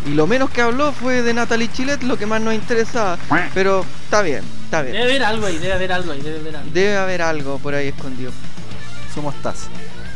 y 0.06 0.14
lo 0.14 0.26
menos 0.26 0.50
que 0.50 0.60
habló 0.60 0.92
fue 0.92 1.22
de 1.22 1.34
Natalie 1.34 1.70
Chilet, 1.72 2.02
lo 2.02 2.18
que 2.18 2.26
más 2.26 2.40
nos 2.40 2.54
interesaba, 2.54 3.16
pero 3.54 3.84
está 4.04 4.22
bien, 4.22 4.42
está 4.64 4.82
Debe 4.82 4.92
bien. 4.92 5.02
haber 5.04 5.24
algo 5.24 5.46
ahí, 5.46 5.58
debe 5.58 5.72
haber 5.72 5.92
algo 5.92 6.12
ahí, 6.12 6.20
debe 6.20 6.38
haber 6.40 6.56
algo. 6.56 6.70
Debe 6.72 6.96
haber 6.96 7.22
algo 7.22 7.58
por 7.58 7.74
ahí 7.74 7.88
escondido. 7.88 8.32
Su 9.14 9.22
mostaza. 9.22 9.68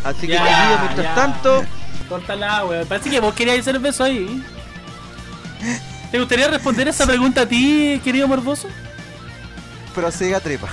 Así 0.04 0.26
que 0.26 0.34
Ya, 0.34 0.40
chiquillos, 0.44 0.80
mientras 0.82 1.06
ya. 1.06 1.14
tanto, 1.14 1.64
Córtala, 2.08 2.64
weón. 2.66 2.86
Parece 2.86 3.08
que 3.08 3.18
vos 3.20 3.32
querías 3.34 3.58
hacer 3.60 3.76
el 3.76 3.80
beso 3.80 4.04
ahí. 4.04 4.44
¿Te 6.10 6.18
gustaría 6.18 6.48
responder 6.48 6.88
esa 6.88 7.06
pregunta 7.06 7.42
a 7.42 7.46
ti, 7.46 8.00
querido 8.04 8.28
morboso? 8.28 8.68
pero 9.94 10.10
siga 10.10 10.40
tripa. 10.40 10.68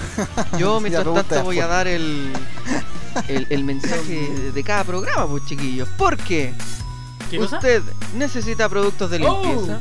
Yo, 0.58 0.80
mientras 0.82 1.06
tanto, 1.06 1.44
voy 1.44 1.60
a 1.60 1.68
dar 1.68 1.88
el, 1.88 2.32
el, 3.28 3.46
el 3.52 3.64
mensaje 3.64 4.52
de 4.54 4.64
cada 4.64 4.84
programa, 4.84 5.28
pues 5.28 5.46
chiquillos. 5.46 5.88
Porque 5.96 6.54
usted 7.40 7.84
necesita 8.16 8.68
productos 8.68 9.12
de 9.12 9.20
Oh. 9.24 9.44
limpieza, 9.44 9.80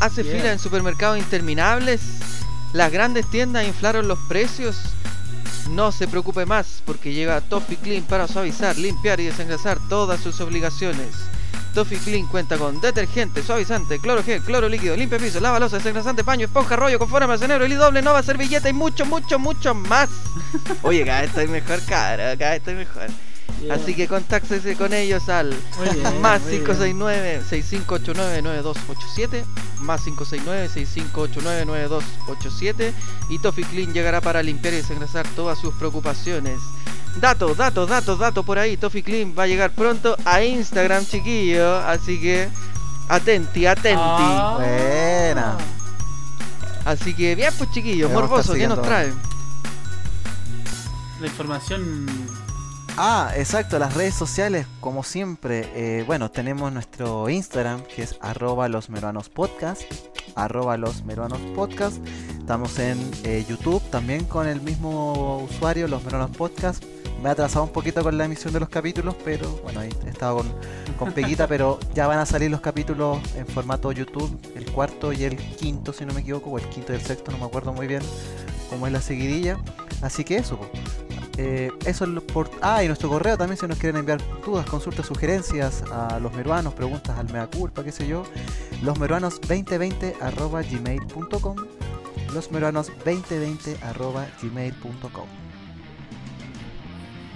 hace 0.00 0.24
Yeah. 0.24 0.36
fila 0.36 0.52
en 0.52 0.58
supermercados 0.58 1.16
interminables, 1.18 2.00
las 2.72 2.90
grandes 2.90 3.30
tiendas 3.30 3.66
inflaron 3.68 4.08
los 4.08 4.18
precios. 4.28 4.76
No 5.70 5.92
se 5.92 6.08
preocupe 6.08 6.44
más 6.44 6.82
porque 6.84 7.12
llega 7.12 7.40
Toffee 7.40 7.76
Clean 7.76 8.02
para 8.02 8.26
suavizar, 8.26 8.76
limpiar 8.76 9.20
y 9.20 9.26
desengrasar 9.26 9.78
todas 9.88 10.20
sus 10.20 10.40
obligaciones. 10.40 11.06
Toffee 11.74 11.98
Clean 11.98 12.26
cuenta 12.26 12.56
con 12.56 12.80
detergente, 12.80 13.42
suavizante, 13.42 13.98
cloro 13.98 14.22
gel, 14.22 14.40
cloro 14.42 14.68
líquido, 14.68 14.96
limpia 14.96 15.18
piso, 15.18 15.40
lava 15.40 15.58
losa, 15.58 15.78
desengrasante, 15.78 16.22
paño, 16.22 16.46
esponja, 16.46 16.76
rollo, 16.76 17.00
confort, 17.00 17.22
almacenero, 17.22 17.66
hilo 17.66 17.76
doble, 17.76 18.00
nova, 18.00 18.22
servilleta 18.22 18.68
y 18.68 18.72
mucho, 18.72 19.04
mucho, 19.04 19.40
mucho 19.40 19.74
más. 19.74 20.08
Oye, 20.82 21.04
cada 21.04 21.22
vez 21.22 21.30
estoy 21.30 21.48
mejor, 21.48 21.84
cara, 21.84 22.36
cada 22.36 22.52
vez 22.52 22.58
estoy 22.60 22.74
mejor. 22.74 23.08
Yeah. 23.62 23.74
Así 23.74 23.94
que 23.94 24.08
contáctese 24.08 24.74
con 24.76 24.92
ellos 24.92 25.28
al 25.28 25.50
bien, 25.50 26.20
más 26.20 26.42
muy 26.42 26.58
bien. 26.58 26.66
569-6589-9287 26.66 29.44
más 29.84 30.04
569-6589-9287 30.06 32.92
y 33.28 33.38
Toffee 33.38 33.64
Clean 33.64 33.92
llegará 33.92 34.20
para 34.20 34.42
limpiar 34.42 34.74
y 34.74 34.78
desengrasar 34.78 35.24
todas 35.36 35.56
sus 35.58 35.72
preocupaciones. 35.74 36.58
Datos, 37.20 37.56
datos, 37.56 37.88
datos, 37.88 38.18
datos 38.18 38.44
por 38.44 38.58
ahí. 38.58 38.76
Toffee 38.76 39.04
Clean 39.04 39.32
va 39.38 39.44
a 39.44 39.46
llegar 39.46 39.70
pronto 39.70 40.16
a 40.24 40.42
Instagram, 40.42 41.06
chiquillo. 41.06 41.76
Así 41.78 42.20
que 42.20 42.48
atenti, 43.08 43.66
atenti. 43.66 43.94
Ah. 43.96 44.56
Buena. 44.56 45.56
Así 46.84 47.14
que 47.14 47.34
bien, 47.34 47.50
pues 47.56 47.70
chiquillos, 47.70 48.10
morboso, 48.10 48.52
¿qué 48.54 48.66
nos 48.66 48.82
trae? 48.82 49.12
La 51.20 51.26
información. 51.26 52.06
Ah, 52.96 53.32
exacto, 53.36 53.78
las 53.80 53.94
redes 53.94 54.14
sociales, 54.14 54.66
como 54.80 55.02
siempre. 55.02 55.68
eh, 55.74 56.04
bueno, 56.06 56.30
tenemos 56.30 56.72
nuestro 56.72 57.28
Instagram, 57.28 57.82
que 57.82 58.02
es 58.02 58.16
arroba 58.20 58.68
los 58.68 58.88
meruanos 58.88 59.28
podcast. 59.28 59.82
Arroba 60.36 60.76
los 60.76 61.04
meruanos 61.04 61.40
podcast. 61.56 61.96
Estamos 62.38 62.78
en 62.78 62.98
eh, 63.24 63.44
YouTube 63.48 63.82
también 63.90 64.24
con 64.24 64.46
el 64.46 64.60
mismo 64.60 65.38
usuario, 65.38 65.88
los 65.88 66.04
meruanos 66.04 66.36
podcast. 66.36 66.84
Me 67.20 67.30
he 67.30 67.32
atrasado 67.32 67.64
un 67.64 67.72
poquito 67.72 68.02
con 68.04 68.16
la 68.16 68.26
emisión 68.26 68.52
de 68.52 68.60
los 68.60 68.68
capítulos, 68.68 69.16
pero 69.24 69.48
bueno, 69.64 69.80
ahí 69.80 69.90
he 70.06 70.10
estado 70.10 70.36
con, 70.36 70.54
con 70.96 71.12
Peguita, 71.12 71.46
pero 71.48 71.80
ya 71.94 72.06
van 72.06 72.20
a 72.20 72.26
salir 72.26 72.50
los 72.50 72.60
capítulos 72.60 73.18
en 73.34 73.46
formato 73.46 73.90
YouTube, 73.90 74.38
el 74.54 74.70
cuarto 74.70 75.12
y 75.12 75.24
el 75.24 75.36
quinto, 75.36 75.92
si 75.92 76.04
no 76.04 76.14
me 76.14 76.20
equivoco, 76.20 76.50
o 76.50 76.58
el 76.58 76.68
quinto 76.68 76.92
y 76.92 76.96
el 76.96 77.02
sexto, 77.02 77.32
no 77.32 77.38
me 77.38 77.44
acuerdo 77.46 77.72
muy 77.72 77.88
bien 77.88 78.02
cómo 78.70 78.86
es 78.86 78.92
la 78.92 79.00
seguidilla. 79.00 79.58
Así 80.00 80.22
que 80.22 80.36
eso. 80.36 80.58
Eh, 81.36 81.70
eso 81.84 82.04
es 82.04 82.10
lo 82.10 82.24
por... 82.24 82.48
Ah, 82.62 82.84
y 82.84 82.86
nuestro 82.86 83.08
correo 83.08 83.36
también 83.36 83.58
si 83.58 83.66
nos 83.66 83.78
quieren 83.78 83.96
enviar 83.98 84.20
dudas, 84.44 84.66
consultas, 84.66 85.06
sugerencias 85.06 85.82
a 85.90 86.20
los 86.20 86.32
meruanos, 86.32 86.74
preguntas 86.74 87.18
al 87.18 87.30
mea 87.32 87.48
culpa, 87.48 87.82
qué 87.82 87.90
sé 87.92 88.06
yo. 88.06 88.22
Losmeruanos2020 88.82 90.20
arroba 90.22 90.62
gmail.com 90.62 91.56
Losmeruanos2020 92.32 93.82
arroba 93.82 94.26
gmail.com 94.42 95.26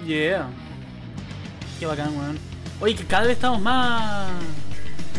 Yeah. 0.05 0.47
Qué 1.79 1.85
bacán, 1.85 2.17
weón. 2.17 2.39
Oye, 2.79 2.95
que 2.95 3.03
cada 3.05 3.23
vez 3.23 3.33
estamos 3.33 3.59
más. 3.61 4.29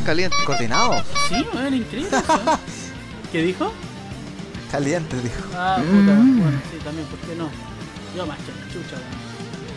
Caliente. 0.07 0.35
Coordinados, 0.47 1.05
Sí, 1.29 1.45
weón, 1.55 1.75
increíble. 1.75 2.11
¿Qué 3.33 3.43
dijo? 3.43 3.73
calientes, 4.73 5.23
dijo. 5.23 5.37
Ah, 5.55 5.77
puta. 5.79 6.15
Bueno, 6.15 6.61
sí, 6.71 6.79
también, 6.85 7.07
¿por 7.09 7.19
qué 7.21 7.35
no? 7.35 7.51
Yo 8.17 8.25
más 8.27 8.39
que 8.39 8.53
chucha, 8.73 8.97
weón. 8.97 9.31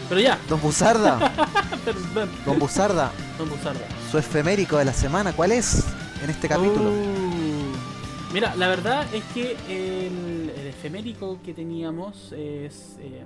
Pero 0.09 0.21
ya, 0.21 0.37
Don 0.49 0.61
Buzarda, 0.61 1.17
perdón. 1.85 2.29
Don 2.45 2.59
Buzarda, 2.59 3.11
Don 3.37 3.49
Buzarda. 3.49 3.81
su 4.11 4.17
efemérico 4.17 4.77
de 4.77 4.85
la 4.85 4.93
semana, 4.93 5.33
¿cuál 5.33 5.51
es 5.53 5.83
en 6.23 6.29
este 6.29 6.47
capítulo? 6.47 6.89
Uh, 6.91 7.73
Mira, 8.33 8.55
la 8.55 8.67
verdad 8.67 9.05
es 9.13 9.23
que 9.33 9.55
el, 9.69 10.49
el 10.59 10.67
efemérico 10.67 11.37
que 11.43 11.53
teníamos 11.53 12.31
es. 12.33 12.97
eh, 12.99 13.23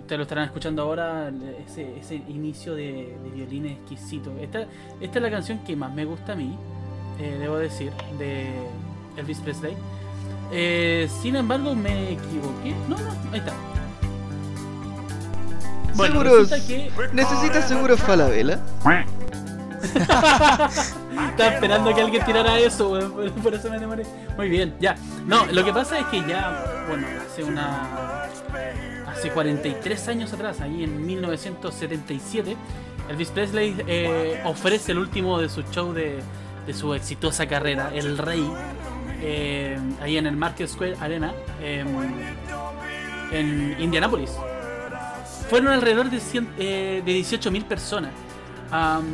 ustedes 0.00 0.18
lo 0.18 0.22
estarán 0.22 0.44
escuchando 0.44 0.82
ahora, 0.82 1.32
ese, 1.66 1.98
ese 1.98 2.16
inicio 2.16 2.74
de, 2.74 3.16
de 3.22 3.30
violín 3.32 3.66
exquisito. 3.66 4.32
Esta, 4.40 4.66
esta 5.00 5.18
es 5.18 5.22
la 5.22 5.30
canción 5.30 5.58
que 5.64 5.74
más 5.76 5.92
me 5.94 6.04
gusta 6.04 6.32
a 6.32 6.36
mí, 6.36 6.56
eh, 7.20 7.36
debo 7.40 7.56
decir, 7.56 7.90
de 8.18 8.52
Elvis 9.16 9.38
Presley. 9.38 9.74
Eh, 10.52 11.08
sin 11.22 11.36
embargo, 11.36 11.74
me 11.74 12.12
equivoqué. 12.12 12.74
No, 12.88 12.96
no, 12.98 13.10
ahí 13.32 13.38
está. 13.38 13.52
Bueno, 15.94 16.20
Seguros. 16.20 16.48
que 16.66 16.90
¿Necesitas 17.12 17.68
seguros 17.68 18.00
Falabella? 18.00 18.60
Estaba 19.84 21.54
esperando 21.54 21.94
que 21.94 22.00
alguien 22.00 22.24
tirara 22.24 22.58
eso, 22.58 22.90
weón, 22.90 23.12
por, 23.12 23.30
por 23.32 23.54
eso 23.54 23.70
me 23.70 23.78
demoré. 23.78 24.04
Muy 24.36 24.48
bien, 24.48 24.74
ya. 24.80 24.96
No, 25.26 25.44
lo 25.46 25.64
que 25.64 25.72
pasa 25.72 25.98
es 25.98 26.06
que 26.06 26.22
ya, 26.26 26.84
bueno, 26.88 27.06
hace 27.26 27.44
una. 27.44 28.22
Hace 29.10 29.30
43 29.30 30.08
años 30.08 30.32
atrás, 30.32 30.60
ahí 30.60 30.82
en 30.84 31.06
1977, 31.06 32.56
Elvis 33.08 33.28
Presley 33.30 33.76
eh, 33.86 34.40
ofrece 34.44 34.92
el 34.92 34.98
último 34.98 35.38
de 35.38 35.48
su 35.48 35.62
show 35.62 35.92
de, 35.92 36.18
de 36.66 36.74
su 36.74 36.92
exitosa 36.94 37.46
carrera, 37.46 37.90
El 37.94 38.18
Rey, 38.18 38.44
eh, 39.20 39.78
ahí 40.02 40.16
en 40.18 40.26
el 40.26 40.36
Market 40.36 40.68
Square 40.68 40.96
Arena, 41.00 41.32
em, 41.62 41.86
en 43.32 43.76
Indianápolis. 43.80 44.30
Fueron 45.48 45.72
alrededor 45.72 46.10
de, 46.10 46.20
eh, 46.58 47.02
de 47.04 47.12
18.000 47.12 47.64
personas. 47.64 48.10
Am, 48.70 49.04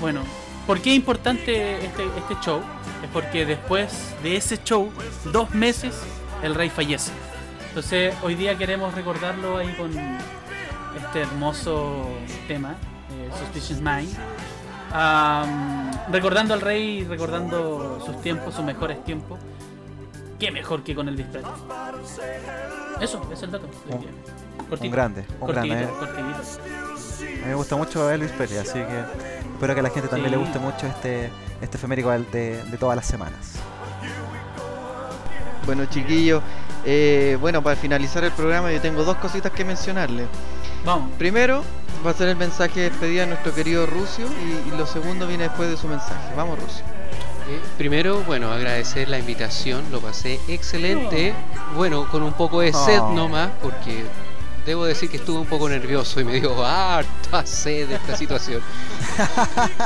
bueno, 0.00 0.22
¿por 0.66 0.80
qué 0.80 0.90
es 0.90 0.96
importante 0.96 1.84
este, 1.84 2.04
este 2.16 2.36
show? 2.42 2.60
Es 3.02 3.10
porque 3.12 3.44
después 3.46 4.14
de 4.22 4.36
ese 4.36 4.62
show, 4.62 4.90
dos 5.32 5.50
meses, 5.54 5.94
el 6.42 6.54
rey 6.54 6.70
fallece. 6.70 7.12
Entonces, 7.68 8.14
hoy 8.22 8.34
día 8.34 8.56
queremos 8.56 8.94
recordarlo 8.94 9.58
ahí 9.58 9.72
con 9.74 9.90
este 10.96 11.20
hermoso 11.20 12.08
tema, 12.48 12.76
eh, 13.10 13.30
Suspicious 13.38 13.80
Mind. 13.80 14.16
Am, 14.92 15.90
recordando 16.12 16.54
al 16.54 16.60
rey, 16.60 17.04
recordando 17.04 18.00
sus 18.04 18.20
tiempos, 18.22 18.54
sus 18.54 18.64
mejores 18.64 19.04
tiempos. 19.04 19.40
Qué 20.38 20.50
mejor 20.50 20.82
que 20.82 20.94
con 20.94 21.08
el 21.08 21.16
display. 21.16 21.42
Eso, 23.00 23.20
ese 23.24 23.34
es 23.34 23.42
el 23.42 23.50
dato. 23.50 23.66
día. 23.66 23.98
Cortito. 24.68 24.84
Un 24.84 24.90
grande, 24.90 25.20
un 25.40 25.46
cortito, 25.46 25.52
grande. 25.66 25.84
¿eh? 25.84 25.88
cortito. 25.98 26.20
A 26.20 27.24
mí 27.24 27.46
me 27.46 27.54
gusta 27.54 27.76
mucho 27.76 28.10
Elvis 28.10 28.30
Presley, 28.32 28.58
así 28.60 28.72
que 28.78 29.00
espero 29.54 29.74
que 29.74 29.80
a 29.80 29.82
la 29.82 29.90
gente 29.90 30.08
también 30.08 30.30
Sí. 30.32 30.36
le 30.38 30.42
guste 30.42 30.58
mucho 30.58 30.86
este, 30.86 31.30
este 31.60 31.76
efemérico 31.76 32.10
de, 32.10 32.62
de 32.64 32.76
todas 32.78 32.96
las 32.96 33.06
semanas. 33.06 33.56
Bueno, 35.66 35.86
chiquillos, 35.86 36.42
eh, 36.84 37.38
bueno, 37.40 37.62
para 37.62 37.76
finalizar 37.76 38.22
el 38.24 38.32
programa 38.32 38.70
yo 38.70 38.80
tengo 38.80 39.02
dos 39.04 39.16
cositas 39.16 39.50
que 39.52 39.64
mencionarle. 39.64 40.26
Vamos. 40.84 41.10
Primero 41.18 41.62
va 42.06 42.10
a 42.10 42.14
ser 42.14 42.28
el 42.28 42.36
mensaje 42.36 42.80
de 42.80 42.90
despedida 42.90 43.22
de 43.22 43.28
nuestro 43.28 43.54
querido 43.54 43.86
Rusio 43.86 44.26
y, 44.42 44.68
y 44.68 44.76
lo 44.76 44.86
segundo 44.86 45.26
viene 45.26 45.44
después 45.44 45.70
de 45.70 45.76
su 45.78 45.88
mensaje. 45.88 46.34
Vamos, 46.36 46.58
Rusio. 46.58 46.84
Eh, 47.48 47.60
primero, 47.76 48.22
bueno, 48.26 48.50
agradecer 48.52 49.08
la 49.08 49.18
invitación, 49.18 49.82
lo 49.92 50.00
pasé 50.00 50.40
excelente. 50.48 51.34
Bueno, 51.76 52.08
con 52.10 52.22
un 52.22 52.32
poco 52.32 52.60
de 52.60 52.72
sed 52.72 53.00
Oh. 53.00 53.12
nomás, 53.12 53.50
porque 53.62 54.04
debo 54.64 54.86
decir 54.86 55.10
que 55.10 55.18
estuve 55.18 55.38
un 55.40 55.46
poco 55.46 55.68
nervioso 55.68 56.20
y 56.20 56.24
me 56.24 56.40
dio 56.40 56.64
harta 56.64 57.44
sed 57.44 57.88
de 57.88 57.96
esta 57.96 58.16
situación. 58.22 58.62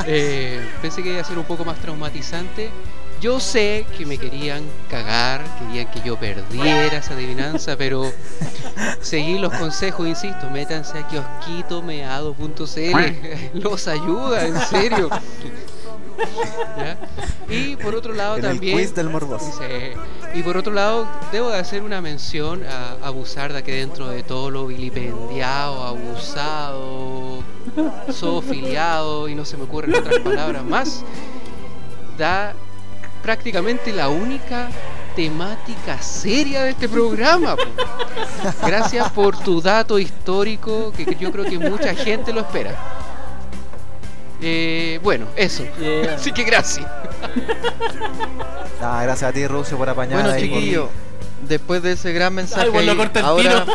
Eh, 0.06 0.60
pensé 0.80 1.02
que 1.02 1.10
iba 1.10 1.20
a 1.20 1.24
ser 1.24 1.36
un 1.39 1.44
poco 1.44 1.64
más 1.64 1.78
traumatizante. 1.80 2.70
Yo 3.20 3.40
sé 3.40 3.85
que 3.97 4.06
me 4.06 4.16
querían 4.16 4.62
cagar, 4.89 5.43
querían 5.59 5.90
que 5.90 6.01
yo 6.02 6.16
perdiera 6.16 6.98
esa 6.98 7.14
adivinanza, 7.14 7.76
pero 7.76 8.12
seguí 9.01 9.39
los 9.40 9.52
consejos, 9.55 10.06
insisto, 10.06 10.48
métanse 10.51 10.98
a 10.98 11.09
kiosquitomeado.cl, 11.09 13.51
los 13.59 13.89
ayuda, 13.89 14.47
en 14.47 14.60
serio. 14.60 15.10
¿Ya? 16.77 16.99
Y 17.49 17.77
por 17.77 17.95
otro 17.95 18.12
lado 18.12 18.36
En 18.36 18.45
el 18.45 18.51
también... 18.53 18.77
quiz 18.77 18.95
del 18.95 19.09
morboso. 19.11 19.53
Sí. 19.59 20.39
Y 20.39 20.43
por 20.43 20.57
otro 20.57 20.73
lado, 20.73 21.09
debo 21.32 21.51
de 21.51 21.59
hacer 21.59 21.82
una 21.82 22.01
mención 22.01 22.65
a, 22.65 23.07
a 23.07 23.11
Buzarda 23.11 23.62
que 23.62 23.73
dentro 23.73 24.09
de 24.09 24.23
todo 24.23 24.51
lo 24.51 24.66
vilipendiado, 24.66 25.85
abusado, 25.85 27.43
zoofiliado 28.12 29.28
y 29.28 29.35
no 29.35 29.45
se 29.45 29.57
me 29.57 29.65
ocurren 29.65 29.95
otras 29.95 30.19
palabras 30.20 30.65
más, 30.65 31.05
da 32.16 32.55
prácticamente 33.23 33.93
la 33.93 34.09
única 34.09 34.69
temática 35.16 36.01
seria 36.01 36.62
de 36.62 36.70
este 36.70 36.89
programa. 36.89 37.57
po. 37.57 37.65
Gracias 38.65 39.11
por 39.11 39.36
tu 39.39 39.61
dato 39.61 39.99
histórico 39.99 40.93
que 40.97 41.16
yo 41.19 41.32
creo 41.32 41.45
que 41.45 41.59
mucha 41.59 41.95
gente 41.95 42.32
lo 42.32 42.40
espera. 42.40 42.77
Eh, 44.40 45.01
bueno, 45.02 45.27
eso. 45.36 45.65
Yeah. 45.78 46.15
Así 46.15 46.32
que 46.32 46.44
gracias. 46.44 46.86
Ah, 48.81 49.01
gracias 49.02 49.31
a 49.31 49.32
ti, 49.32 49.47
Rusio, 49.47 49.77
por 49.77 49.89
apañar 49.89 50.23
Bueno, 50.23 50.39
chiquillos, 50.39 50.89
después 51.48 51.82
de 51.82 51.93
ese 51.93 52.12
gran 52.12 52.35
mensaje, 52.35 52.66
Ay, 52.66 52.70
bueno, 52.70 52.93
ahí, 52.93 52.97
corta 52.97 53.20
el 53.20 53.27
ahora, 53.27 53.66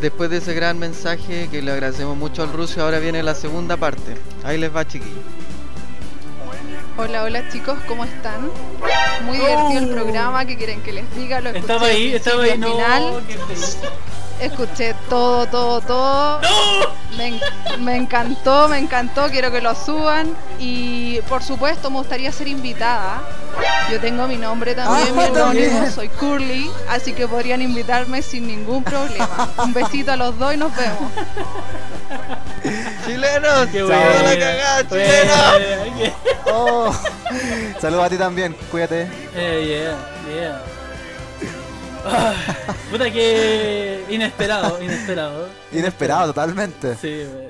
después 0.00 0.30
de 0.30 0.36
ese 0.36 0.52
gran 0.54 0.78
mensaje 0.78 1.48
que 1.50 1.62
le 1.62 1.72
agradecemos 1.72 2.16
mucho 2.16 2.42
al 2.42 2.52
ruso, 2.52 2.82
ahora 2.82 2.98
viene 2.98 3.22
la 3.22 3.34
segunda 3.34 3.76
parte. 3.76 4.16
Ahí 4.44 4.58
les 4.58 4.74
va, 4.74 4.86
chiquillos. 4.86 5.16
Hola, 6.98 7.22
hola 7.22 7.48
chicos, 7.48 7.78
¿cómo 7.86 8.04
están? 8.04 8.50
Muy 9.24 9.38
divertido 9.38 9.78
el 9.78 9.88
programa, 9.88 10.44
¿qué 10.44 10.56
quieren 10.56 10.82
que 10.82 10.92
les 10.92 11.14
diga? 11.14 11.40
Lo 11.40 11.50
Estaba 11.50 11.86
ahí, 11.86 12.12
estaba 12.12 12.42
ahí, 12.42 12.58
no. 12.58 12.72
final. 12.72 13.22
qué. 13.26 13.36
Escuché 14.40 14.94
todo, 15.08 15.46
todo, 15.46 15.80
todo. 15.80 16.40
Me, 17.16 17.26
en- 17.28 17.40
me 17.84 17.96
encantó, 17.96 18.68
me 18.68 18.78
encantó, 18.78 19.26
quiero 19.30 19.50
que 19.50 19.60
lo 19.60 19.74
suban. 19.74 20.28
Y 20.60 21.20
por 21.22 21.42
supuesto 21.42 21.90
me 21.90 21.96
gustaría 21.98 22.30
ser 22.30 22.46
invitada. 22.48 23.20
Yo 23.90 23.98
tengo 24.00 24.28
mi 24.28 24.36
nombre 24.36 24.74
también, 24.74 25.08
Ah, 25.08 25.12
mi 25.16 25.24
anónimo, 25.36 25.90
soy 25.90 26.08
Curly, 26.10 26.70
así 26.90 27.12
que 27.14 27.26
podrían 27.26 27.60
invitarme 27.62 28.22
sin 28.22 28.46
ningún 28.46 28.84
problema. 28.84 29.48
Un 29.58 29.72
besito 29.72 30.12
a 30.12 30.16
los 30.16 30.38
dos 30.38 30.54
y 30.54 30.56
nos 30.58 30.70
vemos. 30.76 31.10
¡Chilenos! 33.06 33.66
Qué 33.66 33.78
¡Se 33.78 33.82
bueno. 33.82 34.00
va 34.00 34.22
la 34.22 34.38
cagada, 34.38 34.88
chilenos! 34.88 36.12
Oh, 36.52 36.92
saludos 37.80 38.04
a 38.04 38.08
ti 38.10 38.16
también, 38.16 38.54
cuídate. 38.70 39.08
Eh, 39.34 39.94
yeah, 40.28 40.34
yeah. 40.40 40.62
Ah, 42.04 42.34
puta 42.90 43.10
que 43.10 44.04
inesperado, 44.08 44.82
inesperado. 44.82 45.48
Inesperado, 45.72 46.26
totalmente. 46.28 46.94
Sí, 46.96 47.08
wey. 47.08 47.48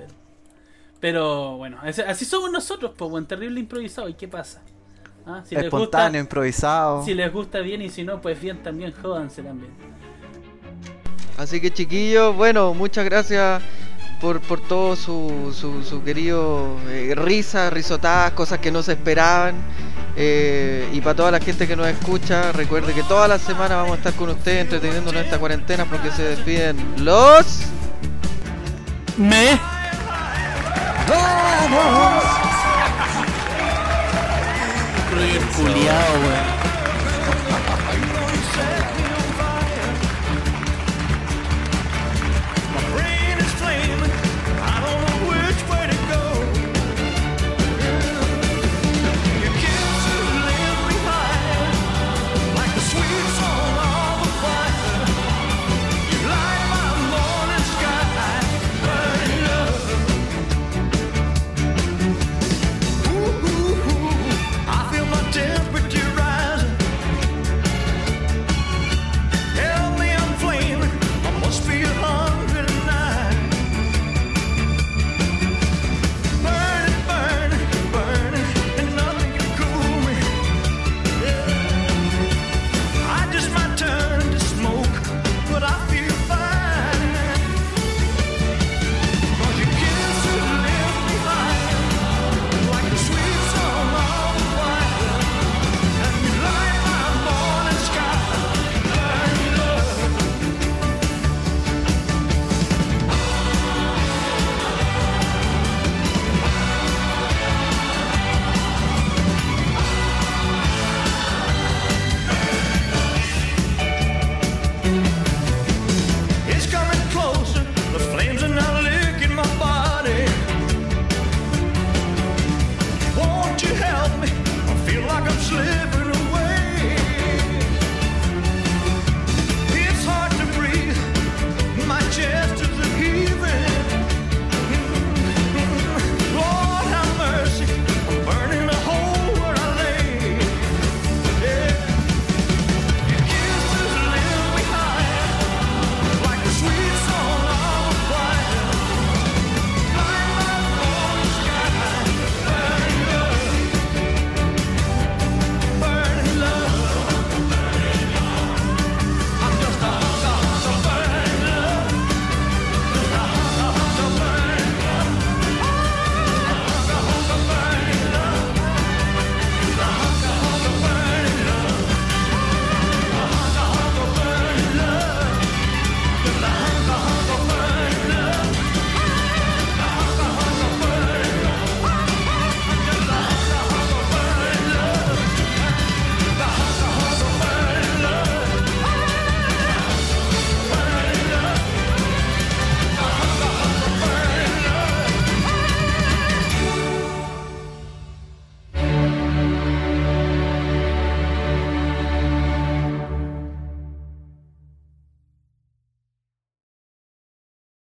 pero 1.01 1.57
bueno, 1.57 1.79
así 1.83 2.25
somos 2.25 2.51
nosotros, 2.51 2.93
pues, 2.97 3.11
buen 3.11 3.27
terrible 3.27 3.61
improvisado. 3.61 4.09
¿Y 4.09 4.15
qué 4.15 4.27
pasa? 4.29 4.63
Ah, 5.27 5.43
Si 5.47 5.55
les 5.55 5.65
Espontáneo, 5.65 6.07
gusta, 6.09 6.19
improvisado. 6.19 7.05
si 7.05 7.15
les 7.15 7.33
gusta 7.33 7.61
bien 7.61 7.83
y 7.83 7.91
si 7.91 8.03
no, 8.05 8.21
pues 8.21 8.41
bien 8.41 8.63
también, 8.63 8.93
jódanse 8.93 9.43
también. 9.43 9.73
Así 11.37 11.61
que 11.61 11.71
chiquillos, 11.73 12.35
bueno, 12.35 12.75
muchas 12.75 13.05
gracias 13.05 13.63
por, 14.21 14.41
por 14.41 14.61
todo 14.61 14.97
su, 14.97 15.55
su, 15.59 15.83
su 15.83 16.03
querido 16.03 16.77
eh, 16.89 17.15
risa, 17.17 17.71
risotadas, 17.71 18.33
cosas 18.33 18.59
que 18.59 18.71
no 18.71 18.83
se 18.83 18.93
esperaban. 18.93 19.57
Eh, 20.17 20.89
y 20.93 21.01
para 21.01 21.15
toda 21.15 21.31
la 21.31 21.41
gente 21.41 21.69
que 21.69 21.77
nos 21.77 21.87
escucha, 21.87 22.51
recuerde 22.53 22.93
que 22.93 23.05
toda 23.05 23.29
la 23.29 23.39
semana 23.39 23.77
vamos 23.77 23.93
a 23.93 23.97
estar 23.97 24.15
con 24.15 24.31
ustedes 24.31 24.63
entreteniéndonos 24.63 25.21
en 25.21 25.27
esta 25.27 25.39
cuarentena 25.39 25.85
porque 25.85 26.11
se 26.11 26.23
despiden 26.25 26.77
los... 26.99 27.61
Me. 29.17 29.59
¡Vamos! 31.09 32.25
Culiao. 35.57 36.78